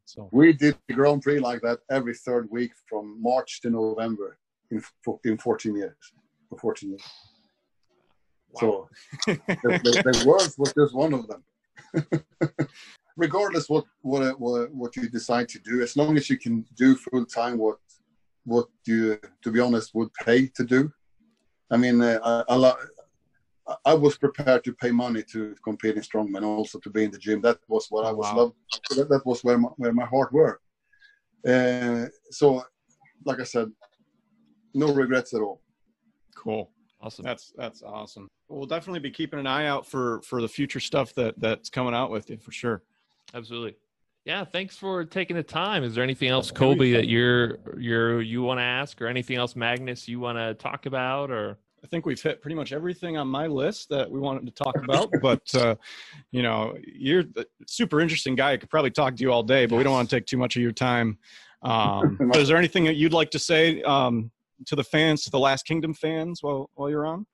So 0.04 0.28
We 0.32 0.52
did 0.52 0.76
the 0.88 0.94
Grand 0.94 1.22
Prix 1.22 1.38
like 1.38 1.60
that 1.62 1.78
every 1.90 2.14
third 2.14 2.48
week 2.50 2.72
from 2.88 3.22
March 3.22 3.60
to 3.62 3.70
November 3.70 4.36
in 4.72 4.82
in 5.24 5.38
14 5.38 5.76
years. 5.76 5.94
For 6.50 6.58
14 6.58 6.90
years. 6.90 7.02
So 8.56 8.88
the, 9.26 9.34
the, 9.46 10.02
the 10.12 10.24
world 10.26 10.52
was 10.58 10.72
just 10.76 10.94
one 10.94 11.14
of 11.14 11.28
them. 11.28 11.44
Regardless 13.16 13.68
what 13.68 13.84
what 14.02 14.38
what 14.38 14.72
what 14.72 14.96
you 14.96 15.08
decide 15.08 15.48
to 15.50 15.58
do, 15.58 15.82
as 15.82 15.96
long 15.96 16.16
as 16.16 16.30
you 16.30 16.38
can 16.38 16.64
do 16.76 16.94
full 16.96 17.24
time 17.26 17.58
what 17.58 17.78
what 18.44 18.68
you 18.86 19.18
to 19.42 19.50
be 19.50 19.60
honest 19.60 19.94
would 19.94 20.12
pay 20.14 20.46
to 20.48 20.64
do. 20.64 20.92
I 21.70 21.76
mean, 21.76 22.00
uh, 22.00 22.44
I, 22.48 22.54
I, 22.56 23.74
I 23.84 23.94
was 23.94 24.16
prepared 24.16 24.64
to 24.64 24.72
pay 24.72 24.90
money 24.90 25.22
to 25.32 25.54
compete 25.62 25.96
in 25.96 26.02
strongman, 26.02 26.44
also 26.44 26.78
to 26.78 26.90
be 26.90 27.04
in 27.04 27.10
the 27.10 27.18
gym. 27.18 27.42
That 27.42 27.58
was 27.68 27.88
what 27.90 28.06
I 28.06 28.12
was 28.12 28.26
Wow. 28.32 28.36
loved. 28.36 28.54
That, 28.96 29.08
that 29.10 29.26
was 29.26 29.44
where 29.44 29.58
my, 29.58 29.68
where 29.76 29.92
my 29.92 30.06
heart 30.06 30.32
were. 30.32 30.60
Uh, 31.46 32.06
so, 32.30 32.64
like 33.24 33.40
I 33.40 33.44
said, 33.44 33.70
no 34.74 34.92
regrets 34.92 35.34
at 35.34 35.42
all. 35.42 35.60
cool. 36.34 36.70
Awesome. 37.00 37.24
That's 37.24 37.52
that's 37.56 37.82
awesome. 37.82 38.28
We'll 38.48 38.66
definitely 38.66 39.00
be 39.00 39.10
keeping 39.10 39.38
an 39.38 39.46
eye 39.46 39.66
out 39.66 39.86
for 39.86 40.22
for 40.22 40.40
the 40.40 40.48
future 40.48 40.80
stuff 40.80 41.14
that 41.14 41.38
that's 41.38 41.68
coming 41.68 41.94
out 41.94 42.10
with 42.10 42.30
you 42.30 42.38
for 42.38 42.52
sure. 42.52 42.82
Absolutely. 43.34 43.76
Yeah, 44.24 44.44
thanks 44.44 44.76
for 44.76 45.04
taking 45.04 45.36
the 45.36 45.42
time. 45.42 45.84
Is 45.84 45.94
there 45.94 46.04
anything 46.04 46.28
else, 46.28 46.50
Colby, 46.50 46.92
that 46.92 47.08
you're 47.08 47.58
you're 47.78 48.20
you 48.20 48.42
want 48.42 48.58
to 48.58 48.62
ask, 48.62 49.00
or 49.00 49.06
anything 49.06 49.36
else, 49.36 49.56
Magnus, 49.56 50.06
you 50.06 50.20
want 50.20 50.36
to 50.36 50.54
talk 50.54 50.86
about, 50.86 51.30
or 51.30 51.58
I 51.82 51.86
think 51.86 52.04
we've 52.04 52.20
hit 52.20 52.42
pretty 52.42 52.54
much 52.54 52.72
everything 52.72 53.16
on 53.16 53.28
my 53.28 53.46
list 53.46 53.88
that 53.90 54.10
we 54.10 54.20
wanted 54.20 54.44
to 54.46 54.52
talk 54.52 54.76
about. 54.76 55.10
but 55.22 55.54
uh, 55.54 55.76
you 56.30 56.42
know, 56.42 56.76
you're 56.86 57.24
a 57.36 57.44
super 57.66 58.00
interesting 58.00 58.34
guy. 58.34 58.52
I 58.52 58.56
could 58.56 58.70
probably 58.70 58.90
talk 58.90 59.16
to 59.16 59.22
you 59.22 59.32
all 59.32 59.42
day, 59.42 59.66
but 59.66 59.76
we 59.76 59.82
don't 59.82 59.94
want 59.94 60.10
to 60.10 60.16
take 60.16 60.26
too 60.26 60.36
much 60.36 60.56
of 60.56 60.62
your 60.62 60.72
time. 60.72 61.18
Um, 61.62 62.18
but 62.30 62.36
is 62.36 62.48
there 62.48 62.56
anything 62.56 62.84
that 62.84 62.96
you'd 62.96 63.12
like 63.12 63.30
to 63.30 63.38
say 63.38 63.82
um, 63.82 64.30
to 64.66 64.76
the 64.76 64.84
fans, 64.84 65.24
to 65.24 65.30
the 65.30 65.38
Last 65.38 65.64
Kingdom 65.64 65.94
fans, 65.94 66.42
while 66.42 66.70
while 66.74 66.90
you're 66.90 67.06
on? 67.06 67.26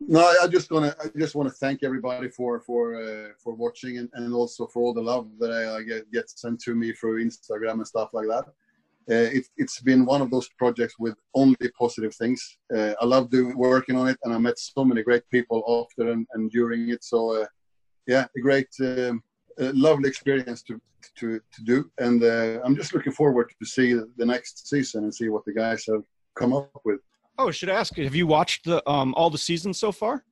No, 0.00 0.34
I 0.42 0.46
just 0.48 0.70
wanna 0.70 0.94
I 1.02 1.08
just 1.16 1.34
want 1.34 1.48
to 1.48 1.54
thank 1.54 1.82
everybody 1.82 2.28
for 2.28 2.60
for 2.60 2.96
uh, 2.96 3.28
for 3.42 3.54
watching 3.54 3.98
and, 3.98 4.10
and 4.14 4.34
also 4.34 4.66
for 4.66 4.82
all 4.82 4.94
the 4.94 5.00
love 5.00 5.28
that 5.38 5.50
I, 5.50 5.76
I 5.76 5.82
get, 5.82 6.10
get 6.12 6.28
sent 6.28 6.60
to 6.62 6.74
me 6.74 6.92
through 6.92 7.24
Instagram 7.24 7.74
and 7.74 7.86
stuff 7.86 8.10
like 8.12 8.26
that. 8.28 8.44
Uh, 9.10 9.28
it, 9.36 9.46
it's 9.58 9.80
been 9.80 10.06
one 10.06 10.22
of 10.22 10.30
those 10.30 10.48
projects 10.56 10.98
with 10.98 11.14
only 11.34 11.56
positive 11.78 12.14
things. 12.14 12.56
Uh, 12.74 12.94
I 13.00 13.04
love 13.04 13.30
doing 13.30 13.56
working 13.56 13.96
on 13.96 14.08
it, 14.08 14.18
and 14.24 14.32
I 14.32 14.38
met 14.38 14.58
so 14.58 14.82
many 14.82 15.02
great 15.02 15.28
people 15.30 15.62
after 15.68 16.10
and, 16.10 16.26
and 16.32 16.50
during 16.50 16.88
it. 16.88 17.04
So, 17.04 17.42
uh, 17.42 17.46
yeah, 18.06 18.26
a 18.34 18.40
great, 18.40 18.68
um, 18.80 19.22
a 19.58 19.72
lovely 19.72 20.08
experience 20.08 20.62
to 20.64 20.80
to 21.16 21.38
to 21.38 21.64
do, 21.64 21.90
and 21.98 22.22
uh, 22.22 22.62
I'm 22.64 22.74
just 22.74 22.94
looking 22.94 23.12
forward 23.12 23.52
to 23.58 23.66
see 23.66 23.92
the 23.92 24.26
next 24.26 24.68
season 24.68 25.04
and 25.04 25.14
see 25.14 25.28
what 25.28 25.44
the 25.44 25.52
guys 25.52 25.84
have 25.86 26.04
come 26.34 26.54
up 26.54 26.80
with. 26.84 27.00
Oh, 27.36 27.50
should 27.50 27.68
I 27.68 27.72
should 27.72 27.78
ask, 27.80 27.96
have 27.96 28.14
you 28.14 28.26
watched 28.26 28.64
the 28.64 28.88
um 28.88 29.14
all 29.16 29.30
the 29.30 29.38
seasons 29.38 29.78
so 29.78 29.92
far? 29.92 30.24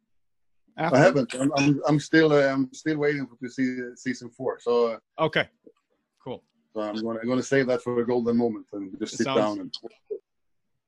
After? 0.78 0.96
I 0.96 1.00
haven't. 1.00 1.34
I'm, 1.34 1.52
I'm, 1.56 1.82
I'm 1.86 2.00
still 2.00 2.32
uh, 2.32 2.46
I'm 2.48 2.72
still 2.72 2.96
waiting 2.98 3.26
for 3.26 3.36
to 3.36 3.52
see 3.52 3.78
season 3.96 4.30
four. 4.30 4.58
So 4.60 4.94
uh, 5.18 5.24
okay, 5.24 5.48
cool. 6.24 6.42
So 6.74 6.80
I'm 6.80 6.94
going 6.94 7.16
to, 7.16 7.20
I'm 7.20 7.26
going 7.26 7.38
to 7.38 7.44
save 7.44 7.66
that 7.66 7.82
for 7.82 8.00
a 8.00 8.06
golden 8.06 8.36
moment 8.36 8.66
and 8.72 8.98
just 8.98 9.16
sit 9.16 9.24
sounds, 9.24 9.40
down 9.40 9.60
and. 9.60 9.74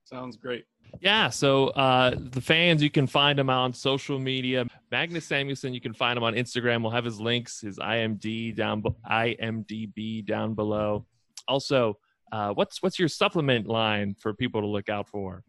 Sounds 0.04 0.36
great. 0.36 0.66
Yeah, 1.00 1.30
so 1.30 1.68
uh, 1.68 2.14
the 2.16 2.40
fans, 2.40 2.82
you 2.82 2.90
can 2.90 3.06
find 3.06 3.38
him 3.38 3.50
on 3.50 3.72
social 3.72 4.18
media. 4.18 4.66
Magnus 4.90 5.26
Samuelsson, 5.26 5.74
you 5.74 5.80
can 5.80 5.94
find 5.94 6.16
him 6.16 6.22
on 6.22 6.34
Instagram. 6.34 6.82
We'll 6.82 6.92
have 6.92 7.04
his 7.04 7.20
links, 7.20 7.60
his 7.62 7.78
IMD 7.78 8.54
down, 8.54 8.82
IMDb 9.10 10.24
down 10.24 10.54
below. 10.54 11.06
Also, 11.48 11.98
uh, 12.32 12.50
what's 12.52 12.82
what's 12.82 12.98
your 12.98 13.08
supplement 13.08 13.66
line 13.66 14.14
for 14.18 14.34
people 14.34 14.60
to 14.60 14.66
look 14.66 14.88
out 14.88 15.08
for? 15.08 15.42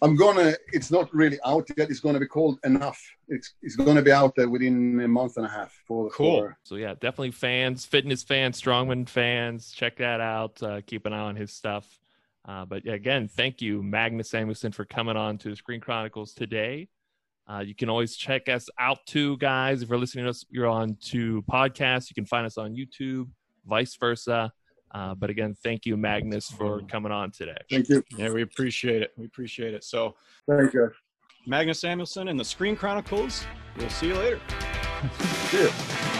I'm 0.00 0.14
gonna. 0.14 0.54
It's 0.72 0.90
not 0.90 1.12
really 1.12 1.38
out 1.44 1.68
yet. 1.76 1.90
It's 1.90 2.00
gonna 2.00 2.20
be 2.20 2.26
called 2.26 2.58
Enough. 2.64 3.00
It's 3.28 3.54
it's 3.62 3.76
gonna 3.76 4.02
be 4.02 4.12
out 4.12 4.34
there 4.36 4.48
within 4.48 5.00
a 5.00 5.08
month 5.08 5.36
and 5.36 5.46
a 5.46 5.48
half. 5.48 5.72
For 5.86 6.08
cool. 6.10 6.40
For, 6.40 6.58
so 6.62 6.76
yeah, 6.76 6.94
definitely 6.94 7.32
fans, 7.32 7.84
fitness 7.84 8.22
fans, 8.22 8.60
strongman 8.60 9.08
fans, 9.08 9.72
check 9.72 9.96
that 9.98 10.20
out. 10.20 10.62
Uh, 10.62 10.80
keep 10.86 11.04
an 11.06 11.12
eye 11.12 11.18
on 11.18 11.36
his 11.36 11.52
stuff. 11.52 11.98
Uh, 12.44 12.64
but 12.64 12.86
again, 12.86 13.28
thank 13.28 13.60
you, 13.60 13.82
Magnus 13.82 14.30
Samuelsson, 14.30 14.72
for 14.72 14.84
coming 14.84 15.16
on 15.16 15.36
to 15.38 15.50
the 15.50 15.56
Screen 15.56 15.80
Chronicles 15.80 16.32
today. 16.32 16.88
Uh, 17.50 17.60
you 17.60 17.74
can 17.74 17.88
always 17.88 18.14
check 18.14 18.48
us 18.48 18.68
out 18.78 18.98
too, 19.06 19.36
guys. 19.38 19.82
If 19.82 19.88
you're 19.88 19.98
listening 19.98 20.24
to 20.24 20.30
us, 20.30 20.44
you're 20.50 20.66
on 20.66 20.96
to 21.06 21.42
podcasts. 21.42 22.08
You 22.08 22.14
can 22.14 22.26
find 22.26 22.46
us 22.46 22.56
on 22.56 22.76
YouTube, 22.76 23.28
vice 23.66 23.96
versa. 23.96 24.52
Uh, 24.92 25.14
but 25.14 25.30
again, 25.30 25.54
thank 25.62 25.86
you, 25.86 25.96
Magnus, 25.96 26.50
for 26.50 26.82
coming 26.82 27.12
on 27.12 27.30
today. 27.30 27.56
Thank 27.70 27.88
you. 27.88 28.02
Yeah, 28.16 28.30
we 28.30 28.42
appreciate 28.42 29.02
it. 29.02 29.12
We 29.16 29.26
appreciate 29.26 29.74
it. 29.74 29.84
So, 29.84 30.14
thank 30.48 30.72
you, 30.72 30.90
Magnus 31.46 31.80
Samuelsson 31.80 32.28
and 32.28 32.38
the 32.38 32.44
Screen 32.44 32.76
Chronicles. 32.76 33.44
We'll 33.76 33.90
see 33.90 34.08
you 34.08 34.14
later. 34.14 34.40
see 35.50 35.62
you. 35.62 36.17